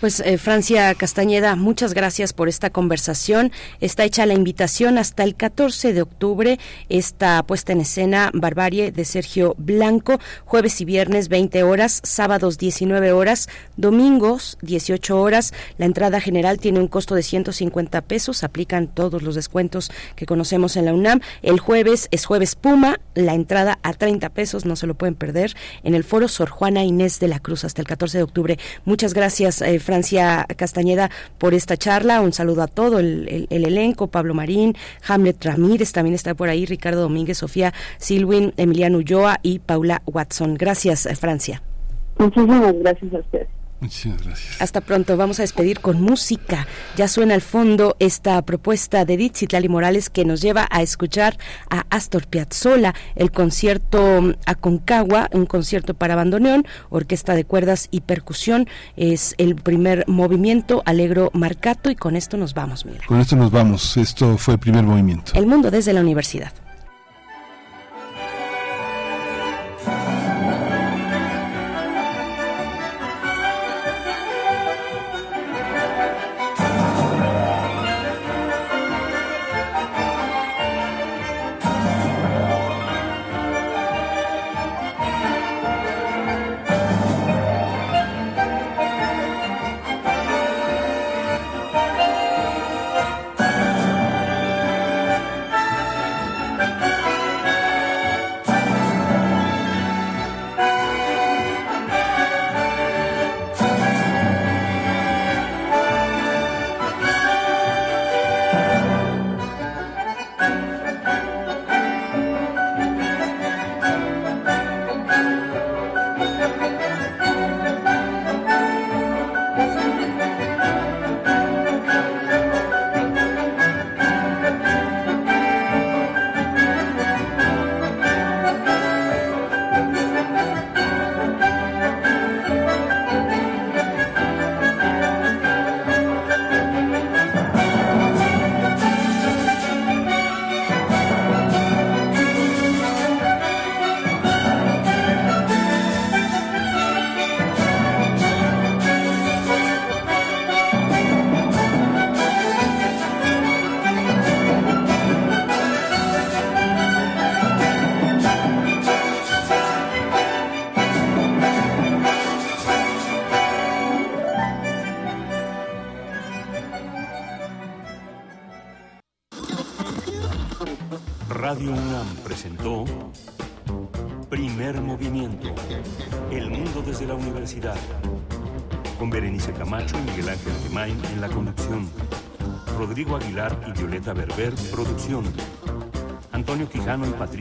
Pues 0.05 0.21
eh, 0.21 0.37
Francia 0.37 0.95
Castañeda, 0.95 1.57
muchas 1.57 1.95
gracias 1.95 2.35
por 2.35 2.51
esta 2.51 2.69
conversación. 2.69 3.53
Está 3.81 4.05
hecha 4.05 4.27
la 4.27 4.35
invitación 4.35 4.99
hasta 4.99 5.23
el 5.23 5.35
14 5.35 5.95
de 5.95 6.03
octubre, 6.03 6.59
esta 6.91 7.43
puesta 7.45 7.73
en 7.73 7.81
escena 7.81 8.31
Barbarie 8.35 8.93
de 8.93 9.07
Sergio 9.07 9.55
Blanco, 9.57 10.21
jueves 10.45 10.79
y 10.83 10.85
viernes 10.85 11.31
20 11.31 11.63
horas, 11.63 12.01
sábados 12.03 12.59
19 12.59 13.13
horas, 13.13 13.49
domingos 13.79 14.59
18 14.61 15.19
horas. 15.19 15.55
La 15.79 15.87
entrada 15.87 16.21
general 16.21 16.59
tiene 16.59 16.81
un 16.81 16.89
costo 16.89 17.15
de 17.15 17.23
150 17.23 18.03
pesos, 18.03 18.45
aplican 18.45 18.89
todos 18.89 19.23
los 19.23 19.35
descuentos 19.35 19.91
que 20.17 20.27
conocemos 20.27 20.77
en 20.77 20.85
la 20.85 20.93
UNAM. 20.93 21.21
El 21.41 21.61
jueves 21.61 22.09
es 22.11 22.27
jueves 22.27 22.57
Puma, 22.57 23.01
la 23.15 23.33
entrada 23.33 23.79
a 23.83 23.95
30 23.95 24.29
pesos, 24.31 24.67
no 24.67 24.77
se 24.77 24.87
lo 24.87 24.97
pueden 24.97 25.15
perder, 25.15 25.55
en 25.83 25.95
el 25.95 26.05
foro 26.05 26.29
Sor 26.29 26.51
Juana 26.51 26.85
Inés 26.85 27.21
de 27.21 27.29
la 27.29 27.39
Cruz 27.39 27.65
hasta 27.65 27.81
el 27.81 27.89
14 27.89 28.19
de 28.19 28.25
octubre. 28.25 28.59
Muchas 28.85 29.14
gracias, 29.15 29.63
eh, 29.63 29.79
Francia 29.81 30.47
Castañeda, 30.57 31.11
por 31.39 31.55
esta 31.55 31.77
charla. 31.79 32.21
Un 32.21 32.33
saludo 32.35 32.63
a 32.63 32.67
todo 32.67 32.99
el, 32.99 33.27
el- 33.29 33.47
el 33.49 33.65
elenco, 33.65 34.09
Pablo 34.09 34.35
Marín, 34.35 34.75
Hamlet 35.09 35.43
Ramírez, 35.45 35.93
también 35.93 36.15
está 36.15 36.35
por 36.35 36.49
ahí, 36.51 36.67
Ricardo 36.67 37.01
Domínguez, 37.01 37.39
Sofía 37.39 37.73
Silwin, 37.99 38.53
Emiliano 38.59 38.99
Ulloa 38.99 39.39
y 39.43 39.61
Paula 39.61 40.03
Watson. 40.07 40.55
Gracias, 40.57 41.07
eh, 41.07 41.17
Francia. 41.17 41.63
Muchísimas 42.19 42.75
gracias 42.81 43.15
a 43.15 43.19
ustedes. 43.19 43.49
Muchísimas 43.85 44.23
gracias. 44.23 44.63
Hasta 44.63 44.81
pronto. 44.81 45.19
Vamos 45.19 45.39
a 45.41 45.43
despedir 45.43 45.81
con 45.81 46.01
música. 46.01 46.67
Ya 46.97 47.07
suena 47.07 47.35
al 47.35 47.43
fondo 47.43 47.97
esta 47.99 48.41
propuesta 48.41 49.05
de 49.05 49.13
Edith 49.13 49.37
Citlali 49.37 49.69
Morales 49.69 50.09
que 50.09 50.25
nos 50.25 50.41
lleva 50.41 50.67
a 50.71 50.81
escuchar 50.81 51.37
a 51.69 51.85
Astor 51.91 52.27
Piazzolla, 52.27 52.95
el 53.15 53.31
concierto 53.31 54.23
mm, 54.23 54.33
Aconcagua, 54.47 55.29
un 55.33 55.45
concierto 55.45 55.93
para 55.93 56.17
bandoneón, 56.17 56.67
orquesta 56.89 57.35
de 57.35 57.45
cuerdas 57.45 57.89
y 57.91 58.01
percusión. 58.01 58.69
Es 58.97 59.35
el 59.37 59.55
primer 59.55 60.05
movimiento, 60.09 60.83
Alegro 60.87 61.31
Marcato, 61.35 61.91
y 61.91 61.95
con 61.95 62.17
esto 62.17 62.39
nos 62.39 62.55
vamos, 62.55 62.87
Miguel. 62.87 63.03
Con 63.07 63.21
esto 63.21 63.37
nos 63.37 63.51
vamos. 63.51 63.99
Esto 63.99 64.39
fue 64.39 64.55
el 64.55 64.61
primer 64.61 64.85
movimiento. 64.85 65.33
El 65.35 65.47
mundo 65.47 65.71
desde 65.71 65.93
la 65.93 66.01
universidad. 66.01 66.64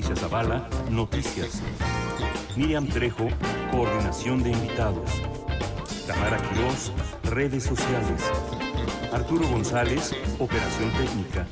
Zavala, 0.04 0.68
noticias. 0.90 1.62
Miriam 2.56 2.88
Trejo, 2.88 3.28
coordinación 3.72 4.44
de 4.44 4.52
invitados. 4.52 5.10
Tamara 6.06 6.38
Quirós, 6.38 6.92
redes 7.24 7.64
sociales. 7.64 8.22
Arturo 9.12 9.48
González, 9.48 10.14
operación 10.40 10.92
técnica. 10.92 11.48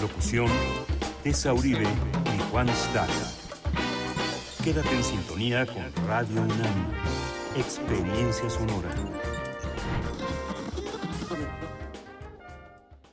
Locución, 0.00 0.48
Tessa 1.22 1.52
Uribe 1.52 1.84
y 1.84 2.50
Juan 2.50 2.68
Staca. 2.68 3.12
Quédate 4.64 4.94
en 4.94 5.04
sintonía 5.04 5.66
con 5.66 6.06
Radio 6.06 6.40
UNAM. 6.40 6.92
Experiencia 7.56 8.48
sonora. 8.48 8.88